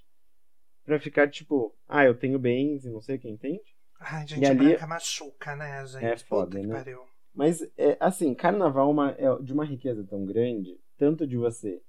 Pra 0.84 1.00
ficar 1.00 1.28
tipo, 1.30 1.74
ah, 1.88 2.04
eu 2.04 2.14
tenho 2.14 2.38
bens 2.38 2.84
e 2.84 2.90
não 2.90 3.00
sei 3.00 3.16
quem 3.18 3.32
entende. 3.32 3.74
ai, 3.98 4.26
gente, 4.28 4.42
E 4.42 4.46
ali- 4.46 4.68
branca 4.68 4.86
machuca, 4.86 5.56
né, 5.56 5.84
gente? 5.86 6.04
É 6.04 6.10
Puta 6.14 6.24
foda, 6.26 6.60
que 6.60 6.66
né? 6.66 6.74
pariu. 6.76 7.11
Mas, 7.34 7.62
é, 7.76 7.96
assim, 7.98 8.34
carnaval 8.34 8.88
é, 8.88 8.90
uma- 8.92 9.10
é 9.12 9.42
de 9.42 9.52
uma 9.52 9.64
riqueza 9.64 10.04
tão 10.04 10.24
grande, 10.24 10.78
tanto 10.98 11.26
de 11.26 11.36
você 11.36 11.80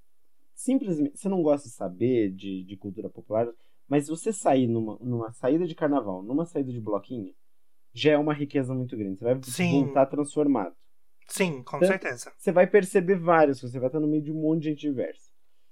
simplesmente. 0.55 1.17
Você 1.17 1.27
não 1.29 1.41
gosta 1.43 1.67
de 1.67 1.73
saber 1.73 2.31
de, 2.31 2.63
de 2.63 2.77
cultura 2.77 3.09
popular, 3.09 3.47
mas 3.87 4.07
você 4.07 4.31
sair 4.31 4.67
numa, 4.67 4.97
numa 5.01 5.31
saída 5.33 5.65
de 5.67 5.75
carnaval, 5.75 6.23
numa 6.23 6.45
saída 6.45 6.71
de 6.71 6.79
bloquinho, 6.79 7.33
já 7.93 8.13
é 8.13 8.17
uma 8.17 8.33
riqueza 8.33 8.73
muito 8.73 8.95
grande. 8.95 9.19
Você 9.19 9.25
vai 9.25 9.39
Sim. 9.43 9.85
voltar 9.85 10.05
transformado. 10.05 10.75
Sim, 11.27 11.63
com 11.63 11.79
Tanto- 11.79 11.87
certeza. 11.87 12.31
você 12.37 12.51
vai 12.51 12.67
perceber 12.67 13.15
vários, 13.17 13.61
você 13.61 13.79
vai 13.79 13.87
estar 13.87 13.99
no 13.99 14.07
meio 14.07 14.21
de 14.23 14.31
um 14.31 14.35
monte 14.41 14.63
de 14.63 14.69
gente 14.69 14.81
diversa. 14.81 15.31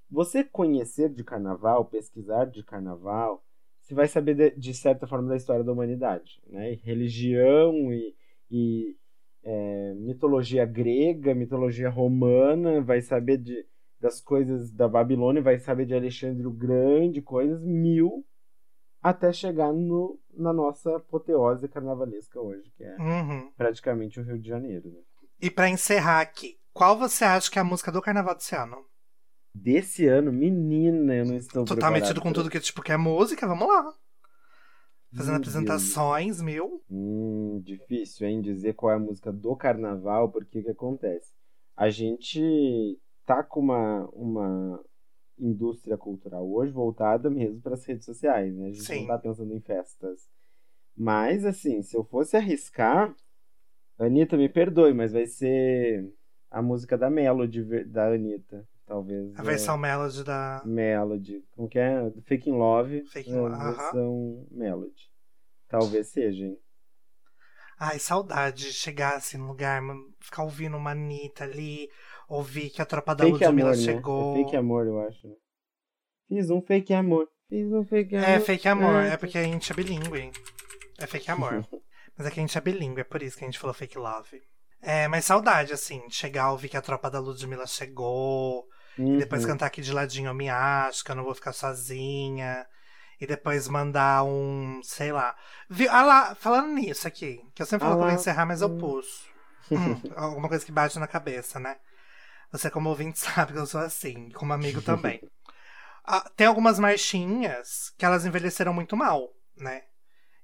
Você 0.09 0.43
conhecer 0.43 1.09
de 1.09 1.23
carnaval, 1.23 1.85
pesquisar 1.85 2.45
de 2.45 2.63
carnaval, 2.63 3.43
você 3.79 3.93
vai 3.93 4.07
saber 4.07 4.35
de, 4.35 4.51
de 4.51 4.73
certa 4.73 5.07
forma 5.07 5.27
da 5.29 5.35
história 5.37 5.63
da 5.63 5.71
humanidade, 5.71 6.41
né? 6.47 6.73
E 6.73 6.75
religião 6.75 7.91
e, 7.93 8.15
e, 8.49 8.95
é, 9.43 9.93
mitologia 9.95 10.65
grega, 10.65 11.33
mitologia 11.33 11.89
romana, 11.89 12.81
vai 12.81 13.01
saber 13.01 13.37
de, 13.37 13.65
das 13.99 14.21
coisas 14.21 14.71
da 14.71 14.87
Babilônia, 14.87 15.41
vai 15.41 15.57
saber 15.59 15.85
de 15.85 15.93
Alexandre 15.95 16.45
o 16.45 16.51
Grande, 16.51 17.21
coisas 17.21 17.63
mil, 17.63 18.25
até 19.01 19.33
chegar 19.33 19.73
no, 19.73 20.19
na 20.33 20.53
nossa 20.53 20.97
apoteose 20.97 21.67
carnavalesca 21.67 22.39
hoje, 22.39 22.71
que 22.75 22.83
é 22.83 22.95
Uhum. 22.97 23.51
praticamente 23.57 24.19
o 24.19 24.23
Rio 24.23 24.39
de 24.39 24.47
Janeiro. 24.47 24.89
Né? 24.89 24.99
E 25.41 25.49
pra 25.49 25.69
encerrar 25.69 26.21
aqui, 26.21 26.59
qual 26.73 26.97
você 26.97 27.23
acha 27.23 27.49
que 27.49 27.57
é 27.57 27.61
a 27.61 27.65
música 27.65 27.91
do 27.91 28.01
carnaval 28.01 28.35
desse 28.35 28.55
ano? 28.55 28.85
Desse 29.53 30.07
ano, 30.07 30.31
menina, 30.31 31.15
eu 31.15 31.25
não 31.25 31.35
estou 31.35 31.65
Tu 31.65 31.75
tá 31.75 31.91
metido 31.91 32.21
com 32.21 32.31
tudo 32.31 32.49
que 32.49 32.59
tipo 32.59 32.81
que 32.81 32.91
é 32.91 32.97
música? 32.97 33.45
Vamos 33.47 33.67
lá. 33.67 33.93
Fazendo 35.13 35.33
Meu 35.33 35.41
apresentações, 35.41 36.41
mil. 36.41 36.81
Hum, 36.89 37.61
difícil, 37.63 38.27
hein, 38.27 38.41
dizer 38.41 38.73
qual 38.73 38.93
é 38.93 38.95
a 38.95 38.99
música 38.99 39.31
do 39.31 39.55
carnaval, 39.55 40.31
porque 40.31 40.59
o 40.59 40.63
que 40.63 40.69
acontece? 40.69 41.33
A 41.75 41.89
gente 41.89 42.97
tá 43.25 43.43
com 43.43 43.59
uma, 43.59 44.07
uma 44.13 44.83
indústria 45.37 45.97
cultural 45.97 46.49
hoje 46.49 46.71
voltada 46.71 47.29
mesmo 47.29 47.59
para 47.61 47.73
as 47.73 47.85
redes 47.85 48.05
sociais, 48.05 48.55
né? 48.55 48.67
A 48.67 48.71
gente 48.71 48.83
Sim. 48.83 48.99
não 49.01 49.07
tá 49.07 49.17
pensando 49.17 49.53
em 49.53 49.59
festas. 49.59 50.29
Mas, 50.95 51.45
assim, 51.45 51.81
se 51.81 51.95
eu 51.95 52.03
fosse 52.03 52.37
arriscar, 52.37 53.13
Anitta, 53.97 54.37
me 54.37 54.47
perdoe, 54.47 54.93
mas 54.93 55.11
vai 55.11 55.25
ser 55.25 56.09
a 56.49 56.61
música 56.61 56.97
da 56.97 57.09
Melody 57.09 57.85
da 57.85 58.13
Anitta, 58.13 58.67
talvez. 58.91 59.39
A 59.39 59.41
é, 59.41 59.45
versão 59.45 59.77
melody 59.77 60.23
da. 60.23 60.61
Melody. 60.65 61.43
Como 61.55 61.69
que 61.69 61.79
é? 61.79 62.09
Do 62.09 62.21
Fake 62.23 62.49
in 62.49 62.53
Love. 62.53 63.05
Fake 63.05 63.29
in 63.29 63.35
é, 63.35 63.39
Love, 63.39 63.55
aham. 63.55 63.71
versão 63.71 64.47
Melody. 64.51 65.11
Talvez 65.69 66.07
seja, 66.07 66.45
hein? 66.45 66.57
Ai, 67.79 67.97
saudade 67.97 68.67
de 68.67 68.73
chegar 68.73 69.15
assim 69.15 69.37
no 69.37 69.47
lugar, 69.47 69.81
ficar 70.19 70.43
ouvindo 70.43 70.77
uma 70.77 70.91
Anitta 70.91 71.45
ali, 71.45 71.89
ouvir 72.27 72.69
que 72.69 72.81
a 72.81 72.85
tropa 72.85 73.15
da 73.15 73.23
Fake 73.23 73.43
Ludmilla 73.45 73.69
amor, 73.71 73.77
né? 73.77 73.83
chegou. 73.83 74.33
É 74.33 74.43
fake 74.43 74.55
amor, 74.57 74.85
eu 74.85 74.99
acho. 74.99 75.27
né? 75.27 75.35
Fiz 76.27 76.49
um 76.49 76.61
fake 76.61 76.93
amor. 76.93 77.27
Fiz 77.49 77.71
um 77.71 77.83
fake 77.83 78.15
amor. 78.15 78.29
É 78.29 78.39
fake 78.39 78.67
amor, 78.67 79.03
É, 79.03 79.13
é 79.13 79.17
porque 79.17 79.37
a 79.37 79.43
gente 79.43 79.71
é 79.71 79.75
bilíngue. 79.75 80.31
É 80.99 81.07
fake 81.07 81.31
amor. 81.31 81.65
Mas 82.17 82.27
é 82.27 82.31
que 82.31 82.39
a 82.39 82.43
gente 82.43 82.57
é 82.57 82.61
bilíngue, 82.61 83.01
é 83.01 83.05
por 83.05 83.23
isso 83.23 83.37
que 83.37 83.45
a 83.45 83.47
gente 83.47 83.57
falou 83.57 83.73
fake 83.73 83.97
love. 83.97 84.41
É, 84.83 85.07
mas 85.07 85.25
saudade, 85.25 85.73
assim, 85.73 86.07
de 86.07 86.15
chegar, 86.15 86.51
ouvir 86.51 86.67
que 86.67 86.75
a 86.75 86.81
tropa 86.81 87.09
da 87.09 87.19
Ludmilla 87.19 87.67
chegou, 87.67 88.67
Uhum. 88.97 89.15
e 89.15 89.17
depois 89.19 89.45
cantar 89.45 89.67
aqui 89.67 89.81
de 89.81 89.93
ladinho 89.93 90.29
eu 90.29 90.33
me 90.33 90.49
acho, 90.49 91.03
que 91.03 91.11
eu 91.11 91.15
não 91.15 91.23
vou 91.23 91.35
ficar 91.35 91.53
sozinha. 91.53 92.65
E 93.19 93.27
depois 93.27 93.67
mandar 93.67 94.23
um, 94.23 94.81
sei 94.83 95.11
lá. 95.11 95.35
Vi, 95.69 95.87
ah 95.87 96.01
lá, 96.03 96.35
falando 96.35 96.73
nisso 96.73 97.07
aqui, 97.07 97.39
que 97.53 97.61
eu 97.61 97.65
sempre 97.67 97.83
falo 97.83 97.93
Ah 97.93 97.97
que 97.97 98.03
eu 98.03 98.07
vou 98.07 98.15
encerrar, 98.15 98.45
mas 98.47 98.61
eu 98.61 98.69
Hum. 98.69 98.79
puxo. 98.79 99.29
Hum, 99.71 100.01
alguma 100.17 100.49
coisa 100.49 100.65
que 100.65 100.71
bate 100.71 100.99
na 100.99 101.07
cabeça, 101.07 101.59
né? 101.59 101.77
Você, 102.51 102.69
como 102.69 102.89
ouvinte, 102.89 103.19
sabe 103.21 103.53
que 103.53 103.59
eu 103.59 103.65
sou 103.65 103.79
assim, 103.79 104.29
como 104.31 104.51
amigo 104.53 104.81
também. 104.81 105.21
Ah, 106.03 106.29
tem 106.35 106.47
algumas 106.47 106.79
marchinhas 106.79 107.93
que 107.97 108.03
elas 108.03 108.25
envelheceram 108.25 108.73
muito 108.73 108.97
mal, 108.97 109.31
né? 109.55 109.83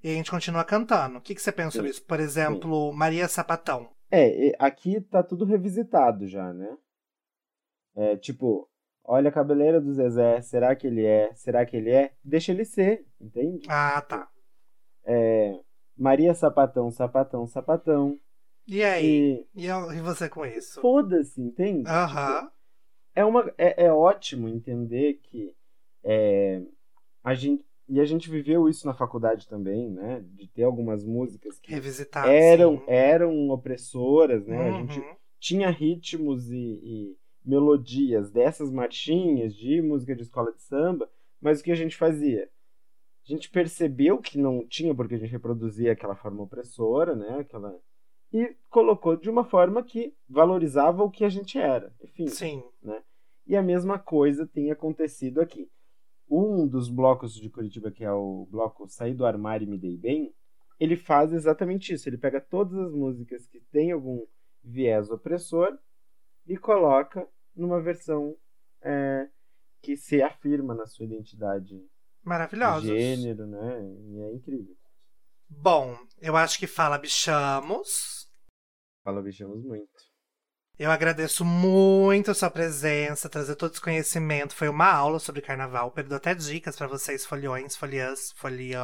E 0.02 0.08
a 0.10 0.14
gente 0.14 0.30
continua 0.30 0.64
cantando. 0.64 1.18
O 1.18 1.20
que, 1.20 1.34
que 1.34 1.42
você 1.42 1.50
pensa 1.50 1.72
sobre 1.72 1.88
Sim. 1.88 1.90
isso? 1.90 2.04
Por 2.04 2.20
exemplo, 2.20 2.92
Maria 2.92 3.26
Sapatão. 3.28 3.90
É, 4.10 4.52
aqui 4.58 5.00
tá 5.00 5.22
tudo 5.22 5.44
revisitado 5.44 6.26
já, 6.26 6.52
né? 6.54 6.76
É, 7.98 8.16
tipo, 8.16 8.68
olha 9.04 9.28
a 9.28 9.32
cabeleira 9.32 9.80
do 9.80 9.92
Zezé, 9.92 10.40
será 10.40 10.74
que 10.76 10.86
ele 10.86 11.04
é? 11.04 11.34
Será 11.34 11.66
que 11.66 11.76
ele 11.76 11.90
é? 11.90 12.12
Deixa 12.22 12.52
ele 12.52 12.64
ser, 12.64 13.04
entende? 13.20 13.66
Ah, 13.68 14.00
tá. 14.00 14.28
É, 15.04 15.58
Maria 15.96 16.34
Sapatão, 16.34 16.90
Sapatão, 16.90 17.46
Sapatão. 17.46 18.16
E 18.66 18.84
aí? 18.84 19.46
E 19.56 19.66
E, 19.66 20.00
você 20.00 20.28
com 20.28 20.44
isso? 20.46 20.80
foda-se, 20.80 21.40
entende? 21.40 21.88
Aham. 21.88 22.50
é, 23.14 23.24
uma, 23.24 23.52
é, 23.58 23.86
é 23.86 23.92
ótimo 23.92 24.48
entender 24.48 25.14
que 25.22 25.54
é, 26.04 26.62
a 27.24 27.34
gente. 27.34 27.66
E 27.90 28.00
a 28.00 28.04
gente 28.04 28.30
viveu 28.30 28.68
isso 28.68 28.86
na 28.86 28.92
faculdade 28.92 29.48
também, 29.48 29.90
né? 29.90 30.20
De 30.34 30.46
ter 30.48 30.62
algumas 30.62 31.02
músicas 31.04 31.58
que 31.58 31.72
Revisitar. 31.72 32.28
eram, 32.28 32.76
sim. 32.76 32.84
eram 32.86 33.48
opressoras, 33.48 34.46
né? 34.46 34.68
A 34.68 34.72
gente 34.72 35.00
Uhum. 35.00 35.16
tinha 35.40 35.70
ritmos 35.70 36.50
e, 36.50 36.56
e 36.56 37.17
melodias 37.44 38.30
dessas 38.30 38.70
marchinhas 38.70 39.54
de 39.54 39.80
música 39.80 40.14
de 40.14 40.22
escola 40.22 40.52
de 40.52 40.62
samba, 40.62 41.08
mas 41.40 41.60
o 41.60 41.64
que 41.64 41.72
a 41.72 41.76
gente 41.76 41.96
fazia? 41.96 42.48
A 43.24 43.32
gente 43.32 43.50
percebeu 43.50 44.18
que 44.18 44.38
não 44.38 44.66
tinha 44.66 44.94
porque 44.94 45.14
a 45.14 45.18
gente 45.18 45.30
reproduzia 45.30 45.92
aquela 45.92 46.16
forma 46.16 46.42
opressora, 46.42 47.14
né? 47.14 47.40
Aquela... 47.40 47.78
E 48.32 48.56
colocou 48.68 49.16
de 49.16 49.28
uma 49.30 49.44
forma 49.44 49.82
que 49.82 50.14
valorizava 50.28 51.02
o 51.02 51.10
que 51.10 51.24
a 51.24 51.28
gente 51.28 51.58
era. 51.58 51.94
Enfim, 52.02 52.26
Sim. 52.28 52.62
e 53.46 53.56
a 53.56 53.62
mesma 53.62 53.98
coisa 53.98 54.46
tem 54.46 54.70
acontecido 54.70 55.40
aqui. 55.40 55.70
Um 56.30 56.66
dos 56.66 56.90
blocos 56.90 57.34
de 57.34 57.48
Curitiba, 57.48 57.90
que 57.90 58.04
é 58.04 58.12
o 58.12 58.46
bloco 58.50 58.86
Saí 58.88 59.14
do 59.14 59.24
Armário 59.24 59.66
e 59.66 59.70
Me 59.70 59.78
Dei 59.78 59.96
Bem, 59.96 60.34
ele 60.78 60.96
faz 60.96 61.32
exatamente 61.32 61.94
isso. 61.94 62.08
Ele 62.08 62.18
pega 62.18 62.40
todas 62.40 62.78
as 62.78 62.92
músicas 62.92 63.46
que 63.46 63.60
têm 63.72 63.92
algum 63.92 64.26
viés 64.62 65.10
opressor 65.10 65.78
e 66.48 66.56
coloca 66.56 67.28
numa 67.54 67.80
versão 67.80 68.34
é, 68.82 69.28
que 69.82 69.96
se 69.96 70.22
afirma 70.22 70.74
na 70.74 70.86
sua 70.86 71.04
identidade 71.04 71.66
de 71.66 71.86
Maravilhosos. 72.24 72.88
gênero, 72.88 73.46
né? 73.46 73.80
E 74.08 74.20
é 74.20 74.32
incrível. 74.34 74.76
Bom, 75.48 75.96
eu 76.20 76.36
acho 76.36 76.58
que 76.58 76.66
fala 76.66 76.98
bichamos. 76.98 78.28
Fala, 79.04 79.22
bichamos 79.22 79.62
muito. 79.64 79.88
Eu 80.78 80.90
agradeço 80.92 81.44
muito 81.44 82.30
a 82.30 82.34
sua 82.34 82.50
presença, 82.50 83.28
trazer 83.28 83.56
todo 83.56 83.72
esse 83.72 83.80
conhecimento. 83.80 84.54
Foi 84.54 84.68
uma 84.68 84.86
aula 84.92 85.18
sobre 85.18 85.40
carnaval. 85.42 85.90
Perdeu 85.90 86.16
até 86.16 86.34
dicas 86.34 86.76
pra 86.76 86.86
vocês, 86.86 87.26
folhões, 87.26 87.74
folhas, 87.76 88.30
folio, 88.36 88.78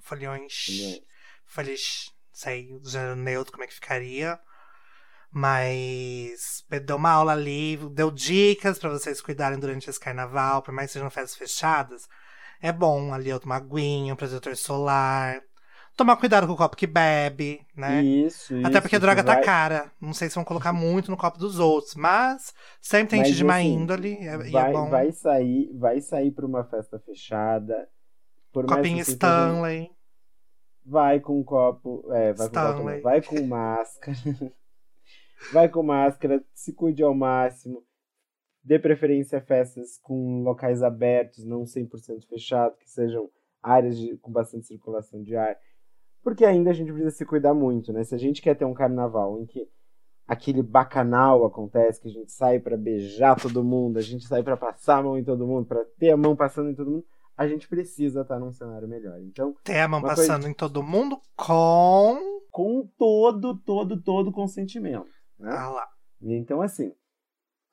folhões, 0.00 0.66
Milhões. 0.68 1.00
folhas, 1.46 2.12
sei, 2.32 2.68
gênero 2.84 3.14
neutro, 3.14 3.52
como 3.52 3.62
é 3.62 3.66
que 3.68 3.74
ficaria. 3.74 4.40
Mas 5.30 6.64
deu 6.86 6.96
uma 6.96 7.10
aula 7.10 7.32
ali, 7.32 7.76
deu 7.92 8.10
dicas 8.10 8.78
pra 8.78 8.90
vocês 8.90 9.20
cuidarem 9.20 9.58
durante 9.58 9.88
esse 9.88 10.00
carnaval, 10.00 10.62
por 10.62 10.72
mais 10.72 10.88
que 10.88 10.94
sejam 10.94 11.10
festas 11.10 11.36
fechadas. 11.36 12.08
É 12.60 12.72
bom 12.72 13.12
ali 13.12 13.28
eu 13.30 13.38
tomar 13.38 13.56
aguinha, 13.56 14.14
um 14.14 14.16
protetor 14.16 14.56
solar. 14.56 15.40
Tomar 15.96 16.16
cuidado 16.16 16.46
com 16.46 16.52
o 16.52 16.56
copo 16.56 16.76
que 16.76 16.86
bebe, 16.86 17.60
né? 17.76 18.02
Isso, 18.02 18.54
Até 18.60 18.70
isso, 18.70 18.82
porque 18.82 18.96
a 18.96 19.00
droga 19.00 19.22
tá 19.22 19.34
vai- 19.34 19.42
cara. 19.42 19.90
Não 20.00 20.12
sei 20.12 20.28
se 20.28 20.36
vão 20.36 20.44
colocar 20.44 20.72
muito 20.72 21.10
no 21.10 21.16
copo 21.16 21.38
dos 21.38 21.58
outros. 21.58 21.96
Mas 21.96 22.54
sempre 22.80 23.10
tem 23.10 23.18
Mas, 23.18 23.28
gente 23.28 23.36
de 23.38 23.44
má 23.44 23.56
assim, 23.56 23.74
índole. 23.74 24.14
É, 24.20 24.34
e 24.34 24.50
vai, 24.50 24.70
é 24.70 24.72
bom. 24.72 24.88
vai 24.88 25.10
sair, 25.10 25.70
vai 25.76 26.00
sair 26.00 26.30
para 26.30 26.46
uma 26.46 26.64
festa 26.64 27.00
fechada. 27.00 27.88
Por 28.52 28.64
Copinho 28.66 29.00
Stanley. 29.00 29.90
Vai 30.86 31.18
com 31.20 31.42
copo. 31.42 32.04
É, 32.12 32.32
vai 32.32 32.48
com 32.48 32.54
copo, 32.54 32.68
Stanley. 32.70 33.00
vai 33.00 33.20
com 33.22 33.42
máscara. 33.46 34.16
vai 35.52 35.68
com 35.68 35.82
máscara, 35.82 36.42
se 36.54 36.72
cuide 36.72 37.02
ao 37.02 37.14
máximo. 37.14 37.82
Dê 38.62 38.78
preferência 38.78 39.38
a 39.38 39.42
festas 39.42 39.98
com 40.02 40.42
locais 40.42 40.82
abertos, 40.82 41.44
não 41.44 41.64
100% 41.64 42.26
fechados, 42.28 42.78
que 42.78 42.88
sejam 42.90 43.30
áreas 43.62 43.98
de- 43.98 44.16
com 44.18 44.30
bastante 44.30 44.66
circulação 44.66 45.22
de 45.22 45.36
ar. 45.36 45.56
Porque 46.22 46.44
ainda 46.44 46.70
a 46.70 46.72
gente 46.74 46.92
precisa 46.92 47.10
se 47.10 47.24
cuidar 47.24 47.54
muito, 47.54 47.92
né? 47.92 48.04
Se 48.04 48.14
a 48.14 48.18
gente 48.18 48.42
quer 48.42 48.54
ter 48.56 48.64
um 48.64 48.74
carnaval 48.74 49.40
em 49.40 49.46
que 49.46 49.66
aquele 50.26 50.62
bacanal 50.62 51.46
acontece, 51.46 52.00
que 52.02 52.08
a 52.08 52.12
gente 52.12 52.30
sai 52.32 52.58
pra 52.60 52.76
beijar 52.76 53.40
todo 53.40 53.64
mundo, 53.64 53.98
a 53.98 54.02
gente 54.02 54.26
sai 54.26 54.42
pra 54.42 54.56
passar 54.56 54.98
a 54.98 55.02
mão 55.02 55.16
em 55.16 55.24
todo 55.24 55.46
mundo, 55.46 55.66
pra 55.66 55.82
ter 55.98 56.10
a 56.10 56.16
mão 56.16 56.36
passando 56.36 56.68
em 56.68 56.74
todo 56.74 56.90
mundo, 56.90 57.04
a 57.36 57.46
gente 57.46 57.66
precisa 57.68 58.20
estar 58.22 58.38
num 58.38 58.52
cenário 58.52 58.86
melhor. 58.88 59.18
Então, 59.22 59.54
Tem 59.64 59.80
a 59.80 59.88
mão 59.88 60.02
passando 60.02 60.26
coisa- 60.42 60.48
em 60.50 60.54
todo 60.54 60.82
mundo 60.82 61.18
com. 61.36 62.18
com 62.50 62.86
todo, 62.98 63.56
todo, 63.60 64.02
todo 64.02 64.32
consentimento. 64.32 65.06
Né? 65.38 65.50
Ah 65.50 65.68
lá. 65.68 65.88
Então, 66.20 66.60
assim, 66.60 66.92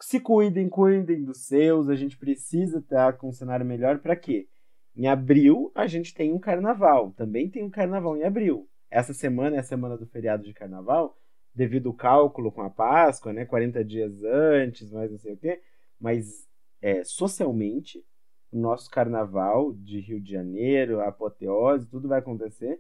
se 0.02 0.20
cuidem, 0.20 0.70
cuidem 0.70 1.24
dos 1.24 1.46
seus. 1.46 1.90
A 1.90 1.96
gente 1.96 2.18
precisa 2.18 2.80
estar 2.80 3.18
com 3.18 3.30
um 3.30 3.34
cenário 3.34 3.66
melhor 3.66 4.00
para 4.00 4.16
quê? 4.16 4.48
Em 4.96 5.08
abril, 5.08 5.72
a 5.76 5.88
gente 5.88 6.14
tem 6.14 6.32
um 6.32 6.40
carnaval. 6.40 7.12
Também 7.14 7.50
tem 7.50 7.64
um 7.64 7.70
carnaval 7.70 8.16
em 8.16 8.24
abril. 8.24 8.70
Essa 8.90 9.14
semana 9.14 9.58
é 9.58 9.60
a 9.60 9.64
semana 9.64 9.98
do 9.98 10.06
feriado 10.06 10.44
de 10.44 10.54
carnaval, 10.54 11.18
devido 11.54 11.90
ao 11.90 11.96
cálculo 11.96 12.52
com 12.52 12.62
a 12.62 12.70
Páscoa, 12.70 13.34
né? 13.34 13.46
40 13.46 13.84
dias 13.84 14.24
antes, 14.24 14.92
mais 14.92 15.12
não 15.12 15.18
sei 15.18 15.34
o 15.34 15.38
quê. 15.38 15.62
Mas, 16.00 16.48
é, 16.82 17.04
socialmente, 17.04 18.06
o 18.52 18.60
nosso 18.60 18.90
carnaval 18.90 19.74
de 19.74 20.00
Rio 20.00 20.22
de 20.22 20.32
Janeiro, 20.32 21.02
a 21.02 21.08
apoteose, 21.10 21.90
tudo 21.90 22.08
vai 22.08 22.20
acontecer 22.20 22.80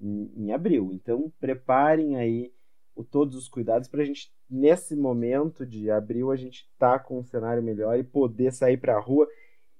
em, 0.00 0.30
em 0.36 0.52
abril. 0.52 0.90
Então, 0.92 1.32
preparem 1.40 2.16
aí 2.16 2.52
o, 3.00 3.04
todos 3.04 3.36
os 3.36 3.48
cuidados 3.48 3.88
para 3.88 4.02
a 4.02 4.04
gente, 4.04 4.30
nesse 4.48 4.94
momento 4.96 5.66
de 5.66 5.90
abril, 5.90 6.30
a 6.30 6.36
gente 6.36 6.68
tá 6.78 6.98
com 6.98 7.18
um 7.20 7.24
cenário 7.24 7.62
melhor 7.62 7.98
e 7.98 8.04
poder 8.04 8.52
sair 8.52 8.76
para 8.76 8.96
a 8.96 9.00
rua 9.00 9.28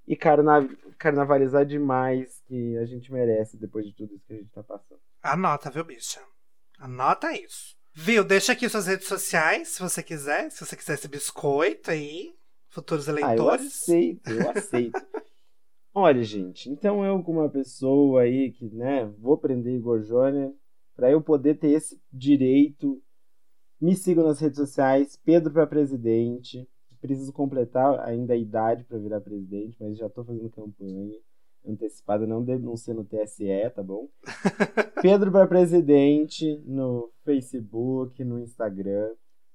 e 0.07 0.15
carna 0.15 0.67
carnavalizar 0.97 1.65
demais, 1.65 2.41
que 2.47 2.77
a 2.77 2.85
gente 2.85 3.11
merece 3.11 3.57
depois 3.57 3.85
de 3.85 3.93
tudo 3.93 4.13
isso 4.13 4.25
que 4.25 4.33
a 4.33 4.37
gente 4.37 4.51
tá 4.51 4.63
passando. 4.63 4.99
Anota, 5.21 5.69
viu, 5.69 5.83
bicha? 5.83 6.19
Anota 6.77 7.31
isso. 7.33 7.75
Viu? 7.93 8.23
Deixa 8.23 8.53
aqui 8.53 8.69
suas 8.69 8.87
redes 8.87 9.07
sociais, 9.07 9.69
se 9.69 9.81
você 9.81 10.01
quiser. 10.01 10.49
Se 10.49 10.65
você 10.65 10.75
quiser 10.75 10.93
esse 10.93 11.07
biscoito 11.07 11.91
aí. 11.91 12.33
Futuros 12.69 13.09
Ah, 13.09 13.11
eu 13.11 13.17
eleitores. 13.17 13.65
aceito, 13.65 14.29
eu 14.31 14.49
aceito. 14.49 14.93
Olha, 15.93 16.23
gente, 16.23 16.69
então 16.69 17.03
eu 17.05 17.21
como 17.21 17.39
uma 17.41 17.49
pessoa 17.49 18.21
aí 18.21 18.51
que, 18.51 18.65
né, 18.69 19.05
vou 19.19 19.37
prender 19.37 19.75
Igor 19.75 20.01
Jônia, 20.03 20.53
para 20.95 21.11
eu 21.11 21.21
poder 21.21 21.55
ter 21.59 21.71
esse 21.71 22.01
direito, 22.11 23.01
me 23.81 23.95
sigam 23.95 24.25
nas 24.25 24.39
redes 24.39 24.57
sociais, 24.57 25.19
Pedro 25.25 25.51
para 25.51 25.65
presidente. 25.65 26.67
Preciso 27.01 27.33
completar 27.33 27.99
ainda 28.07 28.33
a 28.33 28.37
idade 28.37 28.83
para 28.83 28.99
virar 28.99 29.21
presidente, 29.21 29.75
mas 29.79 29.97
já 29.97 30.07
tô 30.07 30.23
fazendo 30.23 30.51
campanha 30.51 31.09
antecipada, 31.65 32.27
não 32.27 32.43
denuncia 32.43 32.93
no 32.93 33.03
TSE, 33.03 33.69
tá 33.73 33.81
bom? 33.81 34.07
Pedro 35.01 35.31
para 35.31 35.47
presidente 35.47 36.61
no 36.65 37.11
Facebook, 37.23 38.23
no 38.23 38.39
Instagram. 38.39 39.09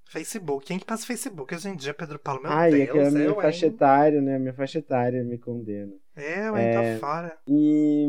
Facebook. 0.09 0.67
Quem 0.67 0.79
que 0.79 0.85
passa 0.85 1.07
Facebook 1.07 1.55
hoje 1.55 1.69
em 1.69 1.77
dia, 1.77 1.95
Pedro 1.95 2.19
Paulo? 2.19 2.43
Meu 2.43 2.51
Ai, 2.51 2.69
é 2.73 2.87
Deus, 2.87 2.91
que 2.91 2.99
a 2.99 3.11
minha 3.11 3.25
eu, 3.25 3.35
faixa 3.37 3.67
hein? 3.67 3.73
etária, 3.73 4.21
né? 4.21 4.39
Minha 4.39 4.55
faixa 4.55 4.79
etária 4.79 5.23
me 5.25 5.39
condena. 5.39 5.93
Eu, 6.17 6.57
hein? 6.57 6.65
É. 6.65 6.95
Tô 6.95 7.01
fora. 7.01 7.37
E 7.49 8.07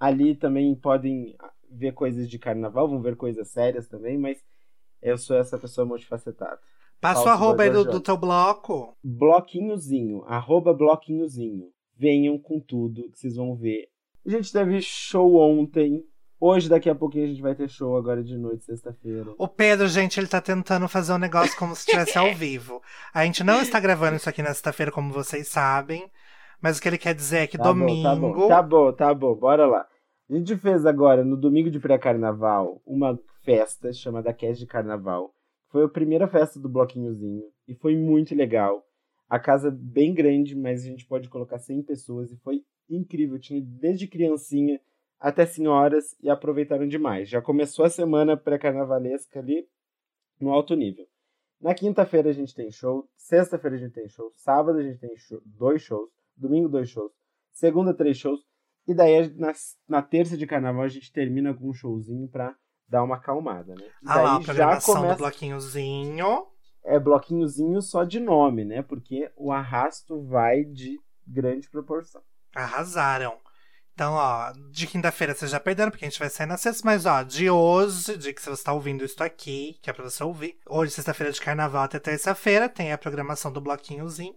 ali 0.00 0.34
também 0.34 0.74
podem 0.74 1.36
ver 1.70 1.92
coisas 1.92 2.28
de 2.28 2.38
carnaval, 2.38 2.88
vão 2.88 3.02
ver 3.02 3.16
coisas 3.16 3.48
sérias 3.48 3.86
também, 3.86 4.16
mas 4.16 4.42
eu 5.04 5.16
sou 5.18 5.36
essa 5.36 5.58
pessoa 5.58 5.86
multifacetada. 5.86 6.58
Passa 7.00 7.24
o 7.24 7.28
arroba 7.28 7.62
aí 7.64 7.70
do, 7.70 7.84
do 7.84 8.00
teu 8.00 8.16
bloco. 8.16 8.96
Bloquinhozinho, 9.04 10.24
arroba 10.26 10.72
bloquinhozinho. 10.72 11.68
Venham 11.96 12.38
com 12.38 12.58
tudo 12.58 13.10
que 13.10 13.18
vocês 13.18 13.36
vão 13.36 13.54
ver. 13.54 13.88
A 14.26 14.30
gente 14.30 14.50
teve 14.50 14.80
show 14.80 15.36
ontem. 15.36 16.02
Hoje, 16.40 16.68
daqui 16.68 16.90
a 16.90 16.94
pouquinho, 16.94 17.24
a 17.24 17.28
gente 17.28 17.42
vai 17.42 17.54
ter 17.54 17.68
show 17.68 17.96
agora 17.96 18.22
de 18.22 18.36
noite, 18.36 18.64
sexta-feira. 18.64 19.32
O 19.38 19.46
Pedro, 19.46 19.86
gente, 19.86 20.18
ele 20.18 20.26
tá 20.26 20.40
tentando 20.40 20.88
fazer 20.88 21.12
um 21.12 21.18
negócio 21.18 21.56
como 21.58 21.74
se 21.74 21.80
estivesse 21.82 22.18
ao 22.18 22.32
vivo. 22.34 22.82
A 23.12 23.24
gente 23.24 23.44
não 23.44 23.60
está 23.60 23.78
gravando 23.78 24.16
isso 24.16 24.28
aqui 24.28 24.42
na 24.42 24.48
sexta-feira, 24.48 24.90
como 24.90 25.12
vocês 25.12 25.48
sabem. 25.48 26.10
Mas 26.60 26.78
o 26.78 26.82
que 26.82 26.88
ele 26.88 26.98
quer 26.98 27.14
dizer 27.14 27.38
é 27.38 27.46
que 27.46 27.58
Tá 27.58 27.64
bom, 27.64 27.78
domingo. 27.78 28.02
tá 28.02 28.14
bom, 28.16 28.48
tá 28.48 28.62
bom, 28.62 28.92
tá 28.92 29.14
bom, 29.14 29.34
bora 29.34 29.66
lá. 29.66 29.86
A 30.30 30.34
gente 30.34 30.56
fez 30.56 30.86
agora, 30.86 31.22
no 31.22 31.36
domingo 31.36 31.70
de 31.70 31.78
pré-carnaval, 31.78 32.80
uma 32.86 33.18
festa 33.48 33.92
chamada 33.92 34.32
Cast 34.32 34.58
de 34.58 34.66
Carnaval. 34.66 35.34
Foi 35.68 35.84
a 35.84 35.88
primeira 35.88 36.26
festa 36.26 36.58
do 36.58 36.68
Bloquinhozinho 36.68 37.44
e 37.68 37.74
foi 37.74 37.96
muito 37.96 38.34
legal. 38.34 38.82
A 39.28 39.38
casa 39.38 39.68
é 39.68 39.70
bem 39.70 40.14
grande, 40.14 40.54
mas 40.56 40.82
a 40.82 40.86
gente 40.86 41.06
pode 41.06 41.28
colocar 41.28 41.58
100 41.58 41.82
pessoas 41.82 42.32
e 42.32 42.36
foi 42.38 42.62
incrível. 42.88 43.38
Tinha 43.38 43.60
desde 43.62 44.06
criancinha 44.06 44.80
até 45.20 45.44
senhoras 45.46 46.16
e 46.22 46.28
aproveitaram 46.30 46.86
demais. 46.86 47.28
Já 47.28 47.40
começou 47.42 47.84
a 47.84 47.90
semana 47.90 48.36
pré-carnavalesca 48.36 49.38
ali 49.40 49.66
no 50.40 50.50
alto 50.50 50.74
nível. 50.74 51.06
Na 51.60 51.74
quinta-feira 51.74 52.30
a 52.30 52.32
gente 52.32 52.54
tem 52.54 52.70
show, 52.70 53.08
sexta-feira 53.16 53.76
a 53.76 53.78
gente 53.78 53.92
tem 53.94 54.08
show, 54.08 54.30
sábado 54.34 54.78
a 54.78 54.82
gente 54.82 54.98
tem 55.00 55.16
show- 55.16 55.40
dois 55.46 55.80
shows, 55.82 56.10
domingo 56.36 56.68
dois 56.68 56.90
shows, 56.90 57.10
segunda 57.52 57.94
três 57.94 58.18
shows, 58.18 58.40
e 58.86 58.92
daí 58.92 59.32
na, 59.36 59.52
na 59.88 60.02
terça 60.02 60.36
de 60.36 60.46
carnaval 60.46 60.82
a 60.82 60.88
gente 60.88 61.10
termina 61.10 61.54
com 61.54 61.70
um 61.70 61.72
showzinho 61.72 62.28
pra 62.28 62.54
dar 62.88 63.02
uma 63.02 63.16
acalmada, 63.16 63.74
né? 63.74 63.86
E 64.02 64.08
Ah 64.08 64.20
lá, 64.20 64.36
a 64.36 64.40
programação 64.40 64.94
do 64.94 65.00
começa 65.00 65.16
bloquinhozinho. 65.18 66.46
é 66.84 66.98
bloquinhozinho 66.98 67.80
só 67.82 68.04
de 68.04 68.20
nome, 68.20 68.64
né? 68.64 68.82
Porque 68.82 69.30
o 69.36 69.52
arrasto 69.52 70.22
vai 70.22 70.64
de 70.64 70.98
grande 71.26 71.68
proporção. 71.68 72.22
Arrasaram. 72.54 73.36
Então, 73.94 74.14
ó, 74.14 74.52
de 74.72 74.88
quinta-feira 74.88 75.34
vocês 75.34 75.50
já 75.50 75.60
perderam, 75.60 75.90
porque 75.90 76.04
a 76.04 76.08
gente 76.08 76.18
vai 76.18 76.28
sair 76.28 76.46
na 76.46 76.56
sexta, 76.56 76.82
mas 76.84 77.06
ó, 77.06 77.22
de 77.22 77.48
hoje, 77.48 78.16
de 78.18 78.32
que 78.32 78.42
você 78.42 78.50
está 78.50 78.72
ouvindo 78.72 79.04
isso 79.04 79.22
aqui, 79.22 79.78
que 79.80 79.88
é 79.88 79.92
pra 79.92 80.02
você 80.02 80.22
ouvir. 80.24 80.58
Hoje, 80.68 80.90
sexta-feira 80.90 81.32
de 81.32 81.40
carnaval 81.40 81.84
até 81.84 82.00
terça-feira, 82.00 82.68
tem 82.68 82.92
a 82.92 82.98
programação 82.98 83.52
do 83.52 83.60
Bloquinhozinho. 83.60 84.34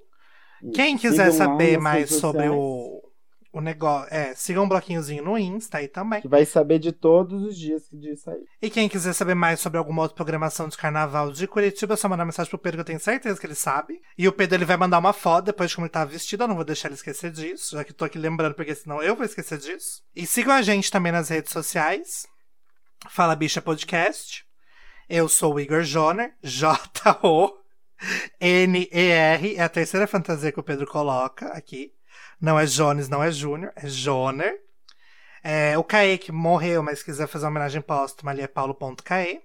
Quem 0.74 0.96
quiser 0.98 1.32
saber 1.32 1.80
mais 1.80 2.16
sobre 2.16 2.50
o, 2.50 3.02
o 3.58 3.62
negócio, 3.62 4.14
é, 4.14 4.36
sigam 4.36 4.66
um 4.66 4.70
bloquinhozinho 4.70 5.24
no 5.24 5.38
Insta 5.38 5.80
aí 5.80 5.88
também. 5.88 6.22
Que 6.22 6.28
vai 6.28 6.46
saber 6.46 6.80
de 6.80 6.92
todos 6.92 7.44
os 7.44 7.58
dias 7.58 7.88
que 7.88 7.98
de 7.98 8.16
sair. 8.16 8.44
E 8.62 8.70
quem 8.70 8.88
quiser 8.88 9.14
saber 9.14 9.36
mais 9.36 9.60
sobre 9.60 9.78
alguma 9.78 10.04
outra 10.04 10.16
programação 10.16 10.68
de 10.68 10.78
carnaval 10.78 11.32
de 11.32 11.48
Curitiba, 11.48 11.96
é 11.96 11.98
só 11.98 12.08
mandar 12.08 12.26
mensagem 12.26 12.50
pro 12.50 12.60
Pedro, 12.60 12.78
que 12.78 12.82
eu 12.82 12.86
tenho 12.86 13.00
certeza 13.00 13.40
que 13.40 13.46
ele 13.46 13.56
sabe. 13.56 14.00
E 14.18 14.28
o 14.28 14.32
Pedro 14.32 14.58
ele 14.58 14.66
vai 14.66 14.78
mandar 14.78 15.00
uma 15.00 15.14
foto 15.14 15.46
depois 15.46 15.70
de 15.70 15.76
como 15.76 15.86
ele 15.86 15.92
tá 15.92 16.06
vestido, 16.06 16.44
eu 16.44 16.48
não 16.48 16.56
vou 16.56 16.66
deixar 16.66 16.88
ele 16.88 16.96
esquecer 16.96 17.32
disso, 17.32 17.76
já 17.76 17.84
que 17.84 17.94
tô 17.94 18.06
aqui 18.06 18.18
lembrando, 18.18 18.54
porque 18.54 18.76
senão 18.76 19.02
eu 19.02 19.16
vou 19.16 19.26
esquecer 19.26 19.58
disso. 19.58 20.02
E 20.16 20.26
sigam 20.26 20.54
a 20.54 20.62
gente 20.62 20.92
também 20.92 21.12
nas 21.12 21.30
redes 21.30 21.52
sociais. 21.52 22.28
Fala 23.10 23.36
Bicha 23.36 23.62
Podcast. 23.62 24.46
Eu 25.10 25.30
sou 25.30 25.56
o 25.56 25.60
Igor 25.60 25.84
Joner, 25.84 26.34
J-O-N-E-R. 26.44 27.56
É 29.56 29.62
a 29.64 29.70
terceira 29.70 30.06
fantasia 30.06 30.52
que 30.52 30.60
o 30.60 30.64
Pedro 30.64 30.86
coloca 30.86 31.48
aqui. 31.48 31.94
Não 32.40 32.60
é 32.60 32.66
Jones, 32.66 33.10
não 33.10 33.24
é 33.24 33.32
Júnior, 33.32 33.72
é 33.76 33.88
Joner. 33.88 34.62
É, 35.44 35.78
o 35.78 35.84
Kaique 35.84 36.32
morreu, 36.32 36.84
mas 36.84 37.02
quiser 37.02 37.28
fazer 37.28 37.46
uma 37.46 37.52
homenagem 37.52 37.82
póstuma 37.82 38.32
ali 38.32 38.42
é 38.42 38.48
paulo.cae. 38.48 39.42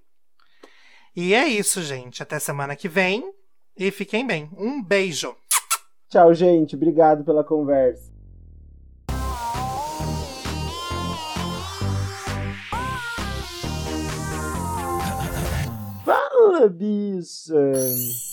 E 1.15 1.35
é 1.35 1.47
isso, 1.47 1.83
gente. 1.83 2.23
Até 2.23 2.39
semana 2.39 2.77
que 2.77 2.89
vem. 2.89 3.33
E 3.77 3.91
fiquem 3.91 4.27
bem. 4.27 4.51
Um 4.57 4.83
beijo. 4.83 5.35
Tchau, 6.09 6.35
gente. 6.35 6.77
Obrigado 6.77 7.25
pela 7.25 7.43
conversa. 7.43 8.13
Fala, 16.05 16.69
bicha! 16.69 18.32